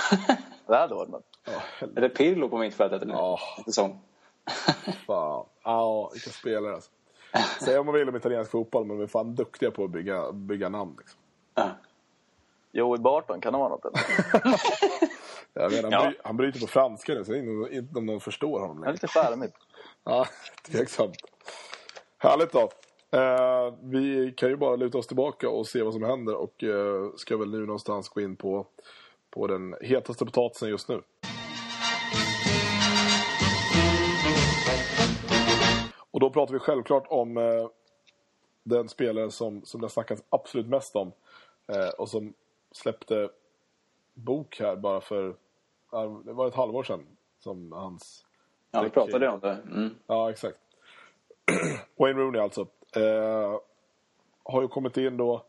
Det 0.67 0.77
hade 0.77 0.95
varit 0.95 1.09
något. 1.11 1.39
Ja, 1.45 1.87
Är 1.97 2.01
det 2.01 2.09
Pirlo 2.09 2.49
på 2.49 2.59
mittfältet 2.59 3.03
eller? 3.03 3.15
Ja. 3.15 3.39
Säsong. 3.65 4.01
Fan. 5.07 5.47
Ja, 5.63 6.11
vilka 6.13 6.31
spelare 6.31 6.75
alltså. 6.75 6.91
Säg 7.65 7.79
om 7.79 7.87
man 7.87 7.95
vill 7.95 8.09
om 8.09 8.17
italiensk 8.17 8.51
fotboll, 8.51 8.85
men 8.87 8.97
vi 8.97 9.03
är 9.03 9.07
fan 9.07 9.35
duktiga 9.35 9.71
på 9.71 9.85
att 9.85 9.91
bygga, 9.91 10.33
bygga 10.33 10.69
namn. 10.69 10.95
Liksom. 10.99 11.21
Ja. 11.55 11.71
Joey 12.73 12.99
Barton, 13.01 13.41
kan 13.41 13.53
det 13.53 13.59
vara 13.59 13.69
något? 13.69 13.85
Jag 15.53 15.73
menar, 15.73 15.83
han, 15.83 15.93
Ja. 15.93 16.07
bry, 16.09 16.19
han 16.25 16.37
bryter 16.37 16.61
på 16.61 16.67
franska 16.67 17.15
nu, 17.15 17.25
så 17.25 17.33
det 17.33 17.39
är 17.39 17.43
inte- 17.43 17.75
inte 17.77 17.99
om 17.99 18.07
någon 18.07 18.21
förstår 18.21 18.61
honom 18.61 18.77
Det 18.77 18.83
är 18.83 18.85
längre. 18.85 18.93
lite 18.93 19.07
charmigt. 19.09 19.55
Ja, 20.05 20.27
tveksamt. 20.71 21.17
Härligt 22.25 22.53
då. 22.53 22.69
Eh, 23.19 23.75
vi 23.81 24.35
kan 24.37 24.49
ju 24.49 24.57
bara 24.57 24.77
luta 24.77 24.99
oss 24.99 25.07
tillbaka 25.07 25.49
och 25.49 25.67
se 25.67 25.83
vad 25.83 25.93
som 25.93 26.03
händer 26.03 26.35
och 26.35 26.65
eh, 26.65 27.11
ska 27.17 27.37
väl 27.37 27.51
nu 27.51 27.59
någonstans 27.67 28.09
gå 28.09 28.21
in 28.21 28.37
på, 28.37 28.67
på 29.31 29.47
den 29.47 29.75
hetaste 29.81 30.25
potatisen 30.25 30.69
just 30.69 30.89
nu. 30.89 31.03
Och 36.11 36.21
då 36.21 36.31
pratar 36.31 36.53
vi 36.53 36.59
självklart 36.59 37.07
om 37.09 37.37
eh, 37.37 37.69
den 38.63 38.89
spelaren 38.89 39.31
som, 39.31 39.65
som 39.65 39.81
det 39.81 39.85
har 39.85 39.91
snackats 39.91 40.23
absolut 40.29 40.67
mest 40.67 40.97
om 40.97 41.13
eh, 41.69 41.89
och 41.99 42.09
som 42.09 42.35
släppte 42.73 43.29
bok 44.15 44.61
här 44.61 44.77
bara 44.77 45.01
för 45.01 45.37
det 46.25 46.33
var 46.33 46.49
ett 46.49 46.55
halvår 46.55 46.83
sedan 46.83 47.07
som 47.39 47.73
hans... 47.73 48.27
Ja, 48.71 48.83
vi 48.83 48.91
pratade 48.91 49.29
om 49.29 49.41
det. 49.41 49.59
Mm. 49.71 49.91
Ja, 50.07 50.31
exakt. 50.31 50.59
Wayne 51.99 52.21
Rooney 52.21 52.41
alltså. 52.41 52.61
Eh, 52.97 53.59
har 54.43 54.63
ju 54.63 54.69
kommit 54.69 54.97
in 54.97 55.17
då 55.17 55.45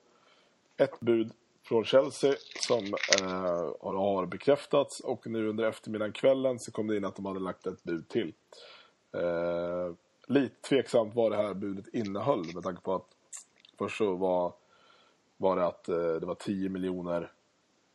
ett 0.78 1.00
bud 1.00 1.32
från 1.64 1.86
Chelsea 1.86 2.34
som 2.68 2.86
eh, 3.22 3.72
har 3.82 4.26
bekräftats 4.26 5.00
och 5.00 5.28
nu 5.28 5.50
under 5.50 5.64
eftermiddagen 5.64 6.14
kvällen 6.14 6.60
så 6.60 6.72
kom 6.72 6.88
det 6.88 6.98
in 6.98 7.06
att 7.06 7.16
de 7.16 7.26
hade 7.26 7.40
lagt 7.40 7.68
ett 7.68 7.84
bud 7.84 8.08
till. 8.10 8.34
Eh, 9.14 9.94
lite 10.28 10.62
tveksamt 10.70 11.16
vad 11.16 11.32
det 11.32 11.38
här 11.38 11.54
budet 11.54 11.94
innehöll 11.94 12.46
med 12.54 12.64
tanke 12.64 12.82
på 12.82 12.96
att 12.96 13.08
först 13.78 13.98
så 13.98 14.16
var, 14.16 14.54
var 15.38 15.56
det 15.56 15.66
att 15.66 15.90
eh, 15.90 16.14
det 16.14 16.26
var 16.26 16.36
10 16.36 16.70
miljoner 16.70 17.32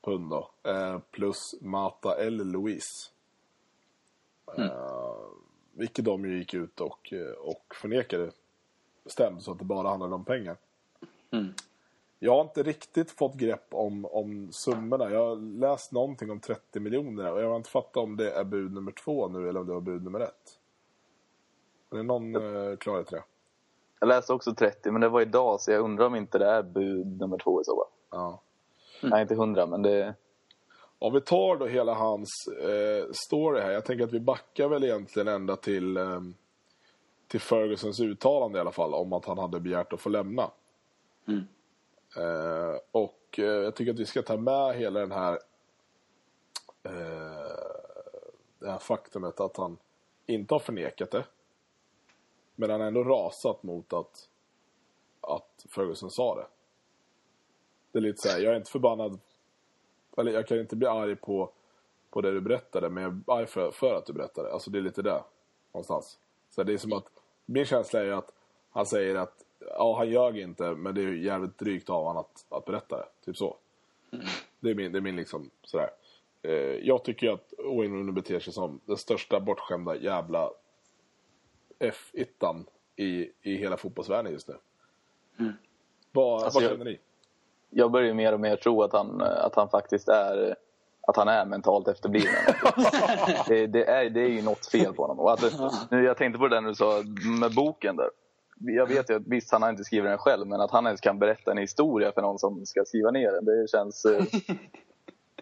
pund 0.03 0.30
då, 0.30 0.51
eh, 0.62 0.98
plus 1.11 1.55
Mata 1.61 2.16
eller 2.16 2.44
Louise. 2.44 3.11
Eh, 4.59 5.26
vilket 5.73 6.05
de 6.05 6.25
ju 6.25 6.39
gick 6.39 6.55
ut 6.55 6.81
och, 6.81 7.12
eh, 7.12 7.33
och 7.33 7.75
förnekade 7.75 8.31
bestämt 9.05 9.43
så 9.43 9.53
att 9.53 9.59
det 9.59 9.64
bara 9.64 9.89
handlade 9.89 10.14
om 10.14 10.25
pengar. 10.25 10.57
Mm. 11.31 11.55
Jag 12.18 12.35
har 12.35 12.41
inte 12.41 12.62
riktigt 12.62 13.11
fått 13.11 13.35
grepp 13.35 13.66
om, 13.71 14.05
om 14.05 14.53
summorna. 14.53 15.11
Jag 15.11 15.29
har 15.29 15.37
läst 15.37 15.93
någonting 15.93 16.31
om 16.31 16.41
30 16.41 16.81
miljoner 16.81 17.33
och 17.33 17.43
jag 17.43 17.49
har 17.49 17.57
inte 17.57 17.71
fattat 17.71 17.97
om 17.97 18.16
det 18.16 18.31
är 18.31 18.45
bud 18.45 18.73
nummer 18.73 18.93
två 18.93 19.29
nu 19.29 19.49
eller 19.49 19.61
om 19.61 19.66
det 19.66 19.73
var 19.73 19.81
bud 19.81 20.05
nummer 20.05 20.21
ett. 20.21 20.59
Är 21.91 21.97
det 21.97 22.03
någon 22.03 22.37
eh, 22.37 22.77
klarhet 22.77 23.07
till 23.07 23.16
det? 23.16 23.23
Jag 24.01 24.09
läste 24.09 24.33
också 24.33 24.55
30, 24.55 24.91
men 24.91 25.01
det 25.01 25.09
var 25.09 25.21
idag 25.21 25.61
så 25.61 25.71
jag 25.71 25.81
undrar 25.81 26.07
om 26.07 26.14
inte 26.14 26.39
det 26.39 26.47
är 26.47 26.62
bud 26.62 27.21
nummer 27.21 27.39
två 27.39 27.61
i 27.61 27.64
så 27.64 27.77
fall. 27.77 27.93
Ja. 28.11 28.41
Nej, 29.03 29.23
inte 29.23 29.35
hundra, 29.35 29.66
men 29.66 29.83
det... 29.83 30.14
Om 31.03 31.12
vi 31.12 31.20
tar 31.20 31.57
då 31.57 31.66
hela 31.66 31.94
hans 31.94 32.28
eh, 32.62 33.12
story 33.12 33.61
här. 33.61 33.70
Jag 33.70 33.84
tänker 33.84 34.05
att 34.05 34.12
vi 34.12 34.20
backar 34.20 34.68
väl 34.68 34.84
egentligen 34.84 35.28
ända 35.28 35.57
till, 35.57 35.96
eh, 35.96 36.20
till 37.28 37.40
Fergusons 37.40 38.01
uttalande 38.01 38.59
i 38.59 38.61
alla 38.61 38.72
fall 38.72 38.94
om 38.94 39.12
att 39.12 39.24
han 39.24 39.38
hade 39.38 39.61
begärt 39.61 39.92
att 39.92 40.01
få 40.01 40.09
lämna. 40.09 40.51
Mm. 41.28 41.44
Eh, 42.16 42.78
och 42.90 43.38
eh, 43.38 43.44
jag 43.44 43.74
tycker 43.74 43.92
att 43.92 43.98
vi 43.98 44.07
ska 44.07 44.22
ta 44.22 44.36
med 44.36 44.76
hela 44.76 45.01
den 45.01 45.12
här 45.12 45.38
eh, 46.82 47.70
det 48.59 48.70
här 48.70 48.78
faktumet 48.78 49.40
att 49.40 49.57
han 49.57 49.78
inte 50.26 50.55
har 50.55 50.59
förnekat 50.59 51.11
det. 51.11 51.24
Men 52.55 52.70
han 52.70 52.80
har 52.80 52.86
ändå 52.86 53.05
rasat 53.05 53.62
mot 53.62 53.92
att, 53.92 54.28
att 55.20 55.66
Ferguson 55.68 56.11
sa 56.11 56.34
det. 56.34 56.46
Det 57.92 57.98
är 57.98 58.03
lite 58.03 58.18
så 58.22 58.28
här, 58.28 58.40
jag 58.40 58.53
är 58.53 58.57
inte 58.57 58.70
förbannad 58.70 59.18
eller 60.17 60.33
jag 60.33 60.47
kan 60.47 60.59
inte 60.61 60.77
bli 60.77 60.87
arg 60.89 61.17
på, 61.17 61.51
på 62.11 62.21
det 62.21 62.31
du 62.33 62.41
berättade, 62.41 62.91
men 62.91 63.03
jag 63.03 63.13
är 63.13 63.41
arg 63.41 63.47
för, 63.47 63.71
för 63.71 63.95
att 63.95 64.07
du 64.07 64.13
berättade. 64.13 64.53
Alltså 64.53 64.71
det 64.71 64.79
är 64.79 64.83
lite 64.83 65.03
där, 65.03 65.23
någonstans. 65.73 66.19
Så 66.51 66.63
det 66.63 66.73
är 66.73 66.79
som 66.79 66.93
att, 66.93 67.07
min 67.47 67.65
känsla 67.65 68.01
är 68.01 68.11
att 68.13 68.33
han 68.71 68.87
säger 68.87 69.15
att, 69.15 69.45
ja 69.59 69.97
han 69.99 70.11
ljög 70.11 70.39
inte, 70.39 70.75
men 70.75 70.95
det 70.95 71.01
är 71.01 71.07
ju 71.07 71.25
jävligt 71.25 71.59
drygt 71.59 71.91
av 71.91 72.05
honom 72.05 72.17
att, 72.25 72.45
att 72.49 72.65
berätta 72.65 72.97
det. 72.97 73.07
Typ 73.25 73.37
så. 73.37 73.57
Det 74.61 74.71
är 74.71 74.75
min, 74.75 74.93
det 74.93 74.99
är 74.99 75.03
min 75.03 75.17
liksom, 75.17 75.51
sådär. 75.63 75.91
Eh, 76.43 76.53
jag 76.63 77.05
tycker 77.05 77.27
ju 77.27 77.33
att 77.33 77.55
Rooney 77.59 78.13
beter 78.13 78.41
sig 78.41 78.53
som 78.53 78.81
den 78.85 78.97
största 78.97 79.41
bortskämda 79.41 79.97
jävla 79.97 80.51
F-ittan 81.79 82.67
i, 82.97 83.31
i 83.43 83.55
hela 83.57 83.77
fotbollsvärlden 83.77 84.33
just 84.33 84.49
nu. 84.49 84.57
Vad, 86.13 86.43
Alltså, 86.43 86.57
vad 86.59 86.65
jag- 86.65 86.71
känner 86.71 86.85
ni? 86.85 86.99
Jag 87.71 87.91
börjar 87.91 88.14
mer 88.14 88.33
och 88.33 88.41
mer 88.41 88.57
tro 88.57 88.83
att 88.83 88.93
han, 88.93 89.21
att 89.21 89.55
han 89.55 89.68
faktiskt 89.68 90.09
är 90.09 90.57
att 91.03 91.16
han 91.16 91.29
är 91.29 91.45
mentalt 91.45 91.89
efterbliven. 91.89 92.35
det, 93.49 93.66
det, 93.66 93.85
är, 93.85 94.11
det 94.11 94.21
är 94.21 94.29
ju 94.29 94.43
något 94.43 94.66
fel 94.66 94.95
på 94.95 95.03
honom. 95.03 95.18
Och 95.21 95.33
att, 95.33 95.43
nu, 95.91 96.05
jag 96.05 96.16
tänkte 96.16 96.39
på 96.39 96.49
det 96.49 96.57
där 96.57 96.68
du 96.68 96.75
sa 96.75 97.03
med 97.41 97.55
boken 97.55 97.97
där. 97.97 98.11
Jag 98.59 98.87
vet 98.87 99.11
ju 99.11 99.14
att 99.14 99.23
visst, 99.27 99.53
han 99.53 99.62
har 99.62 99.71
inte 99.71 99.85
skrivit 99.85 100.11
den 100.11 100.18
själv, 100.18 100.47
men 100.47 100.61
att 100.61 100.71
han 100.71 100.87
ens 100.87 101.01
kan 101.01 101.18
berätta 101.18 101.51
en 101.51 101.59
historia 101.59 102.12
för 102.12 102.23
någon 102.23 102.39
som 102.39 102.66
ska 102.66 102.85
skriva 102.85 103.11
ner 103.11 103.33
den, 103.33 103.45
det 103.45 103.71
känns... 103.71 104.05
eh, 104.05 104.25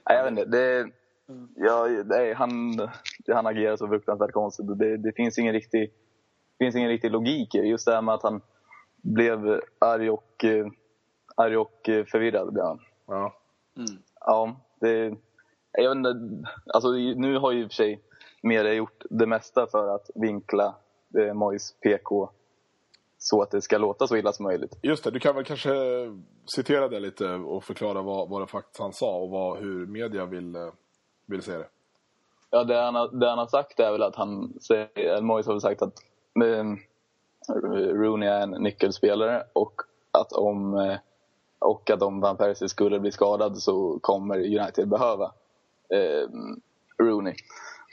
Nej, 0.09 0.16
jag 0.16 0.22
vet 0.22 0.31
inte. 0.31 0.45
Det, 0.45 0.91
ja, 1.57 1.89
nej, 2.05 2.33
han, 2.35 2.51
han 3.35 3.47
agerar 3.47 3.76
så 3.76 3.89
fruktansvärt 3.89 4.33
konstigt. 4.33 4.79
Det, 4.79 4.97
det 4.97 5.12
finns 5.12 5.39
ingen 5.39 5.53
riktig 5.53 5.93
finns 6.59 6.76
ingen 6.76 6.89
riktig 6.89 7.11
logik 7.11 7.55
i. 7.55 7.59
Just 7.59 7.87
det 7.87 7.95
här 7.95 8.03
med 8.03 8.14
att 8.14 8.22
han 8.22 8.41
blev 9.03 9.61
arg 9.79 10.11
och, 10.11 10.45
eh, 10.45 10.66
arg 11.39 11.57
och 11.57 11.89
eh, 11.89 12.05
förvirrad. 12.05 12.53
Blev 12.53 12.64
han. 12.64 12.80
Ja. 13.07 13.34
Ja, 14.20 14.57
det... 14.80 15.16
Jag 15.72 15.89
vet 15.89 15.97
inte, 15.97 16.16
alltså, 16.74 16.91
nu 16.91 17.39
har 17.39 17.53
ju 17.53 17.62
i 17.62 17.66
och 17.66 17.70
för 17.70 17.74
sig 17.74 18.03
media 18.43 18.74
gjort 18.74 19.05
det 19.11 19.26
mesta 19.26 19.66
för 19.66 19.95
att 19.95 20.11
vinkla 20.14 20.74
eh, 21.18 21.34
Mois 21.34 21.74
PK 21.80 22.30
så 23.18 23.43
att 23.43 23.51
det 23.51 23.62
ska 23.62 23.78
låta 23.78 24.07
så 24.07 24.16
illa 24.16 24.32
som 24.32 24.45
möjligt. 24.45 24.78
Just 24.82 25.05
det, 25.05 25.11
du 25.11 25.20
kan 25.20 25.34
väl 25.34 25.45
kanske 25.45 25.70
citera 26.47 26.89
det 26.89 27.01
lite 27.01 27.28
och 27.28 27.64
förklara 27.64 28.03
vad, 28.03 28.28
vad 28.28 28.43
det 28.43 28.47
faktiskt 28.47 28.80
han 28.80 28.93
sa 28.93 29.16
och 29.16 29.30
vad, 29.30 29.59
hur 29.59 29.86
media 29.86 30.26
vill, 30.26 30.57
eh, 30.57 30.72
vill 31.26 31.43
se 31.43 31.59
det. 31.59 31.68
Ja, 32.51 32.64
det 32.64 32.76
han, 32.76 32.95
har, 32.95 33.09
det 33.09 33.28
han 33.28 33.39
har 33.39 33.47
sagt 33.47 33.80
är 33.80 33.93
väl 33.93 34.03
att 34.03 34.16
han 34.16 34.61
säger, 34.61 35.20
Mois 35.20 35.47
har 35.47 35.53
väl 35.53 35.61
sagt 35.61 35.82
att 35.82 35.95
eh, 36.45 36.64
Rooney 37.74 38.28
är 38.28 38.41
en 38.41 38.51
nyckelspelare 38.51 39.45
och 39.53 39.80
att 40.11 40.32
om, 40.32 40.74
eh, 40.74 40.99
och 41.59 41.90
att 41.90 42.02
om 42.02 42.20
Van 42.20 42.36
Persie 42.36 42.68
skulle 42.68 43.00
bli 43.00 43.12
skadad 43.12 43.59
så 43.59 43.98
kommer 43.98 44.61
United 44.61 44.88
behöva 44.88 45.32
eh, 45.88 46.28
Rooney. 46.98 47.34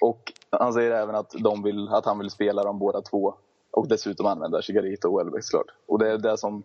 Och 0.01 0.33
han 0.49 0.73
säger 0.73 0.91
även 0.91 1.15
att, 1.15 1.31
de 1.31 1.63
vill, 1.63 1.89
att 1.89 2.05
han 2.05 2.19
vill 2.19 2.29
spela 2.29 2.63
de 2.63 2.79
båda 2.79 3.01
två 3.01 3.33
och 3.71 3.87
dessutom 3.87 4.25
använda 4.25 4.61
Chigarito 4.61 5.07
och 5.07 5.19
Welbeck 5.19 5.43
såklart. 5.43 5.75
Och 5.85 5.99
det 5.99 6.11
är 6.11 6.17
det 6.17 6.37
som, 6.37 6.63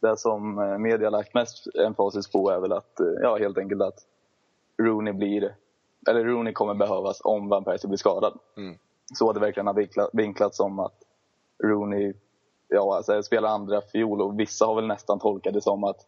det 0.00 0.16
som 0.16 0.58
eh, 0.58 0.78
media 0.78 1.10
lagt 1.10 1.34
mest 1.34 1.66
emfasis 1.74 2.32
på 2.32 2.50
är 2.50 2.60
väl 2.60 2.72
att, 2.72 3.00
eh, 3.00 3.06
ja 3.22 3.36
helt 3.36 3.58
enkelt 3.58 3.82
att 3.82 3.98
Rooney 4.82 5.12
blir, 5.12 5.54
eller 6.08 6.24
Rooney 6.24 6.52
kommer 6.52 6.74
behövas 6.74 7.20
om 7.24 7.48
Van 7.48 7.64
Persie 7.64 7.88
blir 7.88 7.98
skadad. 7.98 8.38
Mm. 8.56 8.78
Så 9.14 9.32
det 9.32 9.40
verkligen 9.40 9.66
har 9.66 9.74
vinklat, 9.74 10.10
vinklats 10.12 10.56
som 10.56 10.78
att 10.78 10.94
Rooney 11.64 12.14
ja, 12.68 12.96
alltså, 12.96 13.22
spelar 13.22 13.48
andra 13.48 13.80
fiol 13.80 14.22
och 14.22 14.40
vissa 14.40 14.66
har 14.66 14.74
väl 14.74 14.86
nästan 14.86 15.18
tolkat 15.18 15.54
det 15.54 15.60
som 15.60 15.84
att 15.84 16.06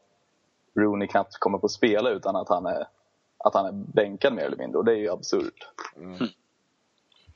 Rooney 0.79 1.09
knappt 1.09 1.39
kommer 1.39 1.59
få 1.59 1.69
spela 1.69 2.11
utan 2.11 2.37
att 2.37 2.49
han 2.49 2.67
är, 2.67 2.87
att 3.39 3.55
han 3.55 3.67
är 3.67 3.73
bänkad 3.73 4.35
mer 4.35 4.43
eller 4.43 4.57
mindre 4.57 4.79
och 4.79 4.85
det 4.85 4.93
är 4.93 4.97
ju 4.97 5.11
absurt. 5.11 5.69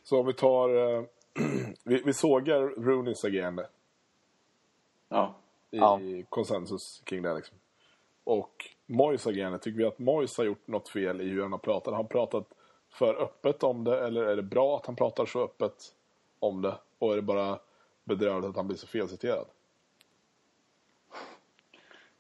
Så 0.03 0.20
om 0.20 0.26
vi 0.26 0.32
tar... 0.34 0.68
Eh, 0.68 1.05
vi, 1.84 2.03
vi 2.05 2.12
sågar 2.12 2.61
Rooneys 2.61 3.24
agerande 3.24 3.66
Ja. 5.09 5.34
i 5.70 5.76
Ja. 5.78 6.01
konsensus 6.28 7.03
kring 7.05 7.22
det. 7.22 7.34
Liksom. 7.34 7.57
Och 8.24 8.70
Mois 8.86 9.26
agerande, 9.26 9.59
tycker 9.59 9.78
vi 9.78 9.84
att 9.84 9.99
Mois 9.99 10.38
har 10.38 10.45
gjort 10.45 10.66
något 10.66 10.88
fel 10.88 11.20
i 11.20 11.28
hur 11.28 11.43
han 11.43 11.53
har 11.53 11.59
pratat? 11.59 11.86
Har 11.90 11.97
han 11.97 12.09
pratat 12.09 12.47
för 12.90 13.14
öppet 13.14 13.62
om 13.62 13.84
det 13.84 14.07
eller 14.07 14.22
är 14.24 14.36
det 14.36 14.43
bra 14.43 14.76
att 14.76 14.86
han 14.86 14.97
pratar 14.97 15.26
så 15.26 15.45
öppet 15.45 15.95
om 16.38 16.62
det? 16.62 16.74
Och 16.99 17.12
är 17.12 17.16
det 17.16 17.22
bara 17.22 17.59
bedrövligt 18.05 18.51
att 18.51 18.57
han 18.57 18.66
blir 18.66 18.76
så 18.76 18.86
felciterad? 18.86 19.47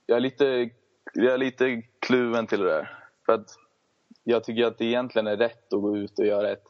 Jag 0.06 0.16
är 0.16 0.20
lite, 0.20 0.70
jag 1.12 1.34
är 1.34 1.38
lite 1.38 1.82
kluven 1.98 2.46
till 2.46 2.60
det 2.60 2.68
där. 2.68 2.98
För 3.26 3.32
att 3.32 3.58
jag 4.24 4.44
tycker 4.44 4.66
att 4.66 4.78
det 4.78 4.84
egentligen 4.84 5.26
är 5.26 5.36
rätt 5.36 5.72
att 5.72 5.80
gå 5.82 5.96
ut 5.96 6.18
och 6.18 6.26
göra, 6.26 6.50
ett, 6.50 6.64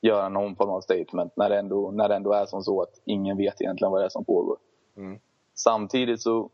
göra 0.00 0.28
någon 0.28 0.56
form 0.56 0.70
av 0.70 0.80
statement 0.80 1.32
när 1.36 1.50
det, 1.50 1.58
ändå, 1.58 1.90
när 1.90 2.08
det 2.08 2.14
ändå 2.14 2.32
är 2.32 2.46
som 2.46 2.62
så 2.62 2.82
att 2.82 3.00
ingen 3.04 3.36
vet 3.36 3.60
egentligen 3.60 3.92
vad 3.92 4.00
det 4.00 4.04
är 4.04 4.08
som 4.08 4.24
pågår. 4.24 4.58
Mm. 4.96 5.20
Samtidigt 5.54 6.22
så 6.22 6.50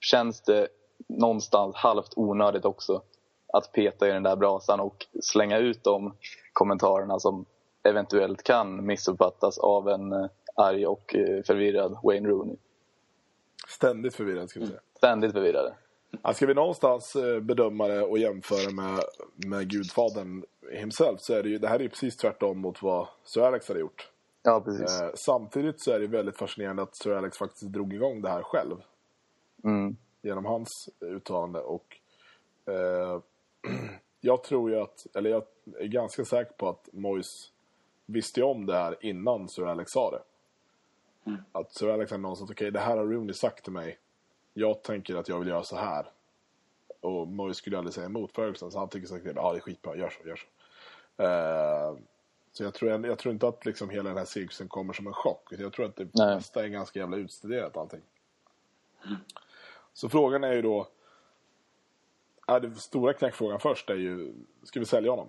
känns 0.00 0.42
det 0.42 0.68
någonstans 1.08 1.76
halvt 1.76 2.12
onödigt 2.16 2.64
också 2.64 3.02
att 3.52 3.72
peta 3.72 4.08
i 4.08 4.12
den 4.12 4.22
där 4.22 4.36
brasan 4.36 4.80
och 4.80 5.06
slänga 5.22 5.58
ut 5.58 5.84
de 5.84 6.14
kommentarerna 6.52 7.20
som 7.20 7.44
eventuellt 7.82 8.42
kan 8.42 8.86
missuppfattas 8.86 9.58
av 9.58 9.88
en 9.88 10.12
eh, 10.12 10.26
arg 10.54 10.86
och 10.86 11.14
eh, 11.14 11.42
förvirrad 11.42 11.98
Wayne 12.02 12.28
Rooney. 12.28 12.56
Ständigt 13.68 14.14
förvirrad, 14.14 14.50
ska 14.50 14.60
vi 14.60 14.66
säga. 14.66 14.80
Ständigt 14.96 15.32
förvirrade. 15.32 15.74
Ja, 16.22 16.34
ska 16.34 16.46
vi 16.46 16.54
någonstans 16.54 17.16
eh, 17.16 17.40
bedöma 17.40 17.88
det 17.88 18.02
och 18.02 18.18
jämföra 18.18 18.70
med, 18.72 19.00
med 19.46 19.70
Gudfadern 19.70 20.44
himself 20.72 21.20
så 21.20 21.34
är 21.34 21.42
det 21.42 21.48
ju, 21.48 21.58
det 21.58 21.68
här 21.68 21.82
är 21.82 21.88
precis 21.88 22.16
tvärtom 22.16 22.58
mot 22.58 22.82
vad 22.82 23.08
Sir 23.24 23.40
Alex 23.40 23.68
hade 23.68 23.80
gjort. 23.80 24.10
Ja, 24.42 24.60
precis. 24.60 25.00
Eh, 25.00 25.10
samtidigt 25.14 25.80
så 25.80 25.92
är 25.92 26.00
det 26.00 26.06
väldigt 26.06 26.38
fascinerande 26.38 26.82
att 26.82 26.96
Sir 26.96 27.12
Alex 27.12 27.38
faktiskt 27.38 27.72
drog 27.72 27.94
igång 27.94 28.22
det 28.22 28.28
här 28.28 28.42
själv. 28.42 28.76
Mm. 29.64 29.96
Genom 30.22 30.44
hans 30.44 30.88
uttalande 31.00 31.60
och 31.60 31.96
eh, 32.66 33.20
jag 34.20 34.42
tror 34.42 34.70
ju 34.70 34.80
att, 34.80 35.06
eller 35.14 35.30
jag 35.30 35.42
är 35.78 35.86
ganska 35.86 36.24
säker 36.24 36.52
på 36.52 36.68
att 36.68 36.88
Mois 36.92 37.52
visste 38.06 38.42
om 38.42 38.66
det 38.66 38.76
här 38.76 38.96
innan 39.00 39.48
Sir 39.48 39.66
Alex 39.66 39.90
sa 39.90 40.10
det. 40.10 40.22
Att 41.52 41.74
Sir 41.74 41.88
Alex 41.88 42.10
hade 42.10 42.22
någonstans, 42.22 42.50
okej 42.50 42.70
det 42.70 42.80
här 42.80 42.96
har 42.96 43.06
Rooney 43.06 43.34
sagt 43.34 43.64
till 43.64 43.72
mig. 43.72 43.98
Jag 44.52 44.82
tänker 44.82 45.14
att 45.16 45.28
jag 45.28 45.38
vill 45.38 45.48
göra 45.48 45.62
så 45.62 45.76
här. 45.76 46.06
Och 47.00 47.28
Mois 47.28 47.56
skulle 47.56 47.78
aldrig 47.78 47.94
säga 47.94 48.06
emot 48.06 48.32
Ferguson 48.32 48.70
så 48.70 48.78
han 48.78 48.88
tycker 48.88 49.08
säkert, 49.08 49.36
ja 49.36 49.52
det 49.52 49.58
är 49.58 49.60
skitbra, 49.60 49.96
gör 49.96 50.10
så, 50.10 50.28
gör 50.28 50.36
så. 50.36 50.46
Eh, 51.22 51.98
så 52.52 52.64
jag 52.64 52.74
tror, 52.74 53.06
jag 53.06 53.18
tror 53.18 53.34
inte 53.34 53.48
att 53.48 53.64
liksom 53.64 53.90
hela 53.90 54.08
den 54.08 54.18
här 54.18 54.24
cirkusen 54.24 54.68
kommer 54.68 54.92
som 54.92 55.06
en 55.06 55.12
chock. 55.12 55.48
Jag 55.50 55.72
tror 55.72 55.86
att 55.86 55.96
det 55.96 56.08
Nej. 56.14 56.34
mesta 56.34 56.64
är 56.64 56.68
ganska 56.68 56.98
jävla 56.98 57.16
utstuderat 57.16 57.76
allting. 57.76 58.00
Så 59.92 60.08
frågan 60.08 60.44
är 60.44 60.52
ju 60.52 60.62
då... 60.62 60.88
Ja, 62.46 62.60
den 62.60 62.76
stora 62.76 63.12
knäckfrågan 63.12 63.60
först 63.60 63.90
är 63.90 63.94
ju, 63.94 64.34
ska 64.62 64.80
vi 64.80 64.86
sälja 64.86 65.10
honom? 65.10 65.28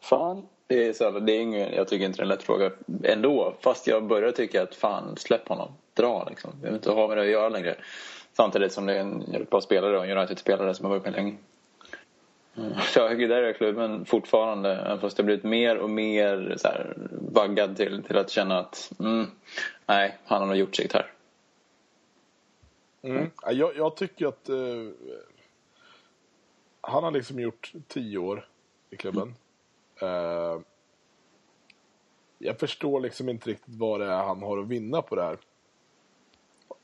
Fan, 0.00 0.48
det 0.70 0.88
är, 0.88 0.92
så, 0.92 1.04
jävla- 1.04 1.20
det 1.20 1.32
är 1.32 1.40
ingen, 1.40 1.72
jag 1.74 1.88
tycker 1.88 2.06
inte 2.06 2.18
det 2.18 2.20
är 2.20 2.24
en 2.24 2.28
lätt 2.28 2.42
fråga 2.42 2.70
ändå. 3.04 3.54
Fast 3.60 3.86
jag 3.86 4.04
börjar 4.04 4.32
tycka 4.32 4.62
att 4.62 4.74
fan, 4.74 5.16
släpp 5.16 5.48
honom. 5.48 5.72
Dra 5.94 6.26
liksom. 6.28 6.50
Jag 6.62 6.68
vill 6.68 6.76
inte 6.76 6.90
ha 6.90 7.08
med 7.08 7.16
det 7.16 7.22
att 7.22 7.28
göra 7.28 7.48
längre. 7.48 7.76
Samtidigt 8.32 8.72
som 8.72 8.86
det 8.86 8.94
är 8.94 9.00
en 9.00 9.46
bra 9.50 9.60
spelare 9.60 9.98
och 9.98 10.06
en 10.06 10.18
United-spelare 10.18 10.74
som 10.74 10.84
har 10.84 10.90
varit 10.90 11.04
med 11.04 11.12
länge. 11.12 11.36
Mm. 12.56 12.72
Så 12.80 12.98
jag 12.98 13.18
där 13.28 13.42
är 13.42 13.52
klubben 13.52 14.04
fortfarande, 14.04 14.76
även 14.76 15.00
fast 15.00 15.18
jag 15.18 15.24
blivit 15.24 15.44
mer 15.44 15.76
och 15.76 15.90
mer 15.90 16.54
så 16.56 16.68
här, 16.68 16.96
vaggad 17.10 17.76
till, 17.76 18.02
till 18.02 18.16
att 18.18 18.30
känna 18.30 18.58
att 18.58 18.92
mm, 19.00 19.26
nej, 19.86 20.18
han 20.24 20.40
har 20.40 20.46
nog 20.46 20.56
gjort 20.56 20.76
sitt 20.76 20.92
här. 20.92 21.12
Mm. 23.02 23.30
Ja, 23.42 23.52
Jag, 23.52 23.76
jag 23.76 23.96
tycker 23.96 24.26
att 24.26 24.48
eh, 24.48 24.56
han 26.80 27.04
har 27.04 27.10
liksom 27.10 27.40
gjort 27.40 27.72
tio 27.88 28.18
år 28.18 28.48
i 28.90 28.96
klubben. 28.96 29.34
Eh, 30.02 30.60
jag 32.38 32.58
förstår 32.58 33.00
liksom 33.00 33.28
inte 33.28 33.50
riktigt 33.50 33.74
vad 33.74 34.00
det 34.00 34.06
är 34.06 34.24
han 34.24 34.42
har 34.42 34.58
att 34.58 34.68
vinna 34.68 35.02
på 35.02 35.14
det 35.14 35.22
här. 35.22 35.38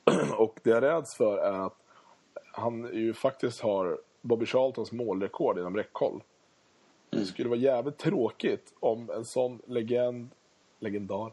Och 0.36 0.60
det 0.62 0.70
jag 0.70 0.82
räds 0.82 1.16
för 1.16 1.38
är 1.38 1.66
att 1.66 1.76
han 2.52 2.90
ju 2.94 3.14
faktiskt 3.14 3.60
har 3.60 4.00
Bobby 4.20 4.46
Charltons 4.46 4.92
målrekord 4.92 5.58
inom 5.58 5.76
räckhåll. 5.76 6.22
Det 7.10 7.24
skulle 7.24 7.48
vara 7.48 7.58
jävligt 7.58 7.98
tråkigt 7.98 8.74
om 8.80 9.10
en 9.10 9.24
sån 9.24 9.62
legend, 9.66 10.30
legendar, 10.78 11.32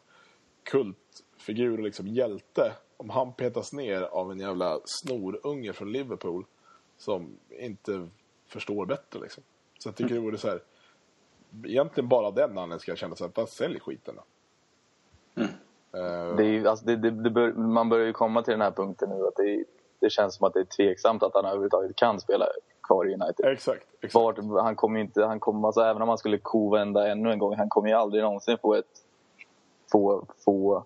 kultfigur 0.63 1.77
och 1.77 1.83
liksom 1.83 2.07
hjälte, 2.07 2.73
om 2.97 3.09
han 3.09 3.33
petas 3.33 3.73
ner 3.73 4.01
av 4.01 4.31
en 4.31 4.39
jävla 4.39 4.79
snorunge 4.85 5.73
från 5.73 5.91
Liverpool 5.91 6.45
som 6.97 7.37
inte 7.49 8.09
förstår 8.47 8.85
bättre 8.85 9.19
liksom. 9.19 9.43
Så 9.79 9.89
jag 9.89 9.95
tycker 9.95 10.15
det 10.15 10.21
vore 10.21 10.37
så 10.37 10.47
här, 10.47 10.61
egentligen 11.65 12.09
bara 12.09 12.27
av 12.27 12.33
den 12.33 12.49
anledningen 12.49 12.79
ska 12.79 12.91
jag 12.91 12.97
känna 12.97 13.15
så 13.15 13.23
här, 13.23 13.31
bara 13.35 13.45
sälj 13.45 13.79
skiten 13.79 14.15
då. 14.15 14.23
Eh, 15.99 16.35
Det 16.35 16.43
är, 16.45 16.65
alltså 16.65 16.85
det, 16.85 16.95
det, 16.95 17.11
det 17.11 17.29
bör, 17.29 17.51
man 17.51 17.89
börjar 17.89 18.05
ju 18.05 18.13
komma 18.13 18.41
till 18.43 18.51
den 18.51 18.61
här 18.61 18.71
punkten 18.71 19.09
nu 19.09 19.27
att 19.27 19.35
det, 19.35 19.63
det 19.99 20.09
känns 20.09 20.35
som 20.35 20.47
att 20.47 20.53
det 20.53 20.59
är 20.59 20.63
tveksamt 20.63 21.23
att 21.23 21.33
han 21.33 21.45
överhuvudtaget 21.45 21.95
kan 21.95 22.19
spela 22.19 22.45
kvar 22.83 23.05
i 23.05 23.13
United. 23.13 23.45
exakt, 23.45 23.87
exakt. 24.01 24.13
Vart, 24.13 24.63
han 24.63 24.75
kommer 24.75 24.99
inte, 24.99 25.25
han 25.25 25.39
kommer, 25.39 25.67
alltså 25.67 25.81
även 25.81 26.01
om 26.01 26.09
han 26.09 26.17
skulle 26.17 26.37
kovända 26.37 27.07
ännu 27.11 27.31
en 27.31 27.39
gång, 27.39 27.55
han 27.57 27.69
kommer 27.69 27.89
ju 27.89 27.95
aldrig 27.95 28.23
någonsin 28.23 28.57
få 28.61 28.73
ett 28.75 29.03
få, 29.91 30.25
få 30.45 30.83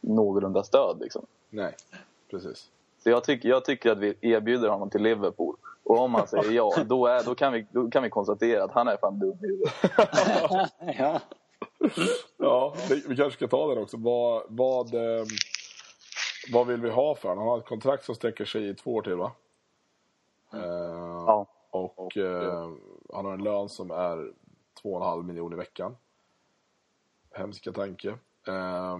någorlunda 0.00 0.62
stöd. 0.62 0.96
Liksom. 1.00 1.26
Nej, 1.50 1.74
precis. 2.30 2.70
Så 2.98 3.10
jag, 3.10 3.24
tycker 3.24 3.48
jag 3.48 3.64
tycker 3.64 3.90
att 3.90 3.98
vi 3.98 4.14
erbjuder 4.20 4.68
honom 4.68 4.90
till 4.90 5.02
Liverpool. 5.02 5.56
Och 5.86 5.98
om 5.98 6.14
han 6.14 6.28
säger 6.28 6.50
ja, 6.50 6.84
då, 6.86 7.06
är, 7.06 7.24
då, 7.24 7.34
kan 7.34 7.52
vi, 7.52 7.66
då 7.70 7.90
kan 7.90 8.02
vi 8.02 8.10
konstatera 8.10 8.64
att 8.64 8.72
han 8.72 8.88
är 8.88 8.96
fan 8.96 9.18
dum 9.18 9.38
i 9.42 9.46
huvudet. 9.46 9.74
ja. 10.98 11.20
Ja, 12.36 12.74
vi, 12.88 13.16
kanske 13.16 13.30
ska 13.30 13.48
ta 13.48 13.68
den 13.68 13.82
också. 13.82 13.96
Vad, 13.96 14.42
vad, 14.48 14.94
eh, 14.94 15.24
vad 16.52 16.66
vill 16.66 16.80
vi 16.80 16.90
ha 16.90 17.14
för 17.14 17.28
honom? 17.28 17.44
Han 17.44 17.50
har 17.50 17.58
ett 17.58 17.66
kontrakt 17.66 18.04
som 18.04 18.14
sträcker 18.14 18.44
sig 18.44 18.68
i 18.68 18.74
två 18.74 18.94
år 18.94 19.02
till, 19.02 19.14
va? 19.14 19.32
Eh, 20.52 20.60
Ja. 21.26 21.46
Och 21.70 22.16
eh, 22.16 22.70
han 23.12 23.24
har 23.24 23.32
en 23.32 23.42
lön 23.44 23.68
som 23.68 23.90
är 23.90 24.32
2,5 24.82 25.22
miljoner 25.22 25.56
i 25.56 25.58
veckan. 25.58 25.96
Hemska 27.34 27.72
tanke. 27.72 28.08
Eh, 28.46 28.98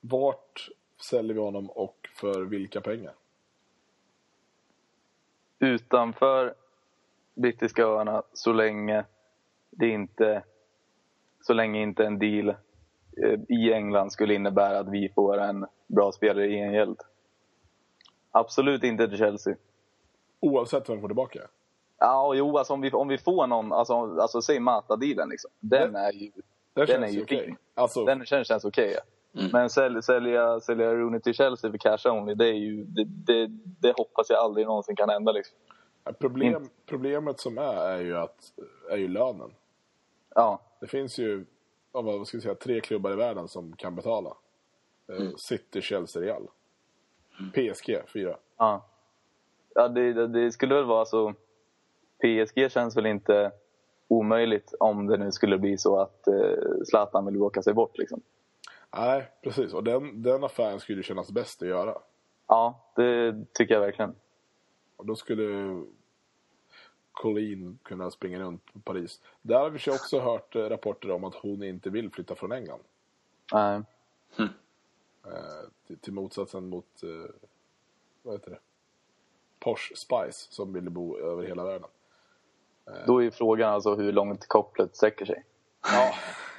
vart 0.00 0.68
säljer 1.00 1.34
vi 1.34 1.40
honom 1.40 1.70
och 1.70 2.08
för 2.14 2.40
vilka 2.40 2.80
pengar? 2.80 3.14
Utanför 5.62 6.54
brittiska 7.34 7.82
öarna 7.82 8.22
så 8.32 8.52
länge 8.52 9.04
det 9.70 9.88
inte 9.88 10.42
så 11.40 11.52
länge 11.52 11.82
inte 11.82 12.04
en 12.04 12.18
deal 12.18 12.48
eh, 12.48 13.40
i 13.48 13.72
England 13.72 14.12
skulle 14.12 14.34
innebära 14.34 14.78
att 14.78 14.88
vi 14.88 15.08
får 15.08 15.38
en 15.38 15.66
bra 15.86 16.12
spelare 16.12 16.46
i 16.46 16.56
gengäld. 16.56 17.00
Absolut 18.30 18.84
inte 18.84 19.08
till 19.08 19.18
Chelsea. 19.18 19.56
Oavsett 20.40 20.88
vem 20.88 20.96
vi 20.96 21.00
får 21.00 21.08
tillbaka. 21.08 21.40
Ja, 21.98 22.34
jo, 22.34 22.58
alltså 22.58 22.72
om 22.72 22.80
vi, 22.80 22.90
om 22.90 23.08
vi 23.08 23.18
får 23.18 23.46
någon, 23.46 23.72
alltså, 23.72 23.94
alltså 23.94 24.42
säg 24.42 24.60
Mata-dealen 24.60 25.28
liksom. 25.28 25.50
Den 25.60 25.96
är 25.96 26.12
ju, 26.12 26.30
Den 26.74 26.86
känns 26.86 27.04
är 27.04 27.08
ju 27.08 27.22
okej. 27.22 27.46
fin. 27.46 27.56
Alltså, 27.74 28.04
den 28.04 28.26
känns, 28.26 28.48
känns 28.48 28.64
okej. 28.64 28.96
Men 29.32 29.70
sälj, 29.70 30.02
sälja, 30.02 30.60
sälja 30.60 30.94
Rooney 30.94 31.20
till 31.20 31.34
Chelsea 31.34 31.70
för 31.70 31.78
cash 31.78 32.10
only, 32.10 32.34
det 32.34 32.46
är 32.48 32.54
ju, 32.54 32.84
det, 32.84 33.04
det, 33.04 33.46
det 33.80 33.94
hoppas 33.96 34.30
jag 34.30 34.38
aldrig 34.38 34.66
någonsin 34.66 34.96
kan 34.96 35.08
hända 35.08 35.32
liksom. 35.32 35.56
problem, 36.18 36.68
problemet 36.86 37.40
som 37.40 37.58
är, 37.58 37.74
är 37.74 37.98
ju, 37.98 38.16
att, 38.16 38.52
är 38.90 38.96
ju 38.96 39.08
lönen. 39.08 39.50
Ja, 40.34 40.60
Det 40.80 40.86
finns 40.86 41.18
ju 41.18 41.44
vad 41.92 42.26
ska 42.26 42.40
säga, 42.40 42.54
tre 42.54 42.80
klubbar 42.80 43.12
i 43.12 43.16
världen 43.16 43.48
som 43.48 43.76
kan 43.76 43.94
betala. 43.94 44.36
Eh, 45.08 45.30
City, 45.36 45.80
Chelsea, 45.82 46.22
Real. 46.22 46.48
PSG, 47.52 48.00
fyra. 48.12 48.36
ja. 48.58 48.88
Ja, 49.74 49.88
det, 49.88 50.12
det, 50.12 50.26
det 50.26 50.52
skulle 50.52 50.74
väl 50.74 50.84
vara 50.84 51.04
så... 51.04 51.34
PSG 52.18 52.72
känns 52.72 52.96
väl 52.96 53.06
inte 53.06 53.52
omöjligt 54.08 54.74
om 54.80 55.06
det 55.06 55.16
nu 55.16 55.32
skulle 55.32 55.58
bli 55.58 55.78
så 55.78 56.00
att 56.00 56.26
eh, 56.28 56.34
Zlatan 56.84 57.26
vill 57.26 57.42
åka 57.42 57.62
sig 57.62 57.74
bort. 57.74 57.98
Liksom. 57.98 58.20
Nej, 58.96 59.30
precis. 59.42 59.74
Och 59.74 59.84
den, 59.84 60.22
den 60.22 60.44
affären 60.44 60.80
skulle 60.80 60.98
ju 60.98 61.02
kännas 61.02 61.30
bäst 61.30 61.62
att 61.62 61.68
göra. 61.68 61.98
Ja, 62.46 62.92
det 62.96 63.44
tycker 63.52 63.74
jag 63.74 63.80
verkligen. 63.80 64.14
Och 64.96 65.06
då 65.06 65.16
skulle 65.16 65.76
Colleen 67.12 67.78
kunna 67.82 68.10
springa 68.10 68.38
runt 68.38 68.72
på 68.72 68.80
Paris. 68.80 69.20
Där 69.42 69.58
har 69.58 69.70
vi 69.70 69.78
ju 69.78 69.92
också 69.92 70.20
hört 70.20 70.56
eh, 70.56 70.62
rapporter 70.62 71.10
om 71.10 71.24
att 71.24 71.34
hon 71.34 71.62
inte 71.62 71.90
vill 71.90 72.10
flytta 72.10 72.34
från 72.34 72.52
England. 72.52 72.80
Nej. 73.52 73.82
Eh, 75.26 75.68
till, 75.86 75.98
till 75.98 76.12
motsatsen 76.12 76.68
mot, 76.68 77.02
eh, 77.02 77.30
vad 78.22 78.34
heter 78.34 78.50
det? 78.50 78.58
Porsche 79.58 79.96
Spice 79.96 80.52
som 80.52 80.72
ville 80.72 80.90
bo 80.90 81.18
över 81.18 81.42
hela 81.42 81.64
världen. 81.64 81.88
Då 83.06 83.18
är 83.18 83.22
ju 83.22 83.30
frågan 83.30 83.72
alltså 83.72 83.94
hur 83.94 84.12
långt 84.12 84.46
kopplet 84.48 84.96
sträcker 84.96 85.24
sig. 85.24 85.44
Ja, 85.82 86.14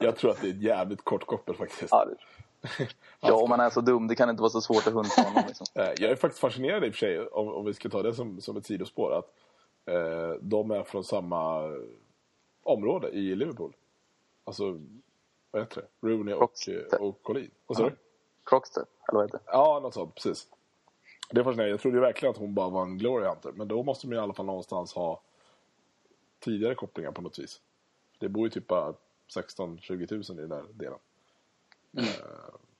jag 0.00 0.16
tror 0.16 0.30
att 0.30 0.40
det 0.40 0.46
är 0.48 0.50
ett 0.50 0.62
jävligt 0.62 1.02
kort 1.04 1.26
koppel 1.26 1.54
faktiskt. 1.56 1.88
Ja, 1.90 2.06
ja, 3.20 3.34
om 3.34 3.48
man 3.50 3.60
är 3.60 3.70
så 3.70 3.80
dum, 3.80 4.06
det 4.08 4.14
kan 4.14 4.30
inte 4.30 4.42
vara 4.42 4.50
så 4.50 4.60
svårt 4.60 4.86
att 4.86 4.92
hunta 4.92 5.22
honom. 5.22 5.44
Liksom. 5.48 5.66
Eh, 5.74 5.82
Jag 5.98 6.10
är 6.10 6.16
faktiskt 6.16 6.40
fascinerad 6.40 6.84
i 6.84 6.90
och 6.90 6.94
för 6.94 6.98
sig, 6.98 7.26
om, 7.28 7.48
om 7.48 7.64
vi 7.64 7.74
ska 7.74 7.88
ta 7.88 8.02
det 8.02 8.14
som, 8.14 8.40
som 8.40 8.56
ett 8.56 8.66
sidospår, 8.66 9.12
att 9.18 9.32
eh, 9.86 10.30
de 10.40 10.70
är 10.70 10.82
från 10.82 11.04
samma 11.04 11.62
område 12.62 13.08
i 13.08 13.34
Liverpool. 13.36 13.76
Alltså, 14.44 14.80
vad 15.50 15.62
heter 15.62 15.82
det? 16.00 16.08
Rooney 16.08 16.34
och, 16.34 16.38
Croxteth. 16.40 16.94
eh, 16.94 17.00
och 17.02 17.22
Collin. 17.22 17.50
Vad 17.66 17.76
sa 17.78 17.84
du? 17.88 17.96
Croxteth, 18.44 18.90
eller 19.08 19.18
vad 19.18 19.24
heter 19.26 19.38
det? 19.38 19.44
Ja, 19.46 19.80
något 19.82 19.94
sånt, 19.94 20.14
precis. 20.14 20.48
Det 21.30 21.40
är 21.40 21.44
fascinerande. 21.44 21.70
Jag 21.70 21.80
trodde 21.80 21.96
ju 21.96 22.00
verkligen 22.00 22.30
att 22.30 22.38
hon 22.38 22.54
bara 22.54 22.68
var 22.68 22.82
en 22.82 22.98
glory 22.98 23.26
hunter. 23.26 23.52
Men 23.52 23.68
då 23.68 23.82
måste 23.82 24.06
man 24.08 24.16
i 24.16 24.20
alla 24.20 24.32
fall 24.34 24.46
någonstans 24.46 24.94
ha 24.94 25.22
tidigare 26.40 26.74
kopplingar 26.74 27.12
på 27.12 27.22
något 27.22 27.38
vis. 27.38 27.60
Det 28.18 28.28
bor 28.28 28.44
ju 28.46 28.50
typ 28.50 28.66
bara 28.66 28.94
16-20 29.36 30.06
tusen 30.06 30.38
i 30.38 30.40
den 30.40 30.50
där 30.50 30.64
delen. 30.72 30.98
Eh, 31.98 32.04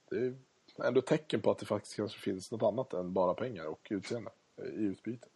Det 0.09 0.17
är 0.83 0.87
ändå 0.87 1.01
tecken 1.01 1.41
på 1.41 1.51
att 1.51 1.57
det 1.57 1.65
faktiskt 1.65 1.95
kanske 1.95 2.19
finns 2.19 2.51
något 2.51 2.63
annat 2.73 2.93
än 2.93 3.13
bara 3.13 3.33
pengar 3.33 3.65
och 3.65 3.87
utseende 3.89 4.31
i 4.57 4.83
utbyte. 4.83 5.27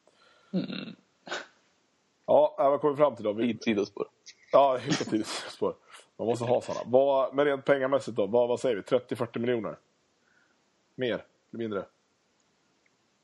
Ja, 2.25 2.55
äh, 2.59 2.69
vad 2.69 2.81
kom 2.81 2.89
vi 2.91 2.97
fram 2.97 3.15
till 3.15 3.23
då? 3.25 3.33
Vi, 3.33 3.49
I 3.49 3.57
sidospår. 3.61 4.07
ja, 4.51 4.77
hyfsat 4.77 5.07
tidigt 5.07 5.27
spår. 5.27 5.75
Man 6.17 6.27
måste 6.27 6.45
ha 6.45 6.61
sådana. 6.61 6.81
Vad, 6.85 7.35
men 7.35 7.45
rent 7.45 7.65
pengamässigt 7.65 8.17
då, 8.17 8.25
vad, 8.27 8.47
vad 8.47 8.59
säger 8.59 8.75
vi? 8.75 8.81
30-40 8.81 9.39
miljoner? 9.39 9.77
Mer? 10.95 11.13
Eller 11.13 11.59
mindre? 11.59 11.85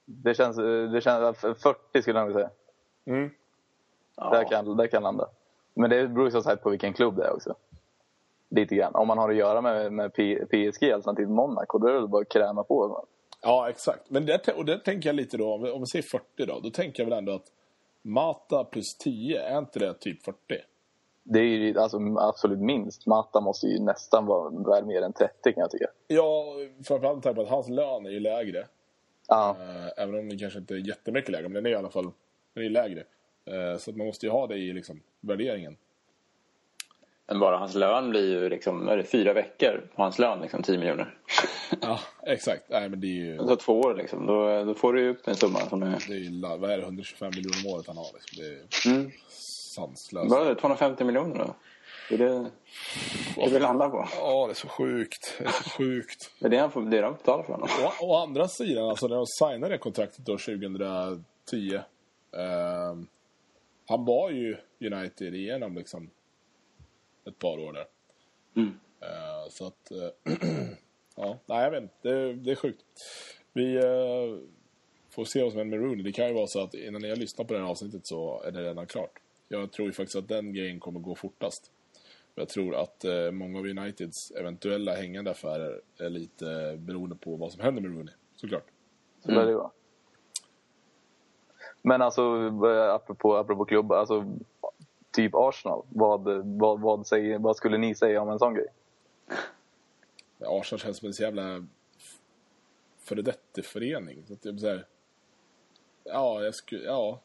Det 0.05 0.33
känns, 0.33 0.57
det 0.91 1.01
känns 1.03 1.39
40 1.39 2.01
skulle 2.01 2.19
jag 2.19 2.25
nog 2.27 2.33
säga. 2.33 2.49
Mm. 3.05 3.29
Där, 4.15 4.49
kan, 4.49 4.77
där 4.77 4.87
kan 4.87 5.03
landa. 5.03 5.29
Men 5.73 5.89
det 5.89 6.07
beror 6.07 6.25
ju 6.25 6.31
som 6.31 6.43
sagt 6.43 6.63
på 6.63 6.69
vilken 6.69 6.93
klubb 6.93 7.15
det 7.15 7.23
är 7.23 7.33
också. 7.35 7.55
Lite 8.55 8.75
grann. 8.75 8.95
Om 8.95 9.07
man 9.07 9.17
har 9.17 9.29
att 9.29 9.35
göra 9.35 9.61
med, 9.61 9.93
med 9.93 10.13
PSG 10.13 10.91
alternativt 10.91 11.29
Monaco, 11.29 11.77
då 11.77 11.87
är 11.87 11.93
det 11.93 11.99
väl 11.99 12.07
bara 12.07 12.21
att 12.21 12.29
kräma 12.29 12.63
på. 12.63 13.05
Ja, 13.41 13.69
exakt. 13.69 14.09
Men 14.09 14.25
det, 14.25 14.47
och 14.47 14.65
det 14.65 14.79
tänker 14.79 15.09
jag 15.09 15.15
lite 15.15 15.37
då, 15.37 15.53
om 15.53 15.79
vi, 15.79 15.85
säger 15.85 16.03
40 16.03 16.45
då, 16.45 16.59
då 16.59 16.69
tänker 16.69 17.03
jag 17.03 17.09
väl 17.09 17.17
ändå 17.17 17.31
att 17.31 17.51
Mata 18.01 18.63
plus 18.63 18.97
10, 18.97 19.41
är 19.41 19.57
inte 19.57 19.79
det 19.79 19.93
typ 19.93 20.23
40? 20.23 20.37
Det 21.23 21.39
är 21.39 21.43
ju 21.43 21.79
alltså, 21.79 21.97
absolut 22.17 22.59
minst. 22.59 23.05
Mata 23.05 23.41
måste 23.41 23.67
ju 23.67 23.79
nästan 23.79 24.25
vara 24.25 24.49
väl 24.49 24.85
mer 24.85 25.01
än 25.01 25.13
30 25.13 25.53
kan 25.53 25.61
jag 25.61 25.71
tycka. 25.71 25.87
Ja, 26.07 26.45
framförallt 26.83 27.15
med 27.15 27.23
tanke 27.23 27.35
på 27.35 27.41
att 27.41 27.49
hans 27.49 27.69
lön 27.69 28.05
är 28.05 28.09
ju 28.09 28.19
lägre. 28.19 28.67
Ja, 29.27 29.57
Eh, 29.59 30.03
även 30.03 30.19
om 30.19 30.29
den 30.29 30.39
kanske 30.39 30.59
inte 30.59 30.73
är 30.73 30.87
jättemycket 30.87 31.31
lägre, 31.31 31.49
men 31.49 31.53
den 31.53 31.65
är 31.65 31.69
i 31.69 31.75
alla 31.75 31.89
fall 31.89 32.11
Den 32.53 32.65
är 32.65 32.69
lägre. 32.69 33.03
Eh, 33.45 33.77
så 33.77 33.91
man 33.91 34.07
måste 34.07 34.25
ju 34.25 34.31
ha 34.31 34.47
det 34.47 34.57
i 34.57 34.73
liksom, 34.73 35.01
värderingen. 35.19 35.77
Men 37.31 37.39
bara 37.39 37.57
hans 37.57 37.75
lön 37.75 38.09
blir 38.09 38.25
ju 38.41 38.49
liksom, 38.49 38.87
är 38.87 38.97
det 38.97 39.03
fyra 39.03 39.33
veckor 39.33 39.81
på 39.95 40.01
hans 40.03 40.19
lön, 40.19 40.41
liksom 40.41 40.63
10 40.63 40.77
miljoner. 40.77 41.15
Ja, 41.81 41.99
exakt. 42.23 42.63
Nej, 42.69 42.89
men 42.89 42.99
det 43.01 43.07
är 43.07 43.25
ju, 43.25 43.37
tar 43.37 43.55
två 43.55 43.79
år 43.79 43.95
liksom, 43.95 44.25
då, 44.25 44.63
då 44.63 44.73
får 44.73 44.93
du 44.93 45.01
ju 45.01 45.09
upp 45.09 45.27
en 45.27 45.35
summa 45.35 45.59
som 45.59 45.83
är... 45.83 46.03
det 46.07 46.13
är 46.13 46.17
ju 46.17 46.41
vad 46.41 46.71
är 46.71 46.77
det, 46.77 46.83
125 46.83 47.31
miljoner 47.35 47.57
om 47.65 47.73
året 47.73 47.87
han 47.87 47.97
har. 47.97 48.07
Liksom. 48.13 48.43
Det 48.43 48.89
är 48.89 48.93
Mm. 48.95 49.11
sanslöst. 49.75 50.31
Vad 50.31 50.41
är 50.45 50.49
det, 50.49 50.55
250 50.55 51.03
miljoner 51.03 51.37
då? 51.37 51.55
Det 52.09 52.15
är 52.15 52.17
det, 52.29 52.49
det 53.35 53.49
vi 53.51 53.59
landar 53.59 53.89
på. 53.89 54.07
Ja, 54.19 54.45
det 54.47 54.51
är 54.51 54.55
så 54.55 54.67
sjukt. 54.67 55.35
Det 55.39 55.43
är 55.45 55.49
så 55.51 55.69
sjukt. 55.69 56.31
Det 56.39 56.45
är 56.45 56.49
det, 56.49 56.57
han 56.57 56.71
får, 56.71 56.81
det 56.81 56.97
är 56.97 57.01
de 57.01 57.13
betalar 57.13 57.43
för 57.43 57.53
honom. 57.53 57.69
Å, 57.85 57.91
å 58.05 58.15
andra 58.23 58.47
sidan, 58.47 58.89
alltså 58.89 59.07
när 59.07 59.15
de 59.15 59.25
signade 59.27 59.73
det 59.73 59.77
kontraktet 59.77 60.25
då 60.25 60.37
2010. 60.37 61.79
ehm, 62.37 63.07
han 63.87 64.05
var 64.05 64.29
ju 64.29 64.57
United 64.81 65.35
igenom 65.35 65.75
liksom 65.75 66.09
ett 67.25 67.39
par 67.39 67.59
år 67.59 67.73
där. 67.73 67.85
Mm. 68.55 68.79
Eh, 69.01 69.49
så 69.49 69.67
att, 69.67 69.91
eh, 69.91 70.33
ja, 71.15 71.37
nej 71.45 71.63
jag 71.63 71.71
vet 71.71 71.83
inte. 71.83 71.95
Det, 72.01 72.33
det 72.33 72.51
är 72.51 72.55
sjukt. 72.55 72.85
Vi 73.53 73.75
eh, 73.75 74.47
får 75.09 75.25
se 75.25 75.43
vad 75.43 75.51
som 75.51 75.59
händer 75.59 75.77
med 75.77 75.87
Rooney. 75.87 76.03
Det 76.03 76.11
kan 76.11 76.27
ju 76.27 76.33
vara 76.33 76.47
så 76.47 76.63
att 76.63 76.73
innan 76.73 77.01
ni 77.01 77.09
har 77.09 77.15
lyssnat 77.15 77.47
på 77.47 77.53
det 77.53 77.59
här 77.59 77.67
avsnittet 77.67 78.05
så 78.05 78.41
är 78.43 78.51
det 78.51 78.63
redan 78.63 78.87
klart. 78.87 79.19
Jag 79.47 79.71
tror 79.71 79.87
ju 79.87 79.93
faktiskt 79.93 80.15
att 80.15 80.27
den 80.27 80.53
grejen 80.53 80.79
kommer 80.79 80.99
gå 80.99 81.15
fortast. 81.15 81.71
Jag 82.35 82.49
tror 82.49 82.75
att 82.75 83.05
många 83.31 83.59
av 83.59 83.65
Uniteds 83.65 84.31
eventuella 84.31 84.95
hängande 84.95 85.31
affärer 85.31 85.81
är 85.97 86.09
lite 86.09 86.77
beroende 86.77 87.15
på 87.15 87.35
vad 87.35 87.51
som 87.51 87.61
händer 87.61 87.81
med 87.81 87.91
Rooney. 87.91 88.13
Såklart. 88.35 88.65
Så 89.25 89.31
det 89.31 89.55
vara. 89.55 89.71
Men 91.81 92.01
alltså, 92.01 92.21
apropå, 92.95 93.35
apropå 93.35 93.65
klubbar, 93.65 93.97
alltså 93.97 94.37
typ 95.11 95.31
Arsenal. 95.35 95.85
Vad, 95.89 96.45
vad, 96.59 96.81
vad, 96.81 97.07
säger, 97.07 97.39
vad 97.39 97.55
skulle 97.55 97.77
ni 97.77 97.95
säga 97.95 98.21
om 98.21 98.29
en 98.29 98.39
sån 98.39 98.53
grej? 98.53 98.67
Arsenal 100.39 100.79
känns 100.79 100.97
som 100.97 101.07
en 101.07 101.13
så 101.13 101.23
jävla 101.23 101.65
före 102.97 103.21
detta-förening. 103.21 104.23
Så 104.57 104.67
här, 104.67 104.85
ja, 106.03 106.43
jag 106.43 106.55
skulle, 106.55 106.83
ja, 106.83 107.21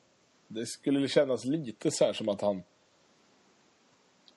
det 0.48 0.66
skulle 0.66 1.08
kännas 1.08 1.44
lite 1.44 1.90
så 1.90 2.04
här 2.04 2.12
som 2.12 2.28
att 2.28 2.40
han... 2.40 2.62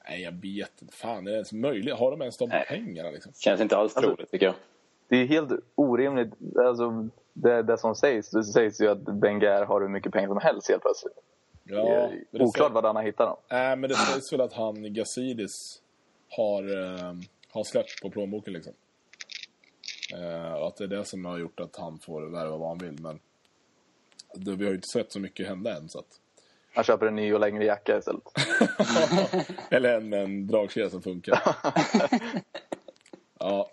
Nej, 0.10 0.22
jag 0.22 0.32
vet 0.32 0.82
inte. 0.82 0.96
Fan, 0.96 1.28
är 1.28 1.32
det 1.32 1.36
ens 1.36 1.54
möjligt? 1.54 1.96
Har 1.96 2.12
de 2.12 2.22
ens 2.22 2.38
de 2.38 2.50
Nej. 2.50 2.66
pengarna 2.68 3.10
liksom? 3.10 3.34
Känns 3.34 3.62
inte 3.62 3.78
alls 3.78 3.96
Alltså- 3.96 4.10
troligt 4.10 4.32
tycker 4.32 4.46
jag. 4.46 4.56
Det 5.08 5.16
är 5.16 5.26
helt 5.26 5.52
orimligt. 5.76 6.34
Alltså, 6.58 7.10
det, 7.34 7.64
det 7.64 7.78
som 7.78 7.96
sägs, 7.96 8.30
det 8.30 8.44
sägs 8.44 8.82
ju 8.82 8.88
att 8.88 9.10
Wenger 9.10 9.66
har 9.66 9.82
hur 9.82 9.88
mycket 9.88 10.12
pengar 10.12 10.28
som 10.28 10.38
helst 10.38 10.70
helt 10.70 10.82
plötsligt. 10.82 11.18
Ja, 11.70 12.12
oklart 12.32 12.72
var 12.72 12.84
han 12.84 12.96
har 12.96 13.04
hittat 13.04 13.28
dem. 13.28 13.38
Nej, 13.50 13.76
men 13.76 13.90
det 13.90 13.96
sägs 13.96 14.34
väl 14.34 14.42
att 14.42 14.54
han, 14.54 14.94
Gazidis, 14.94 15.82
har, 16.30 16.64
eh, 16.64 17.14
har 17.52 17.64
släppt 17.64 18.02
på 18.02 18.10
plånboken 18.10 18.54
liksom. 18.54 18.74
Eh, 20.14 20.54
och 20.54 20.68
att 20.68 20.76
det 20.76 20.84
är 20.84 20.88
det 20.88 21.06
som 21.06 21.26
har 21.26 21.38
gjort 21.38 21.60
att 21.60 21.76
han 21.76 22.00
får 22.00 22.22
värva 22.22 22.58
vad 22.58 22.70
han 22.70 22.78
vill. 22.78 23.02
Men 23.02 23.20
det, 24.34 24.56
vi 24.56 24.64
har 24.64 24.72
ju 24.72 24.76
inte 24.76 24.88
sett 24.94 25.12
så 25.12 25.20
mycket 25.20 25.48
hända 25.48 25.78
än. 25.78 25.90
Så 25.90 26.00
att, 26.00 26.20
Han 26.74 26.84
köper 26.84 27.06
en 27.06 27.16
ny 27.16 27.34
och 27.34 27.40
längre 27.40 27.66
jacka 27.66 27.98
istället. 27.98 28.24
Eller 29.70 29.98
en 29.98 30.10
med 30.10 30.24
en 30.24 30.48
dragkedja 30.48 30.90
som 30.90 31.02
funkar. 31.02 31.42
ja. 33.40 33.70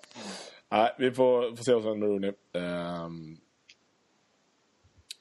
Nej, 0.68 0.94
vi 0.98 1.10
får, 1.10 1.56
får 1.56 1.64
se 1.64 1.74
vad 1.74 1.82
som 1.82 1.90
händer 1.90 2.06
med 2.06 2.14
Rooney. 2.14 2.32
Ehm, 2.52 3.36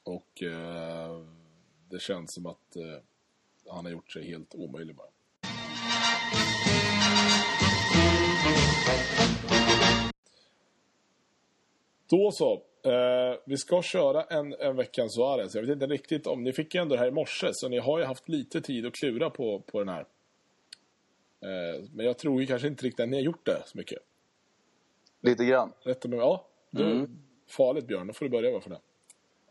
och 0.04 0.42
eh, 0.42 1.15
det 1.88 2.00
känns 2.00 2.34
som 2.34 2.46
att 2.46 2.76
eh, 2.76 3.02
han 3.68 3.84
har 3.84 3.92
gjort 3.92 4.12
sig 4.12 4.26
helt 4.26 4.54
omöjlig 4.54 4.96
bara. 4.96 5.08
Då 12.10 12.30
så. 12.32 12.62
Eh, 12.90 13.38
vi 13.46 13.56
ska 13.56 13.82
köra 13.82 14.22
en, 14.22 14.52
en 14.52 14.76
veckans 14.76 15.14
Suarez. 15.14 15.54
Jag 15.54 15.62
vet 15.62 15.70
inte 15.70 15.86
riktigt 15.86 16.26
om... 16.26 16.42
Ni 16.42 16.52
fick 16.52 16.74
ju 16.74 16.80
ändå 16.80 16.94
det 16.94 17.00
här 17.00 17.08
i 17.08 17.12
morse, 17.12 17.48
så 17.52 17.68
ni 17.68 17.78
har 17.78 17.98
ju 17.98 18.04
haft 18.04 18.28
lite 18.28 18.60
tid 18.60 18.86
att 18.86 18.94
klura 18.94 19.30
på, 19.30 19.60
på 19.60 19.78
den 19.78 19.88
här. 19.88 20.06
Eh, 21.40 21.84
men 21.92 22.06
jag 22.06 22.18
tror 22.18 22.40
ju 22.40 22.46
kanske 22.46 22.68
inte 22.68 22.86
riktigt 22.86 23.00
att 23.00 23.08
ni 23.08 23.16
har 23.16 23.24
gjort 23.24 23.46
det 23.46 23.62
så 23.66 23.78
mycket. 23.78 23.98
Lite 25.20 25.44
grann. 25.44 25.72
Rätta 25.82 26.08
mig. 26.08 26.18
Ja, 26.18 26.46
du, 26.70 27.08
farligt 27.46 27.86
Björn. 27.86 28.06
Då 28.06 28.12
får 28.12 28.24
du 28.24 28.30
börja 28.30 28.52
varför 28.52 28.70
det. 28.70 28.80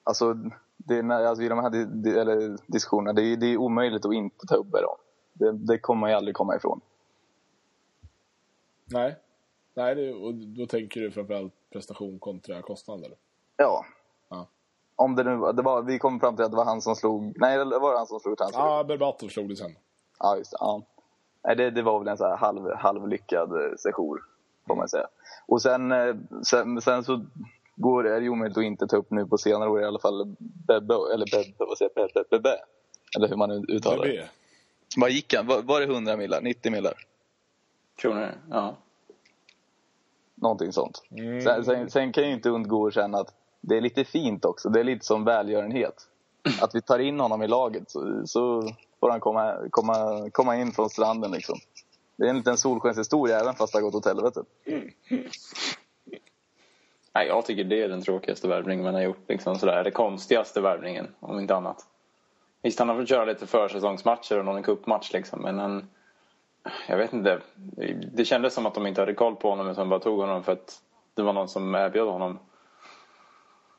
Alltså, 0.06 0.34
det 0.77 0.99
alltså 1.02 1.44
i 1.44 1.49
de 1.49 1.60
här 1.60 1.69
di, 1.69 2.10
eller 2.10 2.57
diskussionerna, 2.68 3.14
det 3.14 3.22
är, 3.22 3.38
det 3.38 3.45
är 3.45 3.57
omöjligt 3.57 4.06
att 4.06 4.14
inte 4.14 4.48
ta 4.48 4.56
upp 4.56 4.73
Veron. 4.73 4.98
Det, 5.34 5.52
det 5.52 5.80
kommer 5.80 5.99
man 5.99 6.10
ju 6.10 6.15
aldrig 6.15 6.36
komma 6.36 6.56
ifrån. 6.56 6.82
Nej. 8.86 9.15
Nej, 9.73 9.95
det, 9.95 10.14
och 10.14 10.34
då 10.34 10.65
tänker 10.65 11.02
du 11.02 11.11
framförallt 11.11 11.53
prestation 11.73 12.19
kontra 12.19 12.61
kostnad 12.61 13.03
eller? 13.03 13.18
Ja. 13.57 13.86
Ja. 14.30 14.48
Om 14.95 15.15
det 15.15 15.23
nu 15.23 15.52
det 15.53 15.61
var, 15.61 15.82
vi 15.82 15.99
kom 15.99 16.19
fram 16.19 16.36
till 16.36 16.45
att 16.45 16.52
det 16.52 16.57
var 16.57 16.65
han 16.65 16.82
som 16.82 16.95
slog, 16.95 17.34
nej 17.36 17.56
eller 17.56 17.80
var 17.80 17.91
det 17.91 17.98
han 17.98 18.07
som 18.07 18.19
slog? 18.19 18.36
Ja, 18.40 18.49
ah, 18.53 18.84
Berbatov 18.84 19.27
slog 19.27 19.49
det 19.49 19.56
sen. 19.56 19.76
Ja, 20.19 20.38
just 20.38 20.52
det. 20.52 20.57
Ja. 20.60 20.82
Nej, 21.44 21.56
det, 21.56 21.72
det 21.72 21.82
var 21.82 21.99
väl 21.99 22.07
en 22.07 22.18
så 22.18 22.27
här 22.27 22.38
halv, 22.38 22.76
halvlyckad 22.76 23.52
eh, 23.52 23.76
sejour, 23.77 24.23
får 24.68 24.76
man 24.76 24.90
säga. 24.90 25.07
Och 25.45 25.61
sen, 25.61 25.91
eh, 25.91 26.15
sen, 26.44 26.82
sen 26.82 27.03
så 27.03 27.26
går 27.76 28.04
det, 28.04 28.16
är 28.16 28.22
det 28.22 28.30
omöjligt 28.30 28.58
att 28.58 28.64
inte 28.64 28.88
ta 28.88 28.98
upp 28.98 29.12
nu 29.12 29.26
på 29.26 29.38
senare 29.38 29.70
år 29.70 29.82
i 29.82 29.86
alla 29.86 30.00
fall 30.00 30.36
Bebbe, 30.68 30.94
eller 31.14 31.26
Bebbe, 31.32 31.54
vad 31.58 31.78
säger 31.78 31.92
jag, 31.96 32.10
Bebbe, 32.14 32.28
Bebbe, 32.30 32.58
eller 33.18 33.28
hur 33.28 33.36
man 33.36 33.52
uttalar 33.52 34.06
det. 34.06 34.12
Det 34.12 34.30
Vad 34.98 35.12
gick 35.12 35.34
han? 35.34 35.48
Var, 35.48 35.62
var 35.62 35.80
det 35.80 35.86
100 35.86 36.18
millar? 36.18 36.42
90 36.42 36.72
millar? 36.72 36.94
Kronor, 37.96 38.32
ja. 38.50 38.76
Någonting 40.36 40.72
sånt. 40.72 41.04
Mm. 41.12 41.42
Sen, 41.42 41.66
sen, 41.66 41.90
sen 41.90 42.12
kan 42.12 42.24
jag 42.24 42.30
ju 42.30 42.36
inte 42.36 42.50
undgå 42.50 42.88
att 42.88 42.94
känna 42.94 43.18
att 43.18 43.34
det 43.62 43.78
är 43.78 43.82
lite 43.82 44.06
fint 44.06 44.46
också. 44.46 44.70
Det 44.70 44.80
är 44.80 44.84
lite 44.84 45.06
som 45.06 45.24
välgörenhet. 45.24 46.08
Att 46.62 46.76
vi 46.76 46.82
tar 46.82 47.00
in 47.00 47.20
honom 47.20 47.42
i 47.42 47.48
laget 47.48 47.90
så, 47.92 48.22
så 48.26 48.70
får 49.00 49.10
han 49.10 49.20
komma, 49.20 49.58
komma, 49.70 50.30
komma 50.32 50.56
in 50.56 50.72
från 50.72 50.90
stranden 50.90 51.32
liksom. 51.32 51.60
Det 52.18 52.26
är 52.26 52.30
en 52.30 52.38
liten 52.38 52.58
solskenshistoria 52.58 53.40
även 53.40 53.54
fast 53.54 53.74
det 53.74 53.78
har 53.78 53.84
gått 53.84 53.96
åt 53.96 54.06
helvete. 54.06 54.44
Nej, 57.16 57.28
jag 57.28 57.46
tycker 57.46 57.64
det 57.64 57.82
är 57.82 57.90
den 57.90 58.02
tråkigaste 58.02 58.48
värvningen 58.48 58.86
man 58.86 58.94
har 58.94 59.02
gjort. 59.02 59.30
Liksom 59.30 59.56
sådär. 59.56 59.84
Det 59.84 59.92
konstigaste 59.92 60.62
värvningen, 60.62 61.08
om 61.20 61.40
inte 61.40 61.56
annat. 61.56 61.86
Visst, 62.62 62.80
han 62.80 62.90
har 62.90 62.96
fått 62.96 63.10
köra 63.10 63.26
lite 63.26 63.48
försäsongsmatcher 63.48 64.40
och 64.40 64.46
någon 64.46 64.64
cupmatch 64.64 65.14
liksom, 65.14 65.42
men 65.42 65.60
han... 65.60 65.90
Jag 66.88 66.98
vet 66.98 67.14
inte. 67.14 67.42
Det 68.14 68.26
kändes 68.26 68.54
som 68.54 68.66
att 68.66 68.74
de 68.74 68.88
inte 68.88 69.02
hade 69.02 69.14
koll 69.14 69.36
på 69.36 69.50
honom 69.50 69.70
utan 69.70 69.90
bara 69.90 70.00
tog 70.00 70.20
honom 70.20 70.44
för 70.44 70.52
att 70.52 70.82
det 71.14 71.22
var 71.22 71.34
någon 71.34 71.50
som 71.50 71.76
erbjöd 71.76 72.08
honom. 72.08 72.40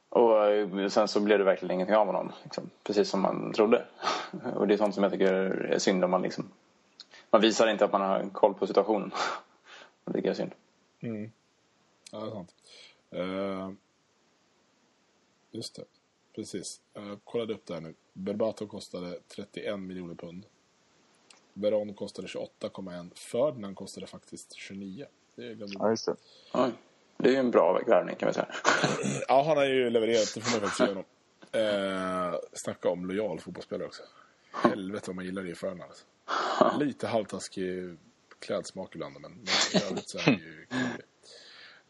Och 0.09 0.45
eh, 0.47 0.89
sen 0.89 1.09
så 1.09 1.21
blev 1.21 1.39
det 1.39 1.45
verkligen 1.45 1.75
ingenting 1.75 1.97
av 1.97 2.07
honom. 2.07 2.33
Liksom, 2.43 2.71
precis 2.85 3.11
som 3.11 3.21
man 3.21 3.53
trodde. 3.53 3.85
Och 4.55 4.67
det 4.67 4.75
är 4.75 4.79
sånt 4.79 4.95
som 4.95 5.03
jag 5.03 5.13
tycker 5.13 5.33
är 5.33 5.79
synd 5.79 6.05
om 6.05 6.11
man 6.11 6.23
liksom... 6.23 6.51
Man 7.31 7.41
visar 7.41 7.67
inte 7.69 7.85
att 7.85 7.93
man 7.93 8.01
har 8.01 8.29
koll 8.33 8.55
på 8.55 8.67
situationen. 8.67 9.11
Och 10.05 10.13
det 10.13 10.13
tycker 10.13 10.29
jag 10.29 10.35
är 10.35 10.39
synd. 10.39 10.53
Mm. 11.01 11.33
Ja, 12.13 12.19
det 12.21 12.27
är 12.27 12.31
sant. 12.31 12.53
Eh, 13.17 13.71
just 15.51 15.75
det. 15.75 15.85
Precis. 16.35 16.81
Jag 16.93 17.21
kollade 17.25 17.55
upp 17.55 17.67
det 17.67 17.75
här 17.75 17.81
nu. 17.81 17.95
Berbatov 18.13 18.67
kostade 18.67 19.19
31 19.29 19.81
miljoner 19.81 20.15
pund. 20.15 20.47
Veron 21.53 21.95
kostade 21.95 22.29
28,1. 22.29 23.19
Ferdinand 23.19 23.77
kostade 23.77 24.07
faktiskt 24.07 24.55
29. 24.55 25.07
Det 25.35 25.55
glömde 25.55 25.77
Ja, 25.79 25.91
just 25.91 26.07
det. 26.07 26.17
Det 27.17 27.29
är 27.29 27.33
ju 27.33 27.39
en 27.39 27.51
bra 27.51 27.83
värvning 27.87 28.17
kan 28.17 28.27
vi 28.27 28.35
säga. 28.35 28.49
Ja, 29.29 29.45
han 29.47 29.57
har 29.57 29.65
ju 29.65 29.91
levererat. 29.91 30.35
Det 30.35 30.41
får 30.41 30.51
man 30.51 30.61
faktiskt 30.61 30.81
ge 30.81 30.87
honom. 30.87 31.05
Eh, 31.53 32.39
snacka 32.53 32.89
om 32.89 33.07
lojal 33.07 33.41
fotbollsspelare 33.41 33.87
också. 33.87 34.03
Helvete 34.53 35.05
vad 35.07 35.17
man 35.17 35.25
gillar 35.25 35.43
det 35.43 35.51
i 35.51 35.55
Ferdinand. 35.55 35.91
Alltså. 35.91 36.05
Lite 36.85 37.07
halvtaskig 37.07 37.97
klädsmak 38.39 38.95
ibland, 38.95 39.13
men, 39.13 39.23
men 39.23 39.33
i 39.75 39.85
övrigt 39.91 40.09
så 40.09 40.19
är 40.19 40.23
han 40.23 40.35
ju 40.35 40.67
kul. 40.71 41.03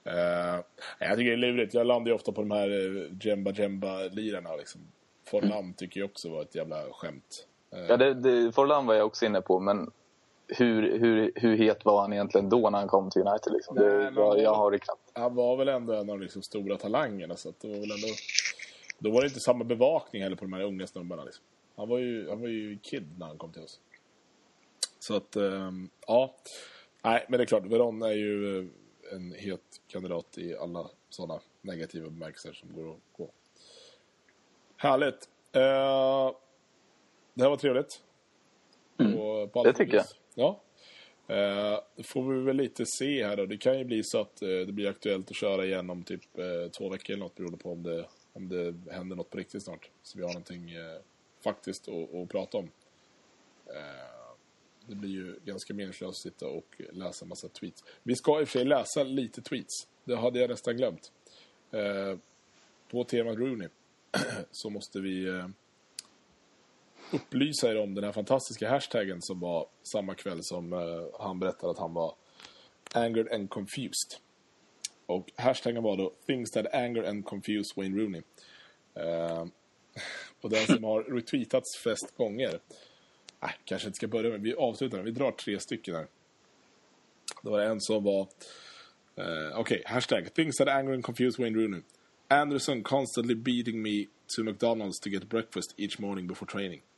Eh, 0.07 0.61
jag 0.99 1.17
tycker 1.19 1.25
det 1.31 1.33
är 1.33 1.37
lurigt. 1.37 1.75
Jag 1.75 1.87
landar 1.87 2.11
ju 2.11 2.15
ofta 2.15 2.33
på 2.33 2.41
de 2.41 2.51
här 2.51 2.69
eh, 2.71 3.27
Jemba 3.27 3.51
Jemba-lirarna. 3.53 4.57
Liksom. 4.57 4.81
Forlan 5.25 5.75
tycker 5.75 6.01
jag 6.01 6.11
också 6.11 6.31
var 6.31 6.43
ett 6.43 6.55
jävla 6.55 6.83
skämt. 6.93 7.47
Eh, 7.73 7.79
Ja, 7.89 7.97
det, 7.97 8.15
det, 8.15 8.53
Forlan 8.53 8.87
var 8.87 8.95
jag 8.95 9.07
också 9.07 9.27
inne 9.27 9.41
på, 9.41 9.61
men 9.61 9.91
hur, 10.49 10.99
hur, 10.99 11.33
hur 11.35 11.57
het 11.57 11.85
var 11.85 12.01
han 12.01 12.13
egentligen 12.13 12.49
då 12.49 12.71
när 12.71 12.79
han 12.79 12.89
kom 12.89 13.11
till 13.11 13.23
United? 13.23 13.53
Liksom? 13.53 13.77
Nej, 13.77 13.85
Det, 13.89 14.11
men- 14.11 14.43
jag, 14.43 14.55
har 14.55 14.71
det 14.71 14.79
knappt. 14.79 15.11
han 15.13 15.35
var 15.35 15.57
väl 15.57 15.69
ändå 15.69 15.93
en 15.93 15.99
av 15.99 16.07
de 16.07 16.21
liksom 16.21 16.43
stora 16.43 16.77
talangerna. 16.77 17.37
Så 17.37 17.53
det 17.61 17.69
var 17.69 17.75
väl 17.75 17.91
ändå, 17.91 18.09
då 18.99 19.11
var 19.11 19.21
det 19.21 19.27
inte 19.27 19.41
samma 19.41 19.65
bevakning 19.65 20.23
heller 20.23 20.37
på 20.37 20.45
de 20.45 20.53
här 20.53 20.63
unga 20.63 20.87
snubbarna. 20.87 21.25
Liksom. 21.25 21.45
Han, 21.77 21.89
var 21.89 21.99
ju, 21.99 22.29
han 22.29 22.41
var 22.41 22.49
ju 22.49 22.79
kid 22.83 23.19
när 23.19 23.27
han 23.27 23.39
kom 23.39 23.53
till 23.53 23.63
oss. 23.63 23.81
Så 24.99 25.17
att, 25.17 25.37
ehm, 25.37 25.89
ja. 26.07 26.35
Nej, 27.05 27.27
men 27.29 27.39
det 27.39 27.45
är 27.45 27.47
klart. 27.47 27.67
Veron 27.67 28.03
är 28.03 28.13
ju 28.13 28.69
en 29.13 29.33
het 29.33 29.81
kandidat 29.89 30.39
i 30.39 30.57
alla 30.57 30.91
sådana 31.09 31.41
negativa 31.61 32.11
bemärkelser 32.11 32.53
som 32.53 32.73
går 32.73 32.91
att 32.91 33.01
gå. 33.13 33.31
Härligt. 34.77 35.29
Eh, 35.53 36.35
det 37.35 37.43
här 37.43 37.51
var 37.51 37.57
trevligt. 37.57 38.03
På, 38.97 39.49
på 39.53 39.61
alla 39.61 39.73
Det 39.73 39.79
tycker 39.79 39.99
vis. 39.99 40.17
Ja. 40.35 40.61
Eh, 41.27 41.81
då 41.97 42.03
får 42.03 42.33
vi 42.33 42.41
väl 42.41 42.57
lite 42.57 42.87
se 42.87 43.27
här 43.27 43.37
då. 43.37 43.47
Det 43.47 43.57
kan 43.57 43.79
ju 43.79 43.85
bli 43.85 44.03
så 44.05 44.21
att 44.21 44.43
eh, 44.43 44.49
det 44.49 44.73
blir 44.73 44.89
aktuellt 44.89 45.31
att 45.31 45.37
köra 45.37 45.65
igen 45.65 45.91
om 45.91 46.03
typ 46.03 46.23
två 46.79 46.89
veckor 46.89 47.15
eller 47.15 47.25
något 47.25 47.35
beroende 47.35 47.59
på 47.59 47.73
om 47.73 47.83
det, 47.83 48.07
om 48.33 48.49
det 48.49 48.93
händer 48.93 49.17
något 49.17 49.31
på 49.31 49.39
riktigt 49.39 49.65
snart. 49.65 49.91
Så 50.03 50.19
vi 50.19 50.25
har 50.25 50.31
någonting 50.33 50.71
faktiskt 51.45 51.89
att, 51.89 52.15
att 52.15 52.29
prata 52.29 52.59
om. 52.59 52.71
Det 54.89 54.95
blir 54.95 55.11
ju 55.11 55.39
ganska 55.45 55.75
meningslöst 55.75 56.11
att 56.11 56.33
sitta 56.33 56.49
och 56.49 56.81
läsa 56.93 57.25
en 57.25 57.29
massa 57.29 57.49
tweets. 57.49 57.85
Vi 58.03 58.17
ska 58.17 58.41
i 58.41 58.45
och 58.45 58.49
för 58.49 58.59
sig 58.59 58.65
läsa 58.65 59.03
lite 59.03 59.43
tweets. 59.43 59.89
Det 60.05 60.17
hade 60.17 60.39
jag 60.39 60.51
nästan 60.51 60.77
glömt. 60.77 61.13
Eh, 61.71 62.19
på 62.91 63.05
temat 63.05 63.37
Rooney 63.39 63.69
så 64.51 64.71
måste 64.71 65.01
vi 65.01 65.29
eh, 65.29 65.49
upplysa 67.13 67.71
er 67.71 67.81
om 67.81 67.95
den 67.95 68.05
här 68.05 68.13
fantastiska 68.13 68.71
hashtaggen 68.71 69.23
som 69.23 69.41
var 69.41 69.67
samma 69.83 70.15
kväll 70.15 70.39
som 70.43 70.73
eh, 70.73 70.79
han 71.21 71.39
berättade 71.39 71.71
att 71.71 71.79
han 71.79 71.95
var 71.95 72.15
angered 72.95 73.33
and 73.33 73.51
confused. 73.51 74.21
Och 75.07 75.33
hashtaggen 75.37 75.83
var 75.83 75.97
då 75.97 76.13
things 76.27 76.51
that 76.51 76.75
anger 76.75 77.03
and 77.03 77.25
confuse 77.25 77.75
Wayne 77.77 78.03
Rooney. 78.03 78.23
Eh, 78.95 79.45
och 80.41 80.51
den 80.51 80.67
som 80.67 80.85
har 80.85 81.03
retweetats 81.03 81.77
flest 81.83 82.17
gånger 82.17 82.61
Nej, 83.41 83.55
kanske 83.65 83.89
inte 83.89 83.97
ska 83.97 84.09
börja 84.09 84.31
med. 84.31 84.41
Vi 84.41 84.55
avslutar. 84.55 85.03
Vi 85.03 85.11
drar 85.11 85.33
tre 85.33 85.61
stycken 85.61 85.95
här. 85.95 86.07
Det 87.43 87.51
var 87.51 87.61
en 87.61 87.81
som 87.81 88.05
var... 88.05 88.21
Eh, 89.17 89.25
Okej, 89.25 89.61
okay, 89.61 89.83
hashtag. 89.87 90.35
Things 90.35 90.57
that 90.57 90.69
anger 90.69 90.93
and 90.93 91.05
confuse 91.05 91.43
Wayne 91.43 91.59
Rooney. 91.59 91.81
Anderson 92.29 92.83
constantly 92.83 93.35
beating 93.35 93.83
me 93.83 94.07
to 94.37 94.43
McDonald's 94.43 95.01
to 95.03 95.11
get 95.11 95.29
breakfast 95.29 95.75
each 95.77 95.99
morning 95.99 96.27
before 96.27 96.47
training. 96.47 96.83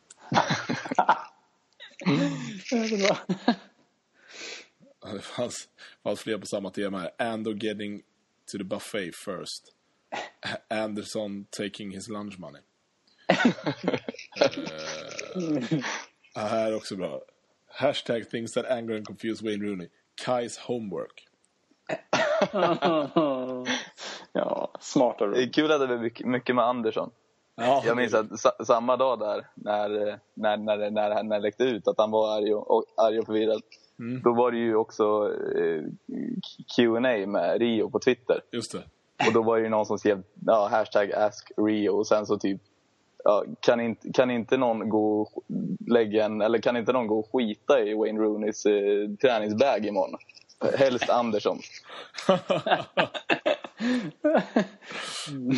Det 5.12 5.20
fanns, 5.23 5.69
fanns 6.02 6.20
fler 6.20 6.39
på 6.39 6.47
samma 6.47 6.70
tema 6.70 6.98
här. 6.98 7.10
Ando 7.19 7.52
getting 7.52 8.02
to 8.52 8.59
the 8.59 8.65
buffet 8.65 9.15
first. 9.15 9.74
Anderson 10.69 11.47
taking 11.51 11.90
his 11.90 12.09
lunch 12.09 12.39
money. 12.39 12.60
uh, 13.31 13.39
här 16.40 16.73
är 16.73 16.77
också 16.77 16.97
bra. 16.97 17.20
Hashtag 17.70 18.31
things 18.31 18.52
that 18.52 18.66
anger 18.70 18.97
and 18.97 19.06
confuse 19.06 19.44
Wayne 19.44 19.65
Rooney. 19.65 19.89
Kais 20.24 20.59
homework. 20.59 21.24
ja, 24.32 24.73
smarta 24.81 25.27
Det 25.27 25.43
är 25.43 25.52
kul 25.52 25.73
att 25.73 25.89
det 25.89 25.94
är 25.94 25.98
mycket, 25.98 26.27
mycket 26.27 26.55
med 26.55 26.65
Andersson. 26.65 27.10
Ja, 27.55 27.82
Jag 27.86 27.97
minns 27.97 28.15
att 28.15 28.40
sa, 28.40 28.52
samma 28.65 28.97
dag 28.97 29.19
där, 29.19 29.47
när, 29.55 29.89
när, 30.35 30.56
när, 30.56 30.90
när, 30.90 31.23
när 31.23 31.36
det 31.36 31.43
läckte 31.43 31.65
ut 31.65 31.89
att 31.89 31.98
han 31.98 32.10
var 32.10 32.36
arg 32.36 32.55
och, 32.55 32.85
arg 32.97 33.19
och 33.19 33.27
förvirrad. 33.27 33.62
Då 34.24 34.35
var 34.35 34.51
det 34.51 34.59
ju 34.59 34.74
också 34.77 35.35
eh, 35.56 35.82
Q&A 36.77 37.27
med 37.27 37.60
Rio 37.60 37.90
på 37.90 37.98
Twitter. 37.98 38.40
Just 38.52 38.73
det. 38.73 38.82
Och 39.27 39.32
då 39.32 39.43
var 39.43 39.56
det 39.56 39.62
ju 39.62 39.69
någon 39.69 39.86
som 39.86 39.98
skrev 39.98 40.23
ja, 40.47 40.69
hashtag 40.70 41.12
ask 41.12 41.52
Rio 41.56 41.90
och 41.90 42.06
sen 42.06 42.27
så 42.27 42.39
typ 42.39 42.60
ja, 43.24 43.45
kan, 43.61 43.81
inte, 43.81 44.12
kan 44.12 44.31
inte 44.31 44.57
någon 44.57 44.89
gå 44.89 45.31
lägga 45.86 46.24
en, 46.24 46.40
eller 46.40 46.59
kan 46.59 46.77
inte 46.77 46.93
någon 46.93 47.07
gå 47.07 47.19
och 47.19 47.32
skita 47.32 47.82
i 47.82 47.95
Wayne 47.95 48.20
Rooneys 48.20 48.66
eh, 48.66 49.11
träningsbag 49.20 49.86
imorgon? 49.86 50.19
Helst 50.78 51.11
Andersson. 51.11 51.59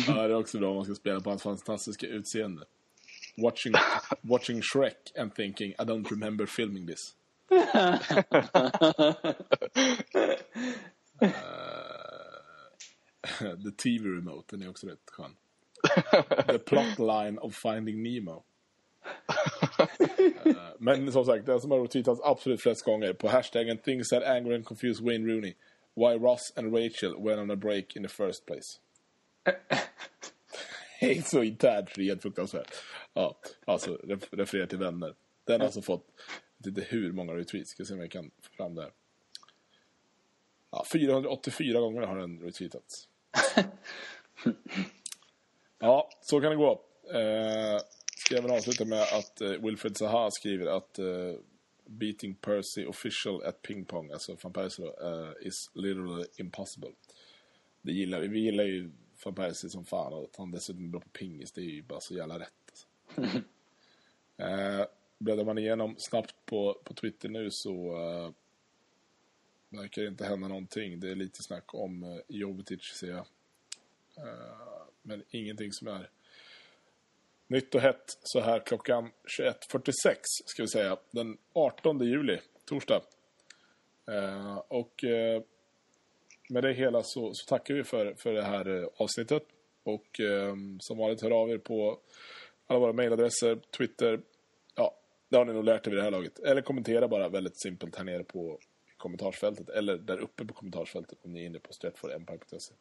Ja, 0.07 0.13
det 0.13 0.33
är 0.33 0.35
också 0.35 0.59
bra 0.59 0.69
om 0.69 0.75
man 0.75 0.85
ska 0.85 0.95
spela 0.95 1.19
på 1.19 1.29
hans 1.29 1.43
fantastiska 1.43 2.07
utseende. 2.07 2.65
Watching, 3.37 3.73
watching 4.21 4.61
Shrek 4.61 5.11
and 5.19 5.35
thinking 5.35 5.69
I 5.71 5.83
don't 5.83 6.09
remember 6.09 6.45
filming 6.45 6.87
this. 6.87 7.13
Uh, 7.51 7.97
the 13.39 13.71
TV 13.77 14.09
remote, 14.09 14.55
den 14.55 14.61
är 14.61 14.69
också 14.69 14.87
rätt 14.87 15.09
skön. 15.11 15.35
The 16.47 16.59
plot 16.65 16.99
line 16.99 17.37
of 17.37 17.55
Finding 17.55 18.03
Nemo. 18.03 18.43
Uh, 20.45 20.55
men 20.79 21.11
som 21.11 21.25
sagt, 21.25 21.45
den 21.45 21.61
som 21.61 21.71
har 21.71 21.87
tweetats 21.87 22.21
absolut 22.23 22.61
flest 22.61 22.85
gånger 22.85 23.13
på 23.13 23.27
hashtaggen 23.27 23.77
things 23.77 24.09
that 24.09 24.23
anger 24.23 24.55
and 24.55 24.65
confuse 24.65 25.03
Wayne 25.03 25.27
Rooney. 25.27 25.55
Why 25.95 26.17
Ross 26.17 26.53
and 26.55 26.73
Rachel 26.73 27.15
went 27.19 27.39
on 27.39 27.51
a 27.51 27.55
break 27.55 27.95
in 27.95 28.03
the 28.03 28.09
first 28.09 28.45
place. 28.45 28.79
Det 30.99 31.17
är 31.17 31.21
så 31.21 31.43
internt 31.43 31.97
helt 31.97 32.21
fruktansvärt. 32.21 32.73
Ja, 33.13 33.39
alltså 33.65 33.99
ref 34.03 34.27
refererar 34.31 34.65
till 34.65 34.77
vänner. 34.77 35.15
Den 35.43 35.59
har 35.59 35.65
alltså 35.65 35.81
fått, 35.81 36.07
jag 36.57 36.71
vet 36.71 36.77
inte 36.77 36.95
hur 36.95 37.11
många 37.11 37.33
retweets, 37.33 37.71
ska 37.71 37.85
se 37.85 37.93
om 37.93 37.99
jag 37.99 38.11
kan 38.11 38.31
få 38.41 38.51
fram 38.57 38.75
det 38.75 38.81
här. 38.81 38.91
Ja, 40.71 40.85
484 40.91 41.79
gånger 41.79 42.01
har 42.01 42.17
den 42.17 42.39
retweetats. 42.39 43.07
Ja, 45.83 46.09
så 46.21 46.41
kan 46.41 46.49
det 46.49 46.55
gå. 46.55 46.71
Eh, 47.13 47.81
ska 48.17 48.41
väl 48.41 48.51
avsluta 48.51 48.85
med 48.85 49.01
att 49.01 49.41
eh, 49.41 49.49
Wilfred 49.49 49.97
Zaha 49.97 50.31
skriver 50.31 50.65
att 50.65 50.99
eh, 50.99 51.33
beating 51.85 52.35
Percy 52.35 52.85
official 52.85 53.43
at 53.43 53.61
ping 53.61 53.85
pong, 53.85 54.11
alltså 54.11 54.37
van 54.41 54.53
Persie 54.53 54.85
då, 54.85 55.07
eh, 55.07 55.47
is 55.47 55.69
literally 55.73 56.25
impossible. 56.37 56.91
Det 57.81 57.91
gillar 57.91 58.19
vi. 58.19 58.27
Vi 58.27 58.39
gillar 58.39 58.63
ju 58.63 58.91
van 59.25 59.35
Persie 59.35 59.69
som 59.69 59.85
fan 59.85 60.13
och 60.13 60.23
att 60.23 60.35
han 60.35 60.51
dessutom 60.51 60.85
är 60.85 60.89
bra 60.89 60.99
på 60.99 61.09
pingis, 61.09 61.51
det 61.51 61.61
är 61.61 61.65
ju 61.65 61.81
bara 61.81 61.99
så 61.99 62.13
jävla 62.13 62.39
rätt. 62.39 62.87
Alltså. 63.15 63.37
eh, 64.37 64.85
bläddrar 65.17 65.45
man 65.45 65.57
igenom 65.57 65.95
snabbt 65.97 66.35
på, 66.45 66.81
på 66.83 66.93
Twitter 66.93 67.29
nu 67.29 67.51
så 67.51 67.95
eh, 67.95 68.31
verkar 69.69 70.01
det 70.01 70.07
inte 70.07 70.25
hända 70.25 70.47
någonting. 70.47 70.99
Det 70.99 71.11
är 71.11 71.15
lite 71.15 71.43
snack 71.43 71.73
om 71.73 72.03
eh, 72.03 72.19
Jovetic 72.27 72.83
ser 72.83 73.09
jag. 73.09 73.25
Eh, 74.17 74.80
men 75.01 75.23
ingenting 75.29 75.71
som 75.71 75.87
är 75.87 76.09
nytt 77.47 77.75
och 77.75 77.81
hett 77.81 78.17
så 78.23 78.39
här 78.39 78.59
klockan 78.59 79.11
21.46 79.39 80.15
ska 80.45 80.63
vi 80.63 80.67
säga. 80.67 80.97
Den 81.11 81.37
18 81.53 81.99
juli, 81.99 82.39
torsdag. 82.65 83.01
Eh, 84.07 84.57
och 84.67 85.03
eh, 85.03 85.41
med 86.49 86.63
det 86.63 86.73
hela 86.73 87.03
så, 87.03 87.33
så, 87.33 87.45
tackar 87.47 87.73
vi 87.73 87.83
för, 87.83 88.13
för 88.13 88.33
det 88.33 88.43
här 88.43 88.77
eh, 88.77 88.87
avsnittet. 88.97 89.43
Och 89.83 90.19
eh, 90.19 90.55
som 90.79 90.97
vanligt 90.97 91.21
hör 91.21 91.31
av 91.31 91.49
er 91.49 91.57
på 91.57 91.99
alla 92.67 92.79
våra 92.79 92.93
mejladresser, 92.93 93.59
Twitter. 93.77 94.21
Ja, 94.75 94.95
det 95.29 95.37
har 95.37 95.45
ni 95.45 95.53
nog 95.53 95.63
lärt 95.63 95.87
er 95.87 95.91
vid 95.91 95.99
det 95.99 96.03
här 96.03 96.11
laget. 96.11 96.39
Eller 96.39 96.61
kommentera 96.61 97.07
bara 97.07 97.29
väldigt 97.29 97.61
simpelt 97.61 97.95
här 97.95 98.03
nere 98.03 98.23
på 98.23 98.59
kommentarsfältet. 98.97 99.69
Eller 99.69 99.97
där 99.97 100.17
uppe 100.17 100.45
på 100.45 100.53
kommentarsfältet 100.53 101.17
om 101.21 101.33
ni 101.33 101.41
är 101.41 101.45
inne 101.45 101.59
på 101.59 101.73
stretforempire.se. 101.73 102.73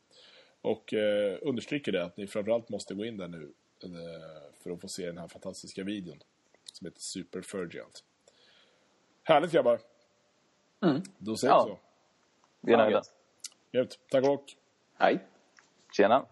Och 0.63 0.95
eh, 0.95 1.39
understryker 1.43 1.93
det 1.93 2.05
att 2.05 2.17
ni 2.17 2.27
framförallt 2.27 2.69
måste 2.69 2.95
gå 2.95 3.05
in 3.05 3.17
där 3.17 3.29
nu 3.29 3.53
eh, 3.85 4.53
för 4.63 4.71
att 4.71 4.81
få 4.81 4.89
se 4.89 5.07
den 5.07 5.19
här 5.19 5.29
fantastiska 5.29 5.85
videon 5.85 6.19
som 6.73 6.87
heter 6.87 7.01
Super 7.01 7.43
Fergiant. 7.43 8.05
Härligt 9.23 9.53
grabbar! 9.53 9.81
Mm. 10.83 11.03
Då 11.19 11.37
säger 11.37 11.55
Ja. 11.55 11.65
vi 11.65 11.71
så. 11.71 11.79
Vi 12.61 12.73
är 12.73 12.77
nöjda. 12.77 13.03
Grymt. 13.73 13.99
Tack 14.11 14.29
och 14.29 14.45
Hej. 14.95 15.19
Tjena. 15.93 16.27